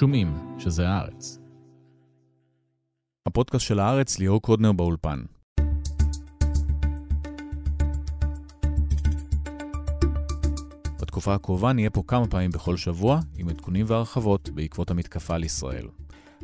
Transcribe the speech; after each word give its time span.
שומעים 0.00 0.56
שזה 0.58 0.88
הארץ. 0.88 1.38
הפודקאסט 3.26 3.66
של 3.66 3.78
הארץ, 3.78 4.18
ליאור 4.18 4.42
קודנר 4.42 4.72
באולפן. 4.72 5.22
בתקופה 11.00 11.34
הקרובה 11.34 11.72
נהיה 11.72 11.90
פה 11.90 12.02
כמה 12.06 12.26
פעמים 12.26 12.50
בכל 12.50 12.76
שבוע, 12.76 13.20
עם 13.36 13.48
עדכונים 13.48 13.86
והרחבות 13.88 14.48
בעקבות 14.48 14.90
המתקפה 14.90 15.34
על 15.34 15.44
ישראל. 15.44 15.88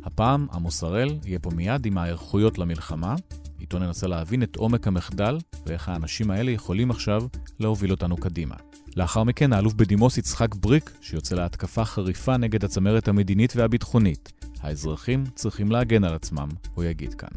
הפעם 0.03 0.47
עמוס 0.53 0.83
הראל 0.83 1.09
יהיה 1.25 1.39
פה 1.39 1.49
מיד 1.55 1.85
עם 1.85 1.97
ההיערכויות 1.97 2.57
למלחמה, 2.57 3.15
איתו 3.59 3.79
ננסה 3.79 4.07
להבין 4.07 4.43
את 4.43 4.55
עומק 4.55 4.87
המחדל 4.87 5.37
ואיך 5.65 5.89
האנשים 5.89 6.31
האלה 6.31 6.51
יכולים 6.51 6.91
עכשיו 6.91 7.23
להוביל 7.59 7.91
אותנו 7.91 8.17
קדימה. 8.17 8.66
לאחר 8.97 9.23
מכן 9.23 9.53
האלוף 9.53 9.73
בדימוס 9.73 10.17
יצחק 10.17 10.55
בריק, 10.55 10.91
שיוצא 11.01 11.35
להתקפה 11.35 11.85
חריפה 11.85 12.37
נגד 12.37 12.65
הצמרת 12.65 13.07
המדינית 13.07 13.53
והביטחונית. 13.55 14.31
האזרחים 14.61 15.23
צריכים 15.35 15.71
להגן 15.71 16.03
על 16.03 16.13
עצמם, 16.13 16.47
הוא 16.75 16.83
יגיד 16.83 17.13
כאן. 17.13 17.29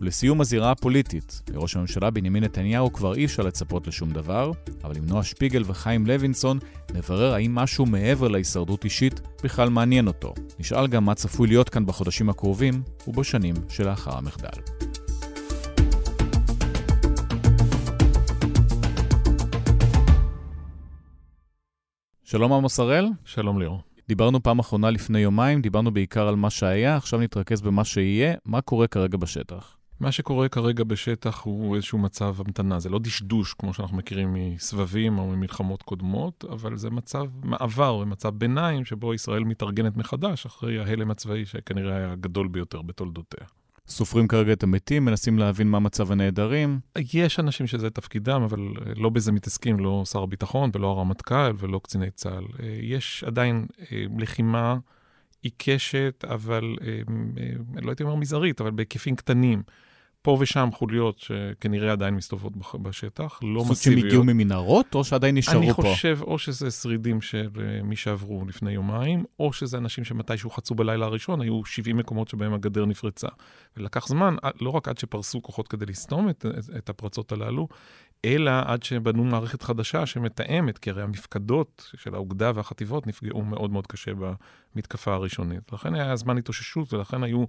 ולסיום 0.00 0.40
הזירה 0.40 0.70
הפוליטית, 0.70 1.42
לראש 1.52 1.76
הממשלה 1.76 2.10
בנימין 2.10 2.44
נתניהו 2.44 2.92
כבר 2.92 3.14
אי 3.14 3.24
אפשר 3.24 3.42
לצפות 3.42 3.86
לשום 3.86 4.10
דבר, 4.10 4.52
אבל 4.84 4.96
עם 4.96 5.06
נועה 5.06 5.24
שפיגל 5.24 5.62
וחיים 5.66 6.06
לוינסון 6.06 6.58
נברר 6.94 7.34
האם 7.34 7.54
משהו 7.54 7.86
מעבר 7.86 8.28
להישרדות 8.28 8.84
אישית 8.84 9.20
בכלל 9.44 9.68
מעניין 9.68 10.06
אותו. 10.06 10.34
נשאל 10.58 10.86
גם 10.86 11.04
מה 11.04 11.14
צפוי 11.14 11.48
להיות 11.48 11.68
כאן 11.68 11.86
בחודשים 11.86 12.30
הקרובים 12.30 12.82
ובשנים 13.08 13.54
שלאחר 13.68 14.16
המחדל. 14.16 14.75
שלום 22.28 22.52
עמוס 22.52 22.80
הראל. 22.80 23.08
שלום 23.24 23.58
ליאור. 23.58 23.82
דיברנו 24.08 24.42
פעם 24.42 24.58
אחרונה 24.58 24.90
לפני 24.90 25.18
יומיים, 25.18 25.62
דיברנו 25.62 25.90
בעיקר 25.90 26.28
על 26.28 26.36
מה 26.36 26.50
שהיה, 26.50 26.96
עכשיו 26.96 27.20
נתרכז 27.20 27.62
במה 27.62 27.84
שיהיה. 27.84 28.34
מה 28.44 28.60
קורה 28.60 28.86
כרגע 28.86 29.16
בשטח? 29.16 29.76
מה 30.00 30.12
שקורה 30.12 30.48
כרגע 30.48 30.84
בשטח 30.84 31.42
הוא 31.42 31.76
איזשהו 31.76 31.98
מצב 31.98 32.36
המתנה. 32.38 32.80
זה 32.80 32.88
לא 32.88 32.98
דשדוש 32.98 33.54
כמו 33.54 33.74
שאנחנו 33.74 33.96
מכירים 33.96 34.34
מסבבים 34.34 35.18
או 35.18 35.26
ממלחמות 35.26 35.82
קודמות, 35.82 36.44
אבל 36.52 36.76
זה 36.76 36.90
מצב 36.90 37.24
מעבר 37.42 37.96
ומצב 37.96 38.34
ביניים 38.34 38.84
שבו 38.84 39.14
ישראל 39.14 39.44
מתארגנת 39.44 39.96
מחדש 39.96 40.46
אחרי 40.46 40.78
ההלם 40.78 41.10
הצבאי 41.10 41.46
שכנראה 41.46 41.96
היה 41.96 42.12
הגדול 42.12 42.48
ביותר 42.48 42.82
בתולדותיה. 42.82 43.46
סופרים 43.88 44.28
כרגע 44.28 44.52
את 44.52 44.62
המתים, 44.62 45.04
מנסים 45.04 45.38
להבין 45.38 45.68
מה 45.68 45.78
מצב 45.78 46.12
הנעדרים. 46.12 46.80
יש 47.14 47.40
אנשים 47.40 47.66
שזה 47.66 47.90
תפקידם, 47.90 48.42
אבל 48.42 48.60
אה, 48.60 48.92
לא 48.96 49.10
בזה 49.10 49.32
מתעסקים, 49.32 49.80
לא 49.80 50.02
שר 50.04 50.22
הביטחון 50.22 50.70
ולא 50.74 50.86
הרמטכ"ל 50.86 51.52
ולא 51.58 51.80
קציני 51.84 52.10
צה"ל. 52.10 52.44
אה, 52.62 52.78
יש 52.80 53.24
עדיין 53.26 53.66
אה, 53.92 54.04
לחימה 54.18 54.76
עיקשת, 55.42 56.24
אבל 56.30 56.76
לא 57.82 57.90
הייתי 57.90 58.02
אומר 58.02 58.14
מזערית, 58.14 58.60
אבל 58.60 58.70
בהיקפים 58.70 59.16
קטנים. 59.16 59.62
פה 60.26 60.36
ושם 60.40 60.68
חוליות 60.72 61.18
שכנראה 61.18 61.92
עדיין 61.92 62.14
מסתובבות 62.14 62.52
בשטח, 62.82 63.38
לא 63.42 63.48
מסיביות. 63.48 63.76
זאת 63.76 63.86
אומרת 63.86 64.00
שהם 64.00 64.06
הגיעו 64.06 64.24
ממנהרות, 64.24 64.94
או 64.94 65.04
שעדיין 65.04 65.36
נשארו 65.36 65.62
אני 65.62 65.72
פה? 65.72 65.82
אני 65.82 65.94
חושב 65.94 66.18
או 66.22 66.38
שזה 66.38 66.70
שרידים 66.70 67.20
של 67.20 67.48
מי 67.84 67.96
שעברו 67.96 68.44
לפני 68.48 68.72
יומיים, 68.72 69.24
או 69.40 69.52
שזה 69.52 69.78
אנשים 69.78 70.04
שמתישהו 70.04 70.50
חצו 70.50 70.74
בלילה 70.74 71.06
הראשון, 71.06 71.40
היו 71.40 71.64
70 71.64 71.96
מקומות 71.96 72.28
שבהם 72.28 72.54
הגדר 72.54 72.86
נפרצה. 72.86 73.28
ולקח 73.76 74.08
זמן, 74.08 74.36
לא 74.60 74.70
רק 74.70 74.88
עד 74.88 74.98
שפרסו 74.98 75.42
כוחות 75.42 75.68
כדי 75.68 75.86
לסתום 75.86 76.28
את, 76.28 76.46
את, 76.58 76.76
את 76.76 76.88
הפרצות 76.88 77.32
הללו, 77.32 77.68
אלא 78.24 78.52
עד 78.64 78.82
שבנו 78.82 79.24
מערכת 79.24 79.62
חדשה 79.62 80.06
שמתאמת, 80.06 80.78
כי 80.78 80.90
הרי 80.90 81.02
המפקדות 81.02 81.92
של 81.96 82.14
האוגדה 82.14 82.52
והחטיבות 82.54 83.06
נפגעו 83.06 83.42
מאוד 83.42 83.70
מאוד 83.70 83.86
קשה 83.86 84.10
במתקפה 84.74 85.14
הראשונית. 85.14 85.72
לכן 85.72 85.94
היה 85.94 86.16
זמן 86.16 86.38
התאוששות, 86.38 86.92
ולכן 86.92 87.22
היו... 87.22 87.44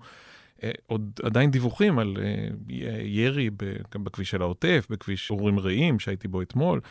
אה, 0.64 0.72
עוד 0.88 1.20
עדיין 1.24 1.52
דיווחים 1.52 2.00
על 2.00 2.18
אה, 2.20 2.48
ירי 3.04 3.50
בכביש 3.96 4.30
של 4.30 4.42
העוטף, 4.42 4.88
בכביש 4.90 5.30
אורים 5.30 5.60
רעים 5.60 6.00
שהייתי 6.00 6.28
בו 6.28 6.42
אתמול. 6.42 6.82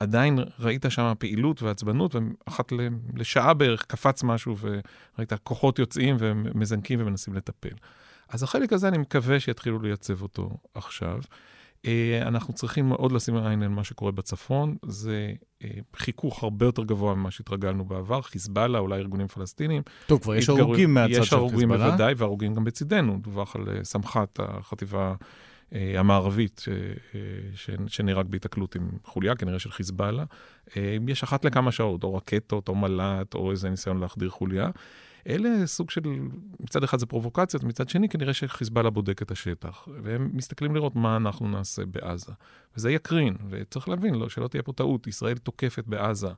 עדיין 0.00 0.38
ראית 0.58 0.84
שם 0.88 1.12
פעילות 1.18 1.62
ועצבנות, 1.62 2.14
ואחת 2.14 2.72
לשעה 3.14 3.54
בערך 3.54 3.84
קפץ 3.84 4.22
משהו 4.22 4.56
וראית 4.58 5.32
כוחות 5.42 5.78
יוצאים 5.78 6.16
ומזנקים 6.18 7.00
ומנסים 7.00 7.34
לטפל. 7.34 7.74
אז 8.28 8.42
החלק 8.42 8.72
הזה, 8.72 8.88
אני 8.88 8.98
מקווה 8.98 9.40
שיתחילו 9.40 9.82
לייצב 9.82 10.22
אותו 10.22 10.50
עכשיו. 10.74 11.20
אה, 11.86 12.22
אנחנו 12.22 12.54
צריכים 12.54 12.88
מאוד 12.88 13.12
לשים 13.12 13.36
עין 13.36 13.62
על 13.62 13.68
מה 13.68 13.84
שקורה 13.84 14.12
בצפון. 14.12 14.76
זה 14.86 15.32
אה, 15.64 15.70
חיכוך 15.96 16.42
הרבה 16.42 16.66
יותר 16.66 16.84
גבוה 16.84 17.14
ממה 17.14 17.30
שהתרגלנו 17.30 17.84
בעבר. 17.84 18.22
חיזבאללה, 18.22 18.78
אולי 18.78 18.98
ארגונים 18.98 19.28
פלסטינים. 19.28 19.82
טוב, 20.06 20.22
כבר 20.22 20.34
יש 20.34 20.48
הרוגים 20.48 20.94
מהצד 20.94 21.14
של 21.14 21.20
חיזבאללה. 21.20 21.26
יש 21.26 21.32
הרוגים 21.32 21.68
בוודאי, 21.68 22.14
והרוגים 22.16 22.54
גם 22.54 22.64
בצידנו. 22.64 23.18
דווח 23.22 23.56
על 23.56 23.68
אה, 23.68 23.84
סמח"ט, 23.84 24.40
החטיבה 24.42 25.14
המערבית, 25.72 26.64
שנהרג 27.86 28.26
בהיתקלות 28.26 28.74
עם 28.74 28.88
חוליה, 29.04 29.34
כנראה 29.34 29.58
של 29.58 29.70
חיזבאללה. 29.70 30.24
יש 31.08 31.22
אחת 31.22 31.44
לכמה 31.44 31.72
שעות, 31.72 32.04
או 32.04 32.14
רקטות, 32.14 32.68
או 32.68 32.74
מל"ט, 32.74 33.34
או 33.34 33.50
איזה 33.50 33.70
ניסיון 33.70 34.00
להחדיר 34.00 34.30
חוליה. 34.30 34.70
אלה 35.26 35.66
סוג 35.66 35.90
של, 35.90 36.02
מצד 36.60 36.84
אחד 36.84 36.98
זה 36.98 37.06
פרובוקציות, 37.06 37.64
מצד 37.64 37.88
שני 37.88 38.08
כנראה 38.08 38.34
שחיזבאללה 38.34 38.90
בודק 38.90 39.22
את 39.22 39.30
השטח, 39.30 39.88
והם 40.02 40.30
מסתכלים 40.32 40.74
לראות 40.74 40.96
מה 40.96 41.16
אנחנו 41.16 41.48
נעשה 41.48 41.86
בעזה. 41.86 42.32
וזה 42.76 42.90
יקרין, 42.90 43.36
וצריך 43.50 43.88
להבין, 43.88 44.14
לא, 44.14 44.28
שלא 44.28 44.48
תהיה 44.48 44.62
פה 44.62 44.72
טעות, 44.72 45.06
ישראל 45.06 45.38
תוקפת 45.38 45.84
בעזה 45.86 46.28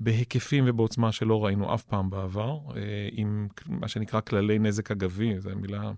בהיקפים 0.00 0.64
ובעוצמה 0.66 1.12
שלא 1.12 1.44
ראינו 1.44 1.74
אף 1.74 1.82
פעם 1.82 2.10
בעבר, 2.10 2.58
אה, 2.76 3.08
עם 3.12 3.48
מה 3.66 3.88
שנקרא 3.88 4.20
כללי 4.20 4.58
נזק 4.58 4.90
אגבי, 4.90 5.40
זו 5.40 5.50
מילה 5.56 5.92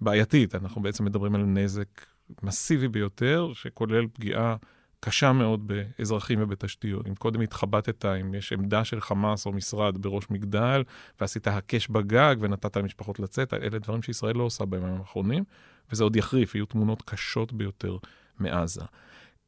בעייתית, 0.00 0.54
אנחנו 0.54 0.82
בעצם 0.82 1.04
מדברים 1.04 1.34
על 1.34 1.44
נזק 1.44 2.06
מסיבי 2.42 2.88
ביותר, 2.88 3.50
שכולל 3.54 4.06
פגיעה 4.12 4.56
קשה 5.04 5.32
מאוד 5.32 5.66
באזרחים 5.66 6.42
ובתשתיות. 6.42 7.06
אם 7.08 7.14
קודם 7.14 7.40
התחבטת, 7.40 8.04
אם 8.04 8.34
יש 8.34 8.52
עמדה 8.52 8.84
של 8.84 9.00
חמאס 9.00 9.46
או 9.46 9.52
משרד 9.52 10.02
בראש 10.02 10.30
מגדל, 10.30 10.82
ועשית 11.20 11.48
הקש 11.48 11.88
בגג 11.88 12.36
ונתת 12.40 12.76
למשפחות 12.76 13.20
לצאת, 13.20 13.54
אלה 13.54 13.78
דברים 13.78 14.02
שישראל 14.02 14.36
לא 14.36 14.42
עושה 14.42 14.64
בימים 14.64 14.94
האחרונים, 14.98 15.44
וזה 15.92 16.04
עוד 16.04 16.16
יחריף, 16.16 16.54
יהיו 16.54 16.66
תמונות 16.66 17.02
קשות 17.02 17.52
ביותר 17.52 17.96
מעזה. 18.38 18.80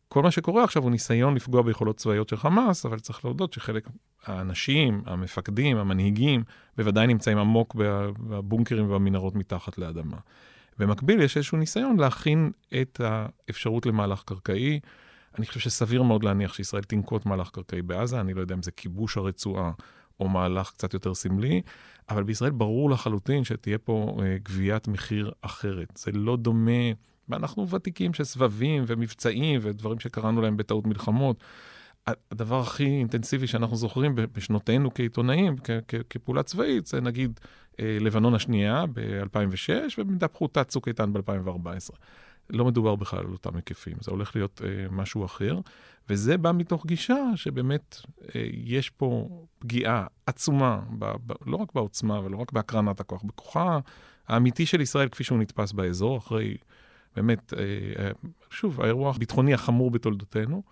כל 0.08 0.22
מה 0.22 0.30
שקורה 0.30 0.64
עכשיו 0.64 0.82
הוא 0.82 0.90
ניסיון 0.90 1.34
לפגוע 1.34 1.62
ביכולות 1.62 1.96
צבאיות 1.96 2.28
של 2.28 2.36
חמאס, 2.36 2.86
אבל 2.86 2.98
צריך 2.98 3.24
להודות 3.24 3.52
שחלק 3.52 3.88
האנשים, 4.26 5.02
המפקדים, 5.06 5.76
המנהיגים, 5.76 6.44
בוודאי 6.76 7.06
נמצאים 7.06 7.38
עמוק 7.38 7.74
בבונקרים 8.28 8.90
והמנהרות 8.90 9.34
מתחת 9.34 9.78
לאדמה. 9.78 10.16
במקביל, 10.78 11.20
יש 11.20 11.36
איזשהו 11.36 11.58
ניסיון 11.58 11.96
להכין 12.00 12.50
את 12.80 13.00
האפשרות 13.04 13.86
למהלך 13.86 14.22
קרקעי. 14.26 14.80
אני 15.38 15.46
חושב 15.46 15.60
שסביר 15.60 16.02
מאוד 16.02 16.24
להניח 16.24 16.54
שישראל 16.54 16.82
תנקוט 16.82 17.26
מהלך 17.26 17.50
קרקעי 17.50 17.82
בעזה, 17.82 18.20
אני 18.20 18.34
לא 18.34 18.40
יודע 18.40 18.54
אם 18.54 18.62
זה 18.62 18.70
כיבוש 18.70 19.16
הרצועה 19.16 19.72
או 20.20 20.28
מהלך 20.28 20.70
קצת 20.70 20.94
יותר 20.94 21.14
סמלי, 21.14 21.62
אבל 22.08 22.22
בישראל 22.22 22.50
ברור 22.50 22.90
לחלוטין 22.90 23.44
שתהיה 23.44 23.78
פה 23.78 24.16
אה, 24.22 24.36
גביית 24.42 24.88
מחיר 24.88 25.32
אחרת. 25.40 25.88
זה 25.96 26.12
לא 26.12 26.36
דומה, 26.36 26.92
ואנחנו 27.28 27.68
ותיקים 27.68 28.14
של 28.14 28.24
סבבים 28.24 28.84
ומבצעים 28.86 29.60
ודברים 29.62 30.00
שקראנו 30.00 30.42
להם 30.42 30.56
בטעות 30.56 30.86
מלחמות. 30.86 31.44
הדבר 32.06 32.60
הכי 32.60 32.86
אינטנסיבי 32.86 33.46
שאנחנו 33.46 33.76
זוכרים 33.76 34.14
בשנותינו 34.14 34.94
כעיתונאים, 34.94 35.56
כפעולה 36.10 36.42
צבאית, 36.42 36.86
זה 36.86 37.00
נגיד 37.00 37.40
אה, 37.80 37.98
לבנון 38.00 38.34
השנייה 38.34 38.84
ב-2006, 38.92 39.70
ובמידה 39.98 40.28
פחותה 40.28 40.64
צוק 40.64 40.88
איתן 40.88 41.12
ב-2014. 41.12 41.96
לא 42.50 42.64
מדובר 42.64 42.94
בכלל 42.94 43.18
על 43.20 43.32
אותם 43.32 43.56
היקפים, 43.56 43.96
זה 44.00 44.10
הולך 44.10 44.36
להיות 44.36 44.60
אה, 44.64 44.86
משהו 44.90 45.24
אחר, 45.24 45.58
וזה 46.08 46.36
בא 46.36 46.52
מתוך 46.52 46.86
גישה 46.86 47.24
שבאמת 47.36 47.96
אה, 48.34 48.46
יש 48.52 48.90
פה 48.90 49.28
פגיעה 49.58 50.06
עצומה, 50.26 50.80
ב, 50.98 51.04
ב, 51.26 51.32
לא 51.46 51.56
רק 51.56 51.72
בעוצמה 51.74 52.20
ולא 52.20 52.36
רק 52.36 52.52
בהקרנת 52.52 53.00
הכוח, 53.00 53.22
בכוחה 53.22 53.78
האמיתי 54.28 54.66
של 54.66 54.80
ישראל 54.80 55.08
כפי 55.08 55.24
שהוא 55.24 55.38
נתפס 55.38 55.72
באזור, 55.72 56.18
אחרי 56.18 56.56
באמת, 57.16 57.52
אה, 57.56 58.04
אה, 58.04 58.10
שוב, 58.50 58.80
האירוע 58.80 59.10
הביטחוני 59.10 59.54
החמור 59.54 59.90
בתולדותינו, 59.90 60.62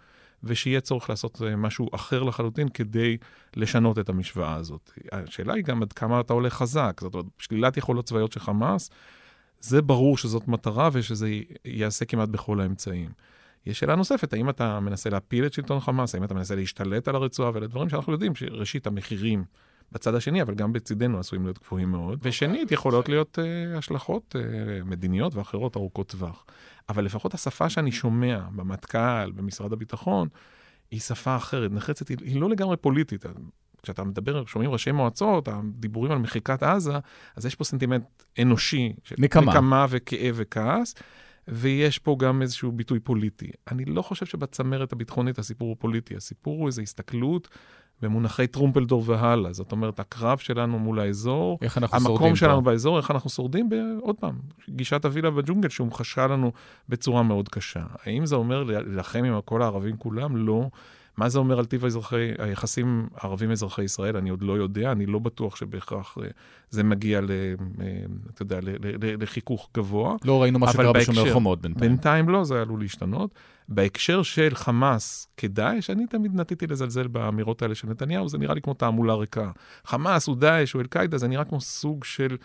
ושיהיה 0.45 0.81
צורך 0.81 1.11
לעשות 1.11 1.43
אה, 1.43 1.57
משהו 1.57 1.89
אחר 1.95 2.23
לחלוטין 2.23 2.69
כדי 2.69 3.17
לשנות 3.57 3.99
את 3.99 4.09
המשוואה 4.09 4.55
הזאת. 4.55 4.91
השאלה 5.13 5.55
היא 5.55 5.65
גם 5.65 5.83
עד 5.83 5.93
כמה 5.93 6.21
אתה 6.21 6.33
הולך 6.33 6.55
חזק, 6.55 6.99
זאת 7.01 7.15
אומרת, 7.15 7.27
שלילת 7.39 7.77
יכולות 7.77 8.05
צבאיות 8.05 8.33
של 8.33 8.41
חמאס, 8.41 8.91
זה 9.63 9.83
ברור 9.83 10.17
שזאת 10.17 10.49
מטרה 10.49 10.89
ושזה 10.93 11.29
ייעשה 11.65 12.05
כמעט 12.05 12.29
בכל 12.29 12.61
האמצעים. 12.61 13.11
יש 13.67 13.79
שאלה 13.79 13.97
נוספת, 13.97 14.33
האם 14.33 14.51
אתה 14.51 14.81
מנסה 14.81 15.11
להפיל 15.11 15.47
את 15.47 15.53
שלטון 15.53 15.81
חמאס, 15.81 16.15
האם 16.15 16.25
אתה 16.25 16.35
מנסה 16.35 16.55
להשתלט 16.55 17.09
על 17.09 17.15
הרצועה, 17.15 17.51
ואלה 17.55 17.67
דברים 17.67 17.89
שאנחנו 17.89 18.13
יודעים 18.13 18.35
שראשית 18.35 18.87
המחירים 18.87 19.45
בצד 19.93 20.15
השני, 20.15 20.43
אבל 20.43 20.55
גם 20.55 20.73
בצידנו 20.73 21.19
עשויים 21.19 21.45
להיות 21.45 21.59
גבוהים 21.59 21.91
מאוד. 21.91 22.19
ושנית, 22.23 22.73
יכולות 22.73 23.09
להיות 23.09 23.39
uh, 23.39 23.79
השלכות 23.79 24.37
uh, 24.39 24.85
מדיניות 24.85 25.35
ואחרות 25.35 25.77
ארוכות 25.77 26.09
טווח. 26.09 26.45
אבל 26.89 27.05
לפחות 27.05 27.35
השפה 27.35 27.69
שאני 27.69 27.93
שומע 27.93 28.41
במטכ"ל, 28.57 29.33
במשרד 29.35 29.73
הביטחון, 29.73 30.29
היא 30.91 31.01
שפה 31.01 31.37
אחרת, 31.37 31.71
נחרצת, 31.73 32.09
היא 32.09 32.41
לא 32.41 32.51
לגמרי 32.51 32.77
פוליטית. 32.77 33.25
כשאתה 33.83 34.05
מדבר, 34.05 34.45
שומעים 34.45 34.71
ראשי 34.71 34.93
מועצות, 34.93 35.49
הדיבורים 35.49 36.13
על 36.13 36.19
מחיקת 36.19 36.63
עזה, 36.63 36.99
אז 37.37 37.47
יש 37.47 37.55
פה 37.55 37.65
סנטימנט 37.65 38.05
אנושי. 38.43 38.93
נקמה. 39.19 39.53
נקמה 39.53 39.87
וכאב 39.89 40.35
וכעס. 40.35 40.95
ויש 41.49 41.99
פה 41.99 42.17
גם 42.19 42.43
איזשהו 42.43 42.73
ביטוי 42.73 43.01
פוליטי. 43.01 43.51
אני 43.71 43.85
לא 43.85 44.03
חושב 44.03 44.27
שבצמרת 44.27 44.93
הביטחונית 44.93 45.39
הסיפור 45.39 45.69
הוא 45.69 45.77
פוליטי, 45.79 46.17
הסיפור 46.17 46.59
הוא 46.59 46.67
איזו 46.67 46.83
הסתכלות 46.83 47.49
במונחי 48.03 48.47
טרומפלדור 48.47 49.03
והלאה. 49.07 49.53
זאת 49.53 49.73
אומרת, 49.73 50.01
הקרב 50.01 50.39
שלנו 50.39 50.79
מול 50.79 51.01
האזור, 51.01 51.59
איך 51.63 51.79
אנחנו 51.79 51.99
שורדים 51.99 52.19
פה. 52.19 52.25
המקום 52.25 52.37
שלנו 52.37 52.63
באזור, 52.63 52.97
איך 52.99 53.11
אנחנו 53.11 53.31
שורדים, 53.31 53.69
עוד 54.01 54.17
פעם, 54.17 54.39
גישת 54.69 55.05
הווילה 55.05 55.31
בג'ונגל 55.31 55.69
שהומחשה 55.69 56.27
לנו 56.27 56.53
בצורה 56.89 57.23
מאוד 57.23 57.49
קשה. 57.49 57.83
האם 58.05 58.27
זה 58.27 58.37
אומר 58.37 58.63
להילחם 58.63 59.25
עם 59.25 59.41
כל 59.45 59.63
הערבים 59.63 59.97
כולם? 59.97 60.37
לא. 60.37 60.69
מה 61.17 61.29
זה 61.29 61.39
אומר 61.39 61.59
על 61.59 61.65
טיב 61.65 61.85
האזרחי, 61.85 62.31
היחסים 62.39 63.09
ערבים-אזרחי 63.21 63.83
ישראל? 63.83 64.17
אני 64.17 64.31
עוד 64.31 64.43
לא 64.43 64.53
יודע, 64.53 64.93
אני 64.93 65.07
לא 65.07 65.19
בטוח 65.19 65.57
שבהכרח 65.57 66.19
אה, 66.23 66.29
זה 66.71 66.83
מגיע, 66.83 67.21
ל, 67.21 67.31
אה, 67.81 67.87
אתה 68.35 68.43
יודע, 68.43 68.59
לחיכוך 69.21 69.71
גבוה. 69.75 70.17
לא 70.25 70.43
ראינו 70.43 70.59
מה 70.59 70.73
שקרה 70.73 70.93
בשומר 70.93 71.33
חומות 71.33 71.61
בינתיים. 71.63 71.91
בינתיים 71.91 72.29
לא, 72.29 72.45
זה 72.45 72.63
עלול 72.63 72.81
להשתנות. 72.81 73.35
בהקשר 73.69 74.23
של 74.23 74.55
חמאס 74.55 75.29
כדאעש, 75.37 75.91
אני 75.91 76.07
תמיד 76.07 76.35
נטיתי 76.35 76.67
לזלזל 76.67 77.07
באמירות 77.07 77.63
האלה 77.63 77.75
של 77.75 77.89
נתניהו, 77.89 78.29
זה 78.29 78.39
נראה 78.39 78.55
לי 78.55 78.61
כמו 78.61 78.75
תעמולה 78.75 79.15
ריקה. 79.15 79.51
חמאס 79.85 80.27
הוא 80.27 80.37
דאעש, 80.37 80.73
הוא 80.73 80.83
אל-קאעידה, 80.83 81.19
זה 81.19 81.29
נראה 81.29 81.45
כמו 81.45 81.61
סוג 81.61 82.05
של 82.05 82.37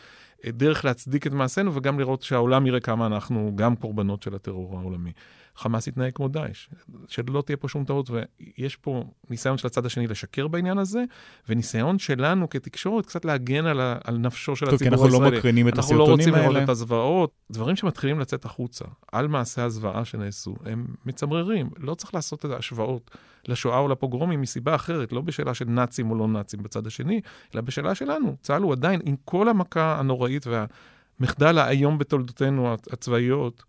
אה, 0.45 0.51
דרך 0.51 0.85
להצדיק 0.85 1.27
את 1.27 1.31
מעשינו, 1.31 1.75
וגם 1.75 1.99
לראות 1.99 2.21
שהעולם 2.21 2.67
יראה 2.67 2.79
כמה 2.79 3.05
אנחנו 3.05 3.51
גם 3.55 3.75
קורבנות 3.75 4.23
של 4.23 4.35
הטרור 4.35 4.77
העולמי. 4.77 5.11
חמאס 5.57 5.88
יתנהג 5.88 6.12
כמו 6.13 6.27
דאעש, 6.27 6.69
שלא 7.07 7.44
תהיה 7.45 7.57
פה 7.57 7.68
שום 7.68 7.86
טעות, 7.86 8.09
ויש 8.09 8.75
פה 8.75 9.04
ניסיון 9.30 9.57
של 9.57 9.68
הצד 9.68 9.86
השני 9.86 10.07
לשקר 10.07 10.48
בעניין 10.48 10.77
הזה, 10.77 11.04
וניסיון 11.50 12.00
שלנו 12.00 12.50
כתקשורת 12.50 13.06
קצת 13.06 13.25
להגן 13.25 13.65
על, 13.65 13.81
ה, 13.81 13.98
על 14.04 14.18
נפשו 14.18 14.56
של 14.56 14.69
הציבור 14.69 14.94
הישראלי. 14.94 15.15
אנחנו 15.15 15.31
לא 15.31 15.38
מקרינים 15.38 15.68
את 15.68 15.77
הסרטונים 15.77 16.04
האלה. 16.04 16.13
אנחנו 16.13 16.31
לא 16.33 16.39
רוצים 16.39 16.54
לראות 16.54 16.63
את 16.63 16.69
הזוועות. 16.69 17.31
דברים 17.51 17.75
שמתחילים 17.75 18.19
לצאת 18.19 18.45
החוצה 18.45 18.86
על 19.12 19.27
מעשי 19.27 19.62
הזוועה 19.62 20.06
שנעשו, 20.06 20.56
הם 20.65 20.86
מצמררים. 21.06 21.69
לא 21.77 21.95
צריך 21.95 22.13
לעשות 22.13 22.45
את 22.45 22.51
ההשוואות 22.51 23.12
לשואה 23.48 23.77
או 23.77 23.88
לפוגרומים 23.88 24.42
מסיבה 24.42 24.75
אחרת, 24.75 25.12
לא 25.12 25.21
בשאלה 25.21 25.54
של 25.54 25.65
נאצים 25.65 26.12
או 26.12 26.15
לא 26.15 26.27
נאצים 26.27 26.63
בצד 26.63 26.88
השני, 26.88 27.21
אלא 27.56 27.62
בשאלה 27.62 27.95
שלנו. 27.95 28.36
צה"ל 28.42 28.62
הוא 28.62 28.71
עדיין, 28.71 29.01
עם 29.04 29.15
כל 29.25 29.50
המכה 29.50 30.00
הנוראית 30.00 30.45
והמחדל 30.48 31.57
האיום 31.57 31.98
בתולדותינו 31.98 32.74
הצבאיות, 32.74 33.63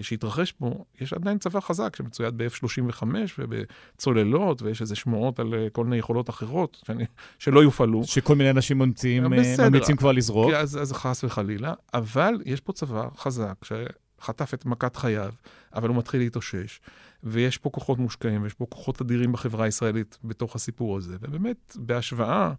שהתרחש 0.00 0.52
פה, 0.52 0.84
יש 1.00 1.12
עדיין 1.12 1.38
צבא 1.38 1.60
חזק 1.60 1.96
שמצויד 1.96 2.38
ב-F-35 2.38 3.02
ובצוללות, 3.38 4.62
ויש 4.62 4.80
איזה 4.80 4.96
שמועות 4.96 5.40
על 5.40 5.54
אה, 5.54 5.66
כל 5.72 5.84
מיני 5.84 5.96
יכולות 5.96 6.30
אחרות 6.30 6.82
שאני, 6.86 7.04
שלא 7.38 7.62
יופעלו. 7.62 8.04
שכל 8.04 8.34
מיני 8.34 8.50
אנשים 8.50 8.78
ממציאים, 8.78 9.22
אה, 9.22 9.28
ממליצים 9.68 9.96
כבר 9.96 10.12
לזרוק. 10.12 10.52
אז, 10.52 10.82
אז 10.82 10.92
חס 10.92 11.24
וחלילה, 11.24 11.74
אבל 11.94 12.34
יש 12.44 12.60
פה 12.60 12.72
צבא 12.72 13.08
חזק 13.16 13.54
שחטף 13.64 14.54
את 14.54 14.66
מכת 14.66 14.96
חייו, 14.96 15.32
אבל 15.74 15.88
הוא 15.88 15.96
מתחיל 15.96 16.20
להתאושש, 16.20 16.80
ויש 17.22 17.58
פה 17.58 17.70
כוחות 17.70 17.98
מושקעים, 17.98 18.42
ויש 18.42 18.54
פה 18.54 18.66
כוחות 18.68 19.00
אדירים 19.00 19.32
בחברה 19.32 19.64
הישראלית 19.64 20.18
בתוך 20.24 20.56
הסיפור 20.56 20.96
הזה, 20.96 21.16
ובאמת, 21.20 21.76
בהשוואה... 21.76 22.52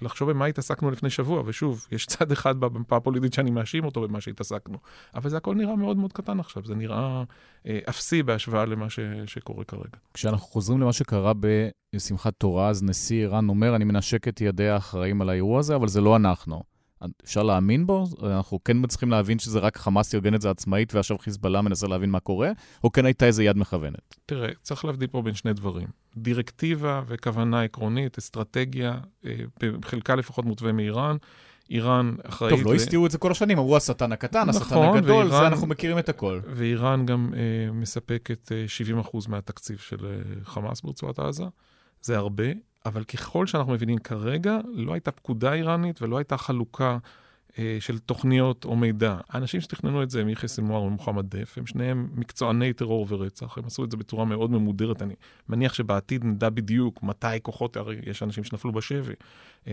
לחשוב 0.00 0.30
במה 0.30 0.46
התעסקנו 0.46 0.90
לפני 0.90 1.10
שבוע, 1.10 1.42
ושוב, 1.46 1.86
יש 1.92 2.06
צד 2.06 2.32
אחד 2.32 2.60
במפה 2.60 2.96
הפוליטית 2.96 3.32
שאני 3.32 3.50
מאשים 3.50 3.84
אותו 3.84 4.08
במה 4.08 4.20
שהתעסקנו, 4.20 4.78
אבל 5.14 5.30
זה 5.30 5.36
הכל 5.36 5.54
נראה 5.54 5.76
מאוד 5.76 5.96
מאוד 5.96 6.12
קטן 6.12 6.40
עכשיו, 6.40 6.64
זה 6.64 6.74
נראה 6.74 7.24
אה, 7.66 7.78
אפסי 7.88 8.22
בהשוואה 8.22 8.64
למה 8.64 8.90
ש, 8.90 8.98
שקורה 9.26 9.64
כרגע. 9.64 9.98
כשאנחנו 10.14 10.46
חוזרים 10.46 10.80
למה 10.80 10.92
שקרה 10.92 11.32
בשמחת 11.94 12.34
תורה, 12.38 12.68
אז 12.68 12.82
נשיא 12.82 13.20
איראן 13.20 13.48
אומר, 13.48 13.76
אני 13.76 13.84
מנשק 13.84 14.28
את 14.28 14.40
ידי 14.40 14.68
האחראים 14.68 15.22
על 15.22 15.28
האירוע 15.28 15.58
הזה, 15.58 15.76
אבל 15.76 15.88
זה 15.88 16.00
לא 16.00 16.16
אנחנו. 16.16 16.71
אפשר 17.24 17.42
להאמין 17.42 17.86
בו? 17.86 18.04
אנחנו 18.22 18.64
כן 18.64 18.86
צריכים 18.86 19.10
להבין 19.10 19.38
שזה 19.38 19.58
רק 19.58 19.76
חמאס 19.76 20.14
ארגן 20.14 20.34
את 20.34 20.40
זה 20.40 20.50
עצמאית 20.50 20.94
ועכשיו 20.94 21.18
חיזבאללה 21.18 21.62
מנסה 21.62 21.86
להבין 21.86 22.10
מה 22.10 22.20
קורה? 22.20 22.50
או 22.84 22.92
כן 22.92 23.04
הייתה 23.04 23.26
איזה 23.26 23.44
יד 23.44 23.56
מכוונת? 23.56 24.16
תראה, 24.26 24.48
צריך 24.62 24.84
להבדיל 24.84 25.08
פה 25.08 25.22
בין 25.22 25.34
שני 25.34 25.52
דברים. 25.52 25.86
דירקטיבה 26.16 27.02
וכוונה 27.06 27.62
עקרונית, 27.62 28.18
אסטרטגיה, 28.18 28.98
אה, 29.26 29.34
בחלקה 29.62 30.14
לפחות 30.14 30.44
מותווה 30.44 30.72
מאיראן. 30.72 31.16
איראן 31.70 32.14
אחראית... 32.22 32.54
טוב, 32.54 32.66
לא 32.66 32.74
הסתירו 32.74 33.06
את 33.06 33.10
זה 33.10 33.18
כל 33.18 33.30
השנים, 33.30 33.58
אמרו 33.58 33.76
השטן 33.76 34.12
הקטן, 34.12 34.48
השטן 34.48 34.64
נכון, 34.64 34.96
הגדול, 34.96 35.12
ואיראן, 35.12 35.30
זה 35.30 35.46
אנחנו 35.46 35.66
מכירים 35.66 35.98
את 35.98 36.08
הכל. 36.08 36.40
ואיראן 36.46 37.06
גם 37.06 37.32
אה, 37.36 37.72
מספקת 37.72 38.52
אה, 38.52 38.64
70% 39.02 39.28
מהתקציב 39.28 39.78
של 39.78 40.06
אה, 40.06 40.44
חמאס 40.44 40.80
ברצועת 40.80 41.18
עזה. 41.18 41.44
זה 42.02 42.16
הרבה, 42.16 42.44
אבל 42.86 43.04
ככל 43.04 43.46
שאנחנו 43.46 43.72
מבינים 43.72 43.98
כרגע, 43.98 44.58
לא 44.74 44.92
הייתה 44.92 45.10
פקודה 45.10 45.52
איראנית 45.52 46.02
ולא 46.02 46.18
הייתה 46.18 46.36
חלוקה 46.36 46.98
של 47.80 47.98
תוכניות 47.98 48.64
או 48.64 48.76
מידע. 48.76 49.16
האנשים 49.28 49.60
שתכננו 49.60 50.02
את 50.02 50.10
זה 50.10 50.20
הם 50.20 50.28
יחיא 50.28 50.48
סנוואר 50.48 50.82
ומוחמד 50.82 51.36
דף, 51.36 51.58
הם 51.58 51.66
שניהם 51.66 52.08
מקצועני 52.14 52.72
טרור 52.72 53.06
ורצח, 53.08 53.58
הם 53.58 53.64
עשו 53.66 53.84
את 53.84 53.90
זה 53.90 53.96
בצורה 53.96 54.24
מאוד 54.24 54.50
ממודרת. 54.50 55.02
אני 55.02 55.14
מניח 55.48 55.74
שבעתיד 55.74 56.24
נדע 56.24 56.50
בדיוק 56.50 57.02
מתי 57.02 57.26
כוחות, 57.42 57.76
הרי 57.76 57.96
יש 58.06 58.22
אנשים 58.22 58.44
שנפלו 58.44 58.72
בשבי, 58.72 59.12
אה, 59.66 59.72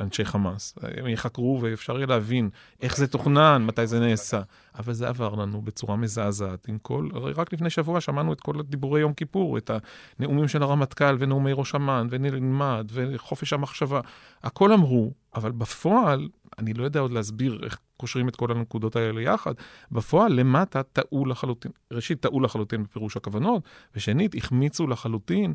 אנשי 0.00 0.24
חמאס. 0.24 0.78
הם 0.82 1.06
יחקרו 1.06 1.58
ואפשר 1.62 1.96
יהיה 1.96 2.06
להבין 2.06 2.50
איך 2.82 2.96
זה 2.96 3.06
תוכנן, 3.06 3.62
מתי 3.66 3.86
זה 3.86 4.00
נעשה. 4.00 4.40
אבל 4.78 4.92
זה 4.92 5.08
עבר 5.08 5.34
לנו 5.34 5.62
בצורה 5.62 5.96
מזעזעת 5.96 6.68
עם 6.68 6.78
כל, 6.78 7.08
הרי 7.14 7.32
רק 7.32 7.52
לפני 7.52 7.70
שבוע 7.70 8.00
שמענו 8.00 8.32
את 8.32 8.40
כל 8.40 8.62
דיבורי 8.62 9.00
יום 9.00 9.12
כיפור, 9.12 9.58
את 9.58 9.70
הנאומים 10.18 10.48
של 10.48 10.62
הרמטכ"ל 10.62 11.16
ונאומי 11.18 11.52
ראש 11.52 11.74
אמ"ן 11.74 12.06
ונלמד 12.10 12.90
וחופש 12.92 13.52
המחשבה. 13.52 14.00
הכל 14.42 14.72
אמרו, 14.72 15.12
אבל 15.34 15.52
בפועל, 15.52 16.28
אני 16.58 16.74
לא 16.74 16.84
יודע 16.84 17.00
עוד 17.00 17.12
להסביר 17.12 17.60
איך 17.64 17.78
קושרים 17.96 18.28
את 18.28 18.36
כל 18.36 18.52
הנקודות 18.52 18.96
האלה 18.96 19.22
יחד, 19.22 19.54
בפועל 19.92 20.32
למטה 20.32 20.82
טעו 20.82 21.26
לחלוטין. 21.26 21.72
ראשית, 21.92 22.20
טעו 22.20 22.40
לחלוטין 22.40 22.82
בפירוש 22.82 23.16
הכוונות, 23.16 23.62
ושנית, 23.96 24.34
החמיצו 24.34 24.86
לחלוטין 24.86 25.54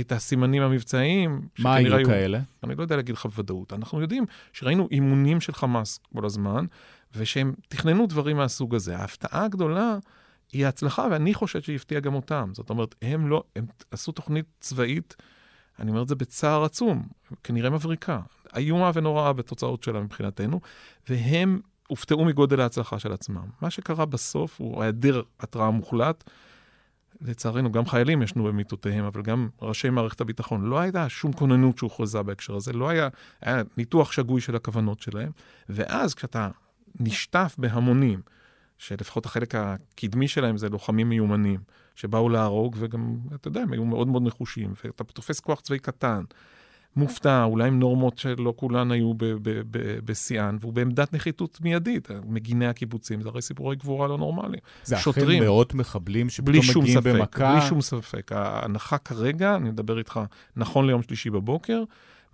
את 0.00 0.12
הסימנים 0.12 0.62
המבצעיים. 0.62 1.48
מה 1.58 1.74
היו 1.74 1.94
היו 1.96 2.06
כאלה? 2.06 2.40
אני 2.64 2.74
לא 2.74 2.82
יודע 2.82 2.96
להגיד 2.96 3.14
לך 3.14 3.26
בוודאות. 3.26 3.72
אנחנו 3.72 4.00
יודעים 4.00 4.24
שראינו 4.52 4.88
אימונים 4.90 5.40
של 5.40 5.52
חמאס 5.52 6.00
כל 6.16 6.26
הזמן, 6.26 6.64
ושהם 7.16 7.54
תכננו 7.68 8.06
דברים 8.06 8.36
מהסוג 8.36 8.74
הזה. 8.74 8.96
ההפתעה 8.96 9.44
הגדולה 9.44 9.98
היא 10.52 10.66
ההצלחה, 10.66 11.06
ואני 11.10 11.34
חושב 11.34 11.62
שהיא 11.62 11.76
הפתיעה 11.76 12.00
גם 12.00 12.14
אותם. 12.14 12.50
זאת 12.54 12.70
אומרת, 12.70 12.94
הם 13.02 13.28
לא, 13.28 13.42
הם 13.56 13.66
עשו 13.90 14.12
תוכנית 14.12 14.46
צבאית, 14.60 15.16
אני 15.78 15.90
אומר 15.90 16.02
את 16.02 16.08
זה 16.08 16.14
בצער 16.14 16.64
עצום, 16.64 17.08
כנראה 17.44 17.70
מבריקה. 17.70 18.20
איומה 18.56 18.90
ונוראה 18.94 19.32
בתוצאות 19.32 19.82
שלה 19.82 20.00
מבחינתנו, 20.00 20.60
והם 21.08 21.60
הופתעו 21.88 22.24
מגודל 22.24 22.60
ההצלחה 22.60 22.98
של 22.98 23.12
עצמם. 23.12 23.46
מה 23.60 23.70
שקרה 23.70 24.06
בסוף 24.06 24.60
הוא 24.60 24.82
היעדר 24.82 25.22
התראה 25.40 25.70
מוחלט. 25.70 26.24
לצערנו, 27.20 27.72
גם 27.72 27.86
חיילים 27.86 28.22
ישנו 28.22 28.44
במיטותיהם, 28.44 29.04
אבל 29.04 29.22
גם 29.22 29.48
ראשי 29.62 29.90
מערכת 29.90 30.20
הביטחון. 30.20 30.64
לא 30.64 30.78
הייתה 30.78 31.08
שום 31.08 31.32
כוננות 31.32 31.78
שהוכרזה 31.78 32.22
בהקשר 32.22 32.56
הזה, 32.56 32.72
לא 32.72 32.88
היה, 32.88 33.08
היה 33.40 33.62
ניתוח 33.76 34.12
שגוי 34.12 34.40
של 34.40 34.56
הכוונות 34.56 35.00
שלהם. 35.00 35.30
ואז 35.68 36.14
כשאתה 36.14 36.50
נשטף 37.00 37.54
בהמונים, 37.58 38.22
שלפחות 38.78 39.26
החלק 39.26 39.54
הקדמי 39.54 40.28
שלהם 40.28 40.56
זה 40.56 40.68
לוחמים 40.68 41.08
מיומנים, 41.08 41.60
שבאו 41.98 42.28
להרוג, 42.28 42.76
וגם, 42.78 43.16
אתה 43.34 43.48
יודע, 43.48 43.60
הם 43.60 43.72
היו 43.72 43.84
מאוד 43.84 44.08
מאוד 44.08 44.22
נחושים, 44.22 44.72
ואתה 44.84 45.04
תופס 45.04 45.40
כוח 45.40 45.60
צבאי 45.60 45.78
קטן, 45.78 46.22
מופתע, 46.96 47.44
אולי 47.44 47.68
עם 47.68 47.78
נורמות 47.78 48.18
שלא 48.18 48.54
כולן 48.56 48.92
היו 48.92 49.12
בשיאן, 50.04 50.56
והוא 50.60 50.72
בעמדת 50.72 51.12
נחיתות 51.12 51.58
מיידית. 51.60 52.08
מגיני 52.26 52.66
הקיבוצים, 52.66 53.22
זה 53.22 53.28
הרי 53.28 53.42
סיפורי 53.42 53.76
גבורה 53.76 54.08
לא 54.08 54.18
נורמליים. 54.18 54.62
זה 54.84 54.96
שוטרים, 54.96 55.42
אכן 55.42 55.44
מאות 55.44 55.74
מחבלים 55.74 56.30
שפתאום 56.30 56.56
מגיעים 56.56 57.00
ספק, 57.00 57.06
במכה. 57.14 57.52
בלי 57.54 57.68
שום 57.68 57.80
ספק. 57.80 58.32
ההנחה 58.32 58.98
כרגע, 58.98 59.56
אני 59.56 59.70
מדבר 59.70 59.98
איתך 59.98 60.20
נכון 60.56 60.86
ליום 60.86 61.02
שלישי 61.02 61.30
בבוקר, 61.30 61.82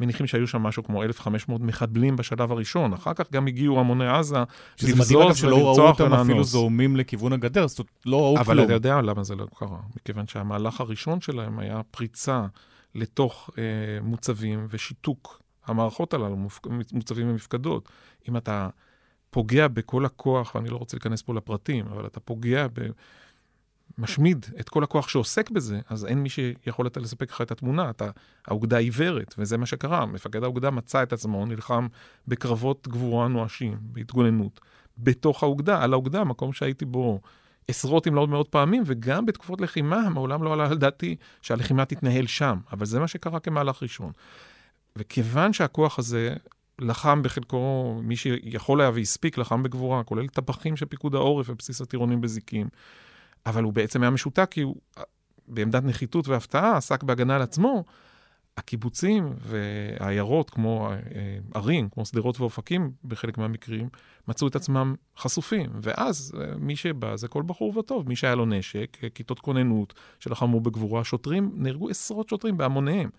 מניחים 0.01 0.27
שהיו 0.27 0.47
שם 0.47 0.63
משהו 0.63 0.85
כמו 0.85 1.03
1,500 1.03 1.61
מחבלים 1.61 2.17
בשלב 2.17 2.53
הראשון. 2.53 2.93
אחר 2.93 3.15
כך 3.15 3.33
גם 3.33 3.47
הגיעו 3.47 3.81
המוני 3.81 4.09
עזה 4.09 4.37
לבזוז 4.83 5.13
ולרצוח 5.13 5.37
שלא 5.37 5.57
ראו 5.57 5.89
אותם 5.89 6.13
אפילו 6.15 6.45
זורמים 6.45 6.97
לכיוון 6.97 7.33
הגדר, 7.33 7.67
זאת 7.67 7.79
אומרת, 7.79 7.91
לא 8.07 8.17
ראו 8.17 8.35
כלום. 8.35 8.39
אבל 8.39 8.65
אתה 8.65 8.73
יודע 8.73 9.01
למה 9.01 9.25
זה 9.25 9.35
לא 9.35 9.47
קרה. 9.55 9.79
מכיוון 9.97 10.27
שהמהלך 10.27 10.81
הראשון 10.81 11.21
שלהם 11.21 11.59
היה 11.59 11.81
פריצה 11.91 12.47
לתוך 12.95 13.51
אה, 13.59 13.63
מוצבים 14.03 14.67
ושיתוק 14.71 15.43
המערכות 15.67 16.15
הללו, 16.15 16.37
מוצבים 16.93 17.31
ומפקדות. 17.31 17.89
אם 18.29 18.37
אתה 18.37 18.69
פוגע 19.31 19.69
בכל 19.69 20.05
הכוח, 20.05 20.55
ואני 20.55 20.69
לא 20.69 20.77
רוצה 20.77 20.97
להיכנס 20.97 21.23
פה 21.23 21.35
לפרטים, 21.35 21.87
אבל 21.87 22.07
אתה 22.07 22.21
פוגע 22.21 22.67
ב... 22.73 22.81
משמיד 23.99 24.47
את 24.61 24.69
כל 24.69 24.85
הכוח 24.85 25.09
שעוסק 25.09 25.51
בזה, 25.51 25.81
אז 25.89 26.05
אין 26.05 26.19
מי 26.19 26.29
שיכול 26.29 26.87
לספק 26.97 27.31
לך 27.31 27.41
את 27.41 27.51
התמונה, 27.51 27.91
אתה, 27.91 28.11
האוגדה 28.47 28.79
עיוורת, 28.79 29.35
וזה 29.39 29.57
מה 29.57 29.67
שקרה. 29.67 30.07
מפקד 30.07 30.43
האוגדה 30.43 30.71
מצא 30.71 31.03
את 31.03 31.13
עצמו, 31.13 31.47
נלחם 31.47 31.87
בקרבות 32.29 32.89
גבורה 32.89 33.29
נואשים, 33.29 33.79
בהתגוננות, 33.81 34.61
בתוך 34.99 35.43
האוגדה, 35.43 35.83
על 35.83 35.93
האוגדה, 35.93 36.25
מקום 36.25 36.53
שהייתי 36.53 36.85
בו 36.85 37.21
עשרות 37.69 38.09
אם 38.09 38.15
לא 38.15 38.27
מאות 38.27 38.49
פעמים, 38.49 38.83
וגם 38.87 39.27
בתקופות 39.27 39.61
לחימה, 39.61 40.09
מעולם 40.09 40.43
לא 40.43 40.53
עלה 40.53 40.67
על 40.67 40.79
דעתי 40.79 41.17
שהלחימה 41.43 41.85
תתנהל 41.85 42.27
שם, 42.27 42.59
אבל 42.73 42.87
זה 42.87 43.01
מה 43.01 43.09
שקרה 43.09 43.41
כמהלך 43.41 43.83
ראשון. 43.83 44.13
וכיוון 44.97 45.53
שהכוח 45.53 45.99
הזה 45.99 46.35
לחם 46.79 47.23
בחלקו, 47.23 47.95
מי 48.03 48.17
שיכול 48.17 48.81
היה 48.81 48.91
והספיק, 48.95 49.39
לחם 49.39 49.63
בגבורה, 49.63 50.05
כולל 50.05 50.29
טבחים 50.29 50.77
של 50.77 50.87
פיקוד 50.87 51.15
העורף 51.15 51.49
ובסיס 51.49 51.81
הטירונים 51.81 52.21
בזיקים. 52.21 52.69
אבל 53.47 53.65
הוא 53.65 53.73
בעצם 53.73 54.03
היה 54.03 54.11
משותק 54.11 54.49
כי 54.51 54.61
הוא 54.61 54.77
בעמדת 55.49 55.85
נחיתות 55.85 56.29
והפתעה 56.29 56.77
עסק 56.77 57.03
בהגנה 57.03 57.37
על 57.37 57.43
עצמו. 57.43 57.85
הקיבוצים 58.57 59.35
והעיירות, 59.41 60.51
כמו 60.51 60.91
אה, 60.93 61.39
ערים, 61.55 61.89
כמו 61.89 62.05
שדרות 62.07 62.41
ואופקים, 62.41 62.93
בחלק 63.05 63.39
מהמקרים, 63.39 63.89
מצאו 64.29 64.49
את 64.49 64.57
עצמם 64.57 64.95
חשופים. 65.19 65.71
ואז 65.83 66.33
אה, 66.41 66.57
מי 66.59 66.77
שבא 66.77 67.17
זה 67.17 67.29
כל 67.29 67.43
בחור 67.47 67.79
וטוב. 67.79 68.09
מי 68.09 68.17
שהיה 68.17 68.35
לו 68.35 68.47
נשק, 68.47 68.99
אה, 69.05 69.09
כיתות 69.11 69.41
כוננות 69.41 69.95
שלחמו 70.21 70.61
בגבורה, 70.61 71.05
שוטרים, 71.05 71.53
נהרגו 71.55 71.91
עשרות 71.91 72.29
שוטרים 72.29 72.57
בהמוניהם. 72.57 73.11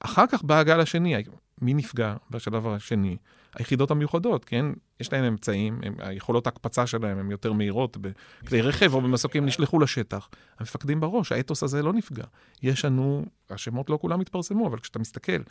אחר 0.00 0.26
כך 0.26 0.42
בא 0.42 0.58
הגל 0.58 0.80
השני, 0.80 1.22
מי 1.62 1.74
נפגע 1.74 2.14
בשלב 2.30 2.66
השני? 2.66 3.16
היחידות 3.54 3.90
המיוחדות, 3.90 4.44
כן? 4.44 4.66
יש 5.00 5.12
להם 5.12 5.24
אמצעים, 5.24 5.80
הם, 5.82 5.94
היכולות 5.98 6.46
ההקפצה 6.46 6.86
שלהם 6.86 7.18
הן 7.18 7.30
יותר 7.30 7.52
מהירות, 7.52 7.96
בכלי 7.96 8.60
רכב 8.60 8.94
או 8.94 9.00
במסוקים 9.00 9.46
נשלחו 9.46 9.78
לשטח. 9.78 10.28
המפקדים 10.58 11.00
בראש, 11.00 11.32
האתוס 11.32 11.62
הזה 11.62 11.82
לא 11.82 11.92
נפגע. 11.92 12.24
יש 12.62 12.84
לנו, 12.84 13.24
השמות 13.50 13.90
לא 13.90 13.98
כולם 14.00 14.20
התפרסמו, 14.20 14.66
אבל 14.66 14.78
כשאתה 14.78 14.98
מסתכל 14.98 15.42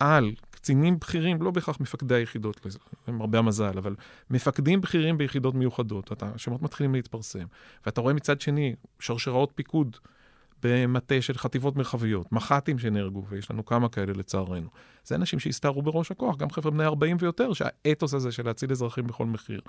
על 0.00 0.32
קצינים 0.50 0.98
בכירים, 0.98 1.42
לא 1.42 1.50
בהכרח 1.50 1.80
מפקדי 1.80 2.14
היחידות, 2.14 2.66
למרבה 3.08 3.38
המזל, 3.38 3.78
אבל 3.78 3.94
מפקדים 4.30 4.80
בכירים 4.80 5.18
ביחידות 5.18 5.54
מיוחדות, 5.54 6.12
אתה, 6.12 6.30
השמות 6.34 6.62
מתחילים 6.62 6.94
להתפרסם. 6.94 7.44
ואתה 7.86 8.00
רואה 8.00 8.14
מצד 8.14 8.40
שני 8.40 8.74
שרשראות 9.00 9.52
פיקוד. 9.54 9.96
במטה 10.62 11.22
של 11.22 11.38
חטיבות 11.38 11.76
מרחביות, 11.76 12.32
מח"טים 12.32 12.78
שנהרגו, 12.78 13.24
ויש 13.28 13.50
לנו 13.50 13.64
כמה 13.64 13.88
כאלה 13.88 14.12
לצערנו. 14.12 14.68
זה 15.04 15.14
אנשים 15.14 15.38
שהסתערו 15.38 15.82
בראש 15.82 16.10
הכוח, 16.10 16.36
גם 16.36 16.50
חבר'ה 16.50 16.70
בני 16.70 16.84
40 16.84 17.16
ויותר, 17.20 17.52
שהאתוס 17.52 18.14
הזה 18.14 18.32
של 18.32 18.46
להציל 18.46 18.70
אזרחים 18.72 19.06
בכל 19.06 19.26
מחיר. 19.26 19.60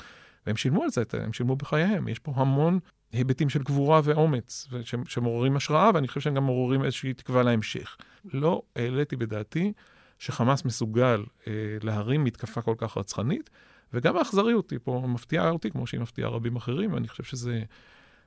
והם 0.46 0.58
שילמו 0.58 0.84
על 0.84 0.90
זה, 0.90 1.04
הם 1.14 1.34
שילמו 1.34 1.56
בחייהם. 1.56 2.08
יש 2.08 2.20
פה 2.20 2.32
המון 2.36 2.80
היבטים 3.12 3.50
של 3.50 3.64
גבורה 3.64 4.02
ואומץ, 4.04 4.68
שמעוררים 5.08 5.56
השראה, 5.56 5.92
ואני 5.94 6.08
חושב 6.08 6.20
שהם 6.20 6.36
גם 6.36 6.46
מעוררים 6.46 6.84
איזושהי 6.84 7.14
תקווה 7.14 7.44
להמשך. 7.44 7.98
לא 8.34 8.62
העליתי 8.76 9.16
בדעתי 9.16 9.74
שחמאס 10.20 10.66
מסוגל 10.66 11.24
אה, 11.48 11.54
להרים 11.84 12.24
מתקפה 12.24 12.62
כל 12.62 12.76
כך 12.78 12.98
רצחנית, 12.98 13.50
וגם 13.94 14.18
האכזריות 14.18 14.72
היא 14.72 14.80
פה 14.84 15.06
מפתיעה 15.08 15.50
אותי, 15.50 15.72
כמו 15.72 15.88
שהיא 15.88 16.02
מפתיעה 16.02 16.30
רבים 16.30 16.56
אחרים, 16.56 16.94
ואני 16.94 17.08
חושב 17.08 17.24
שזה... 17.24 17.64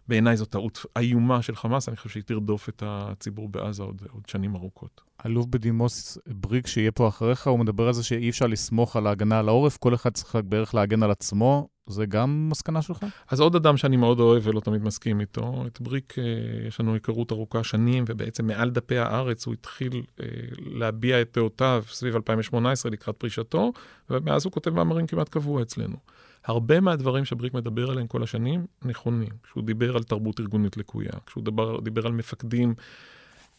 בעיניי 0.08 0.36
זו 0.36 0.44
טעות 0.44 0.86
איומה 0.98 1.42
של 1.42 1.56
חמאס, 1.56 1.88
אני 1.88 1.96
חושב 1.96 2.08
שהיא 2.08 2.22
תרדוף 2.22 2.68
את 2.68 2.82
הציבור 2.86 3.48
בעזה 3.48 3.82
עוד, 3.82 4.02
עוד 4.12 4.22
שנים 4.26 4.56
ארוכות. 4.56 5.00
אלוף 5.26 5.46
בדימוס 5.46 6.18
בריק, 6.26 6.66
שיהיה 6.66 6.92
פה 6.92 7.08
אחריך, 7.08 7.46
הוא 7.46 7.58
מדבר 7.58 7.86
על 7.86 7.92
זה 7.92 8.04
שאי 8.04 8.30
אפשר 8.30 8.46
לסמוך 8.46 8.96
על 8.96 9.06
ההגנה 9.06 9.38
על 9.38 9.48
העורף, 9.48 9.76
כל 9.76 9.94
אחד 9.94 10.12
צריך 10.12 10.36
בערך 10.44 10.74
להגן 10.74 11.02
על 11.02 11.10
עצמו. 11.10 11.68
זה 11.86 12.06
גם 12.06 12.48
מסקנה 12.50 12.82
שלך? 12.82 13.06
אז 13.30 13.40
עוד 13.40 13.56
אדם 13.56 13.76
שאני 13.76 13.96
מאוד 13.96 14.20
אוהב 14.20 14.46
ולא 14.46 14.60
תמיד 14.60 14.82
מסכים 14.82 15.20
איתו, 15.20 15.64
את 15.66 15.80
בריק, 15.80 16.18
אה, 16.18 16.24
יש 16.68 16.80
לנו 16.80 16.94
היכרות 16.94 17.32
ארוכה 17.32 17.64
שנים, 17.64 18.04
ובעצם 18.06 18.46
מעל 18.46 18.70
דפי 18.70 18.98
הארץ 18.98 19.46
הוא 19.46 19.54
התחיל 19.54 20.02
אה, 20.20 20.26
להביע 20.58 21.22
את 21.22 21.30
דעותיו 21.34 21.84
סביב 21.88 22.14
2018 22.14 22.92
לקראת 22.92 23.16
פרישתו, 23.16 23.72
ומאז 24.10 24.44
הוא 24.44 24.52
כותב 24.52 24.70
מאמרים 24.70 25.06
כמעט 25.06 25.28
קבוע 25.28 25.62
אצלנו. 25.62 25.96
הרבה 26.44 26.80
מהדברים 26.80 27.24
שבריק 27.24 27.54
מדבר 27.54 27.90
עליהם 27.90 28.06
כל 28.06 28.22
השנים 28.22 28.66
נכונים. 28.84 29.28
כשהוא 29.42 29.64
דיבר 29.64 29.96
על 29.96 30.02
תרבות 30.02 30.40
ארגונית 30.40 30.76
לקויה, 30.76 31.12
כשהוא 31.26 31.44
דיבר, 31.44 31.80
דיבר 31.80 32.06
על 32.06 32.12
מפקדים, 32.12 32.74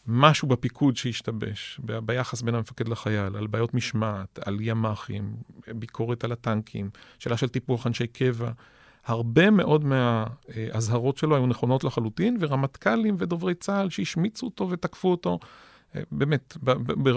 משהו 0.06 0.48
בפיקוד 0.48 0.96
שהשתבש, 0.96 1.80
ב- 1.84 1.98
ביחס 1.98 2.42
בין 2.42 2.54
המפקד 2.54 2.88
לחייל, 2.88 3.36
על 3.36 3.46
בעיות 3.46 3.74
משמעת, 3.74 4.38
על 4.44 4.58
ימ"חים, 4.60 5.36
ביקורת 5.74 6.24
על 6.24 6.32
הטנקים, 6.32 6.90
שאלה 7.18 7.36
של 7.36 7.48
טיפוח 7.48 7.86
אנשי 7.86 8.06
קבע. 8.06 8.50
הרבה 9.06 9.50
מאוד 9.50 9.84
מהאזהרות 9.84 11.16
שלו 11.16 11.36
היו 11.36 11.46
נכונות 11.46 11.84
לחלוטין, 11.84 12.36
ורמטכ"לים 12.40 13.16
ודוברי 13.18 13.54
צה"ל 13.54 13.90
שהשמיצו 13.90 14.46
אותו 14.46 14.70
ותקפו 14.70 15.10
אותו. 15.10 15.38
באמת, 16.12 16.56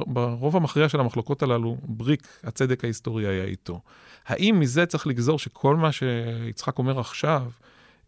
ברוב 0.07 0.55
המכריע 0.55 0.89
של 0.89 0.99
המחלוקות 0.99 1.43
הללו, 1.43 1.77
בריק, 1.83 2.27
הצדק 2.43 2.83
ההיסטורי 2.83 3.27
היה 3.27 3.43
איתו. 3.43 3.81
האם 4.25 4.59
מזה 4.59 4.85
צריך 4.85 5.07
לגזור 5.07 5.39
שכל 5.39 5.75
מה 5.75 5.91
שיצחק 5.91 6.77
אומר 6.77 6.99
עכשיו, 6.99 7.51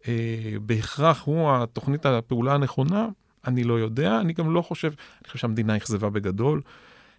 אה, 0.08 0.54
בהכרח 0.60 1.22
הוא 1.22 1.50
התוכנית 1.50 2.06
הפעולה 2.06 2.54
הנכונה? 2.54 3.08
אני 3.46 3.64
לא 3.64 3.78
יודע, 3.78 4.20
אני 4.20 4.32
גם 4.32 4.54
לא 4.54 4.62
חושב, 4.62 4.88
אני 4.88 5.26
חושב 5.26 5.38
שהמדינה 5.38 5.76
אכזבה 5.76 6.10
בגדול. 6.10 6.62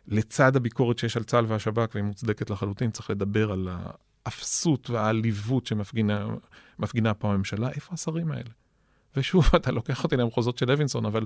לצד 0.08 0.56
הביקורת 0.56 1.00
שיש 1.00 1.18
על 1.18 1.24
צה"ל 1.24 1.46
והשב"כ, 1.48 1.90
והיא 1.94 2.04
מוצדקת 2.04 2.50
לחלוטין, 2.50 2.92
צריך 2.92 3.10
לדבר 3.10 3.52
על 3.52 3.70
האפסות 4.26 4.90
והעליבות 4.90 5.68
שמפגינה 5.68 7.14
פה 7.20 7.34
הממשלה. 7.34 7.70
איפה 7.70 7.94
השרים 7.94 8.32
האלה? 8.32 8.50
ושוב, 9.16 9.50
אתה 9.56 9.72
לוקח 9.72 10.04
אותי 10.04 10.18
למחוזות 10.18 10.58
של 10.58 10.72
לוינסון, 10.72 11.06
אבל 11.06 11.26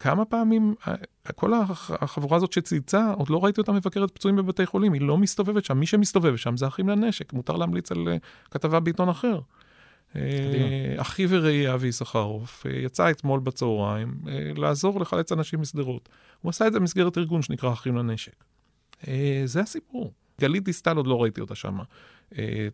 כמה 0.00 0.24
פעמים, 0.24 0.74
אה, 0.88 0.94
כל 1.34 1.52
החבורה 2.00 2.36
הזאת 2.36 2.52
שצייצה, 2.52 3.12
עוד 3.12 3.30
לא 3.30 3.44
ראיתי 3.44 3.60
אותה 3.60 3.72
מבקרת 3.72 4.10
פצועים 4.10 4.36
בבתי 4.36 4.66
חולים, 4.66 4.92
היא 4.92 5.02
לא 5.02 5.18
מסתובבת 5.18 5.64
שם, 5.64 5.78
מי 5.78 5.86
שמסתובב 5.86 6.36
שם 6.36 6.56
זה 6.56 6.66
אחים 6.66 6.88
לנשק, 6.88 7.32
מותר 7.32 7.56
להמליץ 7.56 7.92
על 7.92 8.08
אה, 8.08 8.16
כתבה 8.50 8.80
בעיתון 8.80 9.08
אחר. 9.08 9.40
אה, 10.16 10.94
אחי 10.96 11.26
ורעי 11.28 11.74
אבי 11.74 11.88
יששכרוף 11.88 12.66
יצא 12.84 13.10
אתמול 13.10 13.40
בצהריים 13.40 14.14
לעזור 14.56 15.00
לחלץ 15.00 15.32
אנשים 15.32 15.60
משדרות. 15.60 16.08
הוא 16.40 16.50
עשה 16.50 16.66
את 16.66 16.72
זה 16.72 16.80
במסגרת 16.80 17.18
ארגון 17.18 17.42
שנקרא 17.42 17.72
אחים 17.72 17.96
לנשק. 17.96 18.44
זה 19.44 19.60
הסיפור. 19.60 20.12
גלית 20.40 20.64
דיסטל 20.64 20.96
עוד 20.96 21.06
לא 21.06 21.22
ראיתי 21.22 21.40
אותה 21.40 21.54
שם 21.54 21.78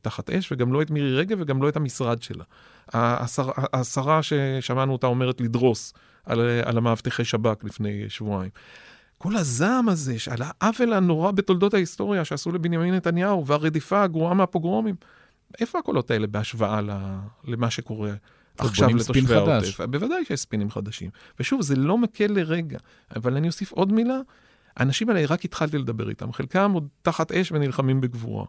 תחת 0.02 0.31
אש, 0.31 0.52
וגם 0.52 0.73
לא 0.73 0.83
את 0.83 0.91
מירי 0.91 1.17
רגב 1.17 1.37
וגם 1.41 1.62
לא 1.62 1.69
את 1.69 1.76
המשרד 1.76 2.23
שלה. 2.23 2.45
השרה 2.93 4.21
ששמענו 4.23 4.93
אותה 4.93 5.07
אומרת 5.07 5.41
לדרוס. 5.41 5.93
על, 6.26 6.41
על 6.64 6.79
המאבטחי 6.79 7.25
שב"כ 7.25 7.64
לפני 7.64 8.05
שבועיים. 8.09 8.50
כל 9.19 9.37
הזעם 9.37 9.88
הזה, 9.88 10.17
על 10.31 10.38
העוול 10.43 10.93
הנורא 10.93 11.31
בתולדות 11.31 11.75
ההיסטוריה 11.75 12.25
שעשו 12.25 12.52
לבנימין 12.52 12.95
נתניהו, 12.95 13.47
והרדיפה 13.47 14.02
הגרועה 14.02 14.35
מהפוגרומים, 14.35 14.95
איפה 15.61 15.79
הקולות 15.79 16.11
האלה 16.11 16.26
בהשוואה 16.26 16.81
למה 17.45 17.71
שקורה 17.71 18.12
עכשיו 18.59 18.88
לתושבי 18.88 19.35
העוטף? 19.35 19.81
בוודאי 19.81 20.25
שיש 20.25 20.41
ספינים 20.41 20.71
חדשים. 20.71 21.11
ושוב, 21.41 21.62
זה 21.62 21.76
לא 21.76 21.99
מקל 21.99 22.26
לרגע, 22.26 22.79
אבל 23.17 23.37
אני 23.37 23.47
אוסיף 23.47 23.73
עוד 23.73 23.93
מילה, 23.93 24.19
האנשים 24.76 25.11
האלה, 25.11 25.26
רק 25.26 25.45
התחלתי 25.45 25.79
לדבר 25.79 26.09
איתם, 26.09 26.33
חלקם 26.33 26.73
עוד 26.73 26.88
תחת 27.02 27.33
אש 27.33 27.52
ונלחמים 27.52 28.00
בגבורה. 28.00 28.45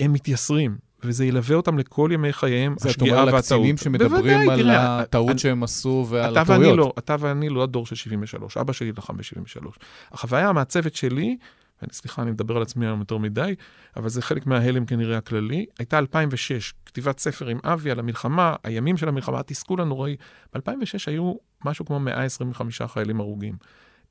הם 0.00 0.12
מתייסרים, 0.12 0.76
וזה 1.04 1.24
ילווה 1.24 1.56
אותם 1.56 1.78
לכל 1.78 2.10
ימי 2.12 2.32
חייהם, 2.32 2.74
השגיאה 2.84 3.24
והטעות. 3.24 3.44
זה 3.44 3.54
אתה 3.54 3.54
אומר 3.54 3.68
לקצינים 3.68 3.76
שמדברים 3.76 4.50
על 4.50 4.70
הטעות 4.70 5.38
שהם 5.38 5.62
עשו 5.62 6.06
ועל 6.08 6.32
אתה 6.32 6.40
הטעויות. 6.40 6.78
לא, 6.78 6.92
אתה 6.98 7.16
ואני 7.20 7.48
לא 7.48 7.62
הדור 7.62 7.86
של 7.86 7.94
73, 7.94 8.56
אבא 8.56 8.72
שלי 8.72 8.92
לחם 8.96 9.16
ב-73. 9.16 9.66
החוויה 10.12 10.48
המעצבת 10.48 10.94
שלי, 10.94 11.36
ואני, 11.82 11.92
סליחה, 11.92 12.22
אני 12.22 12.30
מדבר 12.30 12.56
על 12.56 12.62
עצמי 12.62 12.86
היום 12.86 12.98
יותר 12.98 13.18
מדי, 13.18 13.54
אבל 13.96 14.08
זה 14.08 14.22
חלק 14.22 14.46
מההלם 14.46 14.86
כנראה 14.86 15.18
הכללי, 15.18 15.66
הייתה 15.78 15.98
2006, 15.98 16.74
כתיבת 16.86 17.18
ספר 17.18 17.48
עם 17.48 17.58
אבי 17.64 17.90
על 17.90 17.98
המלחמה, 17.98 18.54
הימים 18.64 18.96
של 18.96 19.08
המלחמה, 19.08 19.40
התסכול 19.40 19.80
הנוראי. 19.80 20.16
ב-2006 20.54 21.04
היו 21.06 21.34
משהו 21.64 21.84
כמו 21.84 22.00
125 22.00 22.82
חיילים 22.82 23.20
הרוגים. 23.20 23.54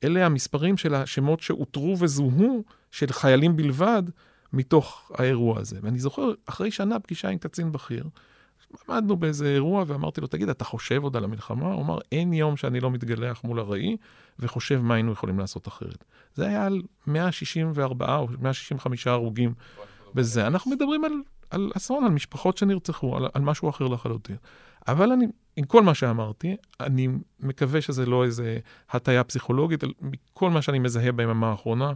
אלה 0.04 0.26
המספרים 0.26 0.76
של 0.76 0.94
השמות 0.94 1.40
שאותרו 1.40 1.96
וזוהו 1.98 2.64
של 2.90 3.12
חיילים 3.12 3.56
בלבד, 3.56 4.02
מתוך 4.52 5.12
האירוע 5.14 5.60
הזה. 5.60 5.78
ואני 5.82 5.98
זוכר, 5.98 6.32
אחרי 6.46 6.70
שנה 6.70 7.00
פגישה 7.00 7.28
עם 7.28 7.38
קצין 7.38 7.72
בכיר, 7.72 8.04
עמדנו 8.88 9.16
באיזה 9.16 9.46
אירוע 9.46 9.84
ואמרתי 9.86 10.20
לו, 10.20 10.26
תגיד, 10.26 10.48
אתה 10.48 10.64
חושב 10.64 11.02
עוד 11.02 11.16
על 11.16 11.24
המלחמה? 11.24 11.72
הוא 11.72 11.82
אמר, 11.82 11.98
אין 12.12 12.32
יום 12.32 12.56
שאני 12.56 12.80
לא 12.80 12.90
מתגלח 12.90 13.44
מול 13.44 13.60
הראי 13.60 13.96
וחושב 14.38 14.80
מה 14.80 14.94
היינו 14.94 15.12
יכולים 15.12 15.38
לעשות 15.38 15.68
אחרת. 15.68 16.04
זה 16.34 16.46
היה 16.46 16.66
על 16.66 16.82
164 17.06 18.16
או 18.16 18.28
165 18.40 19.06
הרוגים 19.06 19.54
בזה. 20.14 20.46
אנחנו 20.46 20.70
מדברים 20.70 21.04
על, 21.04 21.12
על 21.50 21.70
אסון, 21.76 22.04
על 22.04 22.10
משפחות 22.10 22.58
שנרצחו, 22.58 23.16
על, 23.16 23.28
על 23.34 23.42
משהו 23.42 23.70
אחר 23.70 23.86
לחלוטין. 23.86 24.36
אבל 24.88 25.12
אני, 25.12 25.26
עם 25.56 25.64
כל 25.64 25.82
מה 25.82 25.94
שאמרתי, 25.94 26.56
אני 26.80 27.08
מקווה 27.40 27.80
שזה 27.80 28.06
לא 28.06 28.24
איזה 28.24 28.58
הטיה 28.90 29.24
פסיכולוגית, 29.24 29.84
מכל 30.00 30.50
מה 30.50 30.62
שאני 30.62 30.78
מזהה 30.78 31.12
ביממה 31.12 31.50
האחרונה, 31.50 31.92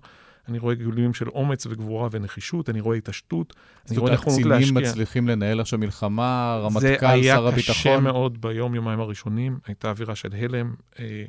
אני 0.49 0.59
רואה 0.59 0.75
גילויים 0.75 1.15
של 1.15 1.29
אומץ 1.29 1.67
וגבורה 1.67 2.09
ונחישות, 2.13 2.71
אני 2.71 2.81
רואה 2.81 2.97
התעשתות, 2.97 3.55
אני 3.91 3.99
רואה 3.99 4.13
נכונות 4.13 4.39
להשקיע. 4.39 4.57
הקצינים 4.57 4.85
מצליחים 4.85 5.29
לנהל 5.29 5.61
עכשיו 5.61 5.79
מלחמה, 5.79 6.61
רמטכ"ל, 6.63 7.23
שר 7.23 7.47
הביטחון. 7.47 7.75
זה 7.75 7.89
היה 7.91 7.99
קשה 7.99 8.01
מאוד 8.01 8.41
ביום, 8.41 8.75
יומיים 8.75 9.01
הראשונים, 9.01 9.59
הייתה 9.67 9.91
אווירה 9.91 10.15
של 10.15 10.29
הלם. 10.33 10.75
אה, 10.99 11.25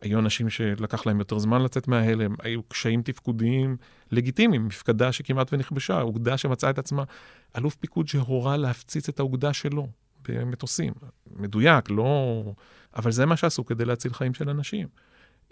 היו 0.00 0.18
אנשים 0.18 0.50
שלקח 0.50 1.06
להם 1.06 1.18
יותר 1.18 1.38
זמן 1.38 1.62
לצאת 1.62 1.88
מההלם, 1.88 2.34
היו 2.42 2.62
קשיים 2.62 3.02
תפקודיים 3.02 3.76
לגיטימיים, 4.12 4.66
מפקדה 4.66 5.12
שכמעט 5.12 5.52
ונכבשה, 5.52 6.00
אוגדה 6.00 6.36
שמצאה 6.36 6.70
את 6.70 6.78
עצמה, 6.78 7.04
אלוף 7.56 7.74
פיקוד 7.74 8.08
שהורה 8.08 8.56
להפציץ 8.56 9.08
את 9.08 9.20
האוגדה 9.20 9.52
שלו 9.52 9.88
במטוסים. 10.28 10.92
מדויק, 11.36 11.90
לא... 11.90 12.42
אבל 12.96 13.12
זה 13.12 13.26
מה 13.26 13.36
שעשו 13.36 13.64
כדי 13.64 13.84
להציל 13.84 14.12
חיים 14.12 14.34
של 14.34 14.50
אנשים. 14.50 14.88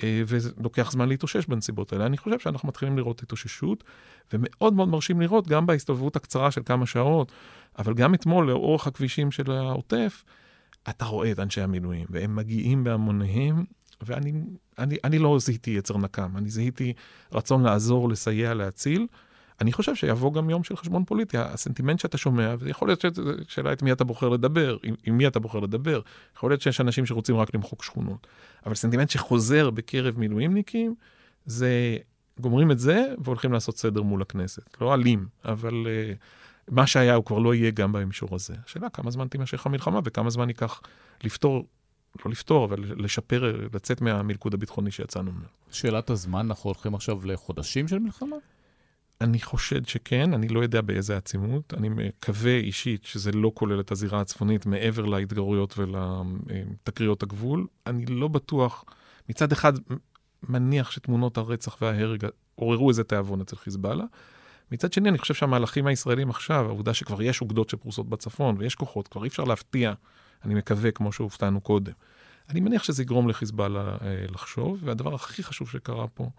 אה, 0.02 0.22
ולוקח 0.26 0.90
זמן 0.92 1.08
להתאושש 1.08 1.46
בנסיבות 1.46 1.92
האלה. 1.92 2.06
אני 2.06 2.16
חושב 2.16 2.38
שאנחנו 2.38 2.68
מתחילים 2.68 2.98
לראות 2.98 3.22
התאוששות, 3.22 3.84
ומאוד 4.32 4.74
מאוד 4.74 4.88
מרשים 4.88 5.20
לראות, 5.20 5.48
גם 5.48 5.66
בהסתובבות 5.66 6.16
הקצרה 6.16 6.50
של 6.50 6.60
כמה 6.64 6.86
שעות, 6.86 7.32
אבל 7.78 7.94
גם 7.94 8.14
אתמול, 8.14 8.46
לאורך 8.46 8.86
הכבישים 8.86 9.30
של 9.30 9.50
העוטף, 9.50 10.24
אתה 10.88 11.04
רואה 11.04 11.32
את 11.32 11.38
אנשי 11.38 11.60
המילואים, 11.60 12.06
והם 12.10 12.36
מגיעים 12.36 12.84
בהמוניהם, 12.84 13.64
ואני 14.02 14.32
אני, 14.78 14.96
אני 15.04 15.18
לא 15.18 15.38
זיהיתי 15.38 15.70
יצר 15.70 15.98
נקם, 15.98 16.36
אני 16.36 16.50
זיהיתי 16.50 16.92
רצון 17.32 17.62
לעזור, 17.62 18.08
לסייע, 18.08 18.54
להציל. 18.54 19.06
אני 19.60 19.72
חושב 19.72 19.94
שיבוא 19.94 20.32
גם 20.32 20.50
יום 20.50 20.64
של 20.64 20.76
חשבון 20.76 21.04
פוליטי. 21.04 21.38
הסנטימנט 21.38 21.98
שאתה 21.98 22.18
שומע, 22.18 22.54
ויכול 22.58 22.88
להיות 22.88 23.04
שאלה 23.48 23.72
את 23.72 23.82
מי 23.82 23.92
אתה 23.92 24.04
בוחר 24.04 24.28
לדבר, 24.28 24.76
עם, 24.82 24.94
עם 25.04 25.18
מי 25.18 25.26
אתה 25.26 25.40
בוחר 25.40 25.60
לדבר. 25.60 26.00
יכול 26.36 26.50
להיות 26.50 26.60
שיש 26.60 26.80
אנשים 26.80 27.06
שרוצים 27.06 27.36
רק 27.36 27.54
למחוק 27.54 27.84
שכונות. 27.84 28.26
אבל 28.66 28.74
סנטימנט 28.74 29.10
שחוזר 29.10 29.70
בקרב 29.70 30.18
מילואימניקים, 30.18 30.94
זה 31.46 31.96
גומרים 32.40 32.70
את 32.70 32.78
זה 32.78 33.04
והולכים 33.18 33.52
לעשות 33.52 33.78
סדר 33.78 34.02
מול 34.02 34.22
הכנסת. 34.22 34.76
לא 34.80 34.94
אלים, 34.94 35.26
אבל 35.44 35.86
uh, 35.86 36.18
מה 36.74 36.86
שהיה 36.86 37.14
הוא 37.14 37.24
כבר 37.24 37.38
לא 37.38 37.54
יהיה 37.54 37.70
גם 37.70 37.92
במישור 37.92 38.34
הזה. 38.34 38.54
השאלה 38.66 38.88
כמה 38.88 39.10
זמן 39.10 39.28
תימשך 39.28 39.66
המלחמה 39.66 40.00
וכמה 40.04 40.30
זמן 40.30 40.48
ייקח 40.48 40.80
לפתור 41.24 41.66
לא 42.24 42.30
לפתור, 42.30 42.64
אבל 42.64 42.84
לשפר, 42.96 43.68
לצאת 43.72 44.00
מהמלכוד 44.00 44.54
הביטחוני 44.54 44.90
שיצאנו 44.90 45.32
ממנו. 45.32 45.46
שאלת 45.70 46.10
הזמן, 46.10 46.46
אנחנו 46.46 46.68
הולכים 46.68 46.94
עכשיו 46.94 47.26
לחודשים 47.26 47.88
של 47.88 47.98
מלחמה? 47.98 48.36
אני 49.20 49.40
חושד 49.40 49.86
שכן, 49.88 50.34
אני 50.34 50.48
לא 50.48 50.60
יודע 50.60 50.80
באיזה 50.80 51.16
עצימות. 51.16 51.74
אני 51.74 51.88
מקווה 51.88 52.56
אישית 52.56 53.04
שזה 53.04 53.32
לא 53.32 53.52
כולל 53.54 53.80
את 53.80 53.92
הזירה 53.92 54.20
הצפונית 54.20 54.66
מעבר 54.66 55.04
להתגרויות 55.04 55.74
ולתקריות 55.78 57.22
הגבול. 57.22 57.66
אני 57.86 58.06
לא 58.06 58.28
בטוח, 58.28 58.84
מצד 59.28 59.52
אחד 59.52 59.72
מניח 60.42 60.90
שתמונות 60.90 61.38
הרצח 61.38 61.76
וההרג 61.80 62.26
עוררו 62.54 62.88
איזה 62.88 63.04
תיאבון 63.04 63.40
אצל 63.40 63.56
חיזבאללה. 63.56 64.04
מצד 64.72 64.92
שני, 64.92 65.08
אני 65.08 65.18
חושב 65.18 65.34
שהמהלכים 65.34 65.86
הישראלים 65.86 66.30
עכשיו, 66.30 66.64
העובדה 66.66 66.94
שכבר 66.94 67.22
יש 67.22 67.40
אוגדות 67.40 67.70
שפרוסות 67.70 68.08
בצפון 68.08 68.56
ויש 68.58 68.74
כוחות, 68.74 69.08
כבר 69.08 69.22
אי 69.24 69.28
אפשר 69.28 69.44
להפתיע, 69.44 69.92
אני 70.44 70.54
מקווה, 70.54 70.90
כמו 70.90 71.12
שהופתענו 71.12 71.60
קודם. 71.60 71.92
אני 72.48 72.60
מניח 72.60 72.84
שזה 72.84 73.02
יגרום 73.02 73.28
לחיזבאללה 73.28 73.96
אה, 74.02 74.24
לחשוב, 74.28 74.78
והדבר 74.84 75.14
הכי 75.14 75.42
חשוב 75.42 75.70
שקרה 75.70 76.06
פה 76.08 76.30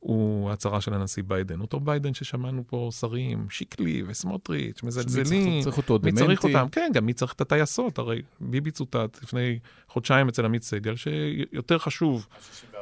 הוא 0.00 0.50
ההצהרה 0.50 0.80
של 0.80 0.94
הנשיא 0.94 1.22
ביידן. 1.26 1.60
אותו 1.60 1.80
ביידן 1.80 2.14
ששמענו 2.14 2.62
פה 2.66 2.88
שרים, 3.00 3.46
שיקלי 3.50 4.02
וסמוטריץ', 4.06 4.82
מזלזלים. 4.82 5.44
מי 5.44 5.62
צריך 5.62 5.76
אותו? 5.76 5.98
דמנטי? 5.98 6.12
מי 6.12 6.26
צריך 6.26 6.44
אותם? 6.44 6.66
כן, 6.72 6.90
גם 6.94 7.06
מי 7.06 7.12
צריך 7.12 7.32
את 7.32 7.40
הטייסות? 7.40 7.98
הרי 7.98 8.22
ביבי 8.40 8.70
צוטט 8.70 9.18
לפני 9.22 9.58
חודשיים 9.88 10.28
אצל 10.28 10.44
עמית 10.44 10.62
סגל, 10.62 10.96
שיותר 10.96 11.78
חשוב 11.78 12.26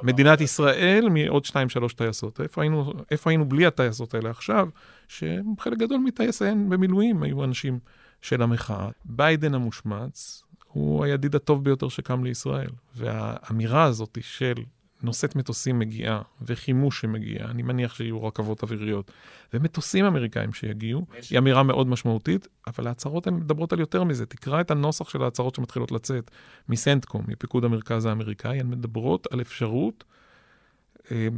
מדינת 0.02 0.40
ישראל 0.40 1.08
מעוד 1.10 1.44
שתיים, 1.44 1.68
שלוש 1.68 1.94
טייסות. 1.94 2.40
איפה 2.40 2.62
היינו, 2.62 2.92
איפה 3.10 3.30
היינו 3.30 3.48
בלי 3.48 3.66
הטייסות 3.66 4.14
האלה 4.14 4.30
עכשיו? 4.30 4.68
שחלק 5.08 5.78
גדול 5.78 6.00
מטייסיהן 6.00 6.68
במילואים 6.68 7.22
היו 7.22 7.44
אנשים 7.44 7.78
של 8.22 8.42
המחאה. 8.42 8.88
ביידן 9.04 9.54
המושמץ 9.54 10.42
הוא 10.72 11.04
הידיד 11.04 11.34
הטוב 11.34 11.64
ביותר 11.64 11.88
שקם 11.88 12.24
לישראל. 12.24 12.70
והאמירה 12.94 13.84
הזאת 13.84 14.18
של 14.20 14.54
נושאת 15.02 15.36
מטוסים 15.36 15.78
מגיעה, 15.78 16.22
וחימוש 16.42 17.00
שמגיע, 17.00 17.44
אני 17.44 17.62
מניח 17.62 17.94
שיהיו 17.94 18.24
רכבות 18.24 18.62
אוויריות, 18.62 19.10
ומטוסים 19.54 20.04
אמריקאים 20.04 20.52
שיגיעו, 20.52 21.06
היא 21.30 21.38
אמירה 21.38 21.62
מאוד 21.62 21.86
משמעותית, 21.88 22.48
אבל 22.66 22.86
ההצהרות 22.86 23.26
הן 23.26 23.34
מדברות 23.34 23.72
על 23.72 23.80
יותר 23.80 24.04
מזה. 24.04 24.26
תקרא 24.26 24.60
את 24.60 24.70
הנוסח 24.70 25.08
של 25.08 25.22
ההצהרות 25.22 25.54
שמתחילות 25.54 25.92
לצאת 25.92 26.30
מסנטקום, 26.68 27.24
מפיקוד 27.28 27.64
המרכז 27.64 28.04
האמריקאי, 28.04 28.60
הן 28.60 28.66
מדברות 28.70 29.26
על 29.32 29.40
אפשרות 29.40 30.04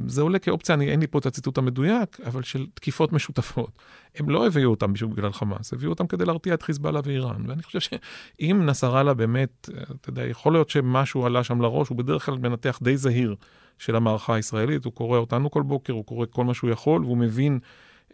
זה 0.07 0.23
עולה 0.23 0.39
כאופציה, 0.39 0.75
אני, 0.75 0.91
אין 0.91 1.01
לי 1.01 1.07
פה 1.07 1.19
את 1.19 1.27
הציטוט 1.27 1.59
המדויק, 1.59 2.21
אבל 2.27 2.43
של 2.43 2.67
תקיפות 2.75 3.13
משותפות. 3.13 3.71
הם 4.15 4.31
לא 4.31 4.47
הביאו 4.47 4.71
אותם 4.71 4.93
בגלל 4.93 5.33
חמאס, 5.33 5.73
הביאו 5.73 5.91
אותם 5.91 6.07
כדי 6.07 6.25
להרתיע 6.25 6.55
את 6.55 6.63
חיזבאללה 6.63 7.01
ואיראן. 7.05 7.51
ואני 7.51 7.63
חושב 7.63 7.81
שאם 7.81 8.63
נסראללה 8.67 9.15
באמת, 9.15 9.69
אתה 10.01 10.09
יודע, 10.09 10.27
יכול 10.27 10.53
להיות 10.53 10.71
שמשהו 10.71 11.27
עלה 11.27 11.45
שם 11.45 11.61
לראש, 11.61 11.89
הוא 11.89 11.99
בדרך 11.99 12.27
כלל 12.27 12.39
מנתח 12.39 12.79
די 12.83 12.97
זהיר 12.97 13.35
של 13.79 13.97
המערכה 13.97 14.35
הישראלית, 14.35 14.85
הוא 14.85 14.93
קורא 14.93 15.19
אותנו 15.19 15.51
כל 15.51 15.63
בוקר, 15.63 15.93
הוא 15.93 16.05
קורא 16.05 16.27
כל 16.31 16.45
מה 16.45 16.55
שהוא 16.55 16.71
יכול, 16.71 17.05
והוא 17.05 17.17
מבין, 17.17 17.59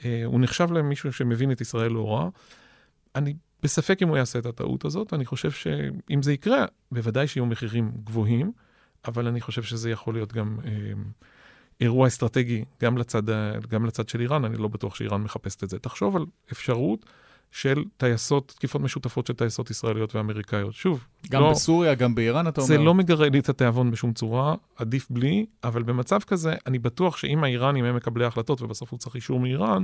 אה, 0.04 0.22
הוא 0.24 0.40
נחשב 0.40 0.72
למישהו 0.72 1.12
שמבין 1.12 1.52
את 1.52 1.60
ישראל 1.60 1.92
לא 1.92 2.08
רע. 2.08 2.28
אני 3.14 3.34
בספק 3.62 4.02
אם 4.02 4.08
הוא 4.08 4.16
יעשה 4.16 4.38
את 4.38 4.46
הטעות 4.46 4.84
הזאת, 4.84 5.12
ואני 5.12 5.24
חושב 5.24 5.50
שאם 5.50 6.22
זה 6.22 6.32
יקרה, 6.32 6.64
בוודאי 6.92 7.26
שיהיו 7.26 7.46
מחירים 7.46 7.92
גבוהים, 8.04 8.52
אבל 9.04 9.26
אני 9.26 9.40
חושב 9.40 9.62
שזה 9.62 9.90
יכול 9.90 10.14
להיות 10.14 10.32
גם... 10.32 10.58
אה, 10.64 10.70
אירוע 11.80 12.06
אסטרטגי 12.06 12.64
גם 12.82 12.98
לצד, 12.98 13.22
גם 13.68 13.86
לצד 13.86 14.08
של 14.08 14.20
איראן, 14.20 14.44
אני 14.44 14.56
לא 14.56 14.68
בטוח 14.68 14.94
שאיראן 14.94 15.22
מחפשת 15.22 15.64
את 15.64 15.70
זה. 15.70 15.78
תחשוב 15.78 16.16
על 16.16 16.24
אפשרות 16.52 17.06
של 17.50 17.84
טייסות, 17.96 18.52
תקיפות 18.56 18.80
משותפות 18.80 19.26
של 19.26 19.34
טייסות 19.34 19.70
ישראליות 19.70 20.14
ואמריקאיות. 20.14 20.74
שוב, 20.74 21.06
גם 21.30 21.42
לא, 21.42 21.50
בסוריה, 21.50 21.94
גם 21.94 22.14
באיראן, 22.14 22.48
אתה 22.48 22.60
זה 22.60 22.74
אומר? 22.74 22.82
זה 22.82 22.86
לא 22.86 22.94
מגרה 22.94 23.28
לי 23.28 23.38
את 23.38 23.48
התיאבון 23.48 23.90
בשום 23.90 24.12
צורה, 24.12 24.54
עדיף 24.76 25.06
בלי, 25.10 25.46
אבל 25.64 25.82
במצב 25.82 26.20
כזה, 26.20 26.54
אני 26.66 26.78
בטוח 26.78 27.16
שאם 27.16 27.44
האיראנים 27.44 27.84
הם 27.84 27.96
מקבלי 27.96 28.24
ההחלטות, 28.24 28.62
ובסוף 28.62 28.90
הוא 28.90 28.98
צריך 28.98 29.14
אישור 29.14 29.40
מאיראן, 29.40 29.82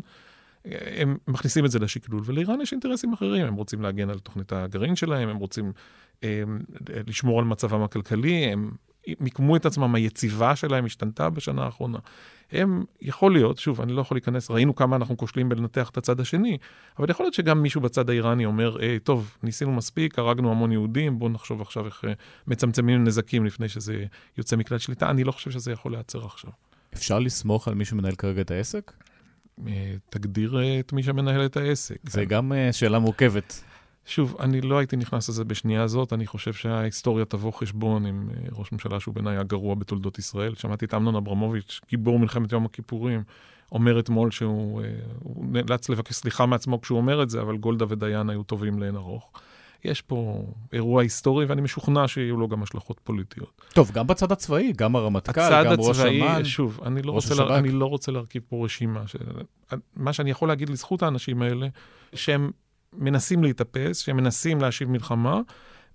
הם 0.65 1.17
מכניסים 1.29 1.65
את 1.65 1.71
זה 1.71 1.79
לשקלול, 1.79 2.23
ולאיראן 2.25 2.61
יש 2.61 2.73
אינטרסים 2.73 3.13
אחרים, 3.13 3.47
הם 3.47 3.55
רוצים 3.55 3.83
להגן 3.83 4.11
על 4.11 4.19
תוכנית 4.19 4.53
הגרעין 4.53 4.97
שלהם, 4.97 5.29
הם 5.29 5.37
רוצים 5.37 5.73
הם, 6.23 6.61
לשמור 7.07 7.39
על 7.39 7.45
מצבם 7.45 7.83
הכלכלי, 7.83 8.35
הם 8.35 8.71
מיקמו 9.21 9.57
את 9.57 9.67
עצמם, 9.67 9.95
היציבה 9.95 10.57
שלהם 10.57 10.85
השתנתה 10.85 11.31
בשנה 11.31 11.65
האחרונה. 11.65 11.99
הם, 12.53 12.85
יכול 13.01 13.33
להיות, 13.33 13.59
שוב, 13.59 13.81
אני 13.81 13.93
לא 13.93 14.01
יכול 14.01 14.15
להיכנס, 14.17 14.51
ראינו 14.51 14.75
כמה 14.75 14.97
אנחנו 14.97 15.17
כושלים 15.17 15.49
בלנתח 15.49 15.91
את 15.91 15.97
הצד 15.97 16.21
השני, 16.21 16.59
אבל 16.99 17.11
יכול 17.11 17.27
להיות 17.27 17.35
שגם 17.35 17.63
מישהו 17.63 17.81
בצד 17.81 18.11
האיראני 18.11 18.45
אומר, 18.45 18.77
היי, 18.81 18.99
טוב, 18.99 19.37
ניסינו 19.43 19.73
מספיק, 19.73 20.19
הרגנו 20.19 20.51
המון 20.51 20.73
יהודים, 20.73 21.19
בואו 21.19 21.31
נחשוב 21.31 21.61
עכשיו 21.61 21.87
איך 21.87 22.05
אה, 22.05 22.13
מצמצמים 22.47 23.05
נזקים 23.05 23.45
לפני 23.45 23.69
שזה 23.69 24.05
יוצא 24.39 24.57
מכלל 24.57 24.79
שליטה. 24.79 25.11
אני 25.11 25.25
לא 25.25 25.33
חושב 25.33 25.51
שזה 25.51 25.73
יכול 25.73 25.93
להיעצר 25.93 26.25
עכשיו. 26.25 26.51
אפשר 26.95 27.19
לסמוך 27.19 27.69
על 27.69 27.75
מי 27.75 27.85
שמנהל 27.85 28.15
כרגע 28.15 28.41
את 28.41 28.51
העסק? 28.51 28.93
אה, 29.67 29.95
תגדיר 30.11 30.59
אה, 30.59 30.81
את 30.81 30.93
מי 30.93 31.03
שמנהל 31.03 31.47
את 31.47 31.57
העסק. 31.57 32.11
זה 32.11 32.25
גם 32.25 32.53
שאלה 32.73 32.99
מורכבת. 32.99 33.63
שוב, 34.07 34.37
אני 34.41 34.61
לא 34.61 34.79
הייתי 34.79 34.97
נכנס 34.97 35.29
לזה 35.29 35.45
בשנייה 35.45 35.83
הזאת, 35.83 36.13
אני 36.13 36.27
חושב 36.27 36.53
שההיסטוריה 36.53 37.25
תבוא 37.25 37.53
חשבון 37.53 38.07
עם 38.07 38.29
אה, 38.31 38.49
ראש 38.53 38.73
ממשלה 38.73 39.01
שהוא 39.01 39.15
בעיניי 39.15 39.37
הגרוע 39.37 39.75
בתולדות 39.75 40.19
ישראל. 40.19 40.55
שמעתי 40.55 40.85
את 40.85 40.95
אמנון 40.95 41.17
אברמוביץ', 41.17 41.81
גיבור 41.91 42.19
מלחמת 42.19 42.53
יום 42.53 42.65
הכיפורים, 42.65 43.23
אומר 43.73 43.99
אתמול 43.99 44.31
שהוא 44.31 44.83
אה, 44.83 44.89
נאלץ 45.37 45.89
לבקש 45.89 46.15
סליחה 46.15 46.47
מעצמו 46.47 46.81
כשהוא 46.81 46.99
אומר 46.99 47.23
את 47.23 47.31
זה, 47.31 47.41
אבל 47.41 47.57
גולדה 47.57 47.85
ודיין 47.89 48.31
היו 48.31 48.43
טובים 48.43 48.79
לאין 48.79 48.97
ארוך. 48.97 49.31
יש 49.85 50.03
פה 50.03 50.47
אירוע 50.73 51.03
היסטורי, 51.03 51.45
ואני 51.45 51.61
משוכנע 51.61 52.09
שיהיו 52.09 52.37
לו 52.37 52.49
גם 52.49 52.63
השלכות 52.63 53.01
פוליטיות. 53.05 53.63
טוב, 53.73 53.91
גם 53.91 54.07
בצד 54.07 54.33
הצבאי, 54.33 54.73
גם 54.77 54.97
הרמטכ"ל, 54.97 55.65
גם 55.65 55.81
ראש 55.81 56.01
אמ"ן, 56.01 56.27
הצבאי, 56.27 56.45
שוב, 56.45 56.81
אני 56.87 57.03
לא, 57.03 57.13
רוצה 57.13 57.35
לה, 57.35 57.59
אני 57.59 57.71
לא 57.71 57.87
רוצה 57.87 58.13
להרכיב 58.13 58.43
פה 58.49 58.65
רשימה. 58.65 59.07
ש... 59.07 59.17
מה 59.97 60.13
שאני 60.13 60.31
יכול 60.31 60.49
להגיד 60.49 60.71
לזכות 60.71 61.03
האנשים 61.03 61.43
האלה, 61.43 61.69
שהם 62.15 62.51
מנסים 62.93 63.45
להתאפס, 63.45 63.99
שהם 63.99 64.17
מנסים 64.17 64.61
להשיב 64.61 64.91
מלחמה, 64.91 65.41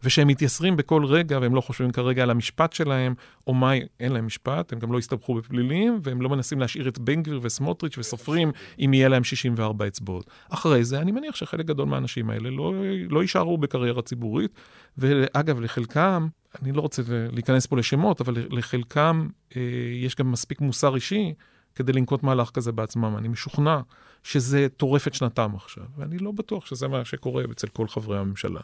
ושהם 0.03 0.27
מתייסרים 0.27 0.75
בכל 0.75 1.05
רגע, 1.05 1.39
והם 1.41 1.55
לא 1.55 1.61
חושבים 1.61 1.91
כרגע 1.91 2.23
על 2.23 2.29
המשפט 2.29 2.73
שלהם, 2.73 3.13
או 3.47 3.53
מה, 3.53 3.71
אין 3.99 4.11
להם 4.11 4.25
משפט, 4.25 4.73
הם 4.73 4.79
גם 4.79 4.91
לא 4.91 4.97
הסתבכו 4.97 5.33
בפלילים, 5.33 5.99
והם 6.03 6.21
לא 6.21 6.29
מנסים 6.29 6.59
להשאיר 6.59 6.87
את 6.87 6.99
בן 6.99 7.23
גביר 7.23 7.39
וסמוטריץ' 7.43 7.97
וסופרים 7.97 8.51
אם 8.79 8.93
יהיה 8.93 9.09
להם 9.09 9.23
64 9.23 9.87
אצבעות. 9.87 10.29
אחרי 10.49 10.83
זה, 10.83 10.99
אני 10.99 11.11
מניח 11.11 11.35
שחלק 11.35 11.65
גדול 11.65 11.87
מהאנשים 11.87 12.29
האלה 12.29 12.49
לא, 12.49 12.73
לא 13.09 13.21
יישארו 13.21 13.57
בקריירה 13.57 14.01
ציבורית, 14.01 14.51
ואגב, 14.97 15.59
לחלקם, 15.59 16.27
אני 16.61 16.71
לא 16.71 16.81
רוצה 16.81 17.01
להיכנס 17.07 17.65
פה 17.65 17.77
לשמות, 17.77 18.21
אבל 18.21 18.47
לחלקם 18.49 19.27
אה, 19.55 19.61
יש 20.03 20.15
גם 20.15 20.31
מספיק 20.31 20.61
מוסר 20.61 20.95
אישי 20.95 21.33
כדי 21.75 21.93
לנקוט 21.93 22.23
מהלך 22.23 22.49
כזה 22.49 22.71
בעצמם. 22.71 23.15
אני 23.17 23.27
משוכנע 23.27 23.79
שזה 24.23 24.67
טורף 24.77 25.07
את 25.07 25.13
שנתם 25.13 25.51
עכשיו, 25.55 25.83
ואני 25.97 26.17
לא 26.17 26.31
בטוח 26.31 26.65
שזה 26.65 26.87
מה 26.87 27.05
שקורה 27.05 27.43
אצל 27.51 27.67
כל 27.67 27.87
חברי 27.87 28.17
הממשלה. 28.17 28.59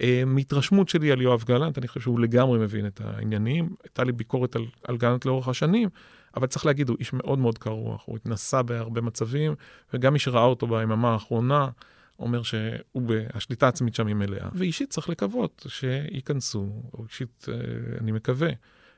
אה, 0.00 0.22
מהתרשמות 0.26 0.88
שלי 0.88 1.12
על 1.12 1.22
יואב 1.22 1.44
גלנט, 1.46 1.78
אני 1.78 1.88
חושב 1.88 2.00
שהוא 2.00 2.20
לגמרי 2.20 2.58
מבין 2.58 2.86
את 2.86 3.00
העניינים. 3.04 3.74
הייתה 3.84 4.04
לי 4.04 4.12
ביקורת 4.12 4.56
על, 4.56 4.66
על 4.84 4.96
גלנט 4.96 5.24
לאורך 5.24 5.48
השנים, 5.48 5.88
אבל 6.36 6.46
צריך 6.46 6.66
להגיד, 6.66 6.88
הוא 6.88 6.96
איש 7.00 7.12
מאוד 7.12 7.38
מאוד 7.38 7.58
קר 7.58 7.70
רוח, 7.70 8.02
הוא 8.06 8.16
התנסה 8.16 8.62
בהרבה 8.62 9.00
מצבים, 9.00 9.54
וגם 9.94 10.12
מי 10.12 10.18
שראה 10.18 10.44
אותו 10.44 10.66
ביממה 10.66 11.12
האחרונה, 11.12 11.68
אומר 12.18 12.42
שהשליטה 12.42 13.66
העצמית 13.66 13.94
שם 13.94 14.06
היא 14.06 14.14
מלאה. 14.14 14.48
ואישית 14.54 14.90
צריך 14.90 15.08
לקוות 15.08 15.66
שייכנסו, 15.68 16.82
או 16.94 17.04
אישית 17.04 17.46
אה, 17.48 17.54
אני 18.00 18.12
מקווה, 18.12 18.48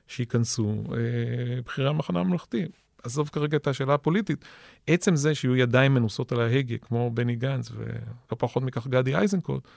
שייכנסו 0.07 0.85
אה, 0.93 1.61
בכירי 1.67 1.89
המחנה 1.89 2.21
הממלכתי. 2.21 2.67
עזוב 3.03 3.29
כרגע 3.29 3.57
את 3.57 3.67
השאלה 3.67 3.95
הפוליטית, 3.95 4.45
עצם 4.87 5.17
זה 5.17 5.35
שיהיו 5.35 5.57
ידיים 5.57 5.95
מנוסות 5.95 6.33
על 6.33 6.41
ההגה, 6.41 6.79
כמו 6.79 7.11
בני 7.15 7.37
גנץ, 7.37 7.71
ולא 7.77 8.37
פחות 8.39 8.63
מכך 8.63 8.87
גדי 8.87 9.17
איזנקוט, 9.17 9.69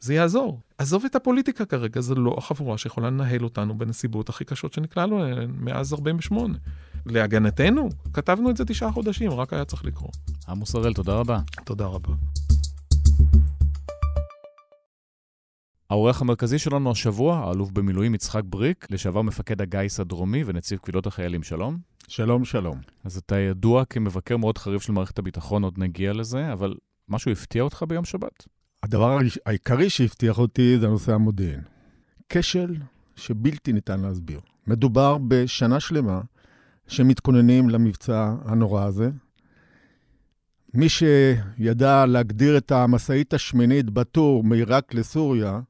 זה 0.00 0.14
יעזור. 0.14 0.60
עזוב 0.78 1.04
את 1.04 1.16
הפוליטיקה 1.16 1.64
כרגע, 1.64 2.00
זו 2.00 2.14
לא 2.14 2.34
החבורה 2.38 2.78
שיכולה 2.78 3.10
לנהל 3.10 3.44
אותנו 3.44 3.78
בנסיבות 3.78 4.28
הכי 4.28 4.44
קשות 4.44 4.72
שנקלענו 4.72 5.24
אליהן 5.24 5.50
מאז 5.58 5.92
48. 5.92 6.58
להגנתנו, 7.06 7.88
כתבנו 8.12 8.50
את 8.50 8.56
זה 8.56 8.64
תשעה 8.64 8.92
חודשים, 8.92 9.30
רק 9.30 9.52
היה 9.52 9.64
צריך 9.64 9.84
לקרוא. 9.84 10.10
עמוס 10.48 10.74
הראל, 10.74 10.94
תודה 10.94 11.14
רבה. 11.14 11.40
תודה 11.64 11.86
רבה. 11.86 12.12
העורך 15.90 16.20
המרכזי 16.20 16.58
שלנו 16.58 16.90
השבוע, 16.90 17.36
האלוף 17.36 17.70
במילואים 17.70 18.14
יצחק 18.14 18.42
בריק, 18.44 18.86
לשעבר 18.90 19.22
מפקד 19.22 19.62
הגיס 19.62 20.00
הדרומי 20.00 20.42
ונציב 20.46 20.78
קבילות 20.78 21.06
החיילים. 21.06 21.42
שלום. 21.42 21.91
שלום, 22.08 22.44
שלום. 22.44 22.80
אז 23.04 23.16
אתה 23.16 23.38
ידוע 23.38 23.84
כמבקר 23.84 24.36
מאוד 24.36 24.58
חריף 24.58 24.82
של 24.82 24.92
מערכת 24.92 25.18
הביטחון, 25.18 25.64
עוד 25.64 25.78
נגיע 25.78 26.12
לזה, 26.12 26.52
אבל 26.52 26.74
משהו 27.08 27.30
הפתיע 27.30 27.62
אותך 27.62 27.84
ביום 27.88 28.04
שבת? 28.04 28.46
הדבר 28.82 29.18
העיקרי 29.46 29.90
שהבטיח 29.90 30.38
אותי 30.38 30.78
זה 30.80 30.88
נושא 30.88 31.14
המודיעין. 31.14 31.60
כשל 32.28 32.76
שבלתי 33.16 33.72
ניתן 33.72 34.00
להסביר. 34.00 34.40
מדובר 34.66 35.18
בשנה 35.28 35.80
שלמה 35.80 36.20
שמתכוננים 36.88 37.70
למבצע 37.70 38.34
הנורא 38.44 38.84
הזה. 38.84 39.10
מי 40.74 40.88
שידע 40.88 42.06
להגדיר 42.06 42.56
את 42.56 42.72
המשאית 42.72 43.34
השמינית 43.34 43.90
בטור 43.90 44.44
מעיראק 44.44 44.94
לסוריה, 44.94 45.60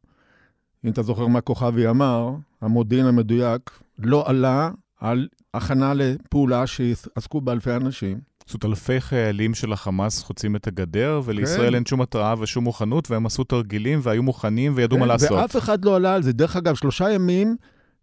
אם 0.85 0.91
אתה 0.91 1.03
זוכר 1.03 1.27
מה 1.27 1.41
כוכבי 1.41 1.89
אמר, 1.89 2.35
המודיעין 2.61 3.07
המדויק 3.07 3.71
לא 3.99 4.29
עלה 4.29 4.71
על 5.03 5.29
הכנה 5.55 5.95
לפעולה 5.95 6.67
שעסקו 6.67 7.41
באלפי 7.41 7.71
אנשים. 7.71 8.21
זאת 8.47 8.65
אלפי 8.65 9.01
חיילים 9.01 9.55
של 9.55 9.73
החמאס 9.73 10.23
חוצים 10.23 10.57
את 10.57 10.67
הגדר, 10.67 11.21
ולישראל 11.25 11.69
כן. 11.69 11.75
אין 11.75 11.87
שום 11.87 12.01
התראה 12.01 12.35
ושום 12.39 12.65
מוכנות, 12.65 13.11
והם 13.11 13.27
עשו 13.27 13.45
תרגילים 13.45 14.01
והיו 14.03 14.23
מוכנים 14.23 14.73
וידעו 14.77 14.97
כן, 14.97 15.01
מה 15.01 15.07
לעשות. 15.07 15.31
ואף 15.31 15.57
אחד 15.57 15.85
לא 15.85 15.97
עלה 15.97 16.15
על 16.15 16.23
זה. 16.23 16.33
דרך 16.33 16.57
אגב, 16.57 16.75
שלושה 16.75 17.11
ימים 17.11 17.57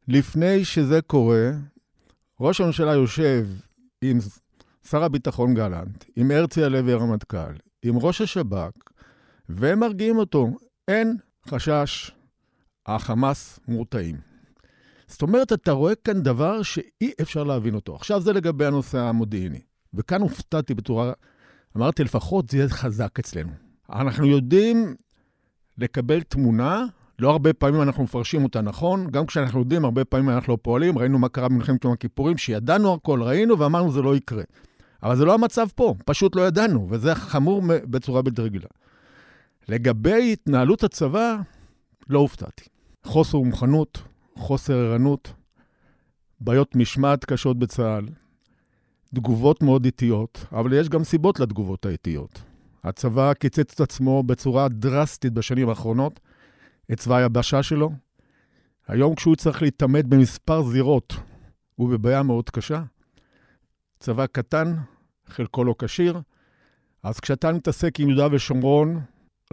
לפני 0.08 0.66
שזה 0.66 1.02
קורה, 1.02 1.52
ראש 2.40 2.62
הממשלה 2.62 2.94
יושב 2.94 3.48
עם 4.02 4.20
שר 4.90 5.04
הביטחון 5.04 5.54
גלנט, 5.54 6.06
עם 6.16 6.32
הרצי 6.32 6.64
הלוי 6.64 6.94
הרמטכ"ל, 6.94 7.54
עם 7.84 7.98
ראש 7.98 8.22
השב"כ, 8.22 8.72
והם 9.50 9.80
מרגיעים 9.80 10.18
אותו. 10.18 10.48
אין 10.88 11.18
חשש, 11.48 12.12
החמאס 12.86 13.60
מורתעים. 13.68 14.29
זאת 15.10 15.22
אומרת, 15.22 15.54
אתה 15.54 15.72
רואה 15.72 15.96
כאן 15.96 16.24
דבר 16.24 16.62
שאי 16.62 17.12
אפשר 17.22 17.44
להבין 17.44 17.76
אותו. 17.76 17.96
עכשיו 17.96 18.22
זה 18.22 18.34
לגבי 18.34 18.66
הנושא 18.66 19.00
המודיעיני. 19.00 19.60
וכאן 19.94 20.22
הופתעתי 20.22 20.74
בצורה, 20.74 21.12
אמרתי, 21.78 22.04
לפחות 22.04 22.50
זה 22.50 22.58
יהיה 22.58 22.70
חזק 22.70 23.20
אצלנו. 23.20 23.52
אנחנו 23.90 24.26
יודעים 24.26 24.96
לקבל 25.78 26.22
תמונה, 26.22 26.86
לא 27.20 27.30
הרבה 27.30 27.54
פעמים 27.54 27.82
אנחנו 27.82 28.04
מפרשים 28.04 28.44
אותה 28.44 28.62
נכון, 28.62 29.12
גם 29.12 29.26
כשאנחנו 29.26 29.60
יודעים, 29.60 29.86
הרבה 29.86 30.06
פעמים 30.06 30.30
אנחנו 30.30 30.54
לא 30.54 30.58
פועלים, 30.62 30.98
ראינו 30.98 31.20
מה 31.20 31.30
קרה 31.30 31.50
במלחמת 31.50 31.84
יום 31.84 31.94
הכיפורים, 31.94 32.38
שידענו 32.38 32.94
הכל, 32.94 33.24
ראינו 33.24 33.60
ואמרנו 33.60 33.92
זה 33.92 34.02
לא 34.02 34.16
יקרה. 34.16 34.44
אבל 35.04 35.16
זה 35.16 35.26
לא 35.26 35.34
המצב 35.34 35.68
פה, 35.76 35.96
פשוט 36.06 36.36
לא 36.36 36.48
ידענו, 36.48 36.88
וזה 36.90 37.16
חמור 37.16 37.62
בצורה 37.66 38.22
בלתי 38.22 38.42
רגילה. 38.42 38.68
לגבי 39.70 40.34
התנהלות 40.34 40.84
הצבא, 40.84 41.38
לא 42.10 42.20
הופתעתי. 42.20 42.66
חוסר 43.04 43.38
מוכנות, 43.38 44.02
חוסר 44.40 44.74
ערנות, 44.74 45.34
בעיות 46.40 46.76
משמעת 46.76 47.26
קשות 47.26 47.60
בצה"ל, 47.60 48.06
תגובות 49.16 49.64
מאוד 49.64 49.86
איטיות, 49.86 50.46
אבל 50.52 50.74
יש 50.74 50.90
גם 50.90 51.04
סיבות 51.04 51.40
לתגובות 51.40 51.86
האיטיות. 51.86 52.42
הצבא 52.84 53.34
קיצץ 53.34 53.74
את 53.74 53.82
עצמו 53.82 54.24
בצורה 54.24 54.70
דרסטית 54.70 55.34
בשנים 55.34 55.70
האחרונות, 55.70 56.20
את 56.92 57.00
צבא 57.00 57.16
היבשה 57.16 57.64
שלו. 57.64 57.92
היום 58.88 59.16
כשהוא 59.16 59.36
צריך 59.36 59.62
להתעמת 59.62 60.06
במספר 60.06 60.64
זירות, 60.64 61.16
הוא 61.76 61.90
בבעיה 61.90 62.24
מאוד 62.24 62.50
קשה. 62.50 62.84
צבא 64.00 64.26
קטן, 64.26 64.76
חלקו 65.28 65.64
לא 65.64 65.76
כשיר, 65.80 66.22
אז 67.04 67.20
כשאתה 67.20 67.52
מתעסק 67.52 68.00
עם 68.00 68.10
יהודה 68.10 68.28
ושומרון, 68.32 69.02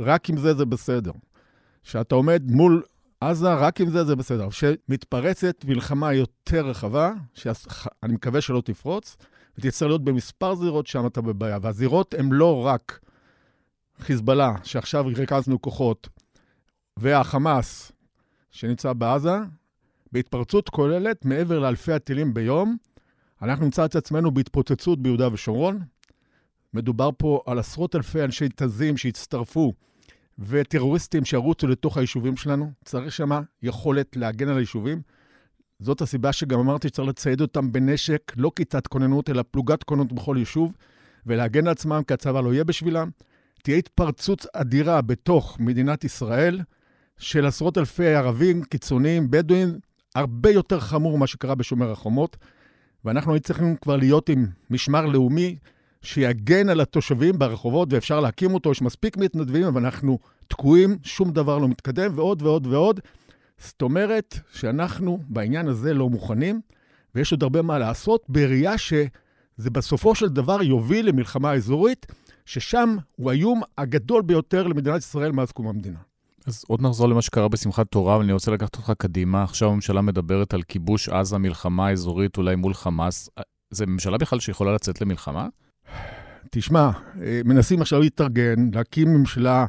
רק 0.01 0.31
עם 0.31 0.37
זה 0.37 0.55
זה 0.55 0.65
בסדר. 0.65 1.13
כשאתה 1.83 2.15
עומד 2.15 2.43
מול 2.51 2.83
עזה, 3.21 3.55
רק 3.55 3.81
עם 3.81 3.91
זה 3.91 4.05
זה 4.05 4.17
בסדר. 4.17 4.51
כשמתפרצת 4.51 5.65
מלחמה 5.65 6.15
יותר 6.15 6.67
רחבה, 6.67 7.13
שאני 7.35 8.15
מקווה 8.15 8.41
שלא 8.41 8.61
תפרוץ, 8.61 9.17
ותצטרך 9.59 9.89
להיות 9.89 10.05
במספר 10.05 10.55
זירות, 10.55 10.87
שם 10.87 11.07
אתה 11.07 11.21
בבעיה. 11.21 11.59
והזירות 11.63 12.15
הן 12.15 12.33
לא 12.33 12.67
רק 12.67 13.01
חיזבאללה, 13.99 14.55
שעכשיו 14.63 15.07
ריכזנו 15.07 15.63
כוחות, 15.63 16.09
והחמאס, 16.97 17.93
שנמצא 18.51 18.93
בעזה, 18.93 19.37
בהתפרצות 20.13 20.69
כוללת, 20.69 21.25
מעבר 21.25 21.59
לאלפי 21.59 21.93
הטילים 21.93 22.35
ביום, 22.35 22.77
אנחנו 23.43 23.65
נמצא 23.65 23.85
את 23.85 23.97
עצמנו 23.97 24.31
בהתפוצצות 24.31 25.03
ביהודה 25.03 25.33
ושומרון. 25.33 25.81
מדובר 26.75 27.11
פה 27.19 27.43
על 27.47 27.59
עשרות 27.59 27.97
אלפי 27.97 28.25
אנשי 28.25 28.49
תזים 28.57 28.97
שהצטרפו 28.97 29.73
וטרוריסטים 30.39 31.25
שירוצו 31.25 31.67
לתוך 31.67 31.97
היישובים 31.97 32.37
שלנו. 32.37 32.71
צריך 32.85 33.13
שמה 33.13 33.41
יכולת 33.63 34.17
להגן 34.17 34.49
על 34.49 34.57
היישובים. 34.57 35.03
זאת 35.79 36.01
הסיבה 36.01 36.33
שגם 36.33 36.59
אמרתי 36.59 36.89
שצריך 36.89 37.09
לצייד 37.09 37.41
אותם 37.41 37.73
בנשק, 37.73 38.33
לא 38.37 38.53
כיתת 38.57 38.87
כוננות, 38.87 39.31
אלא 39.31 39.45
פלוגת 39.51 39.83
כוננות 39.83 40.13
בכל 40.13 40.37
יישוב, 40.39 40.73
ולהגן 41.27 41.67
על 41.67 41.73
עצמם, 41.73 42.03
כי 42.07 42.15
הצבא 42.15 42.41
לא 42.41 42.55
יהיה 42.55 42.65
בשבילם. 42.65 43.11
תהיה 43.63 43.77
התפרצות 43.77 44.47
אדירה 44.53 45.03
בתוך 45.03 45.61
מדינת 45.61 46.05
ישראל 46.05 46.61
של 47.19 47.47
עשרות 47.47 47.79
אלפי 47.79 48.07
ערבים, 48.07 48.63
קיצוניים, 48.63 49.31
בדואים, 49.31 49.79
הרבה 50.15 50.51
יותר 50.51 50.81
חמור 50.81 51.17
ממה 51.17 51.27
שקרה 51.27 51.55
בשומר 51.55 51.91
החומות. 51.91 52.37
ואנחנו 53.05 53.33
היינו 53.33 53.43
צריכים 53.43 53.77
כבר 53.77 53.97
להיות 53.97 54.29
עם 54.29 54.47
משמר 54.71 55.07
לאומי 55.07 55.57
שיגן 56.07 56.69
על 56.69 56.81
התושבים 56.81 57.39
ברחובות, 57.39 57.93
ואפשר 57.93 58.21
להקים 58.21 58.55
אותו, 58.55 58.71
יש 58.71 58.83
מספיק 58.83 59.17
מתנדבים, 59.17 59.65
אבל 59.65 59.85
אנחנו 59.85 60.19
תקועים, 60.49 60.99
שום 61.03 61.31
דבר 61.31 61.59
לא 61.59 61.69
מתקדם, 61.69 62.13
ועוד 62.15 62.43
ועוד 62.43 62.67
ועוד. 62.67 63.01
זאת 63.59 63.83
אומרת 63.83 64.39
שאנחנו 64.53 65.19
בעניין 65.29 65.69
הזה 65.69 65.95
לא 65.95 66.09
מוכנים, 66.09 66.61
ויש 67.15 67.33
עוד 67.33 67.43
הרבה 67.43 67.63
מה 67.63 67.79
לעשות, 67.79 68.25
בראייה 68.29 68.79
שזה 68.79 69.71
בסופו 69.73 70.15
של 70.15 70.29
דבר 70.29 70.63
יוביל 70.63 71.09
למלחמה 71.09 71.53
אזורית, 71.53 72.07
ששם 72.45 72.97
הוא 73.17 73.31
האיום 73.31 73.63
הגדול 73.79 74.23
ביותר 74.23 74.67
למדינת 74.67 74.99
ישראל 74.99 75.33
מאז 75.33 75.53
קום 75.53 75.69
המדינה. 75.69 75.99
אז 76.47 76.65
עוד 76.69 76.83
נחזור 76.83 77.09
למה 77.09 77.23
שקרה 77.23 77.49
בשמחת 77.49 77.87
תורה, 77.87 78.15
אבל 78.15 78.25
אני 78.25 78.33
רוצה 78.33 78.51
לקחת 78.51 78.77
אותך 78.77 78.93
קדימה. 78.99 79.43
עכשיו 79.43 79.69
הממשלה 79.69 80.01
מדברת 80.01 80.55
על 80.55 80.63
כיבוש 80.63 81.09
עזה, 81.09 81.39
מלחמה 81.39 81.91
אזורית 81.91 82.37
אולי 82.37 82.57
מול 82.57 82.75
חמאס. 82.75 83.31
זה 83.71 83.87
ממשלה 83.87 84.19
בכלל 84.19 84.41
שיכולה 84.41 84.75
לצאת 84.75 85.01
למלחמה? 85.01 85.49
תשמע, 86.51 86.91
אה, 87.23 87.41
מנסים 87.45 87.81
עכשיו 87.81 88.01
להתארגן, 88.01 88.71
להקים 88.75 89.15
ממשלה 89.15 89.67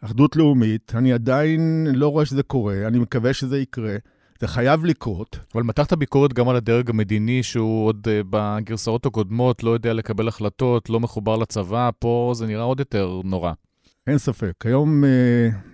אחדות 0.00 0.36
לאומית. 0.36 0.92
אני 0.94 1.12
עדיין 1.12 1.86
לא 1.94 2.08
רואה 2.08 2.26
שזה 2.26 2.42
קורה, 2.42 2.86
אני 2.86 2.98
מקווה 2.98 3.32
שזה 3.32 3.58
יקרה. 3.58 3.96
זה 4.40 4.48
חייב 4.48 4.84
לקרות. 4.84 5.38
אבל 5.54 5.62
מתחת 5.62 5.92
ביקורת 5.92 6.32
גם 6.32 6.48
על 6.48 6.56
הדרג 6.56 6.90
המדיני, 6.90 7.42
שהוא 7.42 7.86
עוד 7.86 8.06
uh, 8.08 8.26
בגרסאות 8.30 9.06
הקודמות 9.06 9.62
לא 9.62 9.70
יודע 9.70 9.92
לקבל 9.92 10.28
החלטות, 10.28 10.90
לא 10.90 11.00
מחובר 11.00 11.36
לצבא, 11.36 11.90
פה 11.98 12.32
זה 12.34 12.46
נראה 12.46 12.62
עוד 12.62 12.80
יותר 12.80 13.20
נורא. 13.24 13.52
אין 14.06 14.18
ספק. 14.18 14.52
היום 14.64 15.04
uh, 15.04 15.06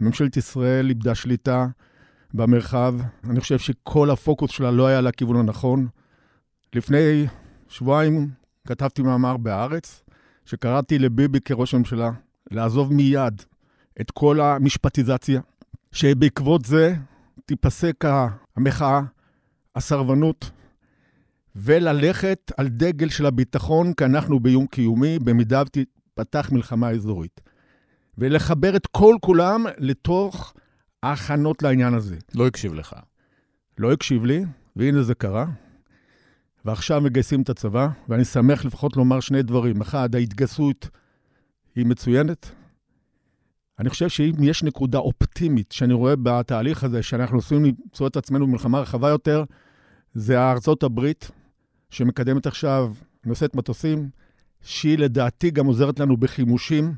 ממשלת 0.01 0.37
ישראל 0.37 0.89
איבדה 0.89 1.15
שליטה 1.15 1.67
במרחב. 2.35 2.95
אני 3.31 3.41
חושב 3.41 3.59
שכל 3.59 4.11
הפוקוס 4.11 4.51
שלה 4.51 4.71
לא 4.71 4.87
היה 4.87 5.01
לכיוון 5.01 5.37
הנכון. 5.37 5.87
לפני 6.75 7.27
שבועיים 7.69 8.31
כתבתי 8.69 9.03
מאמר 9.03 9.37
בהארץ, 9.37 10.05
שקראתי 10.45 10.99
לביבי 10.99 11.41
כראש 11.41 11.75
הממשלה 11.75 12.11
לעזוב 12.51 12.93
מיד 12.93 13.43
את 14.01 14.11
כל 14.11 14.41
המשפטיזציה, 14.41 15.41
שבעקבות 15.93 16.65
זה 16.65 16.95
תיפסק 17.47 18.05
המחאה, 18.57 19.01
הסרבנות, 19.77 20.51
וללכת 21.57 22.53
על 22.57 22.69
דגל 22.69 23.09
של 23.09 23.27
הביטחון, 23.27 23.93
כי 23.93 24.05
אנחנו 24.05 24.41
באיום 24.41 24.67
קיומי, 24.67 25.19
במידה 25.19 25.63
ותפתח 25.63 26.49
מלחמה 26.53 26.91
אזורית. 26.91 27.41
ולחבר 28.19 28.77
את 28.77 28.87
כל 28.87 29.17
כולם 29.21 29.67
לתוך 29.79 30.55
ההכנות 31.03 31.63
לעניין 31.63 31.95
הזה. 31.95 32.17
לא 32.35 32.47
הקשיב 32.47 32.75
לך. 32.75 32.97
לא 33.79 33.93
הקשיב 33.93 34.25
לי, 34.25 34.45
והנה 34.77 35.03
זה 35.03 35.15
קרה. 35.15 35.47
ועכשיו 36.65 37.01
מגייסים 37.01 37.43
את 37.43 37.51
הצבא, 37.51 37.89
ואני 38.09 38.25
שמח 38.25 38.65
לפחות 38.65 38.97
לומר 38.97 39.21
שני 39.21 39.43
דברים. 39.43 39.81
אחד, 39.81 40.15
ההתגייסות 40.15 40.89
היא 41.77 41.87
מצוינת. 41.87 42.51
אני 43.79 43.91
חושב 43.91 44.09
שאם 44.09 44.33
יש 44.43 44.63
נקודה 44.63 44.99
אופטימית 44.99 45.73
שאני 45.73 45.93
רואה 45.93 46.15
בתהליך 46.23 46.85
הזה, 46.85 47.03
שאנחנו 47.03 47.39
עושים 47.39 47.65
למצוא 47.65 48.07
את 48.07 48.17
עצמנו 48.17 48.47
במלחמה 48.47 48.81
רחבה 48.81 49.09
יותר, 49.09 49.45
זה 50.15 50.51
ארצות 50.51 50.83
הברית, 50.83 51.31
שמקדמת 51.91 52.47
עכשיו, 52.47 52.93
נושאת 53.27 53.55
מטוסים, 53.55 54.09
שהיא 54.63 54.99
לדעתי 54.99 55.51
גם 55.51 55.67
עוזרת 55.67 55.99
לנו 56.01 56.17
בחימושים. 56.17 56.95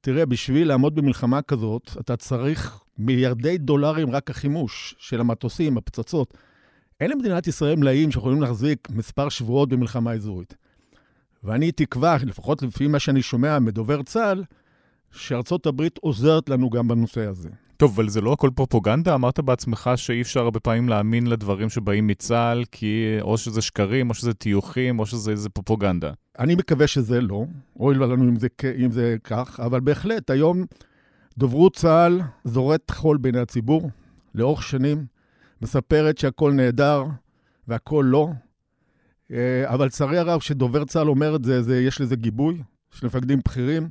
תראה, 0.00 0.26
בשביל 0.26 0.68
לעמוד 0.68 0.94
במלחמה 0.94 1.42
כזאת, 1.42 1.90
אתה 2.00 2.16
צריך 2.16 2.80
מיליארדי 2.98 3.58
דולרים 3.58 4.10
רק 4.10 4.30
החימוש 4.30 4.94
של 4.98 5.20
המטוסים, 5.20 5.78
הפצצות. 5.78 6.34
אין 7.02 7.10
למדינת 7.10 7.46
ישראל 7.46 7.76
מלאים 7.76 8.10
שיכולים 8.10 8.42
להחזיק 8.42 8.88
מספר 8.90 9.28
שבועות 9.28 9.68
במלחמה 9.68 10.12
אזורית. 10.12 10.54
ואני 11.44 11.72
תקווה, 11.72 12.16
לפחות 12.26 12.62
לפי 12.62 12.86
מה 12.86 12.98
שאני 12.98 13.22
שומע 13.22 13.58
מדובר 13.58 14.02
צה"ל, 14.02 14.44
שארצות 15.12 15.66
הברית 15.66 15.98
עוזרת 15.98 16.48
לנו 16.48 16.70
גם 16.70 16.88
בנושא 16.88 17.26
הזה. 17.26 17.48
טוב, 17.76 17.92
אבל 17.94 18.08
זה 18.08 18.20
לא 18.20 18.32
הכל 18.32 18.50
פרופוגנדה? 18.54 19.14
אמרת 19.14 19.40
בעצמך 19.40 19.90
שאי 19.96 20.22
אפשר 20.22 20.40
הרבה 20.40 20.60
פעמים 20.60 20.88
להאמין 20.88 21.26
לדברים 21.26 21.68
שבאים 21.68 22.06
מצה"ל, 22.06 22.64
כי 22.72 23.16
או 23.20 23.38
שזה 23.38 23.62
שקרים, 23.62 24.10
או 24.10 24.14
שזה 24.14 24.34
טיוחים, 24.34 24.98
או 24.98 25.06
שזה 25.06 25.30
איזה 25.30 25.48
פרופוגנדה. 25.48 26.12
אני 26.38 26.54
מקווה 26.54 26.86
שזה 26.86 27.20
לא, 27.20 27.44
אוי 27.80 27.94
לנו 27.94 28.24
אם 28.24 28.36
זה, 28.36 28.48
אם 28.84 28.90
זה 28.90 29.16
כך, 29.24 29.60
אבל 29.60 29.80
בהחלט, 29.80 30.30
היום 30.30 30.64
דוברות 31.38 31.76
צה"ל 31.76 32.20
זורת 32.44 32.90
חול 32.90 33.16
בעיני 33.16 33.38
הציבור 33.38 33.90
לאורך 34.34 34.62
שנים, 34.62 35.11
מספרת 35.62 36.18
שהכל 36.18 36.52
נהדר 36.52 37.04
והכל 37.68 38.04
לא, 38.08 38.28
אה, 39.32 39.64
אבל 39.66 39.86
לצערי 39.86 40.18
הרב, 40.18 40.40
כשדובר 40.40 40.84
צה"ל 40.84 41.08
אומר 41.08 41.36
את 41.36 41.44
זה, 41.44 41.62
זה, 41.62 41.80
יש 41.80 42.00
לזה 42.00 42.16
גיבוי 42.16 42.62
של 42.90 43.06
מפקדים 43.06 43.40
בכירים. 43.44 43.88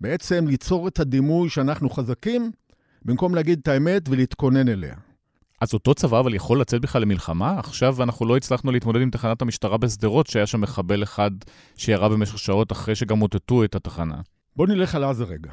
בעצם 0.00 0.46
ליצור 0.46 0.88
את 0.88 1.00
הדימוי 1.00 1.48
שאנחנו 1.48 1.90
חזקים, 1.90 2.52
במקום 3.04 3.34
להגיד 3.34 3.58
את 3.62 3.68
האמת 3.68 4.08
ולהתכונן 4.08 4.68
אליה. 4.68 4.94
אז 5.60 5.74
אותו 5.74 5.94
צבא 5.94 6.20
אבל 6.20 6.34
יכול 6.34 6.60
לצאת 6.60 6.80
בכלל 6.80 7.02
למלחמה? 7.02 7.58
עכשיו 7.58 8.02
אנחנו 8.02 8.26
לא 8.26 8.36
הצלחנו 8.36 8.72
להתמודד 8.72 9.00
עם 9.00 9.10
תחנת 9.10 9.42
המשטרה 9.42 9.76
בשדרות, 9.76 10.26
שהיה 10.26 10.46
שם 10.46 10.60
מחבל 10.60 11.02
אחד 11.02 11.30
שירה 11.76 12.08
במשך 12.08 12.38
שעות 12.38 12.72
אחרי 12.72 12.94
שגם 12.94 13.18
מוטטו 13.18 13.64
את 13.64 13.74
התחנה. 13.74 14.16
בוא 14.56 14.66
נלך 14.66 14.94
על 14.94 15.04
עזה 15.04 15.24
רגע. 15.24 15.50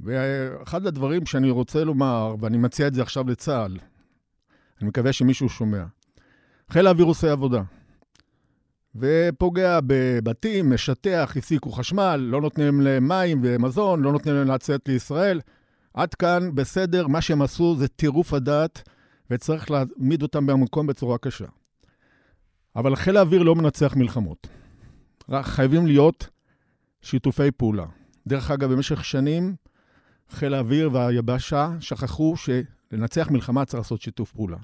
ואחד 0.00 0.86
הדברים 0.86 1.26
שאני 1.26 1.50
רוצה 1.50 1.84
לומר, 1.84 2.34
ואני 2.40 2.58
מציע 2.58 2.86
את 2.86 2.94
זה 2.94 3.02
עכשיו 3.02 3.28
לצה"ל, 3.28 3.78
אני 4.80 4.88
מקווה 4.88 5.12
שמישהו 5.12 5.48
שומע. 5.48 5.84
חיל 6.70 6.86
האוויר 6.86 7.06
עושה 7.06 7.32
עבודה. 7.32 7.62
ופוגע 8.96 9.78
בבתים, 9.86 10.72
משטח, 10.72 11.32
הסיקו 11.36 11.72
חשמל, 11.72 12.16
לא 12.16 12.40
נותנים 12.40 12.80
להם 12.80 13.08
מים 13.08 13.40
ומזון, 13.42 14.02
לא 14.02 14.12
נותנים 14.12 14.34
להם 14.34 14.48
לצאת 14.48 14.88
לישראל. 14.88 15.40
עד 15.94 16.14
כאן 16.14 16.54
בסדר, 16.54 17.06
מה 17.06 17.20
שהם 17.20 17.42
עשו 17.42 17.76
זה 17.76 17.88
טירוף 17.88 18.32
הדעת, 18.32 18.88
וצריך 19.30 19.70
להעמיד 19.70 20.22
אותם 20.22 20.46
במקום 20.46 20.86
בצורה 20.86 21.18
קשה. 21.18 21.46
אבל 22.76 22.96
חיל 22.96 23.16
האוויר 23.16 23.42
לא 23.42 23.54
מנצח 23.54 23.96
מלחמות. 23.96 24.46
חייבים 25.42 25.86
להיות 25.86 26.28
שיתופי 27.02 27.50
פעולה. 27.50 27.86
דרך 28.26 28.50
אגב, 28.50 28.72
במשך 28.72 29.04
שנים 29.04 29.54
חיל 30.30 30.54
האוויר 30.54 30.90
והיבשה 30.92 31.70
שכחו 31.80 32.36
שלנצח 32.90 33.30
מלחמה 33.30 33.64
צריך 33.64 33.78
לעשות 33.78 34.00
שיתוף 34.00 34.32
פעולה. 34.32 34.56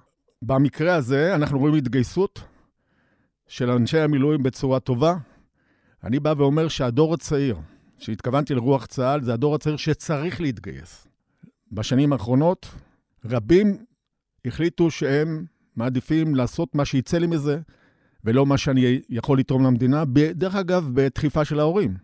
במקרה 0.43 0.95
הזה 0.95 1.35
אנחנו 1.35 1.59
רואים 1.59 1.75
התגייסות 1.75 2.41
של 3.49 3.71
אנשי 3.71 3.99
המילואים 3.99 4.43
בצורה 4.43 4.81
טובה. 4.81 5.17
אני 6.05 6.21
בא 6.21 6.35
ואומר 6.37 6.69
שהדור 6.69 7.15
הצעיר, 7.15 7.57
שהתכוונתי 7.99 8.55
לרוח 8.55 8.87
צה"ל, 8.87 9.23
זה 9.23 9.35
הדור 9.35 9.55
הצעיר 9.55 9.77
שצריך 9.77 10.41
להתגייס. 10.41 11.09
בשנים 11.73 12.13
האחרונות, 12.13 12.69
רבים 13.25 13.85
החליטו 14.45 14.91
שהם 14.91 15.45
מעדיפים 15.77 16.35
לעשות 16.35 16.75
מה 16.75 16.85
שיצא 16.85 17.19
לי 17.19 17.27
מזה, 17.27 17.61
ולא 18.25 18.47
מה 18.47 18.59
שאני 18.59 19.01
יכול 19.09 19.39
לתרום 19.39 19.65
למדינה, 19.65 20.05
דרך 20.35 20.55
אגב, 20.55 20.91
בדחיפה 20.95 21.45
של 21.45 21.61
ההורים. 21.61 21.97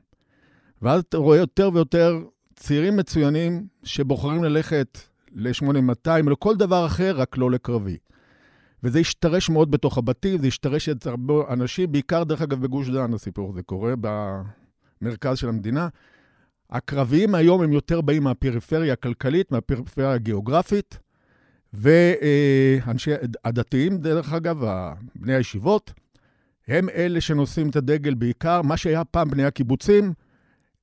ואז 0.83 1.03
אתה 1.09 1.17
רואה 1.17 1.39
יותר 1.39 1.71
ויותר 1.75 2.23
צעירים 2.57 2.97
מצוינים 2.97 3.67
שבוחרים 3.85 4.45
ללכת 4.45 4.99
ל-8200 5.33 6.25
או 6.27 6.31
לכל 6.31 6.57
דבר 6.57 6.87
אחר, 6.87 7.17
רק 7.17 7.39
לא 7.39 7.51
לקרבי. 7.51 7.97
וזה 8.83 8.99
השתרש 8.99 9.51
מאוד 9.51 9.71
בתוך 9.71 9.99
הבתים, 9.99 10.41
זה 10.41 10.47
השתרש 10.47 10.89
אצל 10.89 11.11
הרבה 11.11 11.35
אנשים, 11.53 11.93
בעיקר, 11.93 12.25
דרך 12.25 12.43
אגב, 12.43 12.63
בגוש 12.63 12.89
דן 12.89 13.15
הסיפור 13.15 13.51
הזה 13.51 13.63
קורה, 13.63 13.95
במרכז 15.01 15.39
של 15.39 15.49
המדינה. 15.49 15.89
הקרביים 16.71 17.35
היום 17.35 17.63
הם 17.63 17.73
יותר 17.73 18.01
באים 18.01 18.23
מהפריפריה 18.25 18.93
הכלכלית, 18.93 19.53
מהפריפריה 19.53 20.13
הגיאוגרפית, 20.13 20.99
ואנשי 21.73 23.11
הדתיים, 23.45 23.99
דרך 23.99 24.33
אגב, 24.33 24.65
בני 25.15 25.35
הישיבות, 25.35 25.93
הם 26.69 26.89
אלה 26.89 27.21
שנושאים 27.21 27.69
את 27.69 27.77
הדגל 27.77 28.15
בעיקר. 28.15 28.63
מה 28.63 28.77
שהיה 28.77 29.05
פעם 29.05 29.31
בני 29.31 29.45
הקיבוצים, 29.45 30.13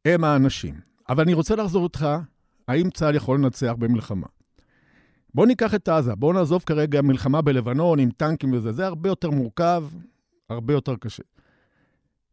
הם 0.05 0.23
האנשים. 0.23 0.75
אבל 1.09 1.23
אני 1.23 1.33
רוצה 1.33 1.55
לחזור 1.55 1.83
אותך, 1.83 2.07
האם 2.67 2.89
צה"ל 2.89 3.15
יכול 3.15 3.39
לנצח 3.39 3.73
במלחמה? 3.79 4.27
בואו 5.35 5.47
ניקח 5.47 5.75
את 5.75 5.89
עזה, 5.89 6.15
בואו 6.15 6.33
נעזוב 6.33 6.63
כרגע 6.65 7.01
מלחמה 7.01 7.41
בלבנון 7.41 7.99
עם 7.99 8.09
טנקים 8.11 8.53
וזה, 8.53 8.71
זה 8.71 8.85
הרבה 8.85 9.09
יותר 9.09 9.29
מורכב, 9.29 9.83
הרבה 10.49 10.73
יותר 10.73 10.95
קשה. 10.95 11.23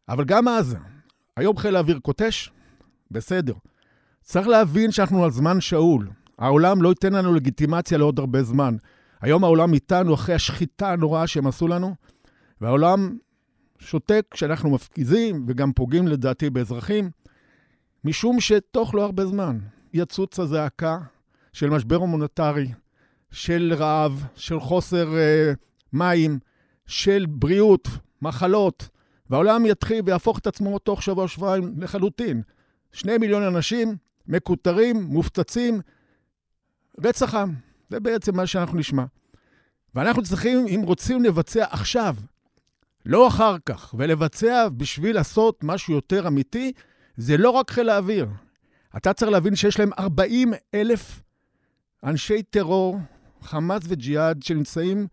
אבל 0.09 0.25
גם 0.25 0.49
עזה, 0.49 0.79
היום 1.37 1.57
חיל 1.57 1.77
האוויר 1.77 1.99
קוטש, 1.99 2.51
בסדר. 3.11 3.55
צריך 4.21 4.49
להבין 4.49 4.91
שאנחנו 4.91 5.25
על 5.25 5.31
זמן 5.31 5.61
שאול. 5.61 6.11
העולם 6.39 6.83
לא 6.83 6.89
ייתן 6.89 7.13
לנו 7.13 7.35
לגיטימציה 7.35 7.99
לעוד 7.99 8.19
הרבה 8.19 8.43
זמן. 8.43 8.77
היום 9.21 9.45
העולם 9.45 9.75
איתנו 9.75 10.15
אחרי 10.15 10.35
השחיטה 10.35 10.93
הנוראה 10.93 11.27
שהם 11.27 11.47
עשו 11.47 11.69
לנו, 11.69 11.95
והעולם 12.61 13.19
שותק 13.79 14.27
כשאנחנו 14.31 14.71
מפגיזים 14.71 15.45
וגם 15.49 15.73
פוגעים 15.73 16.09
לדעתי 16.09 16.51
באזרחים, 16.51 17.11
משום 18.05 18.41
שתוך 18.41 18.95
לא 18.95 19.05
הרבה 19.05 19.27
זמן 19.27 19.59
יצוץ 19.95 20.39
הזעקה 20.39 20.99
של 21.53 21.71
משבר 21.71 21.97
הומניטרי, 21.97 22.69
של 23.33 23.75
רעב, 23.77 24.25
של 24.35 24.61
חוסר 24.61 25.09
uh, 25.09 25.57
מים, 25.93 26.39
של 26.87 27.27
בריאות, 27.29 27.89
מחלות, 28.23 28.89
והעולם 29.31 29.67
יתחיל 29.67 30.01
ויהפוך 30.05 30.39
את 30.39 30.47
עצמו 30.47 30.79
תוך 30.79 31.03
שבוע-שבועיים 31.03 31.75
לחלוטין. 31.79 32.43
שני 32.93 33.19
מיליון 33.19 33.43
אנשים 33.43 33.97
מקוטרים, 34.27 35.03
מופצצים, 35.03 35.81
רצח 37.05 37.35
עם. 37.35 37.55
זה 37.91 38.01
בעצם 38.01 38.37
מה 38.37 38.47
שאנחנו 38.47 38.79
נשמע. 38.79 39.05
ואנחנו 39.95 40.23
צריכים, 40.23 40.67
אם 40.69 40.81
רוצים 40.85 41.25
לבצע 41.25 41.65
עכשיו, 41.71 42.17
לא 43.07 43.29
אחר 43.29 43.57
כך, 43.67 43.95
ולבצע 43.99 44.69
בשביל 44.77 45.15
לעשות 45.15 45.65
משהו 45.65 45.95
יותר 45.95 46.29
אמיתי, 46.29 46.73
זה 47.17 47.37
לא 47.37 47.51
רק 47.51 47.71
חיל 47.71 47.89
האוויר. 47.89 48.27
אתה 48.97 49.13
צריך 49.13 49.31
להבין 49.31 49.57
שיש 49.57 49.79
להם 49.79 49.91
40 49.99 50.53
אלף 50.75 51.23
אנשי 52.05 52.43
טרור, 52.43 52.99
חמאס 53.43 53.83
וג'יהאד, 53.89 54.43
שנמצאים 54.43 55.07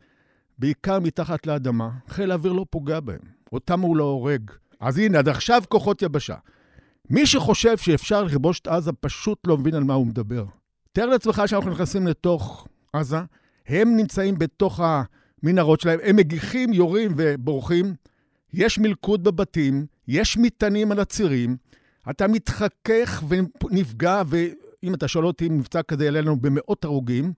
בעיקר 0.57 0.99
מתחת 0.99 1.47
לאדמה. 1.47 1.89
חיל 2.07 2.31
האוויר 2.31 2.53
לא 2.53 2.65
פוגע 2.69 2.99
בהם, 2.99 3.19
אותם 3.53 3.79
הוא 3.79 3.97
לא 3.97 4.03
הורג. 4.03 4.51
אז 4.79 4.97
הנה, 4.97 5.19
עד 5.19 5.29
עכשיו 5.29 5.63
כוחות 5.69 6.01
יבשה. 6.01 6.35
מי 7.09 7.25
שחושב 7.25 7.77
שאפשר 7.77 8.23
לכבוש 8.23 8.59
את 8.59 8.67
עזה 8.67 8.91
פשוט 8.91 9.47
לא 9.47 9.57
מבין 9.57 9.75
על 9.75 9.83
מה 9.83 9.93
הוא 9.93 10.07
מדבר. 10.07 10.45
תאר 10.91 11.05
לעצמך 11.05 11.41
שאנחנו 11.45 11.71
נכנסים 11.71 12.07
לתוך 12.07 12.67
עזה, 12.93 13.19
הם 13.67 13.95
נמצאים 13.95 14.37
בתוך 14.37 14.79
המנהרות 14.83 15.79
שלהם, 15.81 15.99
הם 16.03 16.15
מגיחים, 16.15 16.73
יורים 16.73 17.13
ובורחים. 17.17 17.93
יש 18.53 18.79
מלכוד 18.79 19.23
בבתים, 19.23 19.85
יש 20.07 20.37
מטענים 20.37 20.91
על 20.91 20.99
הצירים, 20.99 21.57
אתה 22.09 22.27
מתחכך 22.27 23.23
ונפגע, 23.27 24.21
ואם 24.27 24.93
אתה 24.93 25.07
שואל 25.07 25.25
אותי, 25.25 25.49
מבצע 25.49 25.81
כזה 25.81 26.05
יעלה 26.05 26.21
לנו 26.21 26.39
במאות 26.39 26.85
הרוגים, 26.85 27.33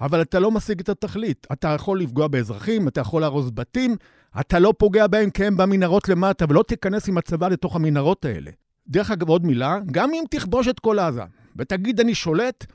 אבל 0.00 0.22
אתה 0.22 0.38
לא 0.38 0.50
משיג 0.50 0.80
את 0.80 0.88
התכלית. 0.88 1.46
אתה 1.52 1.68
יכול 1.68 2.00
לפגוע 2.00 2.28
באזרחים, 2.28 2.88
אתה 2.88 3.00
יכול 3.00 3.20
להרוס 3.20 3.50
בתים, 3.54 3.96
אתה 4.40 4.58
לא 4.58 4.74
פוגע 4.78 5.06
בהם 5.06 5.30
כי 5.30 5.44
הם 5.44 5.56
במנהרות 5.56 6.08
למטה, 6.08 6.44
ולא 6.48 6.62
תיכנס 6.62 7.08
עם 7.08 7.18
הצבא 7.18 7.48
לתוך 7.48 7.76
המנהרות 7.76 8.24
האלה. 8.24 8.50
דרך 8.88 9.10
אגב, 9.10 9.28
עוד 9.28 9.46
מילה, 9.46 9.78
גם 9.92 10.10
אם 10.14 10.24
תכבוש 10.30 10.68
את 10.68 10.80
כל 10.80 10.98
עזה 10.98 11.22
ותגיד 11.56 12.00
אני 12.00 12.14
שולט, 12.14 12.66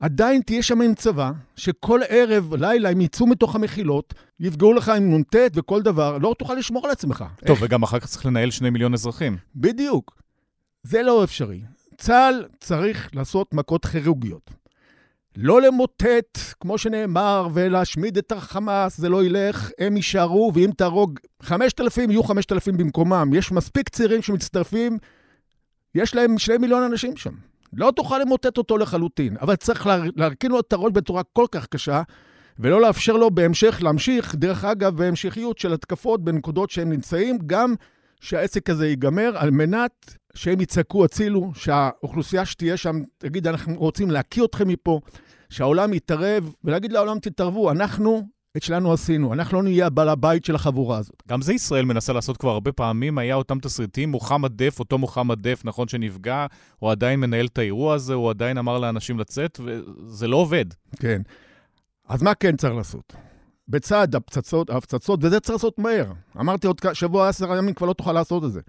עדיין 0.00 0.40
תהיה 0.42 0.62
שם 0.62 0.80
עם 0.80 0.94
צבא, 0.94 1.32
שכל 1.56 2.00
ערב, 2.08 2.54
לילה, 2.54 2.90
הם 2.90 3.00
יצאו 3.00 3.26
מתוך 3.26 3.54
המחילות, 3.54 4.14
יפגעו 4.40 4.72
לך 4.72 4.88
עם 4.88 5.18
נ"ט 5.18 5.36
וכל 5.54 5.82
דבר, 5.82 6.18
לא 6.18 6.34
תוכל 6.38 6.54
לשמור 6.54 6.86
על 6.86 6.92
עצמך. 6.92 7.24
טוב, 7.46 7.56
איך? 7.56 7.62
וגם 7.62 7.82
אחר 7.82 7.98
כך 8.00 8.06
צריך 8.06 8.26
לנהל 8.26 8.50
שני 8.50 8.70
מיליון 8.70 8.94
אזרחים. 8.94 9.36
בדיוק. 9.56 10.22
זה 10.82 11.02
לא 11.02 11.24
אפשרי. 11.24 11.62
צה"ל 11.98 12.44
צריך 12.60 13.10
לעשות 13.14 13.54
מכות 13.54 13.86
כירורגיות. 13.86 14.61
לא 15.36 15.62
למוטט, 15.62 16.38
כמו 16.60 16.78
שנאמר, 16.78 17.48
ולהשמיד 17.54 18.18
את 18.18 18.32
החמאס, 18.32 18.98
זה 18.98 19.08
לא 19.08 19.24
ילך, 19.24 19.70
הם 19.78 19.96
יישארו, 19.96 20.52
ואם 20.54 20.70
תהרוג 20.76 21.18
5,000, 21.42 22.10
יהיו 22.10 22.22
5,000 22.22 22.76
במקומם. 22.76 23.30
יש 23.34 23.52
מספיק 23.52 23.88
צעירים 23.88 24.22
שמצטרפים, 24.22 24.98
יש 25.94 26.14
להם 26.14 26.38
שני 26.38 26.58
מיליון 26.58 26.82
אנשים 26.82 27.16
שם. 27.16 27.32
לא 27.72 27.92
תוכל 27.96 28.18
למוטט 28.18 28.58
אותו 28.58 28.78
לחלוטין, 28.78 29.36
אבל 29.40 29.56
צריך 29.56 29.88
להרכין 30.16 30.50
לו 30.50 30.60
את 30.60 30.72
הראש 30.72 30.92
בצורה 30.92 31.22
כל 31.32 31.46
כך 31.52 31.66
קשה, 31.66 32.02
ולא 32.58 32.80
לאפשר 32.80 33.12
לו 33.12 33.30
בהמשך 33.30 33.82
להמשיך, 33.82 34.34
דרך 34.34 34.64
אגב, 34.64 34.96
בהמשכיות 34.96 35.58
של 35.58 35.72
התקפות 35.72 36.24
בנקודות 36.24 36.70
שהם 36.70 36.90
נמצאים, 36.90 37.38
גם 37.46 37.74
שהעסק 38.20 38.70
הזה 38.70 38.86
ייגמר, 38.86 39.32
על 39.36 39.50
מנת 39.50 40.16
שהם 40.34 40.60
יצעקו 40.60 41.04
הצילו, 41.04 41.52
שהאוכלוסייה 41.54 42.44
שתהיה 42.44 42.76
שם 42.76 43.02
תגיד, 43.18 43.46
אנחנו 43.46 43.74
רוצים 43.78 44.10
להקיא 44.10 44.44
אתכם 44.44 44.68
מפה, 44.68 45.00
שהעולם 45.50 45.94
יתערב, 45.94 46.54
ולהגיד 46.64 46.92
לעולם, 46.92 47.18
תתערבו, 47.18 47.70
אנחנו 47.70 48.28
את 48.56 48.62
שלנו 48.62 48.92
עשינו, 48.92 49.32
אנחנו 49.32 49.56
לא 49.56 49.62
נהיה 49.62 49.90
בעל 49.90 50.08
הבית 50.08 50.44
של 50.44 50.54
החבורה 50.54 50.98
הזאת. 50.98 51.22
גם 51.28 51.42
זה 51.42 51.52
ישראל 51.52 51.84
מנסה 51.84 52.12
לעשות 52.12 52.36
כבר 52.36 52.50
הרבה 52.50 52.72
פעמים, 52.72 53.18
היה 53.18 53.34
אותם 53.34 53.58
תסריטים, 53.58 54.10
מוחמד 54.10 54.62
דף, 54.62 54.78
אותו 54.80 54.98
מוחמד 54.98 55.48
דף, 55.48 55.62
נכון 55.64 55.88
שנפגע, 55.88 56.46
הוא 56.78 56.90
עדיין 56.90 57.20
מנהל 57.20 57.46
את 57.46 57.58
האירוע 57.58 57.94
הזה, 57.94 58.14
הוא 58.14 58.30
עדיין 58.30 58.58
אמר 58.58 58.78
לאנשים 58.78 59.18
לצאת, 59.18 59.60
וזה 59.64 60.28
לא 60.28 60.36
עובד. 60.36 60.64
כן. 60.96 61.22
אז 62.08 62.22
מה 62.22 62.34
כן 62.34 62.56
צריך 62.56 62.74
לעשות? 62.74 63.12
בצד 63.68 64.14
הפצצות, 64.14 64.70
ההפצצות, 64.70 65.24
וזה 65.24 65.40
צריך 65.40 65.54
לעשות 65.54 65.78
מהר. 65.78 66.12
אמרתי 66.40 66.66
עוד 66.66 66.80
שבוע, 66.92 67.28
עשר 67.28 67.56
ימים 67.56 67.74
כבר 67.74 67.86
לא 67.86 67.92
תוכל 67.92 68.12
לעשות 68.12 68.44
את 68.44 68.52
זה. 68.52 68.60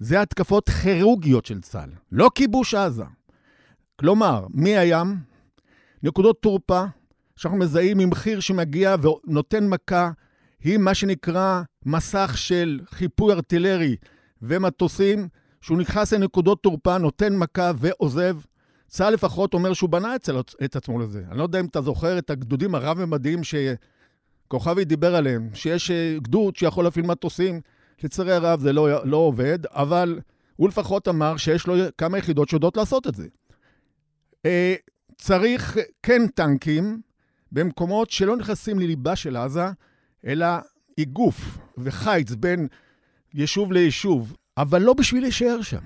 זה 0.00 0.22
התקפות 0.22 0.68
כירורגיות 0.68 1.46
של 1.46 1.60
צה"ל, 1.60 1.90
לא 2.12 2.30
כיבוש 2.34 2.74
עזה. 2.74 3.04
כלומר, 3.96 4.46
מהים, 4.50 5.16
נקודות 6.02 6.42
תורפה, 6.42 6.84
שאנחנו 7.36 7.58
מזהים 7.58 7.98
ממחיר 7.98 8.40
שמגיע 8.40 8.96
ונותן 9.02 9.68
מכה, 9.68 10.10
היא 10.60 10.78
מה 10.78 10.94
שנקרא 10.94 11.62
מסך 11.86 12.32
של 12.36 12.80
חיפוי 12.90 13.32
ארטילרי 13.32 13.96
ומטוסים, 14.42 15.28
שהוא 15.60 15.78
נכנס 15.78 16.12
לנקודות 16.12 16.62
תורפה, 16.62 16.98
נותן 16.98 17.36
מכה 17.36 17.72
ועוזב. 17.76 18.36
צה"ל 18.88 19.14
לפחות 19.14 19.54
אומר 19.54 19.72
שהוא 19.72 19.90
בנה 19.90 20.16
את, 20.16 20.28
את 20.64 20.76
עצמו 20.76 20.98
לזה. 20.98 21.22
אני 21.30 21.38
לא 21.38 21.42
יודע 21.42 21.60
אם 21.60 21.66
אתה 21.66 21.80
זוכר 21.80 22.18
את 22.18 22.30
הגדודים 22.30 22.74
הרב-ממדיים 22.74 23.40
שכוכבי 23.44 24.84
דיבר 24.84 25.14
עליהם, 25.16 25.48
שיש 25.54 25.90
אה, 25.90 26.16
גדוד 26.22 26.56
שיכול 26.56 26.84
להפעיל 26.84 27.06
מטוסים. 27.06 27.60
לצערי 28.04 28.32
הרב 28.32 28.60
זה 28.60 28.72
לא, 28.72 29.06
לא 29.06 29.16
עובד, 29.16 29.58
אבל 29.66 30.20
הוא 30.56 30.68
לפחות 30.68 31.08
אמר 31.08 31.36
שיש 31.36 31.66
לו 31.66 31.74
כמה 31.98 32.18
יחידות 32.18 32.48
שיודעות 32.48 32.76
לעשות 32.76 33.06
את 33.06 33.14
זה. 33.14 33.26
אה, 34.46 34.74
צריך 35.18 35.76
כן 36.02 36.26
טנקים 36.26 37.00
במקומות 37.52 38.10
שלא 38.10 38.36
נכנסים 38.36 38.78
לליבה 38.78 39.16
של 39.16 39.36
עזה, 39.36 39.66
אלא 40.26 40.46
איגוף 40.98 41.58
וחיץ 41.78 42.30
בין 42.34 42.68
יישוב 43.34 43.72
ליישוב, 43.72 44.36
אבל 44.56 44.82
לא 44.82 44.94
בשביל 44.94 45.22
להישאר 45.22 45.62
שם. 45.62 45.80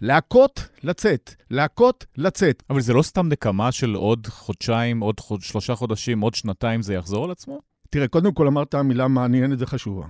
להכות, 0.00 0.68
לצאת. 0.82 1.34
להכות, 1.50 2.04
לצאת. 2.16 2.62
אבל 2.70 2.80
זה 2.80 2.92
לא 2.92 3.02
סתם 3.02 3.28
נקמה 3.28 3.72
של 3.72 3.94
עוד 3.94 4.26
חודשיים, 4.26 5.00
עוד 5.00 5.20
חוד, 5.20 5.40
שלושה 5.42 5.74
חודשים, 5.74 6.20
עוד 6.20 6.34
שנתיים, 6.34 6.82
זה 6.82 6.94
יחזור 6.94 7.24
על 7.24 7.30
עצמו? 7.30 7.60
תראה, 7.90 8.08
קודם 8.08 8.32
כל 8.32 8.46
אמרת 8.46 8.74
מילה 8.74 9.08
מעניינת 9.08 9.58
וחשובה. 9.60 10.06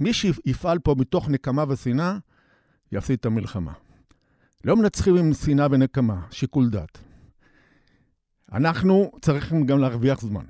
מי 0.00 0.12
שיפעל 0.12 0.78
פה 0.78 0.94
מתוך 0.98 1.28
נקמה 1.28 1.64
ושנאה, 1.68 2.18
יפסיד 2.92 3.18
את 3.18 3.26
המלחמה. 3.26 3.72
לא 4.64 4.76
מנצחים 4.76 5.16
עם 5.16 5.34
שנאה 5.34 5.66
ונקמה, 5.70 6.22
שיקול 6.30 6.70
דעת. 6.70 6.98
אנחנו 8.52 9.12
צריכים 9.20 9.66
גם 9.66 9.78
להרוויח 9.78 10.20
זמן. 10.20 10.44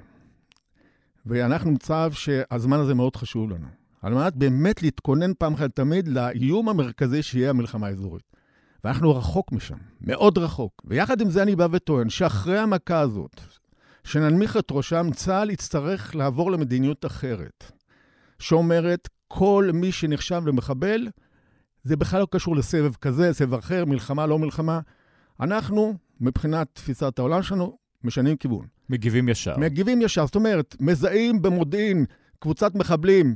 ואנחנו 1.27 1.71
מצב 1.71 2.13
שהזמן 2.15 2.79
הזה 2.79 2.95
מאוד 2.95 3.17
חשוב 3.17 3.51
לנו. 3.51 3.67
על 4.03 4.15
מנת 4.15 4.37
באמת 4.37 4.83
להתכונן 4.83 5.33
פעם 5.39 5.55
אחת 5.55 5.77
תמיד 5.77 6.09
לאיום 6.09 6.69
המרכזי 6.69 7.23
שיהיה 7.23 7.51
המלחמה 7.51 7.87
האזורית. 7.87 8.33
ואנחנו 8.85 9.17
רחוק 9.17 9.53
משם, 9.53 9.79
מאוד 10.01 10.39
רחוק. 10.39 10.83
ויחד 10.85 11.21
עם 11.21 11.31
זה 11.31 11.43
אני 11.43 11.57
בא 11.57 11.67
וטוען 11.73 12.11
שאחרי 12.11 12.59
המכה 12.59 13.01
הזאת, 13.01 13.41
שננמיך 14.05 14.57
את 14.57 14.67
ראשם, 14.71 15.07
צה"ל 15.15 15.51
יצטרך 15.51 16.15
לעבור 16.15 16.51
למדיניות 16.51 17.07
אחרת, 17.07 17.73
שאומרת, 18.39 19.09
כל 19.35 19.71
מי 19.75 19.93
שנחשב 19.93 20.43
למחבל, 20.47 21.09
זה 21.85 21.97
בכלל 21.97 22.21
לא 22.21 22.27
קשור 22.31 22.57
לסבב 22.57 22.95
כזה, 22.95 23.33
סבב 23.33 23.55
אחר, 23.55 23.85
מלחמה, 23.85 24.27
לא 24.27 24.39
מלחמה. 24.39 24.81
אנחנו, 25.41 25.95
מבחינת 26.21 26.69
תפיסת 26.73 27.19
העולם 27.19 27.43
שלנו, 27.43 27.79
משנים 28.05 28.37
כיוון. 28.37 28.67
מגיבים 28.89 29.29
ישר. 29.29 29.59
מגיבים 29.59 30.03
ישר, 30.03 30.27
זאת 30.27 30.35
אומרת, 30.35 30.77
מזהים 30.81 31.43
במודיעין 31.43 32.05
קבוצת 32.39 32.75
מחבלים, 32.75 33.35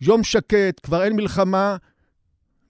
יום 0.00 0.24
שקט, 0.24 0.80
כבר 0.82 1.04
אין 1.04 1.16
מלחמה, 1.16 1.76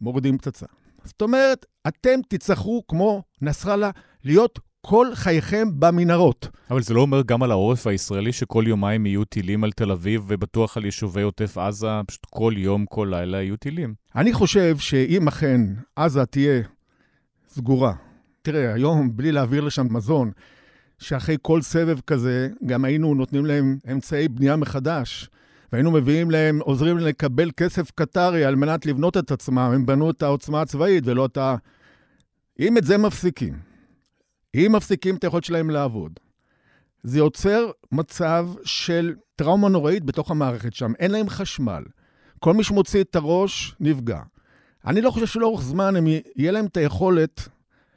מורידים 0.00 0.38
פצצה. 0.38 0.66
זאת 1.04 1.22
אומרת, 1.22 1.66
אתם 1.88 2.20
תצטרכו, 2.28 2.82
כמו 2.88 3.22
נסראללה, 3.42 3.90
להיות 4.24 4.58
כל 4.80 5.06
חייכם 5.14 5.68
במנהרות. 5.78 6.48
אבל 6.70 6.82
זה 6.82 6.94
לא 6.94 7.00
אומר 7.00 7.22
גם 7.26 7.42
על 7.42 7.50
העורף 7.50 7.86
הישראלי 7.86 8.32
שכל 8.32 8.64
יומיים 8.66 9.06
יהיו 9.06 9.24
טילים 9.24 9.64
על 9.64 9.72
תל 9.72 9.90
אביב 9.90 10.24
ובטוח 10.28 10.76
על 10.76 10.84
יישובי 10.84 11.22
עוטף 11.22 11.58
עזה, 11.58 11.86
פשוט 12.06 12.26
כל 12.30 12.52
יום, 12.56 12.86
כל 12.86 13.08
לילה 13.10 13.42
יהיו 13.42 13.56
טילים. 13.56 13.94
אני 14.16 14.32
חושב 14.32 14.78
שאם 14.78 15.28
אכן 15.28 15.60
עזה 15.96 16.26
תהיה 16.26 16.62
סגורה, 17.48 17.92
תראה, 18.42 18.74
היום 18.74 19.16
בלי 19.16 19.32
להעביר 19.32 19.60
לשם 19.60 19.86
מזון, 19.90 20.30
שאחרי 20.98 21.36
כל 21.42 21.62
סבב 21.62 22.00
כזה, 22.06 22.48
גם 22.66 22.84
היינו 22.84 23.14
נותנים 23.14 23.46
להם 23.46 23.78
אמצעי 23.92 24.28
בנייה 24.28 24.56
מחדש. 24.56 25.30
והיינו 25.72 25.90
מביאים 25.90 26.30
להם, 26.30 26.60
עוזרים 26.62 26.98
להם 26.98 27.06
לקבל 27.06 27.50
כסף 27.56 27.90
קטרי 27.90 28.44
על 28.44 28.56
מנת 28.56 28.86
לבנות 28.86 29.16
את 29.16 29.30
עצמם. 29.30 29.70
הם 29.74 29.86
בנו 29.86 30.10
את 30.10 30.22
העוצמה 30.22 30.60
הצבאית 30.60 31.06
ולא 31.06 31.26
את 31.26 31.36
ה... 31.36 31.56
אם 32.60 32.78
את 32.78 32.84
זה 32.84 32.98
מפסיקים, 32.98 33.54
אם 34.54 34.72
מפסיקים 34.76 35.16
את 35.16 35.24
היכולת 35.24 35.44
שלהם 35.44 35.70
לעבוד, 35.70 36.12
זה 37.02 37.18
יוצר 37.18 37.70
מצב 37.92 38.48
של 38.64 39.14
טראומה 39.36 39.68
נוראית 39.68 40.04
בתוך 40.04 40.30
המערכת 40.30 40.74
שם. 40.74 40.92
אין 40.98 41.10
להם 41.10 41.28
חשמל. 41.28 41.82
כל 42.38 42.54
מי 42.54 42.64
שמוציא 42.64 43.00
את 43.00 43.16
הראש 43.16 43.74
נפגע. 43.80 44.20
אני 44.86 45.00
לא 45.00 45.10
חושב 45.10 45.26
שלאורך 45.26 45.62
זמן 45.62 45.96
הם, 45.96 46.06
יהיה 46.36 46.52
להם 46.52 46.66
את 46.66 46.76
היכולת 46.76 47.48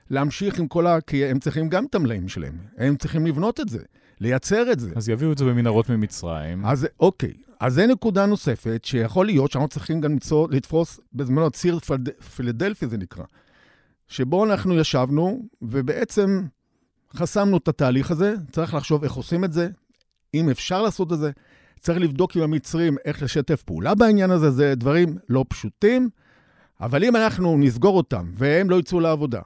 להמשיך 0.09 0.59
עם 0.59 0.67
כל 0.67 0.87
ה... 0.87 1.01
כי 1.01 1.25
הם 1.25 1.39
צריכים 1.39 1.69
גם 1.69 1.85
את 1.85 1.95
המלאים 1.95 2.29
שלהם. 2.29 2.57
הם 2.77 2.95
צריכים 2.95 3.27
לבנות 3.27 3.59
את 3.59 3.69
זה, 3.69 3.79
לייצר 4.19 4.71
את 4.71 4.79
זה. 4.79 4.91
אז 4.95 5.09
יביאו 5.09 5.31
את 5.31 5.37
זה 5.37 5.45
במנהרות 5.45 5.89
ממצרים. 5.89 6.65
אז 6.65 6.87
אוקיי. 6.99 7.33
אז 7.59 7.73
זו 7.73 7.87
נקודה 7.87 8.25
נוספת, 8.25 8.85
שיכול 8.85 9.25
להיות 9.25 9.51
שאנחנו 9.51 9.69
צריכים 9.69 10.01
גם 10.01 10.11
למצוא, 10.11 10.47
לתפוס 10.51 10.99
בזמנו 11.13 11.51
ציר 11.51 11.79
פילד... 11.79 12.09
פילדלפי 12.09 12.87
זה 12.87 12.97
נקרא, 12.97 13.23
שבו 14.11 14.45
אנחנו 14.45 14.75
ישבנו, 14.75 15.45
ובעצם 15.61 16.41
חסמנו 17.15 17.57
את 17.57 17.67
התהליך 17.67 18.11
הזה. 18.11 18.35
צריך 18.51 18.73
לחשוב 18.73 19.03
איך 19.03 19.13
עושים 19.13 19.43
את 19.43 19.53
זה, 19.53 19.69
אם 20.33 20.49
אפשר 20.49 20.81
לעשות 20.81 21.13
את 21.13 21.19
זה. 21.19 21.31
צריך 21.79 21.99
לבדוק 21.99 22.35
עם 22.35 22.43
המצרים 22.43 22.97
איך 23.05 23.23
לשתף 23.23 23.63
פעולה 23.63 23.95
בעניין 23.95 24.31
הזה, 24.31 24.51
זה 24.51 24.75
דברים 24.75 25.17
לא 25.29 25.45
פשוטים, 25.49 26.09
אבל 26.81 27.03
אם 27.03 27.15
אנחנו 27.15 27.57
נסגור 27.57 27.97
אותם 27.97 28.31
והם 28.35 28.69
לא 28.69 28.79
יצאו 28.79 28.99
לעבודה, 28.99 29.41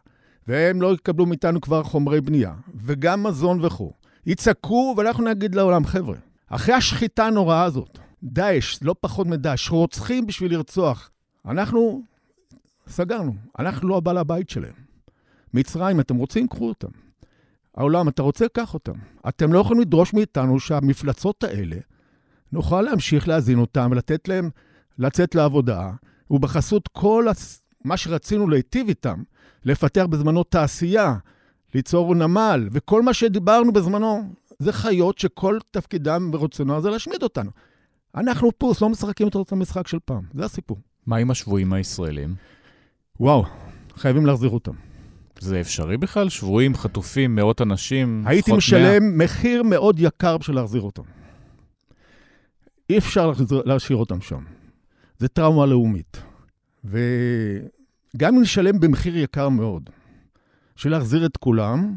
והם 0.47 0.81
לא 0.81 0.93
יקבלו 0.93 1.25
מאיתנו 1.25 1.61
כבר 1.61 1.83
חומרי 1.83 2.21
בנייה, 2.21 2.53
וגם 2.75 3.23
מזון 3.23 3.65
וכו'. 3.65 3.93
יצעקו, 4.25 4.93
ואנחנו 4.97 5.23
נגיד 5.23 5.55
לעולם, 5.55 5.85
חבר'ה, 5.85 6.15
אחרי 6.47 6.75
השחיטה 6.75 7.25
הנוראה 7.25 7.63
הזאת, 7.63 7.99
דאעש, 8.23 8.79
לא 8.81 8.95
פחות 8.99 9.27
מדאעש, 9.27 9.69
רוצחים 9.69 10.27
בשביל 10.27 10.53
לרצוח, 10.53 11.09
אנחנו 11.45 12.03
סגרנו, 12.87 13.35
אנחנו 13.59 13.87
לא 13.87 13.97
הבעל 13.97 14.17
הבית 14.17 14.49
שלהם. 14.49 14.73
מצרים, 15.53 15.99
אתם 15.99 16.15
רוצים? 16.15 16.47
קחו 16.47 16.69
אותם. 16.69 16.87
העולם, 17.77 18.07
אתה 18.07 18.21
רוצה? 18.21 18.45
קח 18.47 18.73
אותם. 18.73 18.93
אתם 19.27 19.53
לא 19.53 19.59
יכולים 19.59 19.81
לדרוש 19.81 20.13
מאיתנו 20.13 20.59
שהמפלצות 20.59 21.43
האלה, 21.43 21.77
נוכל 22.51 22.81
להמשיך 22.81 23.27
להזין 23.27 23.59
אותם 23.59 23.87
ולתת 23.91 24.27
להם 24.27 24.49
לצאת 24.99 25.35
לעבודה, 25.35 25.91
ובחסות 26.31 26.87
כל 26.87 27.25
מה 27.83 27.97
שרצינו 27.97 28.47
להיטיב 28.47 28.87
איתם, 28.87 29.23
לפתח 29.65 30.05
בזמנו 30.09 30.43
תעשייה, 30.43 31.15
ליצור 31.75 32.15
נמל, 32.15 32.67
וכל 32.71 33.01
מה 33.01 33.13
שדיברנו 33.13 33.73
בזמנו, 33.73 34.33
זה 34.59 34.73
חיות 34.73 35.17
שכל 35.17 35.57
תפקידם 35.71 36.29
ורצונו 36.33 36.81
זה 36.81 36.89
להשמיד 36.89 37.23
אותנו. 37.23 37.51
אנחנו 38.15 38.49
פוס, 38.57 38.81
לא 38.81 38.89
משחקים 38.89 39.27
את 39.27 39.51
המשחק 39.51 39.87
של 39.87 39.97
פעם, 40.05 40.23
זה 40.33 40.45
הסיפור. 40.45 40.77
מה 41.05 41.17
עם 41.17 41.31
השבויים 41.31 41.73
הישראלים? 41.73 42.35
וואו, 43.19 43.45
חייבים 43.95 44.25
להחזיר 44.25 44.49
אותם. 44.49 44.73
זה 45.39 45.61
אפשרי 45.61 45.97
בכלל? 45.97 46.29
שבויים, 46.29 46.75
חטופים, 46.75 47.35
מאות 47.35 47.61
אנשים? 47.61 48.23
הייתי 48.25 48.51
משלם 48.51 49.03
100... 49.17 49.25
מחיר 49.25 49.63
מאוד 49.63 49.99
יקר 49.99 50.37
בשביל 50.37 50.55
להחזיר 50.55 50.81
אותם. 50.81 51.03
אי 52.89 52.97
אפשר 52.97 53.31
להשאיר 53.65 53.97
אותם 53.97 54.21
שם. 54.21 54.43
זה 55.17 55.27
טראומה 55.27 55.65
לאומית. 55.65 56.21
ו... 56.85 56.99
גם 58.17 58.35
אם 58.35 58.41
נשלם 58.41 58.79
במחיר 58.79 59.17
יקר 59.17 59.49
מאוד, 59.49 59.89
של 60.75 60.89
להחזיר 60.89 61.25
את 61.25 61.37
כולם, 61.37 61.95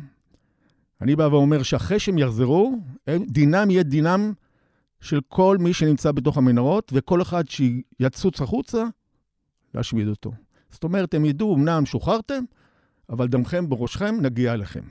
אני 1.01 1.17
בא 1.17 1.23
ואומר 1.23 1.63
שאחרי 1.63 1.99
שהם 1.99 2.19
יחזרו, 2.19 2.79
דינם 3.09 3.71
יהיה 3.71 3.83
דינם 3.83 4.33
של 5.01 5.21
כל 5.29 5.57
מי 5.61 5.73
שנמצא 5.73 6.13
בתוך 6.13 6.39
המנהרות, 6.39 6.93
וכל 6.95 7.23
אחד 7.23 7.45
שיצוץ 7.49 8.41
החוצה, 8.41 8.85
להשמיד 9.75 10.09
אותו. 10.09 10.33
זאת 10.71 10.85
אומרת, 10.85 11.15
הם 11.15 11.25
ידעו, 11.25 11.55
אמנם 11.55 11.87
שוחררתם, 11.87 12.45
אבל 13.11 13.29
דמכם 13.29 13.69
בראשכם, 13.69 14.15
נגיע 14.21 14.55
אליכם. 14.55 14.83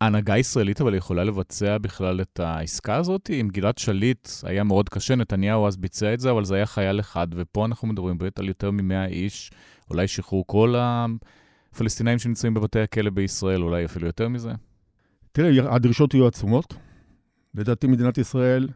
ההנהגה 0.00 0.34
הישראלית 0.34 0.80
אבל 0.80 0.94
יכולה 0.94 1.24
לבצע 1.24 1.78
בכלל 1.78 2.20
את 2.20 2.40
העסקה 2.40 2.96
הזאת? 2.96 3.30
עם 3.32 3.48
גלעד 3.48 3.78
שליט 3.78 4.28
היה 4.42 4.64
מאוד 4.64 4.88
קשה, 4.88 5.14
נתניהו 5.14 5.66
אז 5.66 5.76
ביצע 5.76 6.14
את 6.14 6.20
זה, 6.20 6.30
אבל 6.30 6.44
זה 6.44 6.54
היה 6.54 6.66
חייל 6.66 7.00
אחד, 7.00 7.28
ופה 7.30 7.64
אנחנו 7.64 7.88
מדברים 7.88 8.18
באמת 8.18 8.38
על 8.38 8.48
יותר 8.48 8.70
מ-100 8.70 9.08
איש, 9.08 9.50
אולי 9.90 10.08
שחרור 10.08 10.44
כל 10.46 10.74
הפלסטינאים 10.78 12.18
שנמצאים 12.18 12.54
בבתי 12.54 12.80
הכלא 12.80 13.10
בישראל, 13.10 13.62
אולי 13.62 13.84
אפילו 13.84 14.06
יותר 14.06 14.28
מזה? 14.28 14.50
תראה, 15.32 15.74
הדרישות 15.74 16.14
יהיו 16.14 16.26
עצומות. 16.26 16.74
לדעתי 17.54 17.86
מדינת 17.86 18.18
ישראל 18.18 18.68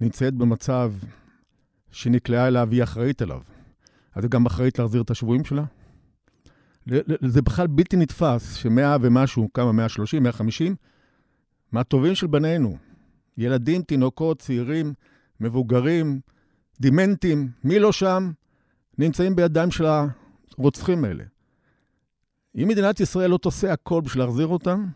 נמצאת 0.00 0.34
במצב 0.34 0.92
שנקלעה 1.90 2.48
אליו, 2.48 2.68
היא 2.70 2.82
אחראית 2.82 3.22
אליו. 3.22 3.40
היא 4.14 4.28
גם 4.28 4.46
אחראית 4.46 4.78
להחזיר 4.78 5.02
את 5.02 5.10
השבויים 5.10 5.44
שלה. 5.44 5.64
זה 7.26 7.42
בכלל 7.42 7.66
בלתי 7.66 7.96
נתפס 7.96 8.54
שמאה 8.54 8.96
ומשהו, 9.00 9.48
כמה, 9.54 9.72
130, 9.72 10.22
150, 10.22 10.76
מהטובים 11.72 12.14
של 12.14 12.26
בנינו, 12.26 12.76
ילדים, 13.38 13.82
תינוקות, 13.82 14.38
צעירים, 14.38 14.92
מבוגרים, 15.40 16.20
דימנטים, 16.80 17.48
מי 17.64 17.78
לא 17.78 17.92
שם, 17.92 18.30
נמצאים 18.98 19.36
בידיים 19.36 19.70
של 19.70 19.84
הרוצחים 20.58 21.04
האלה. 21.04 21.24
אם 22.56 22.68
מדינת 22.68 23.00
ישראל 23.00 23.30
לא 23.30 23.38
תעשה 23.38 23.72
הכל 23.72 24.00
בשביל 24.00 24.24
להחזיר 24.24 24.46
אותם, 24.46 24.86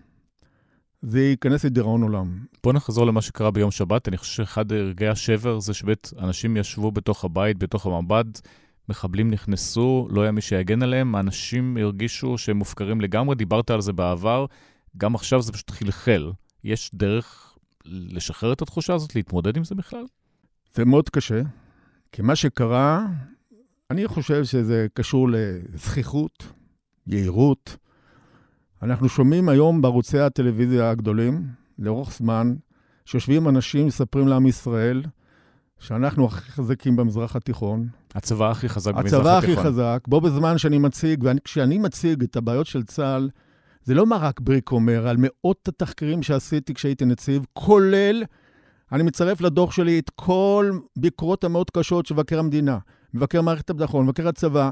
זה 1.03 1.21
ייכנס 1.21 1.65
לדיראון 1.65 2.03
עולם. 2.03 2.39
בוא 2.63 2.73
נחזור 2.73 3.07
למה 3.07 3.23
שקרה 3.23 3.51
ביום 3.51 3.71
שבת. 3.71 4.09
אני 4.09 4.17
חושב 4.17 4.33
שאחד 4.33 4.73
רגעי 4.73 5.09
השבר 5.09 5.61
זה 5.61 5.75
שבאמת 5.75 6.13
אנשים 6.19 6.57
ישבו 6.57 6.93
בתוך 6.93 7.25
הבית, 7.25 7.59
בתוך 7.59 7.87
המב"ד, 7.87 8.25
מחבלים 8.89 9.31
נכנסו, 9.31 10.09
לא 10.11 10.23
היה 10.23 10.33
מי 10.33 10.41
שיגן 10.41 10.83
עליהם, 10.83 11.15
האנשים 11.15 11.77
הרגישו 11.77 12.39
שהם 12.39 12.57
מופקרים 12.57 13.01
לגמרי, 13.01 13.35
דיברת 13.35 13.71
על 13.71 13.81
זה 13.81 13.93
בעבר, 13.93 14.47
גם 14.97 15.15
עכשיו 15.15 15.43
זה 15.43 15.53
פשוט 15.53 15.71
חלחל. 15.71 16.33
יש 16.65 16.91
דרך 16.95 17.57
לשחרר 17.87 18.53
את 18.53 18.63
התחושה 18.63 18.95
הזאת, 18.95 19.15
להתמודד 19.17 19.57
עם 19.57 19.65
זה 19.65 19.75
בכלל? 19.75 20.05
זה 20.75 20.85
מאוד 20.85 21.09
קשה, 21.09 21.43
כי 22.13 22.23
מה 22.23 22.37
שקרה, 22.37 23.07
אני 23.91 24.09
חושב 24.09 24.45
שזה 24.45 24.87
קשור 24.95 25.29
לזכיחות, 25.31 26.53
יהירות. 27.07 27.77
אנחנו 28.83 29.09
שומעים 29.09 29.49
היום 29.49 29.83
בערוצי 29.83 30.19
הטלוויזיה 30.19 30.91
הגדולים, 30.91 31.47
לאורך 31.79 32.13
זמן, 32.13 32.55
שיושבים 33.05 33.49
אנשים, 33.49 33.87
מספרים 33.87 34.29
לעם 34.29 34.47
ישראל, 34.47 35.03
שאנחנו 35.79 36.27
הכי 36.27 36.53
חזקים 36.53 36.97
במזרח 36.97 37.37
התיכון. 37.37 37.89
הצבא 38.15 38.51
הכי 38.51 38.69
חזק 38.69 38.95
במזרח 38.95 39.05
התיכון. 39.05 39.21
הצבא 39.21 39.39
הכי 39.39 39.69
חזק, 39.69 40.01
בו 40.09 40.21
בזמן 40.21 40.59
שאני 40.59 40.79
מציג, 40.79 41.25
וכשאני 41.25 41.79
מציג 41.79 42.23
את 42.23 42.37
הבעיות 42.37 42.67
של 42.67 42.83
צה"ל, 42.83 43.31
זה 43.85 43.95
לא 43.95 44.07
מה 44.07 44.17
רק 44.17 44.41
בריק 44.41 44.73
אומר, 44.73 45.09
על 45.09 45.17
מאות 45.19 45.69
התחקירים 45.69 46.23
שעשיתי 46.23 46.75
כשהייתי 46.75 47.05
נציב, 47.05 47.47
כולל, 47.53 48.25
אני 48.93 49.03
מצרף 49.03 49.41
לדוח 49.41 49.73
שלי 49.73 49.99
את 49.99 50.11
כל 50.11 50.79
ביקורות 50.97 51.45
המאוד 51.45 51.71
קשות 51.71 52.07
של 52.07 52.15
מבקר 52.15 52.39
המדינה, 52.39 52.79
מבקר 53.15 53.43
מערכת 53.43 53.71
הביטחון, 53.71 54.05
מבקר 54.07 54.29
הצבא, 54.29 54.71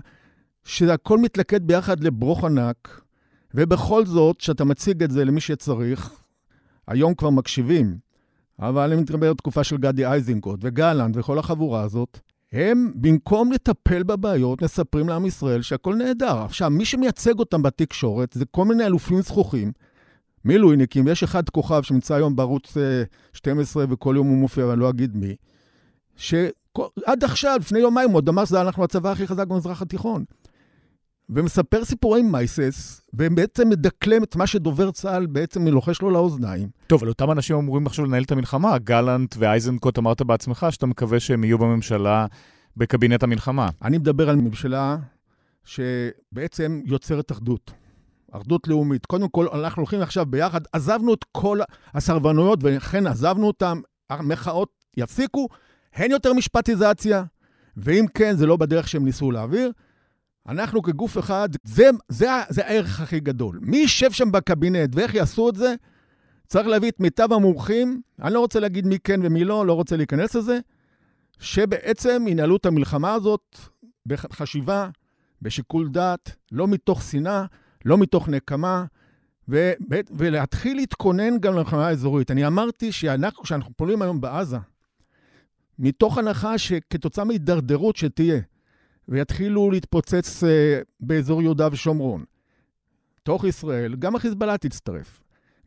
שהכל 0.65 1.19
מתלכד 1.19 1.67
ביחד 1.67 2.05
לברוך 2.05 2.45
ענק, 2.45 3.01
ובכל 3.55 4.07
זאת, 4.07 4.37
כשאתה 4.37 4.65
מציג 4.65 5.03
את 5.03 5.11
זה 5.11 5.25
למי 5.25 5.41
שצריך, 5.41 6.11
היום 6.89 7.15
כבר 7.15 7.31
מקשיבים, 7.31 7.99
אבל 8.59 8.93
אני 8.93 9.03
מתכוון 9.03 9.31
בתקופה 9.31 9.65
של 9.65 9.77
גדי 9.77 10.13
איזנקוט 10.13 10.61
וגלנט 10.63 11.17
וכל 11.17 11.39
החבורה 11.39 11.83
הזאת, 11.83 12.21
הם, 12.53 12.93
במקום 12.95 13.53
לטפל 13.53 14.03
בבעיות, 14.03 14.63
מספרים 14.63 15.09
לעם 15.09 15.27
ישראל 15.27 15.63
שהכל 15.63 15.95
נהדר. 15.95 16.39
עכשיו, 16.39 16.71
מי 16.71 16.85
שמייצג 16.85 17.39
אותם 17.39 17.63
בתקשורת 17.63 18.33
זה 18.33 18.45
כל 18.51 18.65
מיני 18.65 18.87
אלופים 18.87 19.21
זכוכים, 19.21 19.73
מילואיניקים, 20.45 21.09
יש 21.09 21.23
אחד 21.23 21.49
כוכב 21.49 21.83
שנמצא 21.83 22.15
היום 22.15 22.37
בערוץ 22.37 22.77
12 23.33 23.83
אה, 23.83 23.89
וכל 23.91 24.15
יום 24.17 24.27
הוא 24.27 24.37
מופיע, 24.37 24.67
ואני 24.67 24.81
לא 24.81 24.91
אגיד 24.91 25.17
מי, 25.17 25.37
שעד 26.17 27.25
עכשיו, 27.25 27.57
לפני 27.61 27.79
יומיים, 27.79 28.09
הוא 28.09 28.17
עוד 28.17 28.29
אמר 28.29 28.45
שזה 28.45 28.61
אנחנו 28.61 28.85
הצבא 28.85 29.11
הכי 29.11 29.27
חזק 29.27 29.47
במזרח 29.47 29.83
התיכון. 29.83 30.25
ומספר 31.35 31.85
סיפורי 31.85 32.23
מייסס, 32.23 33.03
ובעצם 33.15 33.69
מדקלם 33.69 34.23
את 34.23 34.37
מה 34.37 34.47
שדובר 34.47 34.91
צה"ל 34.91 35.27
בעצם 35.27 35.69
לוחש 35.69 36.03
לו 36.03 36.11
לאוזניים. 36.11 36.69
טוב, 36.87 37.01
אבל 37.01 37.09
אותם 37.09 37.31
אנשים 37.31 37.57
אמורים 37.57 37.87
עכשיו 37.87 38.05
לנהל 38.05 38.23
את 38.23 38.33
המלחמה. 38.33 38.79
גלנט 38.79 39.35
ואייזנקוט 39.39 39.99
אמרת 39.99 40.23
בעצמך 40.23 40.67
שאתה 40.71 40.87
מקווה 40.87 41.21
שהם 41.21 41.45
יהיו 41.45 41.59
בממשלה 41.59 42.27
בקבינט 42.77 43.23
המלחמה. 43.23 43.69
אני 43.83 43.99
מדבר 43.99 44.31
על 44.31 44.37
ממשלה 44.37 44.97
שבעצם 45.65 46.81
יוצרת 46.85 47.33
אחדות. 47.33 47.73
אחדות 48.31 48.69
לאומית. 48.69 49.07
קודם 49.07 49.29
כל, 49.29 49.47
אנחנו 49.49 49.81
הולכים 49.83 50.01
עכשיו 50.01 50.27
ביחד, 50.27 50.61
עזבנו 50.73 51.15
את 51.15 51.25
כל 51.33 51.59
הסרבנויות, 51.95 52.59
ולכן 52.63 53.07
עזבנו 53.07 53.47
אותן, 53.47 53.79
המחאות 54.11 54.69
יפסיקו, 54.97 55.49
אין 55.97 56.11
יותר 56.11 56.33
משפטיזציה, 56.33 57.25
ואם 57.77 58.05
כן, 58.15 58.37
זה 58.37 58.47
לא 58.47 58.57
בדרך 58.57 58.89
שהם 58.89 59.05
ניסו 59.05 59.31
להעביר. 59.31 59.71
אנחנו 60.49 60.83
כגוף 60.83 61.19
אחד, 61.19 61.49
זה, 61.65 61.91
זה, 62.09 62.27
זה 62.49 62.67
הערך 62.67 63.01
הכי 63.01 63.21
גדול. 63.21 63.59
מי 63.63 63.77
יישב 63.77 64.13
שם 64.13 64.33
בקבינט 64.33 64.91
ואיך 64.97 65.15
יעשו 65.15 65.49
את 65.49 65.55
זה? 65.55 65.75
צריך 66.47 66.67
להביא 66.67 66.91
את 66.91 67.01
מיטב 67.01 67.33
המומחים, 67.33 68.01
אני 68.23 68.35
לא 68.35 68.41
רוצה 68.41 68.61
להגיד 68.61 68.87
מי 68.87 68.99
כן 68.99 69.21
ומי 69.23 69.45
לא, 69.45 69.67
לא 69.67 69.73
רוצה 69.73 69.97
להיכנס 69.97 70.35
לזה, 70.35 70.59
שבעצם 71.39 72.25
ינהלו 72.29 72.57
את 72.57 72.67
המלחמה 72.67 73.15
הזאת 73.15 73.59
בחשיבה, 74.07 74.89
בשיקול 75.43 75.89
דעת, 75.89 76.37
לא 76.53 76.69
מתוך 76.69 77.03
שנאה, 77.03 77.45
לא 77.85 77.99
מתוך 77.99 78.29
נקמה, 78.29 78.85
ו- 79.49 79.73
ולהתחיל 80.11 80.77
להתכונן 80.77 81.39
גם 81.39 81.55
למלחמה 81.55 81.89
האזורית. 81.89 82.31
אני 82.31 82.47
אמרתי 82.47 82.93
שאנחנו, 82.93 83.43
כשאנחנו 83.43 83.73
פועלים 83.77 84.03
היום 84.03 84.21
בעזה, 84.21 84.59
מתוך 85.79 86.19
הנחה 86.19 86.59
שכתוצאה 86.59 87.25
מהידרדרות 87.25 87.97
שתהיה, 87.97 88.41
ויתחילו 89.09 89.71
להתפוצץ 89.71 90.43
uh, 90.45 90.47
באזור 91.01 91.43
יהודה 91.43 91.69
ושומרון. 91.73 92.25
תוך 93.23 93.45
ישראל, 93.45 93.95
גם 93.95 94.17
החיזבאללה 94.17 94.59
תצטרף. 94.59 95.21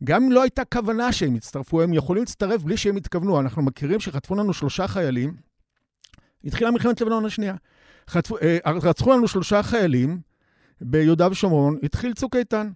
גם 0.04 0.24
אם 0.24 0.32
לא 0.32 0.42
הייתה 0.42 0.64
כוונה 0.64 1.12
שהם 1.12 1.36
יצטרפו, 1.36 1.82
הם 1.82 1.94
יכולים 1.94 2.22
להצטרף 2.22 2.62
בלי 2.62 2.76
שהם 2.76 2.96
יתכוונו. 2.96 3.40
אנחנו 3.40 3.62
מכירים 3.62 4.00
שחטפו 4.00 4.34
לנו 4.34 4.52
שלושה 4.52 4.88
חיילים, 4.88 5.36
התחילה 6.44 6.70
מלחמת 6.70 7.00
לבנון 7.00 7.24
השנייה. 7.24 7.54
חטפו, 8.10 8.38
uh, 8.38 8.40
רצחו 8.68 9.12
לנו 9.12 9.28
שלושה 9.28 9.62
חיילים 9.62 10.20
ביהודה 10.80 11.28
ושומרון, 11.30 11.78
התחיל 11.82 12.12
צוק 12.14 12.36
איתן. 12.36 12.70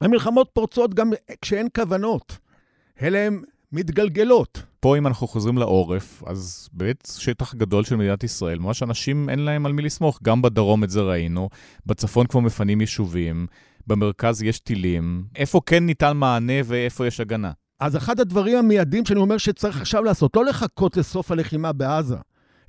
המלחמות 0.00 0.50
פורצות 0.52 0.94
גם 0.94 1.10
כשאין 1.42 1.68
כוונות. 1.74 2.38
אלה 3.02 3.18
הן 3.18 3.42
מתגלגלות. 3.72 4.62
פה 4.80 4.98
אם 4.98 5.06
אנחנו 5.06 5.28
חוזרים 5.28 5.58
לעורף, 5.58 6.22
אז 6.26 6.68
באמת 6.72 7.08
שטח 7.18 7.54
גדול 7.54 7.84
של 7.84 7.96
מדינת 7.96 8.24
ישראל, 8.24 8.58
ממש 8.58 8.82
אנשים 8.82 9.30
אין 9.30 9.38
להם 9.38 9.66
על 9.66 9.72
מי 9.72 9.82
לסמוך. 9.82 10.18
גם 10.22 10.42
בדרום 10.42 10.84
את 10.84 10.90
זה 10.90 11.00
ראינו, 11.00 11.48
בצפון 11.86 12.26
כבר 12.26 12.40
מפנים 12.40 12.80
יישובים, 12.80 13.46
במרכז 13.86 14.42
יש 14.42 14.60
טילים. 14.60 15.24
איפה 15.36 15.60
כן 15.66 15.86
ניתן 15.86 16.16
מענה 16.16 16.52
ואיפה 16.64 17.06
יש 17.06 17.20
הגנה? 17.20 17.52
אז 17.80 17.96
אחד 17.96 18.20
הדברים 18.20 18.58
המיידיים 18.58 19.04
שאני 19.04 19.20
אומר 19.20 19.38
שצריך 19.38 19.80
עכשיו 19.80 20.04
לעשות, 20.04 20.36
לא 20.36 20.44
לחכות 20.44 20.96
לסוף 20.96 21.30
הלחימה 21.30 21.72
בעזה, 21.72 22.16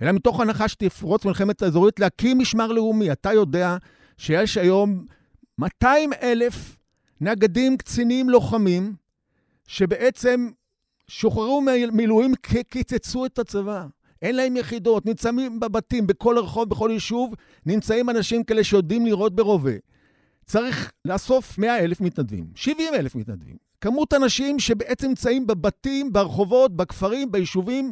אלא 0.01 0.11
מתוך 0.11 0.39
הנחה 0.39 0.67
שתפרוץ 0.67 1.25
מלחמת 1.25 1.61
האזורית, 1.61 1.99
להקים 1.99 2.39
משמר 2.39 2.67
לאומי. 2.67 3.11
אתה 3.11 3.33
יודע 3.33 3.77
שיש 4.17 4.57
היום 4.57 5.05
200 5.57 6.09
אלף 6.21 6.77
נגדים, 7.21 7.77
קצינים, 7.77 8.29
לוחמים, 8.29 8.93
שבעצם 9.67 10.49
שוחררו 11.09 11.61
מילואים, 11.91 12.33
קיצצו 12.69 13.25
את 13.25 13.39
הצבא. 13.39 13.85
אין 14.21 14.35
להם 14.35 14.57
יחידות, 14.57 15.05
נמצאים 15.05 15.59
בבתים, 15.59 16.07
בכל 16.07 16.37
רחוב, 16.37 16.69
בכל 16.69 16.89
יישוב, 16.93 17.33
נמצאים 17.65 18.09
אנשים 18.09 18.43
כאלה 18.43 18.63
שיודעים 18.63 19.05
לראות 19.05 19.35
ברובה. 19.35 19.71
צריך 20.45 20.91
לאסוף 21.05 21.57
100 21.57 21.79
אלף 21.79 22.01
מתנדבים, 22.01 22.45
70 22.55 22.93
אלף 22.93 23.15
מתנדבים. 23.15 23.55
כמות 23.81 24.13
אנשים 24.13 24.59
שבעצם 24.59 25.07
נמצאים 25.07 25.47
בבתים, 25.47 26.13
ברחובות, 26.13 26.75
בכפרים, 26.75 27.31
ביישובים, 27.31 27.91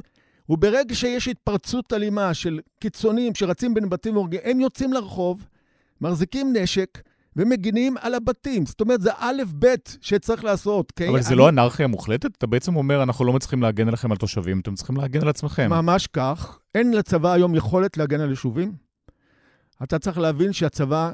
וברגע 0.50 0.96
שיש 0.96 1.28
התפרצות 1.28 1.94
אלימה 1.94 2.34
של 2.34 2.60
קיצונים 2.80 3.36
שרצים 3.36 3.74
בין 3.74 3.90
בתים 3.90 4.16
הם 4.44 4.60
יוצאים 4.60 4.94
לרחוב, 4.94 5.46
מחזיקים 6.02 6.54
נשק, 6.56 7.02
ומגינים 7.38 7.96
על 8.02 8.14
הבתים. 8.14 8.66
זאת 8.66 8.82
אומרת, 8.82 9.02
זה 9.02 9.12
א'-ב' 9.18 9.68
שצריך 10.02 10.44
לעשות. 10.44 10.94
אבל 11.02 11.14
אני... 11.14 11.24
זה 11.24 11.36
לא 11.36 11.50
אנרכיה 11.50 11.88
מוחלטת? 11.88 12.38
אתה 12.38 12.48
בעצם 12.48 12.76
אומר, 12.76 13.04
אנחנו 13.04 13.26
לא 13.26 13.34
מצליחים 13.34 13.62
להגן 13.62 13.88
עליכם 13.88 14.12
על 14.12 14.18
תושבים, 14.18 14.60
אתם 14.60 14.76
צריכים 14.76 14.98
להגן 14.98 15.22
על 15.22 15.30
עצמכם. 15.30 15.70
ממש 15.70 16.08
כך. 16.08 16.60
אין 16.76 16.94
לצבא 16.94 17.32
היום 17.32 17.56
יכולת 17.56 17.98
להגן 17.98 18.20
על 18.20 18.30
יישובים. 18.30 18.74
אתה 19.84 20.00
צריך 20.00 20.18
להבין 20.18 20.54
שהצבא, 20.54 21.14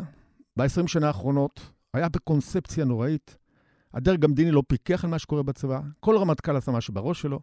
ב-20 0.58 0.88
שנה 0.88 1.08
האחרונות, 1.08 1.60
היה 1.94 2.10
בקונספציה 2.10 2.86
נוראית. 2.86 3.38
הדרג 3.94 4.26
המדיני 4.26 4.52
לא 4.52 4.64
פיקח 4.68 5.04
על 5.04 5.10
מה 5.10 5.20
שקורה 5.20 5.44
בצבא, 5.44 5.80
כל 6.00 6.18
רמטכ"ל 6.18 6.56
עשה 6.56 6.72
משהו 6.72 6.94
בראש 6.94 7.22
שלו, 7.22 7.40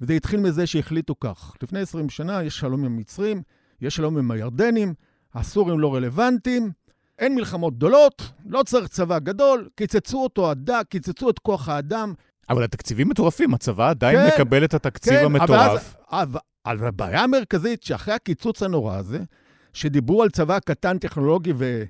וזה 0.00 0.12
התחיל 0.12 0.40
מזה 0.40 0.66
שהחליטו 0.66 1.14
כך. 1.20 1.56
לפני 1.62 1.80
20 1.80 2.10
שנה 2.10 2.42
יש 2.42 2.58
שלום 2.58 2.84
עם 2.84 2.92
המצרים, 2.92 3.42
יש 3.80 3.96
שלום 3.96 4.18
עם 4.18 4.30
הירדנים, 4.30 4.94
הסורים 5.34 5.80
לא 5.80 5.94
רלוונטיים, 5.94 6.70
אין 7.18 7.34
מלחמות 7.34 7.76
גדולות, 7.76 8.22
לא 8.46 8.62
צריך 8.62 8.88
צבא 8.88 9.18
גדול, 9.18 9.68
קיצצו 9.74 10.22
אותו 10.22 10.50
הדק, 10.50 10.84
קיצצו 10.88 11.30
את 11.30 11.38
כוח 11.38 11.68
האדם. 11.68 12.14
אבל 12.48 12.64
התקציבים 12.64 13.08
מטורפים, 13.08 13.54
הצבא 13.54 13.90
עדיין 13.90 14.18
כן, 14.18 14.34
מקבל 14.34 14.64
את 14.64 14.74
התקציב 14.74 15.12
כן, 15.12 15.24
המטורף. 15.24 15.96
אבל, 16.10 16.40
אבל 16.66 16.86
הבעיה 16.86 17.22
המרכזית, 17.22 17.82
שאחרי 17.82 18.14
הקיצוץ 18.14 18.62
הנורא 18.62 18.96
הזה, 18.96 19.18
שדיברו 19.72 20.22
על 20.22 20.30
צבא 20.30 20.58
קטן, 20.58 20.98
טכנולוגי 20.98 21.52
ו, 21.56 21.84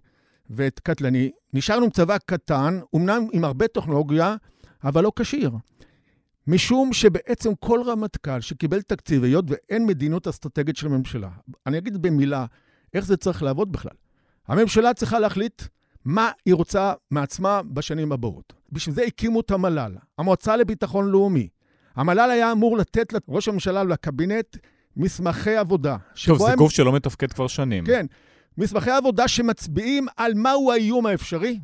וקטלני, 0.51 1.31
נשארנו 1.53 1.85
עם 1.85 1.91
צבא 1.91 2.19
קטן, 2.19 2.81
אמנם 2.97 3.27
עם 3.33 3.45
הרבה 3.45 3.69
טכנולוגיה, 3.69 4.37
אבל 4.85 5.05
לא 5.05 5.13
כשיר. 5.19 5.51
משום 6.47 6.93
שבעצם 6.93 7.55
כל 7.61 7.81
רמטכ"ל 7.87 8.41
שקיבל 8.41 8.83
תקציב, 8.83 9.25
היות 9.25 9.45
ואין 9.49 9.87
מדיניות 9.87 10.29
אסטרטגית 10.29 10.77
של 10.77 10.87
הממשלה, 10.87 11.29
אני 11.67 11.79
אגיד 11.79 12.03
במילה 12.03 12.47
איך 12.95 13.05
זה 13.05 13.17
צריך 13.17 13.43
לעבוד 13.43 13.73
בכלל. 13.73 13.93
הממשלה 14.49 14.95
צריכה 14.95 15.19
להחליט 15.19 15.63
מה 16.05 16.31
היא 16.47 16.55
רוצה 16.55 16.93
מעצמה 17.11 17.61
בשנים 17.63 18.13
הבאות. 18.13 18.53
בשביל 18.73 18.95
זה 18.95 19.03
הקימו 19.03 19.41
את 19.41 19.51
המל"ל, 19.51 19.97
המועצה 20.19 20.57
לביטחון 20.57 21.11
לאומי. 21.11 21.49
המל"ל 21.97 22.31
היה 22.31 22.53
אמור 22.53 22.77
לתת 22.77 23.13
לראש 23.29 23.49
הממשלה 23.49 23.83
ולקבינט 23.83 24.57
מסמכי 24.97 25.57
עבודה. 25.57 25.97
טוב, 26.27 26.39
זה 26.39 26.53
הם... 26.53 26.59
גוף 26.59 26.73
שלא 26.73 26.93
מתפקד 26.93 27.33
כבר 27.33 27.47
שנים. 27.47 27.85
כן, 27.85 28.07
מסמכי 28.59 28.91
עבודה 28.91 29.29
שמצביעים 29.29 30.07
על 30.17 30.35
מהו 30.35 30.73
האיום 30.73 31.07
האפשרי, 31.07 31.61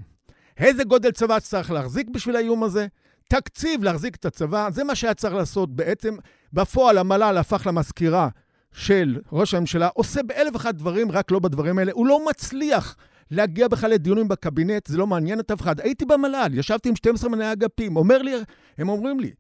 איזה 0.59 0.85
גודל 0.85 1.11
צבא 1.11 1.39
צריך 1.41 1.71
להחזיק 1.71 2.09
בשביל 2.09 2.37
האיום 2.37 2.63
הזה, 2.63 2.87
תקציב 3.29 3.85
להחזיק 3.85 4.17
את 4.17 4.25
הצבא, 4.25 4.69
זה 4.71 4.85
מה 4.85 4.95
שהיה 4.95 5.15
צריך 5.15 5.35
לעשות 5.35 5.77
בעצם. 5.77 6.17
בפועל 6.53 6.99
המל"ל 6.99 7.37
הפך 7.39 7.67
למזכירה 7.67 8.29
של 8.75 9.21
ראש 9.33 9.55
הממשלה, 9.55 9.89
עושה 9.95 10.23
באלף 10.23 10.55
ואחד 10.55 10.79
דברים, 10.79 11.13
רק 11.13 11.31
לא 11.31 11.39
בדברים 11.39 11.79
האלה. 11.79 11.93
הוא 11.95 12.07
לא 12.07 12.27
מצליח 12.31 12.97
להגיע 13.31 13.69
בכלל 13.69 13.91
לדיונים 13.91 14.29
בקבינט, 14.29 14.87
זה 14.87 14.99
לא 14.99 15.07
מעניין 15.07 15.41
את 15.41 15.51
אף 15.51 15.61
אחד. 15.61 15.81
הייתי 15.81 16.05
במל"ל, 16.05 16.51
ישבתי 16.55 16.89
עם 16.89 16.97
12 16.97 17.31
מנהי 17.31 17.53
אגפים, 17.53 17.97
אומר 17.97 18.23
לי, 18.23 18.35
הם 18.79 18.89
אומרים 18.89 19.21
לי, 19.21 19.31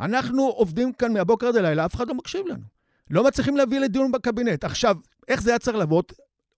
אנחנו 0.00 0.42
עובדים 0.42 0.92
כאן 0.92 1.12
מהבוקר 1.12 1.46
עד 1.46 1.56
הלילה, 1.56 1.84
אף 1.84 1.94
אחד 1.94 2.08
לא 2.08 2.14
מקשיב 2.14 2.46
לנו. 2.46 2.62
לא 3.10 3.24
מצליחים 3.24 3.56
להביא 3.56 3.80
לדיון 3.80 4.12
בקבינט. 4.12 4.64
עכשיו, 4.64 4.96
איך 5.28 5.42
זה 5.42 5.50
היה 5.50 5.58
צריך 5.58 5.76
לעבוד? 5.76 6.04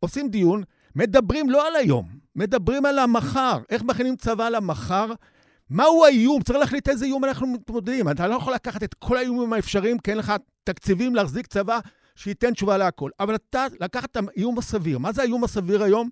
עושים 0.01 0.29
דיון, 0.29 0.63
מדברים 0.97 1.51
לא 1.51 1.69
על 1.69 1.77
היום, 1.77 2.09
מדברים 2.37 2.87
על 2.87 2.99
המחר. 2.99 3.59
איך 3.71 3.83
מכינים 3.83 4.17
צבא 4.17 4.49
למחר? 4.49 5.13
מהו 5.71 6.05
האיום? 6.05 6.43
צריך 6.43 6.59
להחליט 6.59 6.89
איזה 6.89 7.05
איום 7.05 7.25
אנחנו 7.25 7.47
מתמודדים. 7.47 8.09
אתה 8.11 8.29
לא 8.29 8.35
יכול 8.35 8.55
לקחת 8.55 8.83
את 8.83 8.95
כל 8.95 9.17
האיומים 9.17 9.53
האפשריים, 9.53 9.99
כי 9.99 10.11
אין 10.11 10.19
לך 10.19 10.33
תקציבים 10.65 11.15
להחזיק 11.15 11.47
צבא 11.47 11.79
שייתן 12.15 12.53
תשובה 12.53 12.79
להכל. 12.79 13.11
אבל 13.21 13.35
אתה 13.35 13.67
לקחת 13.81 14.11
את 14.11 14.17
האיום 14.17 14.59
הסביר. 14.59 14.99
מה 14.99 15.13
זה 15.13 15.23
האיום 15.23 15.45
הסביר 15.45 15.83
היום? 15.83 16.09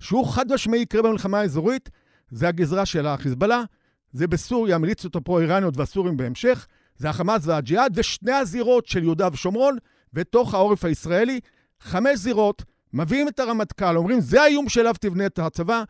שהוא 0.00 0.26
חד 0.26 0.52
משמעי 0.52 0.80
יקרה 0.80 1.02
במלחמה 1.02 1.40
האזורית, 1.40 1.90
זה 2.30 2.48
הגזרה 2.48 2.86
של 2.86 3.06
החיזבאללה, 3.06 3.62
זה 4.12 4.26
בסוריה, 4.26 4.76
המיליציות 4.76 5.16
הפרו-איראניות 5.16 5.76
והסורים 5.76 6.16
בהמשך, 6.16 6.66
זה 6.96 7.10
החמאס 7.10 7.46
והג'יהאד, 7.46 7.92
ושני 7.98 8.32
הזירות 8.32 8.86
של 8.86 9.02
יהודה 9.02 9.28
ושומרון, 9.32 9.76
בתוך 10.12 10.54
העורף 10.54 10.84
הישראלי. 10.84 11.40
חמש 11.80 12.18
זירות, 12.18 12.64
מביאים 12.92 13.28
את 13.28 13.40
הרמטכ"ל, 13.40 13.96
אומרים, 13.96 14.20
זה 14.20 14.42
האיום 14.42 14.68
שאליו 14.68 14.94
תבנה 15.00 15.26
את 15.26 15.38
הצבא. 15.38 15.82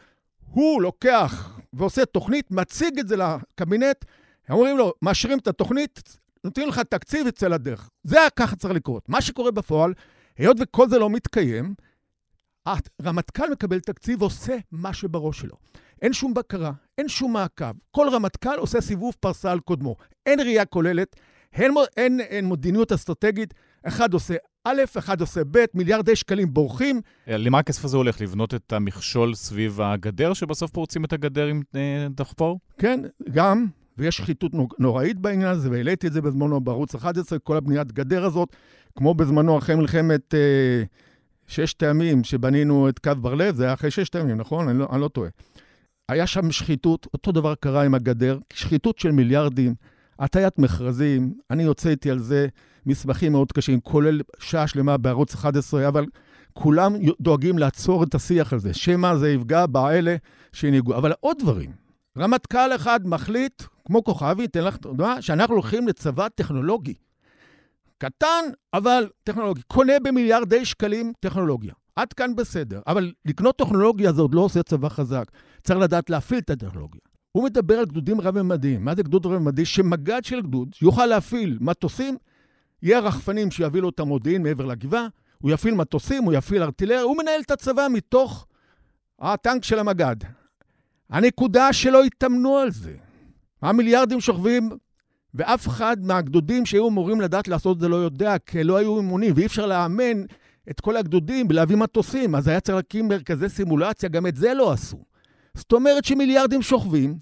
הוא 0.51 0.83
לוקח 0.83 1.59
ועושה 1.73 2.05
תוכנית, 2.05 2.51
מציג 2.51 2.99
את 2.99 3.09
זה 3.09 3.17
לקבינט, 3.17 4.05
אומרים 4.51 4.79
לו, 4.79 4.93
מאשרים 5.03 5.39
את 5.39 5.47
התוכנית, 5.47 6.19
נותנים 6.45 6.69
לך 6.69 6.79
תקציב, 6.79 7.27
יצא 7.27 7.49
לדרך. 7.49 7.89
זה 8.03 8.19
ככה 8.37 8.57
צריך 8.57 8.75
לקרות. 8.75 9.09
מה 9.09 9.21
שקורה 9.21 9.51
בפועל, 9.51 9.95
היות 10.39 10.57
וכל 10.61 10.89
זה 10.89 10.99
לא 10.99 11.11
מתקיים, 11.11 11.75
הרמטכ"ל 13.01 13.51
מקבל 13.53 13.81
תקציב 13.81 14.23
ועושה 14.23 14.57
מה 14.73 14.93
שבראש 14.93 15.41
שלו. 15.41 15.57
אין 16.03 16.13
שום 16.13 16.35
בקרה, 16.35 16.73
אין 16.99 17.09
שום 17.09 17.33
מעקב. 17.33 17.73
כל 17.91 18.09
רמטכ"ל 18.13 18.59
עושה 18.59 18.81
סיבוב 18.81 19.15
פרסה 19.21 19.53
על 19.53 19.61
קודמו. 19.61 19.97
אין 20.27 20.41
ראייה 20.41 20.65
כוללת, 20.65 21.17
אין, 21.53 21.75
אין, 21.97 22.21
אין 22.21 22.49
מדיניות 22.49 22.93
אסטרטגית. 22.93 23.55
אחד 23.83 24.13
עושה 24.13 24.35
א', 24.65 24.83
אחד 24.99 25.21
עושה 25.21 25.41
ב', 25.51 25.65
מיליארדי 25.75 26.17
שקלים 26.17 26.55
בורחים. 26.55 27.01
למה 27.27 27.59
הכסף 27.59 27.85
הזה 27.85 27.97
הולך? 27.97 28.21
לבנות 28.21 28.55
את 28.55 28.73
המכשול 28.73 29.35
סביב 29.35 29.81
הגדר, 29.81 30.33
שבסוף 30.33 30.71
פורצים 30.71 31.05
את 31.05 31.13
הגדר 31.13 31.47
עם 31.47 31.63
אה, 31.75 32.07
דחפור? 32.11 32.61
כן, 32.79 33.01
גם, 33.33 33.67
ויש 33.99 34.17
שחיתות 34.17 34.53
נוראית 34.79 35.19
בעניין 35.19 35.49
הזה, 35.49 35.71
והעליתי 35.71 36.07
את 36.07 36.13
זה 36.13 36.23
בזמנו 36.23 36.61
בערוץ 36.61 36.95
11, 36.95 37.39
כל 37.39 37.57
הבניית 37.57 37.93
גדר 37.93 38.25
הזאת, 38.25 38.57
כמו 38.97 39.15
בזמנו 39.15 39.59
אחרי 39.59 39.75
מלחמת 39.75 40.35
אה, 40.35 40.83
ששת 41.47 41.83
הימים, 41.83 42.25
שבנינו 42.25 42.89
את 42.89 42.99
קו 42.99 43.13
בר-לב, 43.21 43.55
זה 43.55 43.65
היה 43.65 43.73
אחרי 43.73 43.91
ששת 43.91 44.15
הימים, 44.15 44.37
נכון? 44.37 44.69
אני 44.69 44.79
לא, 44.79 44.89
אני 44.93 45.01
לא 45.01 45.09
טועה. 45.09 45.31
היה 46.09 46.27
שם 46.27 46.53
שחיתות, 46.53 47.07
אותו 47.13 47.33
דבר 47.33 47.55
קרה 47.55 47.85
עם 47.85 47.95
הגדר, 47.95 48.39
שחיתות 48.53 48.99
של 48.99 49.11
מיליארדים, 49.11 49.75
הטיית 50.19 50.59
מכרזים, 50.59 51.35
אני 51.51 51.65
הוצאתי 51.65 52.11
על 52.11 52.19
זה 52.19 52.47
מסמכים 52.87 53.33
מאוד 53.33 53.53
קשים, 53.53 53.81
כולל 53.81 54.21
שעה 54.39 54.67
שלמה 54.67 54.97
בערוץ 54.97 55.35
11, 55.35 55.89
אבל 55.89 56.05
כולם 56.53 56.95
דואגים 57.21 57.59
לעצור 57.59 58.05
את 58.05 58.15
השיח 58.15 58.53
הזה, 58.53 58.75
שמא 58.75 59.17
זה 59.17 59.33
יפגע 59.33 59.67
באלה 59.67 60.17
שניגעו. 60.53 60.97
אבל 60.97 61.13
עוד 61.21 61.37
דברים, 61.41 61.84
רמטכ"ל 62.19 62.75
אחד 62.75 63.01
מחליט, 63.07 63.63
כמו 63.87 64.05
כוכבי, 64.05 64.45
אתן 64.45 64.65
לך 64.65 64.77
תודה, 64.77 65.23
שאנחנו 65.23 65.55
הולכים 65.55 65.89
לצבא 65.89 66.29
טכנולוגי. 66.29 66.95
קטן, 67.99 68.45
אבל 68.75 69.09
טכנולוגי. 69.25 69.63
קונה 69.67 69.93
במיליארדי 70.03 70.65
שקלים 70.65 71.13
טכנולוגיה. 71.21 71.75
עד 71.97 72.13
כאן 72.13 72.37
בסדר. 72.37 72.81
אבל 72.87 73.13
לקנות 73.25 73.57
טכנולוגיה 73.57 74.13
זה 74.13 74.23
עוד 74.23 74.35
לא 74.35 74.41
עושה 74.41 74.63
צבא 74.63 74.89
חזק. 74.89 75.25
צריך 75.63 75.79
לדעת 75.79 76.11
להפעיל 76.11 76.41
את 76.41 76.51
הטכנולוגיה. 76.51 77.01
הוא 77.33 77.45
מדבר 77.45 77.79
על 77.79 77.85
גדודים 77.85 78.21
רב-ממדיים. 78.21 78.85
מה 78.85 78.95
זה 78.95 79.03
גדוד 79.03 79.27
רב-ממדי? 79.27 79.65
שמג"ד 79.65 80.25
של 80.25 80.41
גדוד 80.41 80.69
יוכל 80.83 81.07
להפעיל 81.07 81.59
מטוסים, 81.61 82.17
יהיה 82.83 83.01
רחפנים 83.01 83.51
שיביא 83.51 83.83
את 83.89 84.01
המודיעין 84.01 84.43
מעבר 84.43 84.65
לגבעה, 84.65 85.07
הוא 85.39 85.51
יפעיל 85.51 85.75
מטוסים, 85.75 86.25
הוא 86.25 86.33
יפעיל 86.33 86.63
ארטילריה, 86.63 87.03
הוא 87.03 87.17
מנהל 87.19 87.41
את 87.41 87.51
הצבא 87.51 87.87
מתוך 87.91 88.47
הטנק 89.19 89.65
של 89.65 89.79
המג"ד. 89.79 90.17
הנקודה 91.11 91.73
שלא 91.73 92.05
התאמנו 92.05 92.57
על 92.59 92.71
זה. 92.71 92.95
המיליארדים 93.63 94.21
שוכבים, 94.21 94.71
ואף 95.35 95.69
אחד 95.69 95.97
מהגדודים 96.01 96.67
שהיו 96.67 96.89
אמורים 96.89 97.21
לדעת 97.21 97.49
לעשות 97.49 97.77
את 97.77 97.81
זה 97.81 97.89
לא 97.89 97.97
יודע, 97.97 98.39
כי 98.47 98.65
לא 98.65 98.77
היו 98.77 98.97
אימונים, 98.97 99.33
ואי 99.37 99.47
אפשר 99.47 99.67
לאמן 99.67 100.23
את 100.71 100.81
כל 100.81 100.97
הגדודים 100.97 101.47
ולהביא 101.51 101.77
מטוסים. 101.77 102.35
אז 102.35 102.49
היה 102.49 102.61
צריך 102.61 102.77
להקים 102.77 103.09
מרכזי 103.09 103.49
סימולציה, 103.49 104.09
גם 104.09 104.27
את 104.27 104.37
זה 104.37 104.55
לא 104.55 104.73
עשו. 104.73 105.05
זאת 105.55 105.73
אומרת 105.73 106.05
שמיליארדים 106.05 106.63
שוכבים, 106.63 107.19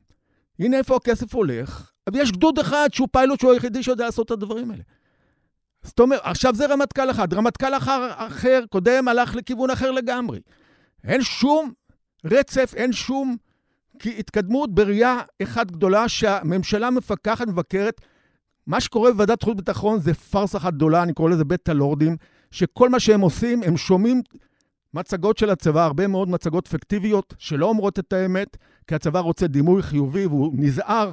הנה 0.59 0.79
איפה 0.79 0.97
הכסף 0.97 1.35
הולך, 1.35 1.91
ויש 2.13 2.33
גדוד 2.33 2.59
אחד 2.59 2.89
שהוא 2.93 3.09
פיילוט 3.13 3.41
שהוא 3.41 3.53
היחידי 3.53 3.83
שיודע 3.83 4.05
לעשות 4.05 4.27
את 4.27 4.31
הדברים 4.31 4.71
האלה. 4.71 4.83
זאת 5.83 6.01
אומרת, 6.01 6.21
עכשיו 6.25 6.55
זה 6.55 6.67
רמטכ"ל 6.67 7.11
אחד, 7.11 7.35
רמטכ"ל 7.35 7.77
אחר, 7.77 8.11
אחר, 8.17 8.65
קודם, 8.71 9.09
הלך 9.09 9.35
לכיוון 9.35 9.71
אחר 9.71 9.91
לגמרי. 9.91 10.41
אין 11.05 11.23
שום 11.23 11.73
רצף, 12.25 12.75
אין 12.77 12.93
שום 12.93 13.37
התקדמות 14.19 14.75
בראייה 14.75 15.19
אחת 15.43 15.71
גדולה 15.71 16.09
שהממשלה 16.09 16.91
מפקחת, 16.91 17.49
מבקרת. 17.49 18.01
מה 18.67 18.81
שקורה 18.81 19.13
בוועדת 19.13 19.43
חוץ 19.43 19.53
וביטחון 19.53 20.01
זה 20.01 20.15
פארסה 20.15 20.59
אחת 20.59 20.75
גדולה, 20.75 21.03
אני 21.03 21.13
קורא 21.13 21.31
לזה 21.31 21.45
בית 21.45 21.69
הלורדים, 21.69 22.17
שכל 22.51 22.89
מה 22.89 23.01
שהם 23.01 23.21
עושים, 23.21 23.63
הם 23.63 23.77
שומעים 23.77 24.23
מצגות 24.95 25.39
של 25.39 25.51
הצבא, 25.51 25.85
הרבה 25.85 26.07
מאוד 26.07 26.29
מצגות 26.29 26.69
פיקטיביות, 26.69 27.35
שלא 27.39 27.67
אומרות 27.67 27.99
את 27.99 28.13
האמת, 28.13 28.57
כי 28.87 28.95
הצבא 28.95 29.19
רוצה 29.21 29.47
דימוי 29.47 29.83
חיובי 29.83 30.27
והוא 30.27 30.53
נזהר 30.57 31.11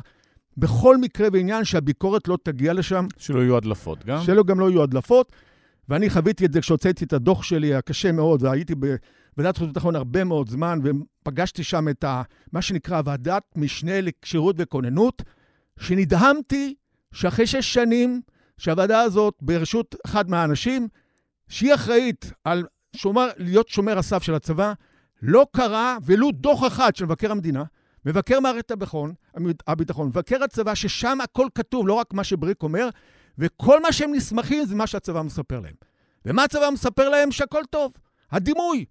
בכל 0.58 0.98
מקרה 0.98 1.28
ועניין 1.34 1.64
שהביקורת 1.64 2.28
לא 2.28 2.38
תגיע 2.44 2.74
לשם. 2.74 3.08
שלא 3.18 3.40
יהיו 3.40 3.58
הדלפות 3.58 4.06
גם. 4.06 4.22
שלא 4.22 4.44
גם 4.44 4.60
לא 4.60 4.70
יהיו 4.70 4.84
הדלפות. 4.84 5.32
ואני 5.90 6.10
חוויתי 6.10 6.46
את 6.46 6.54
זה 6.54 6.62
כשהוצאתי 6.62 7.06
את 7.06 7.14
הדוח 7.14 7.44
שלי 7.44 7.76
הקשה 7.76 8.12
מאוד, 8.12 8.44
והייתי 8.44 8.76
בוועדת 9.40 9.58
חוץ 9.58 9.66
וביטחון 9.66 9.96
הרבה 9.96 10.24
מאוד 10.24 10.50
זמן, 10.50 10.80
ופגשתי 10.84 11.64
שם 11.64 11.90
את 11.90 12.04
ה, 12.04 12.22
מה 12.52 12.62
שנקרא 12.62 13.02
ועדת 13.06 13.44
משנה 13.56 14.02
לכשירות 14.02 14.56
וכוננות, 14.60 15.22
שנדהמתי 15.80 16.76
שאחרי 17.14 17.48
שש 17.48 17.74
שנים, 17.74 18.22
שהוועדה 18.58 19.02
הזאת 19.02 19.34
ברשות 19.42 19.96
אחד 20.06 20.30
מהאנשים, 20.30 20.88
שהיא 21.50 21.74
אחראית 21.74 22.32
על 22.44 22.66
שומר, 22.96 23.28
להיות 23.38 23.68
שומר 23.68 23.98
הסף 23.98 24.24
של 24.24 24.36
הצבא, 24.36 24.74
לא 25.22 25.46
קרה 25.56 25.98
ולו 26.06 26.32
דוח 26.32 26.68
אחד 26.68 26.96
של 26.96 27.06
מבקר 27.06 27.32
המדינה, 27.32 27.64
מבקר 28.06 28.40
מערכת 28.40 28.72
הביטחון, 28.72 29.14
הביטחון, 29.68 30.08
מבקר 30.08 30.44
הצבא, 30.44 30.76
ששם 30.76 31.22
הכל 31.22 31.48
כתוב, 31.56 31.88
לא 31.88 31.94
רק 31.94 32.14
מה 32.14 32.24
שבריק 32.24 32.64
אומר, 32.64 32.90
וכל 33.38 33.82
מה 33.82 33.92
שהם 33.92 34.16
נסמכים 34.16 34.66
זה 34.66 34.76
מה 34.76 34.88
שהצבא 34.88 35.22
מספר 35.22 35.60
להם. 35.60 35.76
ומה 36.26 36.44
הצבא 36.44 36.70
מספר 36.74 37.10
להם? 37.10 37.32
שהכל 37.32 37.62
טוב. 37.70 37.94
הדימוי. 38.32 38.86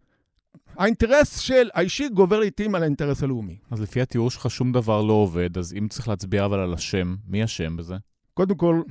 האינטרס 0.77 1.39
של 1.39 1.69
האישי 1.75 2.09
גובר 2.09 2.41
לעיתים 2.41 2.75
על 2.75 2.83
האינטרס 2.83 3.23
הלאומי. 3.23 3.57
אז 3.71 3.81
לפי 3.81 4.01
התיאור 4.01 4.31
שלך 4.31 4.51
שום 4.51 4.73
דבר 4.73 5.03
לא 5.03 5.13
עובד, 5.13 5.59
אז 5.59 5.75
אם 5.79 5.89
צריך 5.89 6.09
להצביע 6.09 6.45
אבל 6.45 6.59
על 6.59 6.75
השם, 6.75 7.17
מי 7.27 7.45
אשם 7.45 7.77
בזה? 7.77 7.97
קודם 8.35 8.57
כל, 8.57 8.83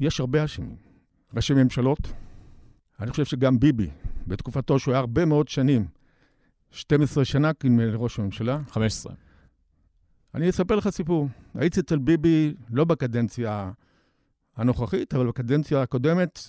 יש 0.00 0.20
הרבה 0.20 0.44
אשמים. 0.44 0.76
ראשי 1.36 1.54
ממשלות. 1.54 1.98
אני 3.00 3.10
חושב 3.10 3.24
שגם 3.24 3.60
ביבי, 3.60 3.90
בתקופתו, 4.26 4.78
שהוא 4.78 4.92
היה 4.92 5.00
הרבה 5.00 5.24
מאוד 5.24 5.48
שנים, 5.48 5.86
12 6.70 7.24
שנה 7.24 7.50
לראש 7.64 8.18
הממשלה. 8.18 8.58
15. 8.68 9.14
אני 10.34 10.50
אספר 10.50 10.76
לך 10.76 10.88
סיפור. 10.88 11.28
הייתי 11.54 11.80
אצל 11.80 11.98
ביבי 11.98 12.54
לא 12.70 12.84
בקדנציה 12.84 13.70
הנוכחית, 14.56 15.14
אבל 15.14 15.26
בקדנציה 15.26 15.82
הקודמת, 15.82 16.40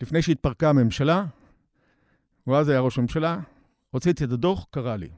לפני 0.00 0.22
שהתפרקה 0.22 0.68
הממשלה, 0.70 1.24
הוא 2.44 2.56
אז 2.56 2.68
היה 2.68 2.80
ראש 2.80 2.98
הממשלה, 2.98 3.38
הוצאתי 3.90 4.24
את 4.24 4.32
הדוח, 4.32 4.66
קרא 4.70 4.96
לי. 4.96 5.08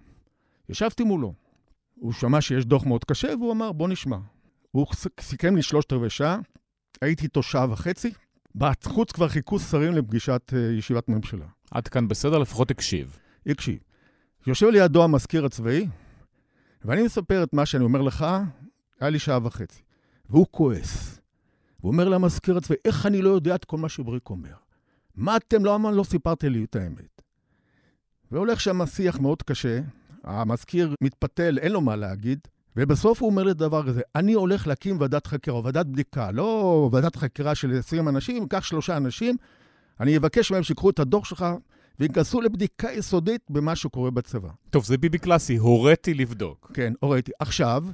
ישבתי 0.68 1.04
מולו. 1.04 1.34
הוא 1.94 2.12
שמע 2.12 2.40
שיש 2.40 2.64
דוח 2.64 2.86
מאוד 2.86 3.04
קשה, 3.04 3.28
והוא 3.38 3.52
אמר, 3.52 3.72
בוא 3.72 3.88
נשמע. 3.88 4.18
הוא 4.70 4.86
סיכם 5.20 5.56
לי 5.56 5.62
שלושת 5.62 5.92
רבעי 5.92 6.10
שעה, 6.10 6.38
הייתי 7.00 7.24
איתו 7.24 7.42
שעה 7.42 7.72
וחצי, 7.72 8.12
בחוץ 8.54 9.12
כבר 9.12 9.28
חיכו 9.28 9.58
שרים 9.58 9.92
לפגישת 9.92 10.52
uh, 10.52 10.78
ישיבת 10.78 11.08
ממשלה. 11.08 11.46
עד 11.70 11.88
כאן 11.88 12.08
בסדר, 12.08 12.38
לפחות 12.38 12.70
הקשיב. 12.70 13.18
הקשיב. 13.46 13.78
יושב 14.46 14.66
לידו 14.66 15.04
המזכיר 15.04 15.44
הצבאי, 15.44 15.88
ואני 16.84 17.02
מספר 17.02 17.42
את 17.42 17.52
מה 17.52 17.66
שאני 17.66 17.84
אומר 17.84 18.02
לך, 18.02 18.26
היה 19.00 19.10
לי 19.10 19.18
שעה 19.18 19.38
וחצי. 19.42 19.82
והוא 20.30 20.46
כועס. 20.50 21.20
הוא 21.80 21.92
אומר 21.92 22.08
למזכיר 22.08 22.56
הצבאי, 22.56 22.76
איך 22.84 23.06
אני 23.06 23.22
לא 23.22 23.30
יודע 23.30 23.54
את 23.54 23.64
כל 23.64 23.76
מה 23.76 23.88
שבריק 23.88 24.30
אומר? 24.30 24.54
מה 25.14 25.36
אתם, 25.36 25.64
למה 25.64 25.90
לא 25.90 26.04
סיפרתם 26.04 26.48
לי 26.48 26.64
את 26.64 26.76
האמת? 26.76 27.22
והולך 28.33 28.61
שם 28.61 28.87
שיח 28.87 29.20
מאוד 29.20 29.43
קשה, 29.43 29.80
המזכיר 30.24 30.95
מתפתל, 31.01 31.59
אין 31.59 31.72
לו 31.72 31.80
מה 31.80 31.97
להגיד, 31.97 32.39
ובסוף 32.76 33.22
הוא 33.22 33.30
אומר 33.30 33.43
לי 33.43 33.55
דבר 33.55 33.87
כזה, 33.87 34.01
אני 34.14 34.33
הולך 34.33 34.66
להקים 34.66 35.01
ועדת 35.01 35.26
חקירה, 35.26 35.61
ועדת 35.64 35.87
בדיקה, 35.87 36.30
לא 36.30 36.89
ועדת 36.93 37.16
חקירה 37.16 37.55
של 37.55 37.78
20 37.78 38.09
אנשים, 38.09 38.49
קח 38.49 38.64
שלושה 38.64 38.97
אנשים, 38.97 39.37
אני 40.01 40.16
אבקש 40.16 40.53
מהם 40.53 40.62
שיקחו 40.62 40.91
את 40.91 40.99
הדוח 40.99 41.24
שלך 41.24 41.47
וייכנסו 41.99 42.41
לבדיקה 42.41 42.93
יסודית 42.93 43.41
במה 43.51 43.76
שקורה 43.76 44.11
בצבא. 44.11 44.49
טוב, 44.70 44.85
זה 44.85 44.99
ביבי 44.99 45.18
קלאסי, 45.18 45.57
הוריתי 45.57 46.14
לבדוק. 46.14 46.70
כן, 46.74 46.93
הוריתי. 47.01 47.33
עכשיו, 47.39 47.85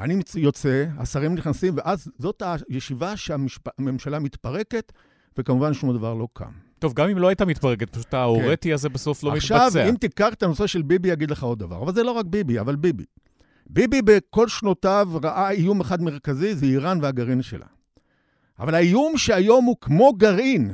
אני 0.00 0.20
יוצא, 0.36 0.86
השרים 0.98 1.34
נכנסים, 1.34 1.74
ואז 1.76 2.08
זאת 2.18 2.42
הישיבה 2.68 3.16
שהממשלה 3.16 4.18
מתפרקת, 4.18 4.92
וכמובן 5.38 5.74
שום 5.74 5.96
דבר 5.96 6.14
לא 6.14 6.28
קם. 6.32 6.71
טוב, 6.82 6.94
גם 6.94 7.08
אם 7.08 7.18
לא 7.18 7.28
הייתה 7.28 7.44
מתפרקת, 7.44 7.90
פשוט 7.90 8.14
ההורטי 8.14 8.68
כן. 8.68 8.74
הזה 8.74 8.88
בסוף 8.88 9.24
לא 9.24 9.32
עכשיו, 9.32 9.56
מתבצע. 9.56 9.66
עכשיו, 9.80 9.88
אם 9.90 9.96
תיקח 9.96 10.32
את 10.32 10.42
הנושא 10.42 10.66
של 10.66 10.82
ביבי, 10.82 11.12
אגיד 11.12 11.30
לך 11.30 11.42
עוד 11.42 11.58
דבר. 11.58 11.82
אבל 11.82 11.94
זה 11.94 12.02
לא 12.02 12.10
רק 12.10 12.26
ביבי, 12.26 12.60
אבל 12.60 12.76
ביבי. 12.76 13.04
ביבי 13.66 14.02
בכל 14.02 14.48
שנותיו 14.48 15.08
ראה 15.22 15.50
איום 15.50 15.80
אחד 15.80 16.02
מרכזי, 16.02 16.54
זה 16.54 16.66
איראן 16.66 16.98
והגרעין 17.02 17.42
שלה. 17.42 17.66
אבל 18.58 18.74
האיום 18.74 19.18
שהיום 19.18 19.64
הוא 19.64 19.76
כמו 19.80 20.12
גרעין, 20.12 20.72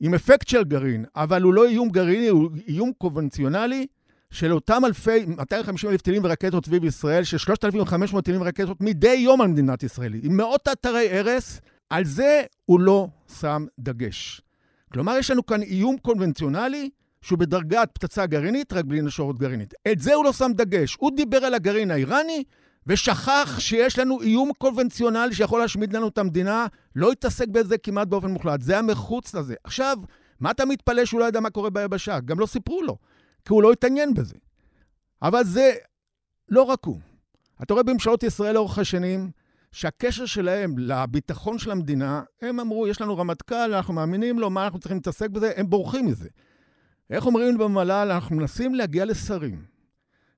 עם 0.00 0.14
אפקט 0.14 0.48
של 0.48 0.64
גרעין, 0.64 1.04
אבל 1.16 1.42
הוא 1.42 1.54
לא 1.54 1.66
איום 1.66 1.88
גרעיני, 1.88 2.28
הוא 2.28 2.50
איום 2.68 2.92
קונבנציונלי 2.98 3.86
של 4.30 4.52
אותם 4.52 4.82
אלפי, 4.84 5.24
250 5.26 5.90
אלף 5.90 6.02
טילים 6.02 6.24
ורקטות 6.24 6.66
סביב 6.66 6.84
ישראל, 6.84 7.24
של 7.24 7.38
3,500 7.38 8.24
טילים 8.24 8.40
ורקטות 8.40 8.80
מדי 8.80 9.14
יום 9.14 9.40
על 9.40 9.48
מדינת 9.48 9.82
ישראל, 9.82 10.12
עם 10.22 10.36
מאות 10.36 10.68
אתרי 10.72 11.18
הרס, 11.18 11.60
על 11.90 12.04
זה 12.04 12.42
הוא 12.64 12.80
לא 12.80 13.08
שם 13.40 13.66
דגש. 13.78 14.45
כלומר, 14.92 15.16
יש 15.18 15.30
לנו 15.30 15.46
כאן 15.46 15.62
איום 15.62 15.96
קונבנציונלי 15.98 16.90
שהוא 17.20 17.38
בדרגת 17.38 17.90
פצצה 17.92 18.26
גרעינית, 18.26 18.72
רק 18.72 18.84
בלי 18.84 19.02
נשורת 19.02 19.38
גרעינית. 19.38 19.74
את 19.92 19.98
זה 19.98 20.14
הוא 20.14 20.24
לא 20.24 20.32
שם 20.32 20.52
דגש. 20.54 20.96
הוא 21.00 21.10
דיבר 21.16 21.44
על 21.44 21.54
הגרעין 21.54 21.90
האיראני, 21.90 22.44
ושכח 22.86 23.56
שיש 23.58 23.98
לנו 23.98 24.22
איום 24.22 24.50
קונבנציונלי 24.58 25.34
שיכול 25.34 25.60
להשמיד 25.60 25.92
לנו 25.92 26.08
את 26.08 26.18
המדינה, 26.18 26.66
לא 26.96 27.12
התעסק 27.12 27.48
בזה 27.48 27.78
כמעט 27.78 28.08
באופן 28.08 28.30
מוחלט. 28.30 28.60
זה 28.60 28.72
היה 28.72 28.82
מחוץ 28.82 29.34
לזה. 29.34 29.54
עכשיו, 29.64 29.96
מה 30.40 30.50
אתה 30.50 30.64
מתפלא 30.64 31.04
שהוא 31.04 31.20
לא 31.20 31.24
ידע 31.24 31.40
מה 31.40 31.50
קורה 31.50 31.70
ביבשה? 31.70 32.20
גם 32.20 32.40
לא 32.40 32.46
סיפרו 32.46 32.82
לו, 32.82 32.96
כי 33.44 33.52
הוא 33.52 33.62
לא 33.62 33.72
התעניין 33.72 34.14
בזה. 34.14 34.34
אבל 35.22 35.44
זה 35.44 35.74
לא 36.48 36.62
רק 36.62 36.84
הוא. 36.84 36.98
אתה 37.62 37.74
רואה 37.74 37.84
בממשלות 37.84 38.22
ישראל 38.22 38.54
לאורך 38.54 38.78
השנים, 38.78 39.30
שהקשר 39.76 40.26
שלהם 40.26 40.78
לביטחון 40.78 41.58
של 41.58 41.70
המדינה, 41.70 42.22
הם 42.42 42.60
אמרו, 42.60 42.88
יש 42.88 43.00
לנו 43.00 43.16
רמטכ"ל, 43.16 43.74
אנחנו 43.74 43.94
מאמינים 43.94 44.38
לו, 44.38 44.50
מה 44.50 44.64
אנחנו 44.64 44.78
צריכים 44.78 44.96
להתעסק 44.96 45.30
בזה? 45.30 45.52
הם 45.56 45.70
בורחים 45.70 46.06
מזה. 46.06 46.28
איך 47.10 47.26
אומרים 47.26 47.58
במל"ל? 47.58 48.10
אנחנו 48.12 48.36
מנסים 48.36 48.74
להגיע 48.74 49.04
לשרים, 49.04 49.64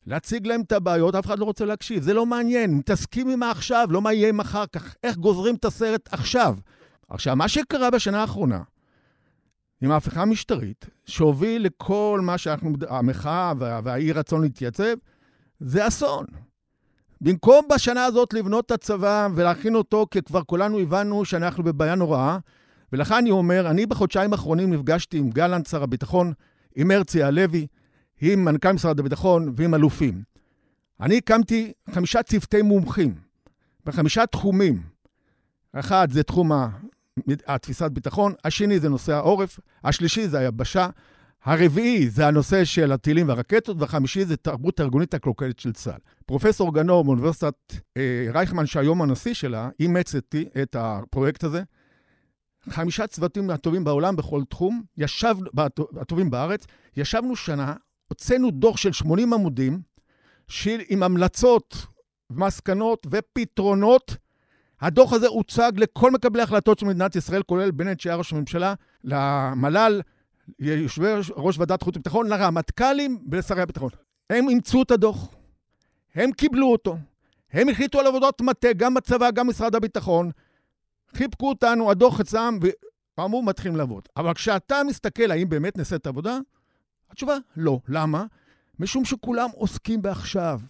להציג 0.06 0.46
להם 0.46 0.60
את 0.60 0.72
הבעיות, 0.72 1.14
אף 1.14 1.26
אחד 1.26 1.38
לא 1.38 1.44
רוצה 1.44 1.64
להקשיב. 1.64 2.02
זה 2.02 2.14
לא 2.14 2.26
מעניין, 2.26 2.74
מתעסקים 2.74 3.30
עם 3.30 3.42
העכשיו, 3.42 3.88
לא 3.90 4.02
מה 4.02 4.12
יהיה 4.12 4.28
עם 4.28 4.40
אחר 4.40 4.66
כך. 4.66 4.94
איך 5.02 5.16
גוזרים 5.16 5.54
את 5.54 5.64
הסרט 5.64 6.08
עכשיו? 6.12 6.56
עכשיו, 7.08 7.36
מה 7.36 7.48
שקרה 7.48 7.90
בשנה 7.90 8.20
האחרונה, 8.20 8.62
עם 9.80 9.90
ההפיכה 9.90 10.22
המשטרית, 10.22 10.86
שהוביל 11.06 11.64
לכל 11.64 12.20
מה 12.22 12.38
שאנחנו, 12.38 12.72
המחאה 12.88 13.52
והאי 13.58 14.12
רצון 14.12 14.42
להתייצב, 14.42 14.94
זה 15.60 15.88
אסון. 15.88 16.47
במקום 17.20 17.64
בשנה 17.74 18.04
הזאת 18.04 18.32
לבנות 18.32 18.66
את 18.66 18.70
הצבא 18.70 19.28
ולהכין 19.34 19.74
אותו, 19.74 20.06
כי 20.10 20.22
כבר 20.22 20.42
כולנו 20.42 20.78
הבנו 20.78 21.24
שאנחנו 21.24 21.64
בבעיה 21.64 21.94
נוראה, 21.94 22.38
ולכן 22.92 23.14
אני 23.14 23.30
אומר, 23.30 23.70
אני 23.70 23.86
בחודשיים 23.86 24.32
האחרונים 24.32 24.72
נפגשתי 24.72 25.18
עם 25.18 25.30
גלנט, 25.30 25.66
שר 25.66 25.82
הביטחון, 25.82 26.32
עם 26.76 26.90
הרצי 26.90 27.22
הלוי, 27.22 27.66
עם 28.20 28.44
מנכ"ל 28.44 28.72
משרד 28.72 29.00
הביטחון 29.00 29.52
ועם 29.56 29.74
אלופים. 29.74 30.22
אני 31.00 31.16
הקמתי 31.16 31.72
חמישה 31.90 32.22
צוותי 32.22 32.62
מומחים 32.62 33.14
בחמישה 33.84 34.26
תחומים. 34.26 34.82
אחד 35.72 36.08
זה 36.10 36.22
תחום 36.22 36.52
התפיסת 37.46 37.90
ביטחון, 37.90 38.32
השני 38.44 38.80
זה 38.80 38.88
נושא 38.88 39.12
העורף, 39.12 39.60
השלישי 39.84 40.28
זה 40.28 40.38
היבשה, 40.38 40.88
הרביעי 41.44 42.10
זה 42.10 42.26
הנושא 42.26 42.64
של 42.64 42.92
הטילים 42.92 43.28
והרקטות, 43.28 43.76
והחמישי 43.80 44.24
זה 44.24 44.36
תרבות 44.36 44.80
הארגונית 44.80 45.14
הקלוקלת 45.14 45.58
של 45.58 45.72
צה"ל. 45.72 46.00
פרופסור 46.26 46.74
גנור 46.74 47.04
מאוניברסיטת 47.04 47.54
אה, 47.96 48.26
רייכמן, 48.32 48.66
שהיום 48.66 49.02
הנשיא 49.02 49.34
שלה, 49.34 49.68
אימץ 49.80 50.14
את 50.62 50.76
הפרויקט 50.78 51.44
הזה. 51.44 51.62
חמישה 52.68 53.06
צוותים 53.06 53.50
הטובים 53.50 53.84
בעולם 53.84 54.16
בכל 54.16 54.42
תחום, 54.44 54.82
ישבנו, 54.96 55.50
הטובים 56.00 56.30
בארץ, 56.30 56.66
ישבנו 56.96 57.36
שנה, 57.36 57.74
הוצאנו 58.08 58.50
דוח 58.50 58.76
של 58.76 58.92
80 58.92 59.32
עמודים, 59.32 59.80
של, 60.48 60.80
עם 60.88 61.02
המלצות, 61.02 61.86
מסקנות 62.30 63.06
ופתרונות. 63.10 64.16
הדוח 64.80 65.12
הזה 65.12 65.26
הוצג 65.26 65.72
לכל 65.76 66.10
מקבלי 66.10 66.40
ההחלטות 66.42 66.78
של 66.78 66.86
מדינת 66.86 67.16
ישראל, 67.16 67.42
כולל 67.42 67.70
בנט 67.70 68.00
שהיה 68.00 68.16
ראש 68.16 68.32
הממשלה, 68.32 68.74
למל"ל, 69.04 70.00
יושבי 70.58 71.06
ראש 71.36 71.58
ועדת 71.58 71.82
חוץ 71.82 71.96
וביטחון, 71.96 72.28
לרמטכ"לים 72.28 73.24
ולשרי 73.30 73.62
הביטחון. 73.62 73.90
הם 74.30 74.48
אימצו 74.48 74.82
את 74.82 74.90
הדוח, 74.90 75.34
הם 76.14 76.32
קיבלו 76.32 76.72
אותו, 76.72 76.96
הם 77.52 77.68
החליטו 77.68 78.00
על 78.00 78.06
עבודות 78.06 78.40
מטה, 78.40 78.72
גם 78.72 78.94
בצבא, 78.94 79.30
גם 79.30 79.48
משרד 79.48 79.74
הביטחון, 79.74 80.30
חיבקו 81.14 81.48
אותנו, 81.48 81.90
הדוח 81.90 82.20
אצלם, 82.20 82.58
ואמרו, 83.18 83.42
מתחילים 83.42 83.76
לעבוד. 83.76 84.02
אבל 84.16 84.34
כשאתה 84.34 84.82
מסתכל 84.86 85.30
האם 85.30 85.48
באמת 85.48 85.78
נעשית 85.78 86.06
עבודה, 86.06 86.38
התשובה, 87.10 87.36
לא. 87.56 87.80
למה? 87.88 88.24
משום 88.78 89.04
שכולם 89.04 89.48
עוסקים 89.54 90.02
בעכשיו, 90.02 90.60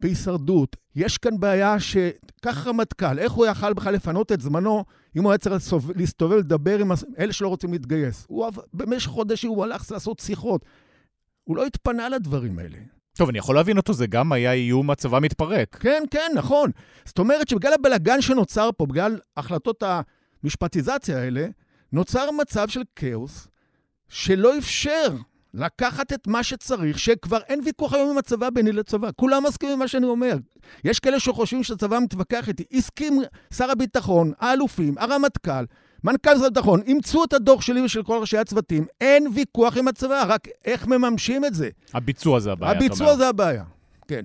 בהישרדות. 0.00 0.76
יש 0.94 1.18
כאן 1.18 1.40
בעיה 1.40 1.80
שקח 1.80 2.66
רמטכ"ל, 2.66 3.18
איך 3.18 3.32
הוא 3.32 3.46
יכל 3.46 3.72
בכלל 3.72 3.94
לפנות 3.94 4.32
את 4.32 4.40
זמנו 4.40 4.84
אם 5.16 5.22
הוא 5.22 5.32
היה 5.32 5.38
צריך 5.38 5.74
להסתובב 5.96 6.36
לדבר 6.36 6.78
עם 6.78 6.92
אלה 7.18 7.32
שלא 7.32 7.48
רוצים 7.48 7.72
להתגייס? 7.72 8.24
הוא 8.28 8.46
במשך 8.74 9.10
חודשים 9.10 9.50
הוא 9.50 9.64
הלך 9.64 9.92
לעשות 9.92 10.18
שיחות. 10.18 10.64
הוא 11.44 11.56
לא 11.56 11.66
התפנה 11.66 12.08
לדברים 12.08 12.58
האלה. 12.58 12.78
טוב, 13.16 13.28
אני 13.28 13.38
יכול 13.38 13.54
להבין 13.54 13.76
אותו, 13.76 13.92
זה 13.92 14.06
גם 14.06 14.32
היה 14.32 14.52
איום 14.52 14.90
הצבא 14.90 15.18
מתפרק. 15.20 15.76
כן, 15.80 16.02
כן, 16.10 16.32
נכון. 16.34 16.70
זאת 17.04 17.18
אומרת 17.18 17.48
שבגלל 17.48 17.72
הבלגן 17.72 18.20
שנוצר 18.20 18.70
פה, 18.76 18.86
בגלל 18.86 19.18
החלטות 19.36 19.82
המשפטיזציה 20.42 21.18
האלה, 21.18 21.46
נוצר 21.92 22.30
מצב 22.30 22.68
של 22.68 22.82
כאוס 22.96 23.48
שלא 24.08 24.58
אפשר 24.58 25.16
לקחת 25.56 26.12
את 26.12 26.26
מה 26.26 26.42
שצריך, 26.42 26.98
שכבר 26.98 27.38
אין 27.48 27.60
ויכוח 27.64 27.92
היום 27.92 28.10
עם 28.10 28.18
הצבא 28.18 28.50
ביני 28.50 28.72
לצבא. 28.72 29.10
כולם 29.16 29.42
מסכימים 29.46 29.72
עם 29.72 29.78
מה 29.78 29.88
שאני 29.88 30.06
אומר. 30.06 30.36
יש 30.84 31.00
כאלה 31.00 31.20
שחושבים 31.20 31.62
שהצבא 31.62 31.98
מתווכח 31.98 32.48
איתי. 32.48 32.64
הסכים 32.72 33.22
שר 33.54 33.70
הביטחון, 33.70 34.32
האלופים, 34.38 34.94
הרמטכ"ל, 34.98 35.64
מנכ"ל 36.04 36.34
משרד 36.34 36.46
הביטחון, 36.46 36.82
אימצו 36.82 37.24
את 37.24 37.32
הדוח 37.32 37.60
שלי 37.60 37.80
ושל 37.80 38.02
כל 38.02 38.18
ראשי 38.20 38.38
הצוותים. 38.38 38.84
אין 39.00 39.26
ויכוח 39.34 39.76
עם 39.76 39.88
הצבא, 39.88 40.24
רק 40.28 40.48
איך 40.64 40.86
מממשים 40.86 41.44
את 41.44 41.54
זה. 41.54 41.68
הביצוע 41.94 42.40
זה 42.40 42.52
הבעיה, 42.52 42.72
הביצוע 42.72 43.16
זה 43.16 43.28
הבעיה, 43.28 43.64
כן. 44.08 44.24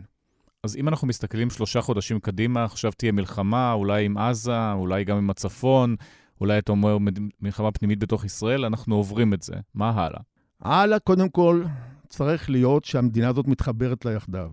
אז 0.63 0.75
אם 0.75 0.87
אנחנו 0.87 1.07
מסתכלים 1.07 1.49
שלושה 1.49 1.81
חודשים 1.81 2.19
קדימה, 2.19 2.63
עכשיו 2.63 2.91
תהיה 2.91 3.11
מלחמה, 3.11 3.73
אולי 3.73 4.05
עם 4.05 4.17
עזה, 4.17 4.71
אולי 4.71 5.03
גם 5.03 5.17
עם 5.17 5.29
הצפון, 5.29 5.95
אולי 6.41 6.57
אתה 6.57 6.71
אומר 6.71 6.97
מלחמה 7.41 7.71
פנימית 7.71 7.99
בתוך 7.99 8.25
ישראל, 8.25 8.65
אנחנו 8.65 8.95
עוברים 8.95 9.33
את 9.33 9.41
זה. 9.41 9.53
מה 9.75 9.89
הלאה? 9.89 10.19
הלאה, 10.61 10.99
קודם 10.99 11.29
כל, 11.29 11.63
צריך 12.09 12.49
להיות 12.49 12.85
שהמדינה 12.85 13.29
הזאת 13.29 13.47
מתחברת 13.47 14.05
לה 14.05 14.11
יחדיו. 14.11 14.51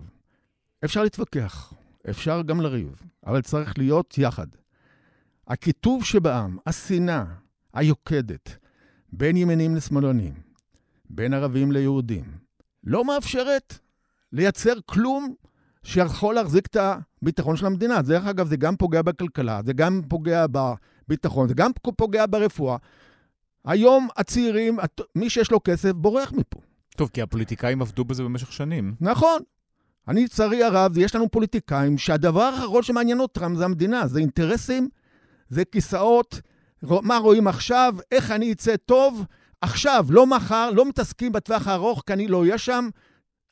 אפשר 0.85 1.03
להתווכח, 1.03 1.73
אפשר 2.09 2.41
גם 2.41 2.61
לריב, 2.61 3.01
אבל 3.25 3.41
צריך 3.41 3.77
להיות 3.77 4.17
יחד. 4.17 4.47
הקיטוב 5.47 6.03
שבעם, 6.05 6.57
השנאה 6.65 7.23
היוקדת 7.73 8.57
בין 9.13 9.37
ימנים 9.37 9.75
לשמאלנים, 9.75 10.33
בין 11.09 11.33
ערבים 11.33 11.71
ליהודים, 11.71 12.23
לא 12.83 13.05
מאפשרת 13.05 13.79
לייצר 14.31 14.73
כלום 14.85 15.33
שיכול 15.83 16.35
להחזיק 16.35 16.65
את 16.65 16.77
הביטחון 17.21 17.55
של 17.55 17.65
המדינה. 17.65 18.01
דרך 18.01 18.25
אגב, 18.25 18.47
זה 18.47 18.57
גם 18.57 18.75
פוגע 18.75 19.01
בכלכלה, 19.01 19.61
זה 19.65 19.73
גם 19.73 20.01
פוגע 20.07 20.45
בביטחון, 20.51 21.47
זה 21.47 21.53
גם 21.53 21.71
פוגע 21.97 22.25
ברפואה. 22.29 22.77
היום 23.69 24.07
הצעירים, 24.17 24.79
מי 25.15 25.29
שיש 25.29 25.51
לו 25.51 25.59
כסף, 25.63 25.91
בורח 25.91 26.31
מפה. 26.31 26.59
טוב, 26.95 27.09
כי 27.13 27.21
הפוליטיקאים 27.21 27.81
עבדו 27.81 28.05
בזה 28.05 28.23
במשך 28.23 28.53
שנים. 28.53 28.95
נכון. 29.01 29.41
אני, 30.07 30.23
לצערי 30.23 30.63
הרב, 30.63 30.97
יש 30.97 31.15
לנו 31.15 31.29
פוליטיקאים 31.29 31.97
שהדבר 31.97 32.41
האחרון 32.41 32.83
שמעניין 32.83 33.19
אותם 33.19 33.55
זה 33.55 33.65
המדינה, 33.65 34.07
זה 34.07 34.19
אינטרסים, 34.19 34.89
זה 35.49 35.65
כיסאות, 35.65 36.41
מה 36.81 37.17
רואים 37.17 37.47
עכשיו, 37.47 37.95
איך 38.11 38.31
אני 38.31 38.51
אצא 38.51 38.75
טוב, 38.75 39.25
עכשיו, 39.61 40.05
לא 40.09 40.27
מחר, 40.27 40.69
לא 40.73 40.85
מתעסקים 40.85 41.31
בטווח 41.31 41.67
הארוך, 41.67 42.03
כי 42.07 42.13
אני 42.13 42.27
לא 42.27 42.41
אהיה 42.41 42.57
שם. 42.57 42.89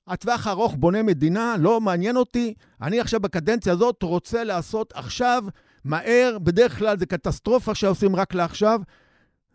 הטווח 0.07 0.47
הארוך 0.47 0.75
בונה 0.75 1.03
מדינה, 1.03 1.55
לא 1.59 1.81
מעניין 1.81 2.17
אותי. 2.17 2.53
אני 2.81 2.99
עכשיו 2.99 3.19
בקדנציה 3.19 3.73
הזאת 3.73 4.03
רוצה 4.03 4.43
לעשות 4.43 4.93
עכשיו, 4.95 5.43
מהר, 5.83 6.37
בדרך 6.43 6.77
כלל 6.77 6.97
זה 6.97 7.05
קטסטרופה 7.05 7.75
שעושים 7.75 8.15
רק 8.15 8.33
לעכשיו. 8.33 8.81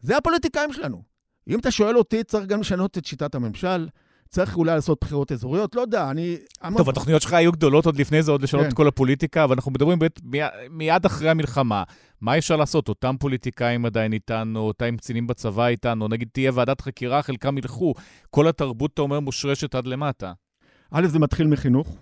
זה 0.03 0.17
הפוליטיקאים 0.17 0.73
שלנו. 0.73 1.03
אם 1.49 1.59
אתה 1.59 1.71
שואל 1.71 1.99
אותי, 1.99 2.25
צריך 2.25 2.47
גם 2.47 2.61
לשנות 2.61 2.99
את 2.99 3.05
שיטת 3.05 3.35
הממשל. 3.35 3.89
צריך 4.29 4.57
אולי 4.57 4.75
לעשות 4.75 4.99
בחירות 5.01 5.33
אזוריות, 5.33 5.75
לא 5.75 5.81
יודע, 5.81 6.11
אני... 6.11 6.37
טוב, 6.77 6.89
התוכניות 6.89 7.23
שלך 7.23 7.33
היו 7.33 7.53
גדולות 7.53 7.87
עוד 7.87 7.97
לפני 7.97 8.23
זה, 8.23 8.33
עוד 8.33 8.43
לשנות 8.43 8.63
כן. 8.65 8.69
את 8.69 8.75
כל 8.75 8.89
הפוליטיקה, 8.89 9.45
אבל 9.45 9.55
אנחנו 9.55 9.71
מדברים 9.71 9.99
באמת 9.99 10.21
מיד 10.71 11.05
אחרי 11.07 11.31
המלחמה. 11.31 11.83
מה 12.21 12.39
אפשר 12.39 12.57
לעשות? 12.57 12.89
אותם 12.89 13.15
פוליטיקאים 13.21 13.87
עדיין 13.87 14.13
איתנו, 14.13 14.61
אותם 14.61 14.97
קצינים 14.97 15.27
בצבא 15.27 15.67
איתנו, 15.67 16.09
נגיד 16.09 16.29
תהיה 16.33 16.51
ועדת 16.55 16.81
חקירה, 16.81 17.23
חלקם 17.23 17.59
ילכו. 17.59 17.95
כל 18.31 18.49
התרבות, 18.49 18.91
אתה 18.95 19.03
אומר, 19.03 19.21
מושרשת 19.21 19.75
עד 19.75 19.87
למטה. 19.87 20.33
א', 20.91 21.07
זה 21.07 21.19
מתחיל 21.19 21.47
מחינוך. 21.47 21.97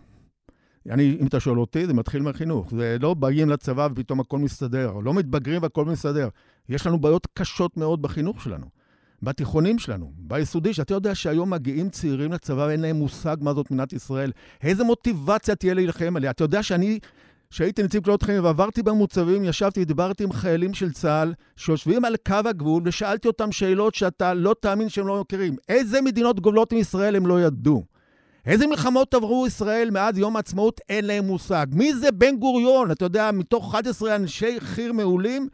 אני, 0.89 1.17
אם 1.21 1.27
אתה 1.27 1.41
שואל 1.41 1.59
אותי, 1.59 1.87
זה 1.87 1.95
מתחיל 1.95 2.23
מהחינוך. 2.23 2.71
זה 2.71 2.97
לא 3.01 3.15
באים 3.15 3.51
לצבא 3.51 3.89
ופתאום 3.93 4.21
הכל 4.21 4.39
מסתדר, 4.39 4.93
לא 5.03 5.15
מתבגרים 5.15 5.63
והכל 5.63 5.85
מסתדר. 5.85 6.29
יש 6.69 6.87
לנו 6.87 7.01
בעיות 7.01 7.27
קשות 7.35 7.77
מאוד 7.77 8.03
בחינוך 8.03 8.43
שלנו. 8.43 8.67
בתיכונים 9.23 9.79
שלנו, 9.79 10.13
ביסודי, 10.17 10.75
שאתה 10.75 10.95
יודע 10.95 11.15
שהיום 11.15 11.51
מגיעים 11.51 11.91
צעירים 11.91 12.33
לצבא 12.33 12.67
ואין 12.69 12.81
להם 12.81 12.97
מושג 12.97 13.37
מה 13.41 13.55
זאת 13.55 13.71
מדינת 13.71 13.93
ישראל. 13.93 14.33
איזה 14.63 14.85
מוטיבציה 14.85 15.55
תהיה 15.55 15.75
להילחם 15.75 16.17
עליה? 16.17 16.31
אתה 16.31 16.45
יודע 16.45 16.63
שאני, 16.63 16.99
כשהייתי 17.51 17.83
נציב 17.83 18.05
קלוט 18.05 18.23
חיים 18.23 18.45
ועברתי 18.45 18.83
במוצבים, 18.83 19.45
ישבתי 19.45 19.81
ודיברתי 19.81 20.25
עם 20.25 20.33
חיילים 20.33 20.75
של 20.75 20.93
צה"ל 20.93 21.35
שיושבים 21.57 22.05
על 22.05 22.17
קו 22.27 22.35
הגבול 22.45 22.83
ושאלתי 22.87 23.29
אותם 23.29 23.53
שאלות 23.53 23.95
שאתה 23.95 24.35
לא 24.35 24.55
תאמין 24.61 24.89
שהם 24.89 25.07
לא 25.07 25.21
מכירים. 25.21 25.57
איזה 25.69 26.01
מדינות 26.01 26.41
גובלות 26.41 26.73
מישראל 26.73 27.17
הם 27.17 27.27
לא 27.27 27.43
ידעו? 27.43 27.85
איזה 28.47 28.67
מלחמות 28.67 29.15
עברו 29.15 29.47
ישראל 29.47 29.91
מאז 29.91 30.19
יום 30.19 30.37
העצמאות? 30.37 30.81
אין 30.89 31.05
להם 31.05 31.25
מושג. 31.25 31.67
מי 31.73 31.95
זה 31.95 32.13
בן 32.13 32.37
גוריון? 32.37 32.91
אתה 32.91 33.05
יודע, 33.05 33.31
מתוך 33.33 33.75
11 33.75 34.17
אנשי 34.17 34.61
חי"ר 34.61 34.93
מעולים, 34.93 35.49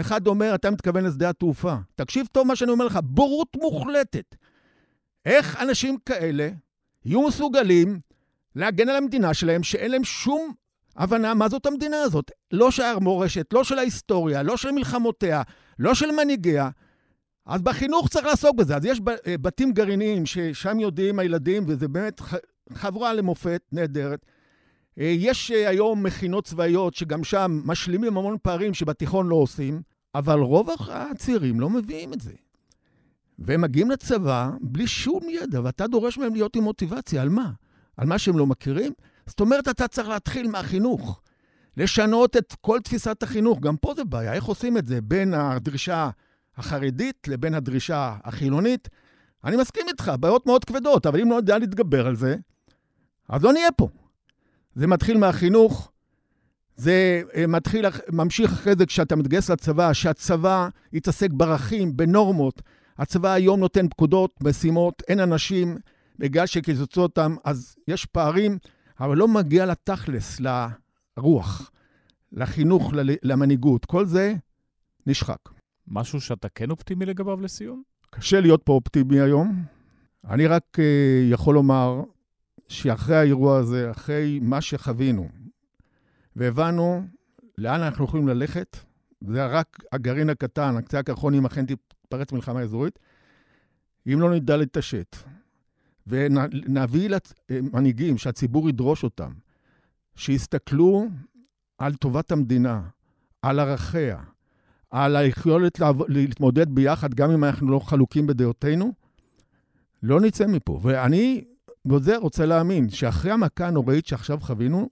אחד 0.00 0.26
אומר, 0.26 0.54
אתה 0.54 0.70
מתכוון 0.70 1.04
לשדה 1.04 1.28
התעופה. 1.28 1.74
תקשיב 1.94 2.26
טוב 2.32 2.46
מה 2.46 2.56
שאני 2.56 2.70
אומר 2.70 2.86
לך, 2.86 2.98
בורות 3.02 3.56
מוחלטת. 3.56 4.34
איך 5.26 5.60
אנשים 5.60 5.96
כאלה 6.06 6.48
יהיו 7.04 7.22
מסוגלים 7.22 8.00
להגן 8.56 8.88
על 8.88 8.96
המדינה 8.96 9.34
שלהם, 9.34 9.62
שאין 9.62 9.90
להם 9.90 10.04
שום 10.04 10.52
הבנה 10.96 11.34
מה 11.34 11.48
זאת 11.48 11.66
המדינה 11.66 12.02
הזאת? 12.02 12.30
לא 12.52 12.70
של 12.70 12.82
המורשת, 12.82 13.52
לא 13.52 13.64
של 13.64 13.78
ההיסטוריה, 13.78 14.42
לא 14.42 14.56
של 14.56 14.70
מלחמותיה, 14.70 15.42
לא 15.78 15.94
של 15.94 16.10
מנהיגיה. 16.10 16.70
אז 17.46 17.62
בחינוך 17.62 18.08
צריך 18.08 18.26
לעסוק 18.26 18.56
בזה. 18.56 18.76
אז 18.76 18.84
יש 18.84 19.00
אה, 19.26 19.38
בתים 19.38 19.72
גרעיניים 19.72 20.26
ששם 20.26 20.80
יודעים 20.80 21.18
הילדים, 21.18 21.64
וזה 21.66 21.88
באמת 21.88 22.20
חברה 22.72 23.12
למופת 23.12 23.62
נהדרת. 23.72 24.26
אה, 24.98 25.04
יש 25.04 25.50
אה, 25.50 25.68
היום 25.68 26.02
מכינות 26.02 26.44
צבאיות 26.44 26.94
שגם 26.94 27.24
שם 27.24 27.60
משלימים 27.64 28.16
המון 28.16 28.36
פערים 28.42 28.74
שבתיכון 28.74 29.28
לא 29.28 29.34
עושים, 29.34 29.82
אבל 30.14 30.38
רוב 30.38 30.70
הצעירים 30.88 31.60
לא 31.60 31.70
מביאים 31.70 32.12
את 32.12 32.20
זה. 32.20 32.32
והם 33.38 33.60
מגיעים 33.60 33.90
לצבא 33.90 34.50
בלי 34.60 34.86
שום 34.86 35.22
ידע, 35.28 35.60
ואתה 35.64 35.86
דורש 35.86 36.18
מהם 36.18 36.34
להיות 36.34 36.56
עם 36.56 36.62
מוטיבציה. 36.62 37.22
על 37.22 37.28
מה? 37.28 37.50
על 37.96 38.06
מה 38.06 38.18
שהם 38.18 38.38
לא 38.38 38.46
מכירים? 38.46 38.92
זאת 39.26 39.40
אומרת, 39.40 39.68
אתה 39.68 39.88
צריך 39.88 40.08
להתחיל 40.08 40.48
מהחינוך. 40.48 41.20
לשנות 41.76 42.36
את 42.36 42.54
כל 42.60 42.80
תפיסת 42.84 43.22
החינוך. 43.22 43.60
גם 43.60 43.76
פה 43.76 43.94
זה 43.96 44.04
בעיה, 44.04 44.32
איך 44.32 44.44
עושים 44.44 44.76
את 44.76 44.86
זה 44.86 45.00
בין 45.00 45.34
הדרישה 45.34 46.10
החרדית 46.56 47.28
לבין 47.28 47.54
הדרישה 47.54 48.16
החילונית? 48.24 48.88
אני 49.44 49.56
מסכים 49.56 49.86
איתך, 49.88 50.12
בעיות 50.20 50.46
מאוד 50.46 50.64
כבדות, 50.64 51.06
אבל 51.06 51.20
אם 51.20 51.30
לא 51.30 51.40
נדע 51.40 51.58
להתגבר 51.58 52.06
על 52.06 52.16
זה, 52.16 52.36
אז 53.28 53.42
לא 53.42 53.52
נהיה 53.52 53.72
פה. 53.72 53.88
זה 54.74 54.86
מתחיל 54.86 55.18
מהחינוך, 55.18 55.92
זה 56.76 57.22
אה, 57.34 57.46
מתחיל, 57.46 57.84
ממשיך 58.12 58.52
אחרי 58.52 58.74
זה 58.78 58.86
כשאתה 58.86 59.16
מתגייס 59.16 59.50
לצבא, 59.50 59.92
שהצבא 59.92 60.68
יתעסק 60.92 61.30
בערכים, 61.30 61.96
בנורמות. 61.96 62.62
הצבא 62.98 63.32
היום 63.32 63.60
נותן 63.60 63.88
פקודות, 63.88 64.34
משימות, 64.40 65.02
אין 65.08 65.20
אנשים, 65.20 65.78
בגלל 66.18 66.46
שקיצצו 66.46 67.02
אותם, 67.02 67.36
אז 67.44 67.76
יש 67.88 68.06
פערים, 68.06 68.58
אבל 69.00 69.16
לא 69.16 69.28
מגיע 69.28 69.66
לתכלס, 69.66 70.40
לרוח, 70.40 71.70
לחינוך, 72.32 72.92
למנהיגות. 73.22 73.84
כל 73.84 74.06
זה 74.06 74.34
נשחק. 75.06 75.55
משהו 75.88 76.20
שאתה 76.20 76.48
כן 76.48 76.70
אופטימי 76.70 77.06
לגביו 77.06 77.40
לסיום? 77.40 77.82
קשה 78.10 78.40
להיות 78.40 78.62
פה 78.64 78.72
אופטימי 78.72 79.20
היום. 79.20 79.64
אני 80.24 80.46
רק 80.46 80.62
uh, 80.76 80.80
יכול 81.32 81.54
לומר 81.54 82.02
שאחרי 82.68 83.16
האירוע 83.16 83.58
הזה, 83.58 83.90
אחרי 83.90 84.38
מה 84.42 84.60
שחווינו, 84.60 85.28
והבנו 86.36 87.02
לאן 87.58 87.80
אנחנו 87.80 88.04
יכולים 88.04 88.28
ללכת, 88.28 88.76
זה 89.20 89.46
רק 89.46 89.78
הגרעין 89.92 90.30
הקטן, 90.30 90.76
הקצה 90.76 90.98
הקרחון, 90.98 91.34
אם 91.34 91.46
אכן 91.46 91.66
תתפרץ 91.66 92.32
מלחמה 92.32 92.60
אזורית, 92.60 92.98
אם 94.06 94.20
לא 94.20 94.34
נדע 94.34 94.56
להתעשת, 94.56 95.16
ונביא 96.06 97.10
למנהיגים 97.50 98.18
שהציבור 98.18 98.68
ידרוש 98.68 99.04
אותם, 99.04 99.32
שיסתכלו 100.16 101.08
על 101.78 101.94
טובת 101.94 102.32
המדינה, 102.32 102.82
על 103.42 103.60
ערכיה, 103.60 104.22
על 104.90 105.16
היכולת 105.16 105.80
להתמודד 106.08 106.74
ביחד, 106.74 107.14
גם 107.14 107.30
אם 107.30 107.44
אנחנו 107.44 107.70
לא 107.70 107.78
חלוקים 107.78 108.26
בדעותינו, 108.26 108.92
לא 110.02 110.20
נצא 110.20 110.46
מפה. 110.46 110.80
ואני 110.82 111.44
בזה 111.84 112.16
רוצה 112.16 112.46
להאמין 112.46 112.90
שאחרי 112.90 113.30
המכה 113.30 113.66
הנוראית 113.66 114.06
שעכשיו 114.06 114.38
חווינו, 114.40 114.88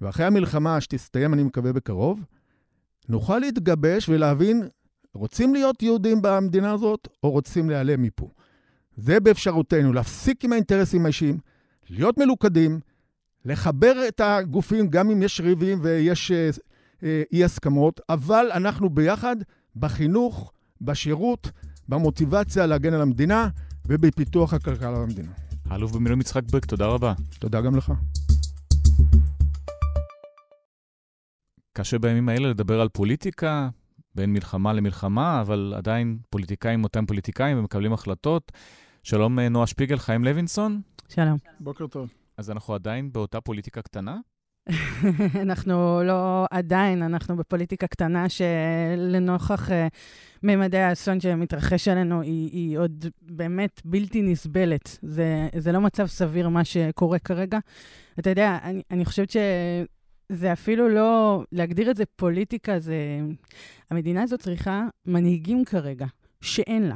ואחרי 0.00 0.26
המלחמה 0.26 0.80
שתסתיים, 0.80 1.34
אני 1.34 1.42
מקווה 1.42 1.72
בקרוב, 1.72 2.24
נוכל 3.08 3.38
להתגבש 3.38 4.08
ולהבין, 4.08 4.68
רוצים 5.14 5.54
להיות 5.54 5.82
יהודים 5.82 6.22
במדינה 6.22 6.72
הזאת, 6.72 7.08
או 7.22 7.30
רוצים 7.30 7.70
להיעלם 7.70 8.02
מפה. 8.02 8.28
זה 8.96 9.20
באפשרותנו, 9.20 9.92
להפסיק 9.92 10.44
עם 10.44 10.52
האינטרסים 10.52 11.04
האישיים, 11.04 11.38
להיות 11.90 12.18
מלוכדים, 12.18 12.80
לחבר 13.44 14.08
את 14.08 14.20
הגופים, 14.24 14.88
גם 14.88 15.10
אם 15.10 15.22
יש 15.22 15.40
ריבים 15.40 15.78
ויש 15.82 16.32
אה, 17.02 17.08
אה, 17.08 17.22
אי-הסכמות, 17.32 18.00
אבל 18.08 18.46
אנחנו 18.54 18.90
ביחד 18.90 19.36
בחינוך, 19.76 20.52
בשירות, 20.80 21.50
במוטיבציה 21.88 22.66
להגן 22.66 22.92
על 22.92 23.02
המדינה 23.02 23.48
ובפיתוח 23.86 24.54
הכלכלה 24.54 24.98
במדינה. 24.98 25.32
האלוף 25.64 25.92
במילואים 25.92 26.20
יצחק 26.20 26.42
ברק, 26.50 26.64
תודה 26.64 26.86
רבה. 26.86 27.14
תודה 27.38 27.60
גם 27.60 27.76
לך. 27.76 27.92
קשה 31.72 31.98
בימים 31.98 32.28
האלה 32.28 32.50
לדבר 32.50 32.80
על 32.80 32.88
פוליטיקה, 32.88 33.68
בין 34.14 34.32
מלחמה 34.32 34.72
למלחמה, 34.72 35.40
אבל 35.40 35.74
עדיין 35.76 36.18
פוליטיקאים 36.30 36.84
אותם 36.84 37.06
פוליטיקאים 37.06 37.58
ומקבלים 37.58 37.92
החלטות. 37.92 38.52
שלום, 39.02 39.38
אה, 39.38 39.48
נועה 39.48 39.66
שפיגל, 39.66 39.98
חיים 39.98 40.24
לוינסון. 40.24 40.80
שלום. 41.08 41.38
בוקר 41.60 41.86
טוב. 41.86 42.08
אז 42.36 42.50
אנחנו 42.50 42.74
עדיין 42.74 43.12
באותה 43.12 43.40
פוליטיקה 43.40 43.82
קטנה? 43.82 44.16
אנחנו 45.44 46.02
לא 46.04 46.46
עדיין, 46.50 47.02
אנחנו 47.02 47.36
בפוליטיקה 47.36 47.86
קטנה 47.86 48.26
שלנוכח 48.28 49.68
uh, 49.68 49.72
ממדי 50.42 50.78
האסון 50.78 51.20
שמתרחש 51.20 51.88
עלינו, 51.88 52.20
היא, 52.20 52.50
היא 52.52 52.78
עוד 52.78 53.06
באמת 53.22 53.80
בלתי 53.84 54.22
נסבלת. 54.22 54.98
זה, 55.02 55.48
זה 55.56 55.72
לא 55.72 55.80
מצב 55.80 56.06
סביר 56.06 56.48
מה 56.48 56.64
שקורה 56.64 57.18
כרגע. 57.18 57.58
אתה 58.18 58.30
יודע, 58.30 58.58
אני, 58.62 58.82
אני 58.90 59.04
חושבת 59.04 59.30
ש... 59.30 59.36
זה 60.28 60.52
אפילו 60.52 60.88
לא, 60.88 61.42
להגדיר 61.52 61.90
את 61.90 61.96
זה 61.96 62.04
פוליטיקה, 62.16 62.78
זה... 62.78 62.96
המדינה 63.90 64.22
הזאת 64.22 64.40
צריכה 64.40 64.86
מנהיגים 65.06 65.64
כרגע, 65.64 66.06
שאין 66.40 66.82
לה. 66.82 66.94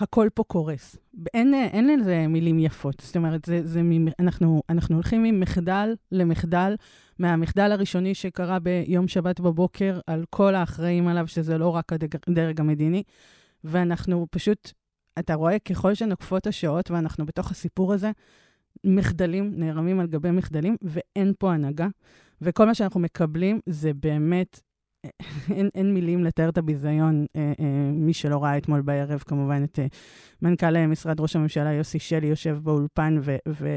הכל 0.00 0.28
פה 0.34 0.44
קורס. 0.44 0.96
אין, 1.34 1.54
אין 1.54 2.00
לזה 2.00 2.26
מילים 2.26 2.58
יפות. 2.58 3.02
זאת 3.04 3.16
אומרת, 3.16 3.44
זה, 3.44 3.66
זה, 3.66 3.82
אנחנו, 4.18 4.62
אנחנו 4.68 4.94
הולכים 4.94 5.22
ממחדל 5.22 5.94
למחדל, 6.12 6.74
מהמחדל 7.18 7.72
הראשוני 7.72 8.14
שקרה 8.14 8.58
ביום 8.58 9.08
שבת 9.08 9.40
בבוקר 9.40 10.00
על 10.06 10.24
כל 10.30 10.54
האחראים 10.54 11.08
עליו, 11.08 11.26
שזה 11.26 11.58
לא 11.58 11.68
רק 11.68 11.92
הדרג 12.26 12.60
המדיני, 12.60 13.02
ואנחנו 13.64 14.26
פשוט, 14.30 14.72
אתה 15.18 15.34
רואה, 15.34 15.58
ככל 15.58 15.94
שנוקפות 15.94 16.46
השעות 16.46 16.90
ואנחנו 16.90 17.26
בתוך 17.26 17.50
הסיפור 17.50 17.92
הזה, 17.92 18.10
מחדלים 18.84 19.52
נערמים 19.56 20.00
על 20.00 20.06
גבי 20.06 20.30
מחדלים, 20.30 20.76
ואין 20.82 21.32
פה 21.38 21.52
הנהגה. 21.52 21.88
וכל 22.42 22.66
מה 22.66 22.74
שאנחנו 22.74 23.00
מקבלים 23.00 23.60
זה 23.66 23.94
באמת, 23.94 24.60
אין, 25.50 25.68
אין 25.74 25.94
מילים 25.94 26.24
לתאר 26.24 26.48
את 26.48 26.58
הביזיון. 26.58 27.26
אה, 27.36 27.52
אה, 27.60 27.90
מי 27.92 28.14
שלא 28.14 28.44
ראה 28.44 28.58
אתמול 28.58 28.80
בערב, 28.82 29.22
כמובן, 29.26 29.64
את 29.64 29.78
אה, 29.78 29.86
מנכ"ל 30.42 30.86
משרד 30.86 31.20
ראש 31.20 31.36
הממשלה 31.36 31.72
יוסי 31.72 31.98
שלי 31.98 32.26
יושב 32.26 32.58
באולפן, 32.62 33.18
ו, 33.22 33.36
ו, 33.48 33.68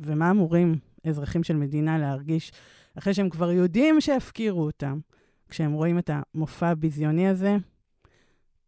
ומה 0.00 0.30
אמורים 0.30 0.78
אזרחים 1.04 1.42
של 1.42 1.56
מדינה 1.56 1.98
להרגיש, 1.98 2.52
אחרי 2.98 3.14
שהם 3.14 3.30
כבר 3.30 3.50
יודעים 3.50 4.00
שהפקירו 4.00 4.62
אותם, 4.62 4.98
כשהם 5.48 5.72
רואים 5.72 5.98
את 5.98 6.10
המופע 6.12 6.68
הביזיוני 6.68 7.28
הזה, 7.28 7.56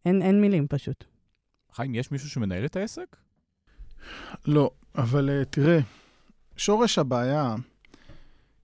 אין, 0.05 0.23
אין 0.23 0.41
מילים 0.41 0.67
פשוט. 0.69 1.05
חיים, 1.73 1.95
יש 1.95 2.11
מישהו 2.11 2.31
שמנהל 2.31 2.65
את 2.65 2.77
העסק? 2.77 3.17
לא, 4.47 4.71
אבל 4.95 5.43
uh, 5.43 5.45
תראה, 5.45 5.79
שורש 6.57 6.99
הבעיה 6.99 7.55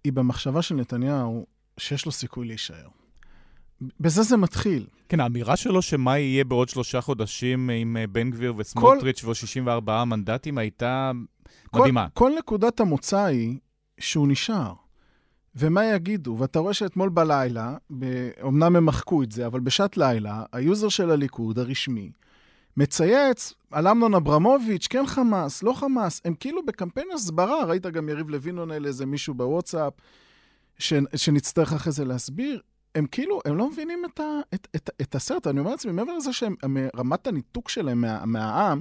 היא 0.05 0.13
במחשבה 0.13 0.63
של 0.63 0.75
נתניהו 0.75 1.47
שיש 1.79 2.07
לו 2.07 2.13
סיכוי 2.13 2.47
להישאר. 2.47 2.89
בזה 4.01 4.23
זה 4.23 4.37
מתחיל. 4.37 4.87
כן, 5.09 5.21
האמירה 5.21 5.57
שלו 5.57 5.83
שמה 5.83 6.19
יהיה 6.19 6.45
בעוד 6.45 6.69
שלושה 6.69 7.01
חודשים 7.01 7.71
עם 7.71 7.97
אה, 7.97 8.07
בן 8.07 8.31
גביר 8.31 8.55
וסמוטריץ' 8.57 9.25
כל... 9.25 9.31
ו-64 9.31 10.05
מנדטים 10.05 10.59
הייתה 10.59 11.13
כל, 11.71 11.81
מדהימה. 11.81 12.07
כל 12.15 12.33
נקודת 12.39 12.81
המוצא 12.81 13.25
היא 13.25 13.59
שהוא 13.99 14.29
נשאר. 14.29 14.73
ומה 15.57 15.85
יגידו? 15.85 16.37
ואתה 16.39 16.59
רואה 16.59 16.75
שאתמול 16.75 17.09
בלילה, 17.09 17.77
אמנם 18.47 18.77
הם 18.77 18.87
מחקו 18.87 19.23
את 19.23 19.33
זה, 19.33 19.47
אבל 19.47 19.61
בשעת 19.61 19.97
לילה, 19.97 20.45
היוזר 20.53 20.89
של 20.89 21.11
הליכוד, 21.11 21.59
הרשמי, 21.59 22.11
מצייץ 22.77 23.55
על 23.71 23.89
אמנון 23.89 24.15
אברמוביץ', 24.15 24.87
כן 24.91 25.07
חמאס, 25.07 25.63
לא 25.63 25.73
חמאס. 25.73 26.21
הם 26.25 26.35
כאילו 26.35 26.67
בקמפיין 26.67 27.09
הסברה, 27.15 27.65
ראית 27.65 27.87
גם 27.87 28.09
יריב 28.09 28.31
לוין 28.31 28.59
עונה 28.59 28.79
לאיזה 28.79 29.07
מישהו 29.07 29.35
בוואטסאפ, 29.35 29.93
ש, 30.79 30.93
שנצטרך 31.17 31.73
אחרי 31.73 31.93
זה 31.93 32.05
להסביר. 32.05 32.61
הם 32.97 33.07
כאילו, 33.07 33.41
הם 33.45 33.57
לא 33.57 33.71
מבינים 33.71 34.03
את, 34.05 34.21
ה, 34.21 34.25
את, 34.55 34.69
את, 34.77 34.91
את 35.03 35.15
הסרט. 35.15 35.47
אני 35.47 35.61
אומר 35.61 35.71
לעצמי, 35.71 35.93
מעבר 35.93 36.17
לזה 36.17 36.33
שרמת 36.33 37.27
הניתוק 37.27 37.69
שלהם 37.69 38.01
מה, 38.01 38.25
מהעם, 38.27 38.81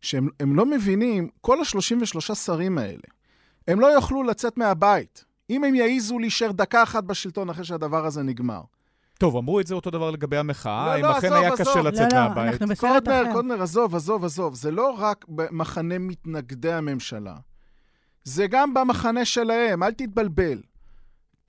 שהם 0.00 0.28
לא 0.40 0.66
מבינים, 0.66 1.28
כל 1.40 1.60
ה-33 1.60 2.34
שרים 2.34 2.78
האלה, 2.78 3.02
הם 3.68 3.80
לא 3.80 3.86
יוכלו 3.86 4.22
לצאת 4.22 4.58
מהבית. 4.58 5.24
אם 5.50 5.64
הם 5.64 5.74
יעיזו 5.74 6.18
להישאר 6.18 6.52
דקה 6.52 6.82
אחת 6.82 7.04
בשלטון 7.04 7.50
אחרי 7.50 7.64
שהדבר 7.64 8.06
הזה 8.06 8.22
נגמר. 8.22 8.60
טוב, 9.18 9.36
אמרו 9.36 9.60
את 9.60 9.66
זה 9.66 9.74
אותו 9.74 9.90
דבר 9.90 10.10
לגבי 10.10 10.36
המחאה, 10.36 10.86
לא, 10.86 11.00
אם 11.00 11.04
לא, 11.04 11.18
אכן 11.18 11.32
היה 11.32 11.52
עזוב. 11.52 11.68
קשה 11.68 11.82
לצאת 11.82 12.12
לא, 12.12 12.18
לא, 12.18 12.28
מהבית. 12.28 12.52
אנחנו 12.52 12.66
בסרט 12.66 13.08
אחר. 13.08 13.32
קודנר, 13.32 13.62
עזוב, 13.62 13.94
עזוב, 13.94 14.24
עזוב. 14.24 14.54
זה 14.54 14.70
לא 14.70 14.94
רק 14.98 15.24
במחנה 15.28 15.98
מתנגדי 15.98 16.72
הממשלה, 16.72 17.36
זה 18.24 18.46
גם 18.46 18.74
במחנה 18.74 19.24
שלהם, 19.24 19.82
אל 19.82 19.92
תתבלבל. 19.92 20.60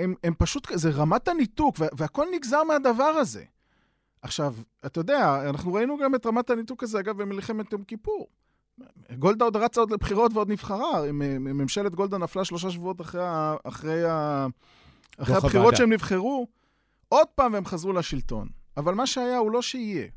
הם, 0.04 0.16
הם 0.24 0.34
פשוט, 0.38 0.68
זה 0.74 0.90
רמת 0.90 1.28
הניתוק, 1.28 1.76
והכל 1.80 2.28
נגזר 2.36 2.64
מהדבר 2.64 3.04
הזה. 3.04 3.44
עכשיו, 4.22 4.56
אתה 4.86 5.00
יודע, 5.00 5.50
אנחנו 5.50 5.74
ראינו 5.74 5.98
גם 5.98 6.16
את 6.16 6.26
רמת 6.26 6.50
הניתוק 6.50 6.84
הזה, 6.84 7.00
אגב, 7.00 7.22
במלחמת 7.22 7.74
יום 7.74 7.84
כיפור. 7.84 8.28
גולדה 9.20 9.46
עוד 9.46 9.56
רצה 9.56 9.82
עוד 9.82 9.92
לבחירות 9.92 10.32
ועוד 10.34 10.50
נבחרה. 10.50 11.12
ממשלת 11.12 11.96
גולדה 11.96 12.18
נפלה 12.18 12.46
שלושה 12.46 12.72
שבועות 12.72 13.02
אחרי, 13.02 13.24
אחרי, 13.64 14.04
אחרי 15.18 15.36
הבחירות 15.36 15.76
שהם 15.76 15.94
נבחרו. 15.94 16.48
עוד 17.10 17.28
פעם 17.36 17.54
והם 17.54 17.66
חזרו 17.66 17.94
לשלטון. 17.94 18.50
אבל 18.78 18.94
מה 18.94 19.08
שהיה 19.08 19.38
הוא 19.38 19.52
לא 19.52 19.62
שיהיה. 19.62 20.08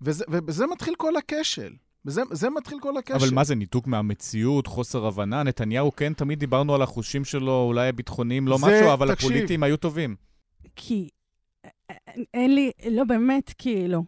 וזה, 0.00 0.24
ובזה 0.30 0.66
מתחיל 0.66 0.94
כל 0.94 1.16
הכשל. 1.16 1.72
בזה, 2.04 2.22
זה 2.30 2.50
מתחיל 2.50 2.78
כל 2.80 2.96
הכשל. 2.96 3.14
אבל 3.14 3.34
מה 3.34 3.44
זה, 3.44 3.54
ניתוק 3.54 3.86
מהמציאות, 3.86 4.66
חוסר 4.66 5.06
הבנה? 5.06 5.42
נתניהו, 5.42 5.96
כן, 5.96 6.12
תמיד 6.12 6.38
דיברנו 6.38 6.74
על 6.74 6.82
החושים 6.82 7.24
שלו, 7.24 7.64
אולי 7.66 7.88
הביטחוניים 7.88 8.48
לא 8.48 8.58
זה, 8.58 8.66
משהו, 8.66 8.92
אבל 8.92 9.14
תקשיב, 9.14 9.30
הפוליטיים 9.30 9.62
היו 9.62 9.76
טובים. 9.76 10.16
כי 10.76 11.08
אין 12.34 12.54
לי, 12.54 12.70
לא 12.90 13.04
באמת, 13.04 13.54
כאילו. 13.58 14.04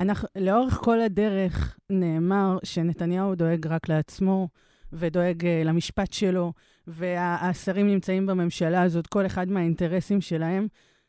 אנחנו, 0.00 0.28
לאורך 0.36 0.74
כל 0.74 1.00
הדרך 1.00 1.76
נאמר 1.90 2.58
שנתניהו 2.64 3.34
דואג 3.34 3.66
רק 3.66 3.88
לעצמו, 3.88 4.48
ודואג 4.92 5.42
uh, 5.42 5.46
למשפט 5.64 6.12
שלו, 6.12 6.52
והשרים 6.86 7.86
נמצאים 7.86 8.26
בממשלה 8.26 8.82
הזאת, 8.82 9.06
כל 9.06 9.26
אחד 9.26 9.48
מהאינטרסים 9.48 10.20
שלהם, 10.20 10.66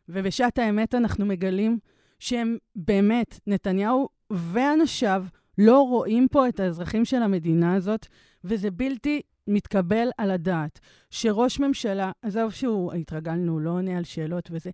ובשעת 0.09 0.59
האמת 0.59 0.95
אנחנו 0.95 1.25
מגלים 1.25 1.79
שהם 2.19 2.57
באמת, 2.75 3.39
נתניהו 3.47 4.09
ואנשיו 4.31 5.25
לא 5.61 5.81
רואים 5.81 6.27
פה 6.31 6.49
את 6.49 6.59
האזרחים 6.59 7.05
של 7.05 7.23
המדינה 7.23 7.75
הזאת, 7.75 8.07
וזה 8.43 8.71
בלתי 8.71 9.21
מתקבל 9.47 10.09
על 10.17 10.31
הדעת. 10.31 10.79
שראש 11.09 11.59
ממשלה, 11.59 12.11
עזוב 12.21 12.51
שהוא, 12.51 12.93
התרגלנו, 12.93 13.59
לא 13.59 13.69
עונה 13.69 13.97
על 13.97 14.03
שאלות 14.03 14.49
וזה, 14.51 14.69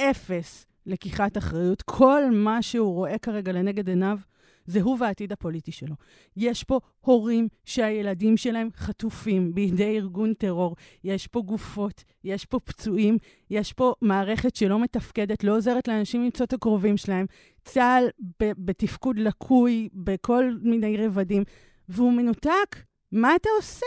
אפס 0.00 0.66
לקיחת 0.86 1.38
אחריות. 1.38 1.82
כל 1.82 2.22
מה 2.32 2.62
שהוא 2.62 2.94
רואה 2.94 3.18
כרגע 3.18 3.52
לנגד 3.52 3.88
עיניו, 3.88 4.18
זה 4.66 4.82
הוא 4.82 4.96
והעתיד 5.00 5.32
הפוליטי 5.32 5.72
שלו. 5.72 5.94
יש 6.36 6.64
פה 6.64 6.80
הורים 7.00 7.48
שהילדים 7.64 8.36
שלהם 8.36 8.68
חטופים 8.76 9.54
בידי 9.54 9.96
ארגון 9.96 10.34
טרור, 10.34 10.76
יש 11.04 11.26
פה 11.26 11.42
גופות, 11.42 12.04
יש 12.24 12.44
פה 12.44 12.60
פצועים, 12.60 13.18
יש 13.50 13.72
פה 13.72 13.94
מערכת 14.02 14.56
שלא 14.56 14.80
מתפקדת, 14.80 15.44
לא 15.44 15.56
עוזרת 15.56 15.88
לאנשים 15.88 16.24
למצוא 16.24 16.46
את 16.46 16.52
הקרובים 16.52 16.96
שלהם, 16.96 17.26
צה"ל 17.64 18.08
בתפקוד 18.40 19.18
לקוי 19.18 19.88
בכל 19.92 20.50
מיני 20.62 21.06
רבדים, 21.06 21.42
והוא 21.88 22.12
מנותק. 22.12 22.76
מה 23.12 23.36
אתה 23.36 23.48
עושה? 23.56 23.86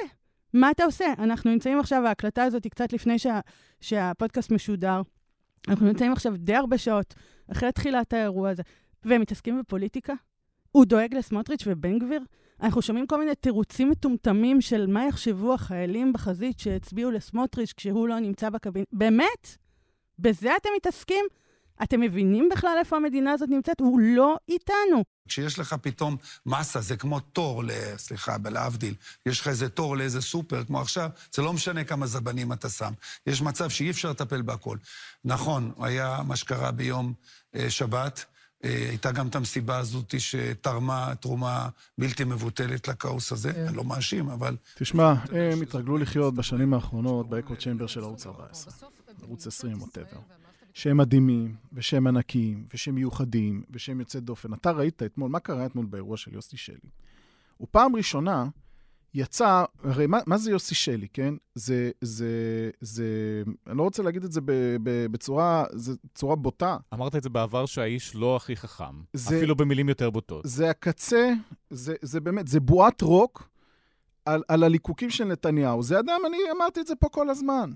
מה 0.53 0.71
אתה 0.71 0.84
עושה? 0.84 1.05
אנחנו 1.17 1.51
נמצאים 1.51 1.80
עכשיו, 1.80 2.07
ההקלטה 2.07 2.43
הזאת 2.43 2.63
היא 2.63 2.71
קצת 2.71 2.93
לפני 2.93 3.19
שה, 3.19 3.39
שהפודקאסט 3.82 4.51
משודר. 4.51 5.01
אנחנו 5.67 5.86
נמצאים 5.86 6.11
עכשיו 6.11 6.34
די 6.38 6.55
הרבה 6.55 6.78
שעות 6.78 7.13
אחרי 7.51 7.71
תחילת 7.71 8.13
האירוע 8.13 8.49
הזה, 8.49 8.63
והם 9.05 9.21
מתעסקים 9.21 9.59
בפוליטיקה? 9.59 10.13
הוא 10.71 10.86
דואג 10.86 11.15
לסמוטריץ' 11.15 11.63
ובן 11.67 11.99
גביר? 11.99 12.21
אנחנו 12.61 12.82
שומעים 12.82 13.07
כל 13.07 13.19
מיני 13.19 13.36
תירוצים 13.36 13.89
מטומטמים 13.89 14.61
של 14.61 14.88
מה 14.88 15.05
יחשבו 15.05 15.53
החיילים 15.53 16.13
בחזית 16.13 16.59
שהצביעו 16.59 17.11
לסמוטריץ' 17.11 17.73
כשהוא 17.78 18.07
לא 18.07 18.19
נמצא 18.19 18.49
בקבינט. 18.49 18.88
באמת? 18.91 19.57
בזה 20.19 20.55
אתם 20.55 20.69
מתעסקים? 20.78 21.25
אתם 21.84 22.01
מבינים 22.01 22.49
בכלל 22.51 22.75
איפה 22.80 22.95
המדינה 22.95 23.32
הזאת 23.32 23.49
נמצאת? 23.49 23.80
הוא 23.80 23.99
לא 23.99 24.38
איתנו. 24.49 25.03
כשיש 25.28 25.59
לך 25.59 25.75
פתאום 25.82 26.17
מסה, 26.45 26.82
זה 26.82 26.97
כמו 26.97 27.19
תור, 27.19 27.63
ל... 27.63 27.69
סליחה, 27.97 28.36
להבדיל, 28.45 28.93
יש 29.25 29.41
לך 29.41 29.47
איזה 29.47 29.69
תור 29.69 29.97
לאיזה 29.97 30.21
סופר, 30.21 30.63
כמו 30.63 30.82
עכשיו, 30.82 31.09
זה 31.34 31.41
לא 31.41 31.53
משנה 31.53 31.84
כמה 31.84 32.07
זבנים 32.07 32.53
אתה 32.53 32.69
שם. 32.69 32.93
יש 33.28 33.41
מצב 33.41 33.69
שאי 33.69 33.89
אפשר 33.89 34.09
לטפל 34.09 34.41
בהכל. 34.41 34.78
נכון, 35.25 35.71
היה 35.80 36.21
מה 36.28 36.36
שקרה 36.36 36.71
ביום 36.71 37.13
אה, 37.55 37.69
שבת. 37.69 38.25
אה, 38.63 38.88
הייתה 38.89 39.11
גם 39.11 39.28
את 39.28 39.36
המסיבה 39.36 39.78
הזאת 39.78 40.13
שתרמה 40.19 41.13
תרומה 41.19 41.69
בלתי 41.97 42.23
מבוטלת 42.23 42.88
לכאוס 42.88 43.32
הזה. 43.32 43.53
כן. 43.53 43.65
אני 43.67 43.78
לא 43.78 43.84
מאשים, 43.84 44.30
אבל... 44.30 44.55
תשמע, 44.75 45.13
הם 45.32 45.61
התרגלו 45.61 45.97
לחיות 45.97 46.36
בשנים 46.36 46.73
האחרונות 46.73 47.30
באקו 47.30 47.55
צ'מבר 47.55 47.88
של 47.88 48.03
ערוץ 48.03 48.25
14, 48.25 48.73
ערוץ 49.23 49.47
20, 49.47 49.82
ווטאבר. 49.82 50.36
שהם 50.78 50.97
מדהימים, 50.97 51.55
ושהם 51.73 52.07
ענקיים, 52.07 52.65
ושהם 52.73 52.95
מיוחדים, 52.95 53.63
ושהם 53.69 53.99
יוצאי 53.99 54.21
דופן. 54.21 54.53
אתה 54.53 54.71
ראית 54.71 55.03
אתמול, 55.03 55.30
מה 55.30 55.39
קרה 55.39 55.65
אתמול 55.65 55.86
באירוע 55.86 56.17
של 56.17 56.34
יוסי 56.34 56.57
שלי? 56.57 56.89
ופעם 57.61 57.95
ראשונה 57.95 58.47
יצא, 59.13 59.63
הרי 59.84 60.07
מה, 60.07 60.19
מה 60.28 60.38
זה 60.38 60.51
יוסי 60.51 60.75
שלי, 60.75 61.07
כן? 61.13 61.34
זה, 61.55 61.91
זה, 62.01 62.30
זה, 62.82 63.05
אני 63.67 63.78
לא 63.78 63.84
רוצה 63.84 64.03
להגיד 64.03 64.23
את 64.23 64.32
זה 64.32 64.41
ב, 64.41 64.51
ב, 64.84 65.05
בצורה, 65.11 65.65
זה 65.71 65.93
צורה 66.15 66.36
בוטה. 66.36 66.78
אמרת 66.93 67.15
את 67.15 67.23
זה 67.23 67.30
בעבר 67.30 67.65
שהאיש 67.65 68.15
לא 68.15 68.36
הכי 68.36 68.55
חכם, 68.55 69.01
זה, 69.13 69.38
אפילו 69.38 69.55
במילים 69.55 69.89
יותר 69.89 70.09
בוטות. 70.09 70.41
זה 70.45 70.69
הקצה, 70.69 71.34
זה, 71.69 71.95
זה 72.01 72.19
באמת, 72.19 72.47
זה 72.47 72.59
בועת 72.59 73.01
רוק 73.01 73.49
על, 74.25 74.43
על 74.47 74.63
הליקוקים 74.63 75.09
של 75.09 75.23
נתניהו. 75.23 75.84
זה 75.84 75.99
אדם, 75.99 76.19
אני 76.28 76.38
אמרתי 76.57 76.80
את 76.80 76.88
זה 76.88 76.95
פה 76.95 77.09
כל 77.09 77.30
הזמן. 77.30 77.71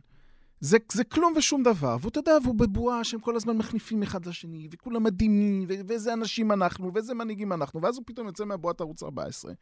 זה, 0.61 0.77
זה 0.91 1.03
כלום 1.03 1.33
ושום 1.35 1.63
דבר. 1.63 1.97
ואתה 2.01 2.19
יודע, 2.19 2.37
והוא 2.43 2.55
בבועה 2.55 3.03
שהם 3.03 3.19
כל 3.19 3.35
הזמן 3.35 3.57
מחניפים 3.57 4.03
אחד 4.03 4.25
לשני, 4.25 4.67
וכולם 4.71 5.03
מדהימים, 5.03 5.65
ואיזה 5.87 6.13
אנשים 6.13 6.51
אנחנו, 6.51 6.93
ואיזה 6.93 7.13
מנהיגים 7.13 7.53
אנחנו, 7.53 7.81
ואז 7.81 7.97
הוא 7.97 8.03
פתאום 8.07 8.27
יוצא 8.27 8.45
מהבועת 8.45 8.81
ערוץ 8.81 9.03
14. 9.03 9.53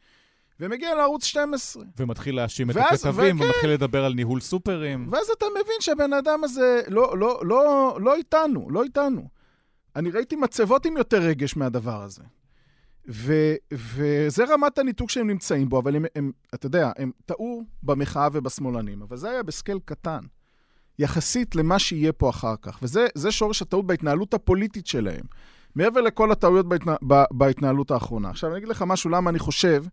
ומגיע 0.60 0.94
לערוץ 0.94 1.24
12. 1.24 1.84
ומתחיל 1.98 2.36
להאשים 2.36 2.70
את 2.70 2.76
הכתבים, 2.76 3.36
וכן, 3.36 3.44
ומתחיל 3.44 3.70
לדבר 3.70 4.04
על 4.04 4.14
ניהול 4.14 4.40
סופרים. 4.40 5.08
ואז 5.10 5.30
אתה 5.38 5.46
מבין 5.50 5.76
שהבן 5.80 6.12
אדם 6.12 6.44
הזה 6.44 6.82
לא, 6.88 7.18
לא, 7.18 7.40
לא, 7.44 7.98
לא 8.00 8.14
איתנו, 8.14 8.70
לא 8.70 8.82
איתנו. 8.82 9.28
אני 9.96 10.10
ראיתי 10.10 10.36
מצבות 10.36 10.86
עם 10.86 10.96
יותר 10.96 11.22
רגש 11.22 11.56
מהדבר 11.56 12.02
הזה. 12.02 12.22
ו, 13.08 13.54
וזה 13.72 14.44
רמת 14.44 14.78
הניתוק 14.78 15.10
שהם 15.10 15.26
נמצאים 15.26 15.68
בו, 15.68 15.78
אבל 15.78 15.96
הם, 15.96 16.04
הם, 16.14 16.32
אתה 16.54 16.66
יודע, 16.66 16.92
הם 16.96 17.10
טעו 17.26 17.64
במחאה 17.82 18.28
ובשמאלנים, 18.32 19.02
אבל 19.02 19.16
זה 19.16 19.30
היה 19.30 19.42
בסקייל 19.42 19.78
קטן, 19.84 20.20
יחסית 21.00 21.54
למה 21.56 21.78
שיהיה 21.78 22.12
פה 22.12 22.30
אחר 22.30 22.54
כך. 22.62 22.78
וזה 22.82 23.32
שורש 23.32 23.62
הטעות 23.62 23.86
בהתנהלות 23.86 24.34
הפוליטית 24.34 24.86
שלהם, 24.86 25.24
מעבר 25.74 26.00
לכל 26.00 26.32
הטעויות 26.32 26.68
בהתנה, 26.68 26.96
בהתנהלות 27.30 27.90
האחרונה. 27.90 28.30
עכשיו, 28.30 28.50
אני 28.50 28.58
אגיד 28.58 28.68
לך 28.68 28.84
משהו, 28.86 29.10
למה 29.10 29.30
אני 29.30 29.38
חושב 29.38 29.84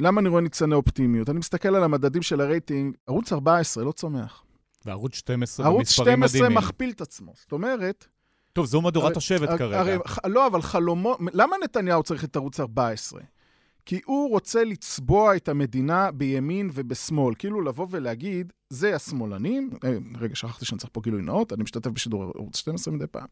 למה 0.00 0.20
אני 0.20 0.28
רואה 0.28 0.42
ניצני 0.42 0.74
אופטימיות? 0.74 1.30
אני 1.30 1.38
מסתכל 1.38 1.68
על 1.68 1.84
המדדים 1.84 2.22
של 2.22 2.40
הרייטינג, 2.40 2.96
ערוץ 3.06 3.32
14 3.32 3.84
לא 3.84 3.92
צומח. 3.92 4.42
וערוץ 4.84 5.14
12 5.14 5.66
במספרים 5.66 6.20
מדהימים. 6.20 6.42
ערוץ 6.46 6.50
12 6.50 6.62
מכפיל 6.62 6.90
את 6.90 7.00
עצמו. 7.00 7.32
זאת 7.36 7.52
אומרת... 7.52 8.06
טוב, 8.52 8.66
זו 8.66 8.82
מדורת 8.82 9.16
השבט 9.16 9.48
כרגע. 9.58 9.80
הרי, 9.80 9.96
לא, 10.26 10.46
אבל 10.46 10.62
חלומו... 10.62 11.16
למה 11.32 11.56
נתניהו 11.64 12.02
צריך 12.02 12.24
את 12.24 12.36
ערוץ 12.36 12.60
14? 12.60 13.20
כי 13.86 14.00
הוא 14.04 14.30
רוצה 14.30 14.64
לצבוע 14.64 15.36
את 15.36 15.48
המדינה 15.48 16.10
בימין 16.10 16.70
ובשמאל. 16.72 17.34
כאילו 17.38 17.60
לבוא 17.60 17.86
ולהגיד, 17.90 18.52
זה 18.70 18.96
השמאלנים, 18.96 19.70
אה, 19.84 19.96
רגע, 20.18 20.34
שכחתי 20.34 20.64
שאני 20.64 20.78
צריך 20.78 20.90
פה 20.92 21.00
גילוי 21.00 21.22
נאות, 21.22 21.52
אני 21.52 21.62
משתתף 21.62 21.90
בשידור 21.90 22.22
ערוץ 22.22 22.56
12 22.56 22.94
מדי 22.94 23.06
פעם. 23.06 23.26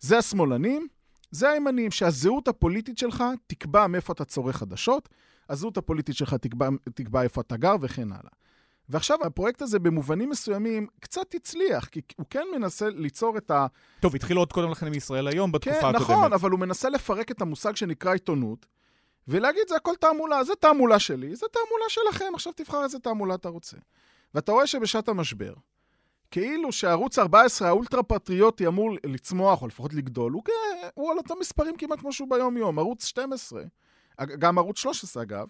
זה 0.00 0.18
השמאלנים, 0.18 0.86
זה 1.30 1.50
הימנים, 1.50 1.90
שהזהות 1.90 2.48
הפוליטית 2.48 2.98
שלך 2.98 3.24
תקבע 3.46 3.86
מאיפה 3.86 4.12
אתה 4.12 4.24
צורך 4.24 4.56
חדשות, 4.56 5.08
הזהות 5.48 5.76
הפוליטית 5.76 6.16
שלך 6.16 6.34
תקבע, 6.34 6.68
תקבע 6.94 7.22
איפה 7.22 7.40
אתה 7.40 7.56
גר 7.56 7.74
וכן 7.80 8.12
הלאה. 8.12 8.30
ועכשיו, 8.88 9.18
הפרויקט 9.24 9.62
הזה 9.62 9.78
במובנים 9.78 10.30
מסוימים 10.30 10.86
קצת 11.00 11.34
הצליח, 11.34 11.84
כי 11.84 12.00
הוא 12.16 12.26
כן 12.30 12.44
מנסה 12.56 12.88
ליצור 12.90 13.36
את 13.38 13.50
ה... 13.50 13.66
טוב, 14.00 14.14
התחיל 14.14 14.36
עוד 14.36 14.52
קודם 14.52 14.70
לכן 14.70 14.86
עם 14.86 14.94
ישראל 14.94 15.28
היום, 15.28 15.52
בתקופה 15.52 15.80
כן, 15.80 15.86
הקודמת. 15.86 16.00
נכון, 16.00 16.32
אבל 16.32 16.50
הוא 16.50 16.60
מנסה 16.60 16.88
לפרק 16.88 17.30
את 17.30 17.42
המושג 17.42 17.76
שנקרא 17.76 18.12
עיתונות, 18.12 18.66
ולהגיד, 19.28 19.62
זה 19.68 19.76
הכל 19.76 19.94
תעמולה, 20.00 20.44
זה 20.44 20.52
תעמולה 20.60 20.98
שלי, 20.98 21.36
זה 21.36 21.46
תעמולה 21.52 21.84
שלכם, 21.88 22.34
עכשיו 22.34 22.52
תבחר 22.56 22.84
איזה 22.84 22.98
תעמולה 22.98 23.34
אתה 23.34 23.48
רוצה. 23.48 23.76
ואתה 24.34 24.52
רואה 24.52 24.66
שבשעת 24.66 25.08
המשבר, 25.08 25.54
כאילו 26.30 26.72
שערוץ 26.72 27.18
14 27.18 27.68
האולטרה-פטריוטי 27.68 28.66
אמור 28.66 28.90
לצמוח, 29.06 29.62
או 29.62 29.66
לפחות 29.66 29.94
לגדול, 29.94 30.32
הוא, 30.32 30.42
הוא 30.94 31.12
על 31.12 31.18
אותם 31.18 31.34
מספרים 31.40 31.76
כמעט 31.76 32.00
כמו 32.00 32.12
שהוא 32.12 32.30
ביום-יום. 32.30 32.78
ערוץ 32.78 33.04
12, 33.04 33.62
גם 34.20 34.58
ערוץ 34.58 34.78
13 34.78 35.22
אגב, 35.22 35.46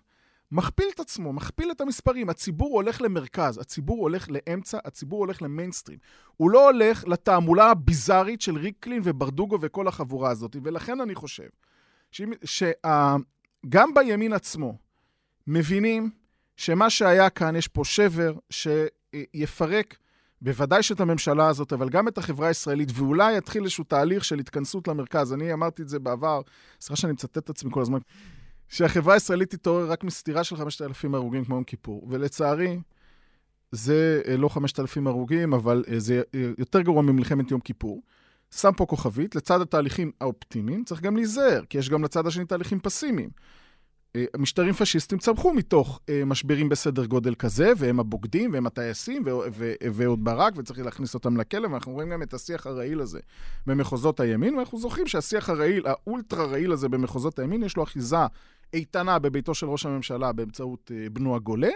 מכפיל 0.53 0.87
את 0.95 1.01
עצמו, 1.01 1.33
מכפיל 1.33 1.71
את 1.71 1.81
המספרים. 1.81 2.31
הציבור 2.31 2.75
הולך 2.75 3.03
למרכז, 3.03 3.59
הציבור 3.59 3.99
הולך 4.01 4.27
לאמצע, 4.31 4.79
הציבור 4.85 5.19
הולך 5.19 5.43
למיינסטרים. 5.43 5.99
הוא 6.37 6.51
לא 6.51 6.71
הולך 6.71 7.05
לתעמולה 7.07 7.71
הביזארית 7.71 8.41
של 8.41 8.57
ריקלין 8.57 9.01
וברדוגו 9.05 9.59
וכל 9.61 9.89
החבורה 9.89 10.31
הזאת. 10.31 10.57
ולכן 10.63 11.01
אני 11.01 11.15
חושב 11.15 11.49
שגם 12.45 13.95
בימין 13.95 14.33
עצמו 14.33 14.79
מבינים 15.47 16.11
שמה 16.57 16.91
שהיה 16.91 17.31
כאן, 17.31 17.57
יש 17.57 17.69
פה 17.69 17.85
שבר 17.85 18.35
שיפרק 18.51 19.97
בוודאי 20.43 20.83
שאת 20.83 21.01
הממשלה 21.01 21.49
הזאת, 21.49 21.73
אבל 21.73 21.89
גם 21.89 22.09
את 22.09 22.19
החברה 22.19 22.49
הישראלית, 22.49 22.89
ואולי 22.95 23.37
יתחיל 23.37 23.63
איזשהו 23.63 23.85
תהליך 23.85 24.25
של 24.25 24.39
התכנסות 24.39 24.89
למרכז. 24.89 25.33
אני 25.33 25.53
אמרתי 25.53 25.83
את 25.83 25.89
זה 25.89 25.99
בעבר, 25.99 26.41
סליחה 26.81 27.01
שאני 27.01 27.13
מצטט 27.13 27.39
את 27.39 27.51
עצמי 27.51 27.71
כל 27.73 27.81
הזמן. 27.81 27.99
שהחברה 28.69 29.15
הישראלית 29.15 29.51
תתעורר 29.51 29.91
רק 29.91 30.05
מסתירה 30.05 30.45
של 30.45 30.57
5,000 30.57 31.15
הרוגים 31.15 31.45
כמו 31.45 31.55
יום 31.55 31.65
כיפור. 31.65 32.07
ולצערי, 32.11 32.79
זה 33.73 34.23
אה, 34.29 34.37
לא 34.37 34.49
5,000 34.49 35.07
הרוגים, 35.07 35.55
אבל 35.55 35.85
אה, 35.89 36.01
זה 36.01 36.23
אה, 36.35 36.51
יותר 36.59 36.81
גרוע 36.81 37.03
ממלחמת 37.03 37.51
יום 37.51 37.61
כיפור. 37.61 38.03
שם 38.55 38.71
פה 38.77 38.87
כוכבית, 38.87 39.35
לצד 39.35 39.61
התהליכים 39.61 40.13
האופטימיים 40.21 40.85
צריך 40.85 41.01
גם 41.01 41.17
להיזהר, 41.17 41.65
כי 41.69 41.79
יש 41.79 41.91
גם 41.91 42.05
לצד 42.05 42.27
השני 42.27 42.45
תהליכים 42.45 42.81
פסימיים. 42.81 43.31
משטרים 44.37 44.73
פשיסטיים 44.73 45.19
צמחו 45.19 45.55
מתוך 45.55 46.01
משברים 46.27 46.69
בסדר 46.69 47.05
גודל 47.05 47.35
כזה, 47.35 47.73
והם 47.77 48.01
הבוגדים, 48.01 48.53
והם 48.53 48.67
הטייסים, 48.67 49.23
ואהוד 49.93 50.25
ברק, 50.25 50.53
וצריך 50.57 50.81
להכניס 50.81 51.15
אותם 51.15 51.37
לכלא, 51.37 51.69
ואנחנו 51.69 51.93
רואים 51.93 52.11
גם 52.11 52.23
את 52.23 52.35
השיח 52.35 52.67
הרעיל 52.67 53.01
הזה 53.01 53.21
במחוזות 53.67 54.21
הימין, 54.21 54.55
ואנחנו 54.55 54.79
זוכרים 54.79 55.07
שהשיח 55.07 55.49
הרעיל, 55.49 55.87
האולטרה 55.87 56.45
רעיל 56.45 56.73
הזה 56.73 56.89
במחוזות 56.89 57.39
הימין, 57.39 57.63
יש 57.63 57.77
לו 57.77 57.83
אחיזה 57.83 58.17
איתנה 58.73 59.19
בביתו 59.19 59.55
של 59.55 59.67
ראש 59.67 59.87
הממשלה 59.87 60.33
באמצעות 60.33 60.91
אה, 60.95 61.11
בנו 61.11 61.37
הגולה, 61.37 61.71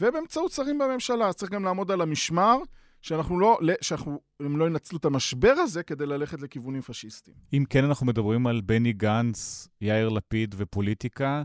ובאמצעות 0.00 0.52
שרים 0.52 0.78
בממשלה. 0.78 1.28
אז 1.28 1.34
צריך 1.34 1.52
גם 1.52 1.64
לעמוד 1.64 1.90
על 1.90 2.00
המשמר, 2.00 2.56
שאנחנו 3.02 3.40
לא, 3.40 3.58
שאנחנו, 3.80 4.20
הם 4.40 4.56
לא 4.56 4.66
ינצלו 4.66 4.98
את 4.98 5.04
המשבר 5.04 5.52
הזה 5.52 5.82
כדי 5.82 6.06
ללכת 6.06 6.40
לכיוונים 6.40 6.82
פשיסטיים. 6.82 7.36
אם 7.52 7.64
כן 7.70 7.84
אנחנו 7.84 8.06
מדברים 8.06 8.46
על 8.46 8.60
בני 8.60 8.92
גנץ, 8.92 9.68
יאיר 9.80 10.08
לפיד 10.08 10.54
ופוליטיקה, 10.58 11.42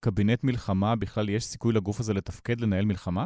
קבינט 0.00 0.44
מלחמה, 0.44 0.96
בכלל 0.96 1.28
יש 1.28 1.44
סיכוי 1.44 1.72
לגוף 1.72 2.00
הזה 2.00 2.14
לתפקד, 2.14 2.60
לנהל 2.60 2.84
מלחמה? 2.84 3.24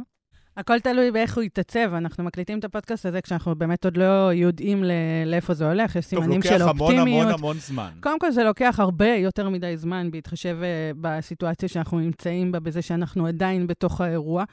הכל 0.56 0.80
תלוי 0.80 1.10
באיך 1.10 1.36
הוא 1.36 1.44
יתעצב. 1.44 1.94
אנחנו 1.94 2.24
מקליטים 2.24 2.58
את 2.58 2.64
הפודקאסט 2.64 3.06
הזה 3.06 3.20
כשאנחנו 3.20 3.54
באמת 3.54 3.84
עוד 3.84 3.96
לא 3.96 4.32
יודעים 4.32 4.84
לאיפה 5.26 5.54
זה 5.54 5.68
הולך, 5.68 5.96
יש 5.96 6.04
סימנים 6.04 6.42
של 6.42 6.62
אופטימיות. 6.62 6.78
טוב, 6.78 6.98
לוקח 6.98 6.98
המון 6.98 6.98
המון 6.98 7.28
המון 7.28 7.56
זמן. 7.58 7.90
קודם 8.00 8.18
כל, 8.18 8.30
זה 8.30 8.44
לוקח 8.44 8.76
הרבה 8.78 9.08
יותר 9.08 9.48
מדי 9.48 9.76
זמן, 9.76 10.10
בהתחשב 10.10 10.58
uh, 10.60 10.96
בסיטואציה 11.00 11.68
שאנחנו 11.68 12.00
נמצאים 12.00 12.52
בה, 12.52 12.60
בזה 12.60 12.82
שאנחנו 12.82 13.26
עדיין 13.26 13.66
בתוך 13.66 14.00
האירוע. 14.00 14.44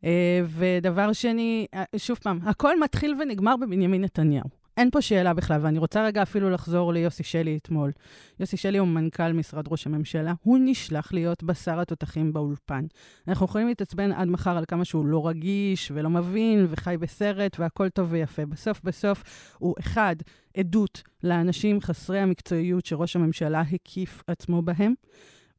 Uh, 0.00 0.04
ודבר 0.46 1.12
שני, 1.12 1.66
uh, 1.74 1.78
שוב 1.96 2.18
פעם, 2.22 2.38
הכל 2.42 2.80
מתחיל 2.80 3.14
ונגמר 3.20 3.56
בבנימין 3.56 4.04
נתניהו. 4.04 4.61
אין 4.76 4.90
פה 4.90 5.02
שאלה 5.02 5.34
בכלל, 5.34 5.60
ואני 5.62 5.78
רוצה 5.78 6.04
רגע 6.04 6.22
אפילו 6.22 6.50
לחזור 6.50 6.92
ליוסי 6.92 7.22
שלי 7.22 7.56
אתמול. 7.56 7.92
יוסי 8.40 8.56
שלי 8.56 8.78
הוא 8.78 8.88
מנכ"ל 8.88 9.32
משרד 9.32 9.64
ראש 9.68 9.86
הממשלה, 9.86 10.32
הוא 10.42 10.58
נשלח 10.64 11.12
להיות 11.12 11.42
בשר 11.42 11.80
התותחים 11.80 12.32
באולפן. 12.32 12.86
אנחנו 13.28 13.46
יכולים 13.46 13.68
להתעצבן 13.68 14.12
עד 14.12 14.28
מחר 14.28 14.56
על 14.56 14.64
כמה 14.68 14.84
שהוא 14.84 15.06
לא 15.06 15.28
רגיש 15.28 15.90
ולא 15.94 16.10
מבין 16.10 16.66
וחי 16.68 16.96
בסרט 17.00 17.56
והכל 17.58 17.88
טוב 17.88 18.08
ויפה. 18.12 18.46
בסוף 18.46 18.80
בסוף 18.84 19.22
הוא 19.58 19.74
אחד, 19.78 20.16
עדות 20.56 21.02
לאנשים 21.24 21.80
חסרי 21.80 22.18
המקצועיות 22.18 22.86
שראש 22.86 23.16
הממשלה 23.16 23.60
הקיף 23.60 24.22
עצמו 24.26 24.62
בהם, 24.62 24.94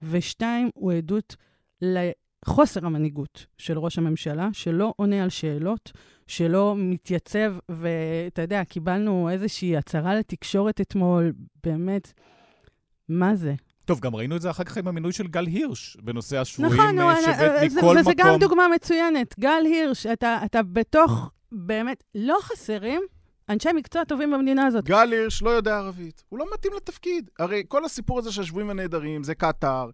ושתיים, 0.02 0.70
הוא 0.74 0.92
עדות 0.92 1.36
לחוסר 2.48 2.86
המנהיגות 2.86 3.46
של 3.58 3.80
ראש 3.80 3.98
הממשלה, 3.98 4.50
שלא 4.54 4.94
עונה 4.96 5.24
על 5.24 5.30
שאלות, 5.30 5.92
שלא 6.28 6.76
מתייצב, 6.78 7.56
ואתה 7.70 8.42
יודע, 8.42 8.64
קיבלנו 8.64 9.30
איזושהי 9.30 9.78
הצהרה 9.78 10.16
לתקשורת 10.16 10.82
אתמול, 10.82 11.34
באמת, 11.64 12.14
מה 13.10 13.36
זה? 13.36 13.54
טוב, 13.86 14.00
גם 14.00 14.16
ראינו 14.16 14.36
את 14.36 14.42
זה 14.42 14.50
אחר 14.50 14.64
כך 14.64 14.78
עם 14.78 14.88
המינוי 14.88 15.12
של 15.12 15.28
גל 15.28 15.46
הירש, 15.46 15.98
בנושא 16.04 16.38
השבויים 16.38 16.74
נכון, 16.74 17.00
אה, 17.00 17.22
שבט 17.22 17.38
מכל 17.38 17.68
וזה 17.68 17.80
מקום. 17.82 17.98
וזה 17.98 18.12
גם 18.16 18.36
דוגמה 18.40 18.68
מצוינת. 18.76 19.40
גל 19.40 19.62
הירש, 19.66 20.06
אתה, 20.06 20.40
אתה 20.46 20.64
בתוך, 20.64 21.32
באמת, 21.52 22.04
לא 22.16 22.38
חסרים 22.42 23.02
אנשי 23.50 23.70
מקצוע 23.76 24.04
טובים 24.04 24.32
במדינה 24.32 24.66
הזאת. 24.66 24.86
גל 24.86 25.12
הירש 25.12 25.42
לא 25.42 25.50
יודע 25.50 25.78
ערבית, 25.78 26.24
הוא 26.30 26.40
לא 26.40 26.46
מתאים 26.54 26.74
לתפקיד. 26.74 27.30
הרי 27.40 27.64
כל 27.68 27.86
הסיפור 27.86 28.20
הזה 28.20 28.32
של 28.32 28.44
שבויים 28.44 28.70
ונעדרים 28.70 29.24
זה 29.24 29.36
קטאר, 29.36 29.90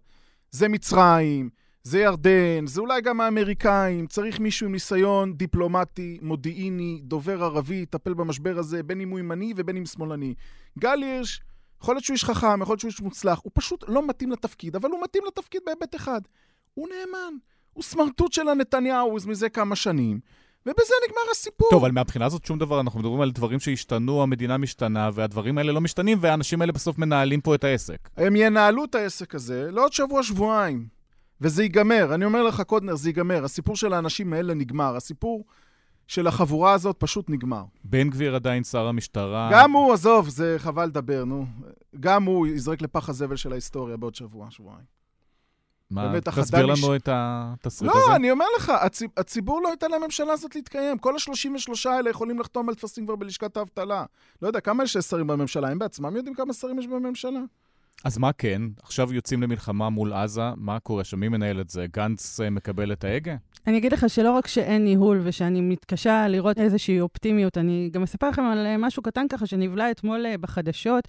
זה 0.50 0.68
מצרים, 0.68 1.50
זה 1.82 2.00
ירדן, 2.00 2.66
זה 2.66 2.80
אולי 2.80 3.00
גם 3.00 3.20
האמריקאים, 3.20 4.06
צריך 4.06 4.40
מישהו 4.40 4.66
עם 4.66 4.72
ניסיון 4.72 5.34
דיפלומטי, 5.34 6.18
מודיעיני, 6.22 7.00
דובר 7.02 7.44
ערבי, 7.44 7.74
יטפל 7.74 8.14
במשבר 8.14 8.58
הזה, 8.58 8.82
בין 8.82 9.00
אם 9.00 9.08
הוא 9.08 9.18
ימני 9.18 9.52
ובין 9.56 9.76
אם 9.76 9.86
שמאלני. 9.86 10.34
גל 10.78 11.02
הירש, 11.02 11.40
יכול 11.82 11.94
להיות 11.94 12.04
שהוא 12.04 12.14
איש 12.14 12.24
חכם, 12.24 12.62
יכול 12.62 12.72
להיות 12.72 12.80
שהוא 12.80 12.88
איש 12.88 13.00
מוצלח, 13.00 13.40
הוא 13.42 13.50
פשוט 13.54 13.84
לא 13.88 14.08
מתאים 14.08 14.32
לתפקיד, 14.32 14.76
אבל 14.76 14.90
הוא 14.90 15.02
מתאים 15.02 15.22
לתפקיד 15.26 15.60
בהיבט 15.66 15.94
אחד. 15.94 16.20
הוא 16.74 16.88
נאמן. 16.88 17.34
הוא 17.72 17.84
סמרטוט 17.84 18.32
של 18.32 18.48
הנתניהו 18.48 19.16
מזה 19.26 19.48
כמה 19.48 19.76
שנים, 19.76 20.20
ובזה 20.66 20.94
נגמר 21.08 21.30
הסיפור. 21.32 21.68
טוב, 21.70 21.84
אבל 21.84 21.92
מהבחינה 21.92 22.26
הזאת 22.26 22.44
שום 22.44 22.58
דבר, 22.58 22.80
אנחנו 22.80 23.00
מדברים 23.00 23.20
על 23.20 23.30
דברים 23.30 23.60
שהשתנו, 23.60 24.22
המדינה 24.22 24.56
משתנה, 24.58 25.10
והדברים 25.14 25.58
האלה 25.58 25.72
לא 25.72 25.80
משתנים, 25.80 26.18
והאנשים 26.20 26.60
האלה 26.60 26.72
בסוף 26.72 26.98
מנהלים 26.98 27.40
פה 27.40 27.54
את 27.54 27.64
העסק. 27.64 28.08
הם 28.16 28.36
ינהלו 28.36 28.84
את 28.84 28.94
העסק 28.94 29.34
הזה 29.34 29.70
לעוד 29.70 29.92
שבוע-שבועיים. 29.92 30.99
וזה 31.40 31.62
ייגמר, 31.62 32.14
אני 32.14 32.24
אומר 32.24 32.42
לך, 32.42 32.60
קודנר, 32.60 32.96
זה 32.96 33.08
ייגמר. 33.08 33.44
הסיפור 33.44 33.76
של 33.76 33.92
האנשים 33.92 34.32
האלה 34.32 34.54
נגמר. 34.54 34.96
הסיפור 34.96 35.44
של 36.06 36.26
החבורה 36.26 36.72
הזאת 36.72 36.96
פשוט 36.98 37.30
נגמר. 37.30 37.64
בן 37.84 38.10
גביר 38.10 38.34
עדיין 38.34 38.64
שר 38.64 38.86
המשטרה. 38.86 39.50
גם 39.52 39.72
הוא, 39.72 39.92
עזוב, 39.92 40.28
זה 40.28 40.54
חבל 40.58 40.84
לדבר, 40.84 41.24
נו. 41.24 41.46
גם 42.00 42.24
הוא 42.24 42.46
יזרק 42.46 42.82
לפח 42.82 43.08
הזבל 43.08 43.36
של 43.36 43.52
ההיסטוריה 43.52 43.96
בעוד 43.96 44.14
שבוע, 44.14 44.50
שבועיים. 44.50 45.00
מה, 45.90 46.20
תסביר 46.20 46.66
לנו 46.66 46.76
ש... 46.76 46.84
את 46.96 47.08
התסריט 47.12 47.92
לא, 47.92 47.98
הזה. 47.98 48.10
לא, 48.10 48.16
אני 48.16 48.30
אומר 48.30 48.44
לך, 48.56 48.68
הצ... 48.68 49.02
הציבור 49.16 49.60
לא 49.62 49.68
ייתן 49.68 49.90
לממשלה 49.90 50.32
הזאת 50.32 50.54
להתקיים. 50.54 50.98
כל 50.98 51.14
ה-33 51.14 51.90
האלה 51.90 52.10
יכולים 52.10 52.40
לחתום 52.40 52.68
על 52.68 52.74
טפסים 52.74 53.04
כבר 53.04 53.16
בלשכת 53.16 53.56
האבטלה. 53.56 54.04
לא 54.42 54.46
יודע, 54.46 54.60
כמה 54.60 54.84
יש 54.84 54.96
שרים 54.96 55.26
בממשלה? 55.26 55.68
הם 55.68 55.78
בעצמם 55.78 56.16
יודעים 56.16 56.34
כמה 56.34 56.52
שרים 56.52 56.78
יש 56.78 56.86
בממשלה? 56.86 57.40
אז 58.04 58.18
מה 58.18 58.32
כן? 58.32 58.62
עכשיו 58.82 59.12
יוצאים 59.12 59.42
למלחמה 59.42 59.90
מול 59.90 60.12
עזה, 60.12 60.42
מה 60.56 60.80
קורה 60.80 61.04
שם? 61.04 61.20
מי 61.20 61.28
מנהל 61.28 61.60
את 61.60 61.70
זה? 61.70 61.86
גנץ 61.92 62.40
אה, 62.40 62.50
מקבל 62.50 62.92
את 62.92 63.04
ההגה? 63.04 63.36
אני 63.66 63.78
אגיד 63.78 63.92
לך 63.92 64.04
שלא 64.08 64.30
רק 64.32 64.46
שאין 64.46 64.84
ניהול 64.84 65.20
ושאני 65.24 65.60
מתקשה 65.60 66.28
לראות 66.28 66.58
איזושהי 66.58 67.00
אופטימיות, 67.00 67.58
אני 67.58 67.88
גם 67.92 68.02
אספר 68.02 68.28
לכם 68.28 68.42
על 68.42 68.66
אה, 68.66 68.76
משהו 68.76 69.02
קטן 69.02 69.28
ככה 69.28 69.46
שנבלע 69.46 69.90
אתמול 69.90 70.26
אה, 70.26 70.38
בחדשות. 70.38 71.08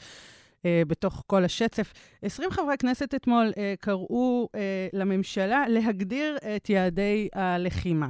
Uh, 0.62 0.64
בתוך 0.88 1.24
כל 1.28 1.46
השצף. 1.46 1.94
20 2.22 2.52
חברי 2.52 2.78
כנסת 2.80 3.16
אתמול 3.16 3.50
uh, 3.50 3.56
קראו 3.80 4.48
uh, 4.48 4.58
לממשלה 4.94 5.66
להגדיר 5.68 6.38
את 6.56 6.70
יעדי 6.70 7.28
הלחימה. 7.34 8.10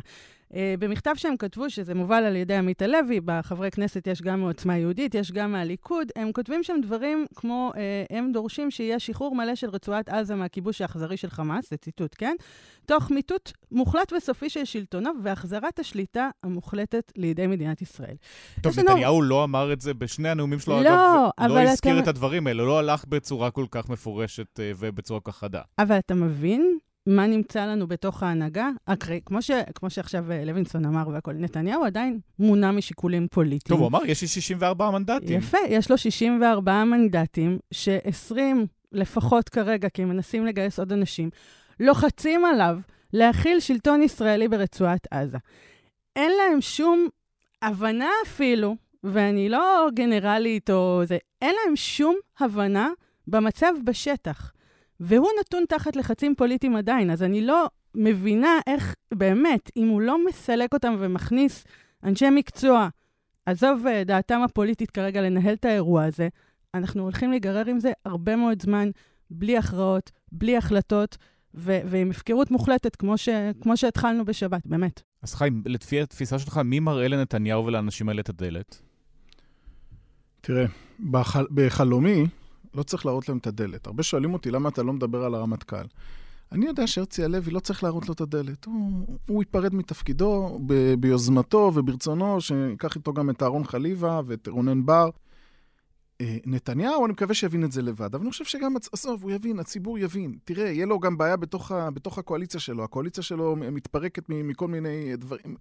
Uh, 0.52 0.54
במכתב 0.80 1.14
שהם 1.16 1.38
כתבו, 1.38 1.70
שזה 1.70 1.94
מובל 1.96 2.24
על 2.24 2.36
ידי 2.36 2.56
עמית 2.56 2.82
הלוי, 2.82 3.20
בחברי 3.26 3.72
כנסת 3.72 4.08
יש 4.08 4.22
גם 4.22 4.40
מעוצמה 4.40 4.78
יהודית, 4.78 5.16
יש 5.16 5.32
גם 5.32 5.52
מהליכוד, 5.52 6.08
הם 6.16 6.32
כותבים 6.32 6.64
שם 6.64 6.74
דברים 6.82 7.26
כמו, 7.36 7.72
uh, 7.74 7.78
הם 8.10 8.32
דורשים 8.32 8.72
שיהיה 8.72 9.00
שחרור 9.00 9.36
מלא 9.36 9.56
של 9.56 9.70
רצועת 9.70 10.10
עזה 10.10 10.36
מהכיבוש 10.36 10.82
האכזרי 10.82 11.18
של 11.18 11.30
חמאס, 11.30 11.70
זה 11.70 11.78
ציטוט, 11.78 12.16
כן? 12.18 12.36
תוך 12.86 13.12
מיטוט 13.12 13.52
מוחלט 13.72 14.14
וסופי 14.14 14.50
של 14.50 14.66
שלטונו 14.66 15.10
והחזרת 15.24 15.80
השליטה 15.80 16.30
המוחלטת 16.44 17.12
לידי 17.18 17.48
מדינת 17.48 17.82
ישראל. 17.82 18.16
טוב, 18.62 18.80
נתניהו 18.80 19.22
לא 19.22 19.44
אמר 19.44 19.74
את 19.74 19.82
זה 19.82 19.94
בשני 19.94 20.30
הנאומים 20.30 20.60
שלו, 20.60 20.82
לא, 20.82 21.30
אגב, 21.38 21.52
לא 21.52 21.60
הזכיר 21.60 21.94
אתם... 21.94 22.04
את 22.04 22.08
הדברים 22.08 22.48
האלה, 22.48 22.64
לא 22.64 22.80
הלך 22.80 23.06
בצורה 23.06 23.52
כל 23.52 23.66
כך 23.72 23.90
מפורשת 23.90 24.60
uh, 24.60 24.62
ובצורה 24.80 25.20
כל 25.20 25.32
כך 25.32 25.38
חדה. 25.38 25.62
אבל 25.80 25.98
אתה 25.98 26.16
מבין 26.16 26.78
מה 27.08 27.28
נמצא 27.28 27.66
לנו 27.66 27.88
בתוך 27.88 28.24
ההנהגה, 28.24 28.70
אקרי, 28.86 29.20
כמו, 29.26 29.42
ש, 29.42 29.52
כמו 29.76 29.90
שעכשיו 29.90 30.32
אה, 30.32 30.46
לוינסון 30.46 30.86
אמר 30.86 31.08
והכול, 31.08 31.36
נתניהו 31.36 31.84
עדיין 31.84 32.20
מונע 32.40 32.72
משיקולים 32.72 33.28
פוליטיים. 33.32 33.78
טוב, 33.78 33.80
הוא 33.80 33.88
אמר, 33.88 34.06
יש 34.06 34.22
לי 34.22 34.28
64 34.28 34.92
מנדטים. 34.92 35.38
יפה, 35.38 35.58
יש 35.70 35.92
לו 35.92 35.98
64 35.98 36.84
מנדטים, 36.84 37.60
ש-20 37.72 38.36
לפחות 38.92 39.50
כרגע, 39.50 39.90
כי 39.90 40.02
הם 40.02 40.10
מנסים 40.10 40.46
לגייס 40.46 40.80
עוד 40.80 40.92
אנשים, 40.92 41.30
לוחצים 41.80 42.46
עליו 42.46 42.80
להכיל 43.14 43.60
שלטון 43.60 44.04
ישראלי 44.04 44.48
ברצועת 44.48 45.08
עזה. 45.12 45.38
אין 46.16 46.32
להם 46.32 46.62
שום 46.62 47.08
הבנה 47.62 48.10
אפילו, 48.26 48.76
ואני 49.04 49.50
לא 49.50 49.88
גנרלית 49.94 50.70
או 50.70 51.02
זה, 51.06 51.18
אין 51.42 51.56
להם 51.66 51.76
שום 51.76 52.16
הבנה 52.40 52.90
במצב 53.28 53.74
בשטח. 53.86 54.52
והוא 55.02 55.28
נתון 55.40 55.64
תחת 55.70 55.96
לחצים 55.96 56.36
פוליטיים 56.36 56.76
עדיין, 56.76 57.12
אז 57.12 57.24
אני 57.24 57.42
לא 57.42 57.70
מבינה 57.96 58.60
איך, 58.68 58.96
באמת, 59.14 59.72
אם 59.78 59.88
הוא 59.88 60.02
לא 60.02 60.26
מסלק 60.26 60.74
אותם 60.74 60.96
ומכניס 61.00 61.64
אנשי 62.04 62.30
מקצוע, 62.30 62.90
עזוב 63.46 63.88
אה, 63.88 64.04
דעתם 64.04 64.42
הפוליטית 64.42 64.92
כרגע 64.92 65.22
לנהל 65.22 65.54
את 65.54 65.66
האירוע 65.66 66.04
הזה, 66.04 66.28
אנחנו 66.74 67.04
הולכים 67.04 67.32
להיגרר 67.32 67.66
עם 67.66 67.80
זה 67.80 67.92
הרבה 68.06 68.36
מאוד 68.36 68.62
זמן, 68.62 68.90
בלי 69.30 69.58
הכרעות, 69.58 70.12
בלי 70.32 70.58
החלטות, 70.58 71.18
ו- 71.56 71.80
ועם 71.86 72.10
הפקרות 72.10 72.52
מוחלטת, 72.52 72.96
כמו, 72.96 73.18
ש- 73.18 73.30
כמו 73.62 73.78
שהתחלנו 73.78 74.26
בשבת, 74.26 74.62
באמת. 74.66 75.02
אז 75.24 75.36
חיים, 75.36 75.64
לפי 75.66 76.02
התפיסה 76.02 76.40
שלך, 76.40 76.58
מי 76.58 76.80
מראה 76.80 77.08
לנתניהו 77.08 77.66
ולאנשים 77.66 78.10
האלה 78.10 78.22
את 78.22 78.30
הדלת? 78.30 78.82
תראה, 80.42 80.66
בחל... 81.12 81.46
בחלומי 81.52 82.26
לא 82.74 82.84
צריך 82.84 83.06
להראות 83.06 83.30
להם 83.30 83.38
את 83.38 83.48
הדלת. 83.48 83.88
הרבה 83.88 84.04
שואלים 84.04 84.34
אותי, 84.34 84.52
למה 84.52 84.70
אתה 84.70 84.84
לא 84.84 84.94
מדבר 84.94 85.24
על 85.24 85.36
הרמטכ"ל? 85.36 85.86
אני 86.52 86.66
יודע 86.66 86.88
שהרצי 86.88 87.24
הלוי 87.24 87.52
לא 87.52 87.60
צריך 87.60 87.84
להראות 87.84 88.08
לו 88.08 88.14
את 88.14 88.22
הדלת. 88.22 88.66
הוא, 88.66 89.08
הוא 89.28 89.44
ייפרד 89.44 89.76
מתפקידו 89.76 90.60
ב, 90.66 90.94
ביוזמתו 91.00 91.72
וברצונו, 91.76 92.42
שיקח 92.42 92.96
איתו 92.96 93.14
גם 93.14 93.30
את 93.30 93.44
אהרון 93.44 93.64
חליבה 93.64 94.22
ואת 94.26 94.48
רונן 94.48 94.86
בר. 94.86 95.10
אה, 96.22 96.38
נתניהו, 96.46 97.06
אני 97.06 97.14
מקווה 97.14 97.34
שיבין 97.34 97.64
את 97.64 97.72
זה 97.72 97.82
לבד, 97.82 98.16
אבל 98.16 98.24
אני 98.24 98.32
חושב 98.32 98.46
שגם, 98.46 98.74
עזוב, 98.92 99.24
הוא 99.24 99.32
יבין, 99.32 99.60
הציבור 99.60 100.00
יבין. 100.00 100.38
תראה, 100.44 100.70
יהיה 100.70 100.86
לו 100.86 101.00
גם 101.00 101.18
בעיה 101.18 101.38
בתוך, 101.38 101.72
ה, 101.72 101.92
בתוך 101.92 102.18
הקואליציה 102.18 102.60
שלו. 102.60 102.84
הקואליציה 102.84 103.24
שלו 103.24 103.56
מתפרקת 103.56 104.24
מכל 104.30 104.68
מיני 104.68 105.16
דברים, 105.18 105.56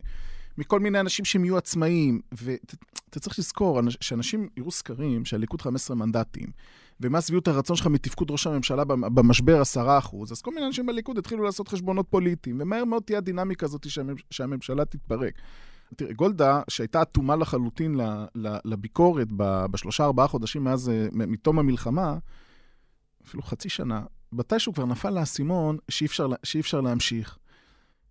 מכל 0.59 0.80
מיני 0.80 1.01
אנשים 1.01 1.24
שהם 1.24 1.44
יהיו 1.44 1.57
עצמאיים. 1.57 2.20
ואתה 2.32 3.20
צריך 3.20 3.38
לזכור, 3.38 3.80
שאנשים 4.01 4.48
יראו 4.57 4.70
סקרים 4.70 5.24
שהליכוד 5.24 5.62
15 5.62 5.96
מנדטים, 5.96 6.46
ומה 7.01 7.20
שביעות 7.20 7.48
הרצון 7.48 7.76
שלך 7.76 7.86
מתפקוד 7.86 8.30
ראש 8.30 8.46
הממשלה 8.46 8.84
במשבר 8.84 9.62
10%, 9.76 9.78
אז 10.30 10.42
כל 10.42 10.55
מיני 10.55 10.66
אנשים 10.66 10.86
בליכוד 10.86 11.18
התחילו 11.18 11.44
לעשות 11.44 11.68
חשבונות 11.68 12.07
פוליטיים, 12.11 12.57
ומהר 12.61 12.84
מאוד 12.84 13.03
תהיה 13.03 13.18
הדינמיקה 13.18 13.66
הזאת 13.66 13.86
שהממשלה 14.30 14.84
תתפרק. 14.84 15.34
תראה, 15.96 16.12
גולדה, 16.12 16.62
שהייתה 16.68 17.03
אטומה 17.03 17.36
לחלוטין 17.36 18.01
לביקורת 18.64 19.28
בשלושה, 19.70 20.05
ארבעה 20.05 20.26
חודשים 20.28 20.64
מאז, 20.64 20.90
מתום 21.12 21.59
המלחמה, 21.59 22.18
אפילו 23.26 23.42
חצי 23.42 23.68
שנה, 23.68 24.03
מתישהו 24.32 24.74
כבר 24.74 24.84
נפל 24.84 25.11
לאסימון 25.11 25.78
שאי 25.88 26.07
אפשר, 26.07 26.28
שאי 26.42 26.61
אפשר 26.61 26.80
להמשיך. 26.80 27.38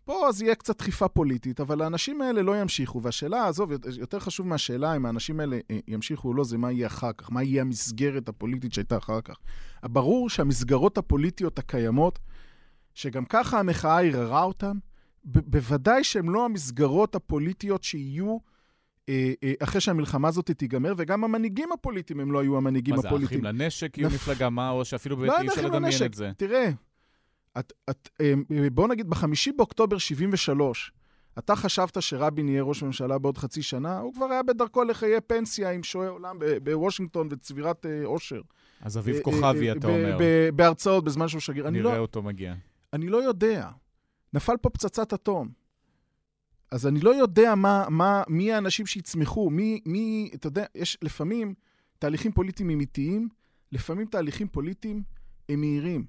פה 0.09 0.27
אז 0.27 0.41
יהיה 0.41 0.55
קצת 0.55 0.77
דחיפה 0.77 1.07
פוליטית, 1.07 1.59
אבל 1.59 1.81
האנשים 1.81 2.21
האלה 2.21 2.41
לא 2.41 2.61
ימשיכו. 2.61 3.01
והשאלה, 3.01 3.47
עזוב, 3.47 3.71
יותר 3.99 4.19
חשוב 4.19 4.47
מהשאלה 4.47 4.95
אם 4.95 5.05
האנשים 5.05 5.39
האלה 5.39 5.57
אה, 5.71 5.79
ימשיכו 5.87 6.27
או 6.27 6.33
לא, 6.33 6.43
זה 6.43 6.57
מה 6.57 6.71
יהיה 6.71 6.87
אחר 6.87 7.13
כך, 7.13 7.31
מה 7.31 7.43
יהיה 7.43 7.61
המסגרת 7.61 8.29
הפוליטית 8.29 8.73
שהייתה 8.73 8.97
אחר 8.97 9.21
כך. 9.21 9.35
ברור 9.83 10.29
שהמסגרות 10.29 10.97
הפוליטיות 10.97 11.59
הקיימות, 11.59 12.19
שגם 12.93 13.25
ככה 13.25 13.59
המחאה 13.59 14.01
ערערה 14.01 14.43
אותן, 14.43 14.77
בוודאי 15.25 16.03
שהן 16.03 16.25
לא 16.25 16.45
המסגרות 16.45 17.15
הפוליטיות 17.15 17.83
שיהיו 17.83 18.37
אה, 19.09 19.33
אה, 19.43 19.53
אחרי 19.59 19.81
שהמלחמה 19.81 20.27
הזאת 20.27 20.51
תיגמר, 20.51 20.93
וגם 20.97 21.23
המנהיגים 21.23 21.71
הפוליטיים 21.71 22.19
הם 22.19 22.31
לא 22.31 22.39
היו 22.39 22.57
המנהיגים 22.57 22.95
הפוליטיים. 22.95 23.43
מה 23.43 23.51
זה, 23.51 23.55
אחים 23.55 23.61
לנשק 23.61 23.97
יהיו 23.97 24.09
מפלגה 24.09 24.49
מה, 24.49 24.69
או 24.69 24.85
שאפילו 24.85 25.17
באמת 25.17 25.29
לא 25.29 25.41
אי 25.41 25.47
אפשר 25.47 25.65
לדמיין 25.65 26.05
את 26.05 26.13
זה? 26.13 26.31
תראה, 26.37 26.69
את, 27.59 27.73
את, 27.89 28.09
אה, 28.21 28.33
בוא 28.71 28.87
נגיד, 28.87 29.09
בחמישי 29.09 29.51
באוקטובר 29.51 29.97
73, 29.97 30.91
אתה 31.37 31.55
חשבת 31.55 32.01
שרבין 32.01 32.49
יהיה 32.49 32.63
ראש 32.63 32.83
ממשלה 32.83 33.17
בעוד 33.17 33.37
חצי 33.37 33.61
שנה, 33.61 33.99
הוא 33.99 34.13
כבר 34.13 34.25
היה 34.25 34.43
בדרכו 34.43 34.83
לחיי 34.83 35.21
פנסיה 35.21 35.71
עם 35.71 35.83
שועי 35.83 36.07
עולם 36.07 36.39
בוושינגטון 36.63 37.27
וצבירת 37.31 37.85
עושר. 38.05 38.41
אז 38.81 38.97
אביב 38.97 39.19
כוכבי, 39.21 39.71
אתה 39.71 39.87
אומר. 39.87 40.17
בהרצאות 40.55 41.03
בזמן 41.03 41.27
שהוא 41.27 41.41
שגריר. 41.41 41.69
נראה 41.69 41.93
לא, 41.95 41.97
אותו 41.97 42.21
מגיע. 42.21 42.53
אני 42.93 43.07
לא 43.07 43.23
יודע. 43.23 43.69
נפל 44.33 44.57
פה 44.61 44.69
פצצת 44.69 45.13
אטום. 45.13 45.49
אז 46.71 46.87
אני 46.87 46.99
לא 46.99 47.15
יודע 47.15 47.55
מה, 47.55 47.85
מה, 47.89 48.23
מי 48.27 48.53
האנשים 48.53 48.85
שיצמחו, 48.85 49.49
מי, 49.49 49.79
מי, 49.85 50.29
אתה 50.33 50.47
יודע, 50.47 50.65
יש 50.75 50.97
לפעמים 51.01 51.53
תהליכים 51.99 52.31
פוליטיים 52.31 52.69
אמיתיים, 52.69 53.29
לפעמים 53.71 54.07
תהליכים 54.07 54.47
פוליטיים 54.47 55.03
הם 55.49 55.59
מהירים. 55.59 56.05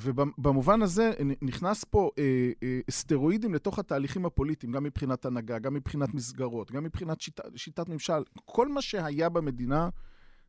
ובמובן 0.00 0.82
הזה 0.82 1.12
נכנס 1.42 1.84
פה 1.84 2.10
אה, 2.18 2.52
אה, 2.62 2.80
סטרואידים 2.90 3.54
לתוך 3.54 3.78
התהליכים 3.78 4.26
הפוליטיים, 4.26 4.72
גם 4.72 4.84
מבחינת 4.84 5.24
הנהגה, 5.24 5.58
גם 5.58 5.74
מבחינת 5.74 6.14
מסגרות, 6.14 6.70
גם 6.70 6.84
מבחינת 6.84 7.20
שיטה, 7.20 7.42
שיטת 7.56 7.88
ממשל. 7.88 8.22
כל 8.44 8.68
מה 8.68 8.82
שהיה 8.82 9.28
במדינה, 9.28 9.88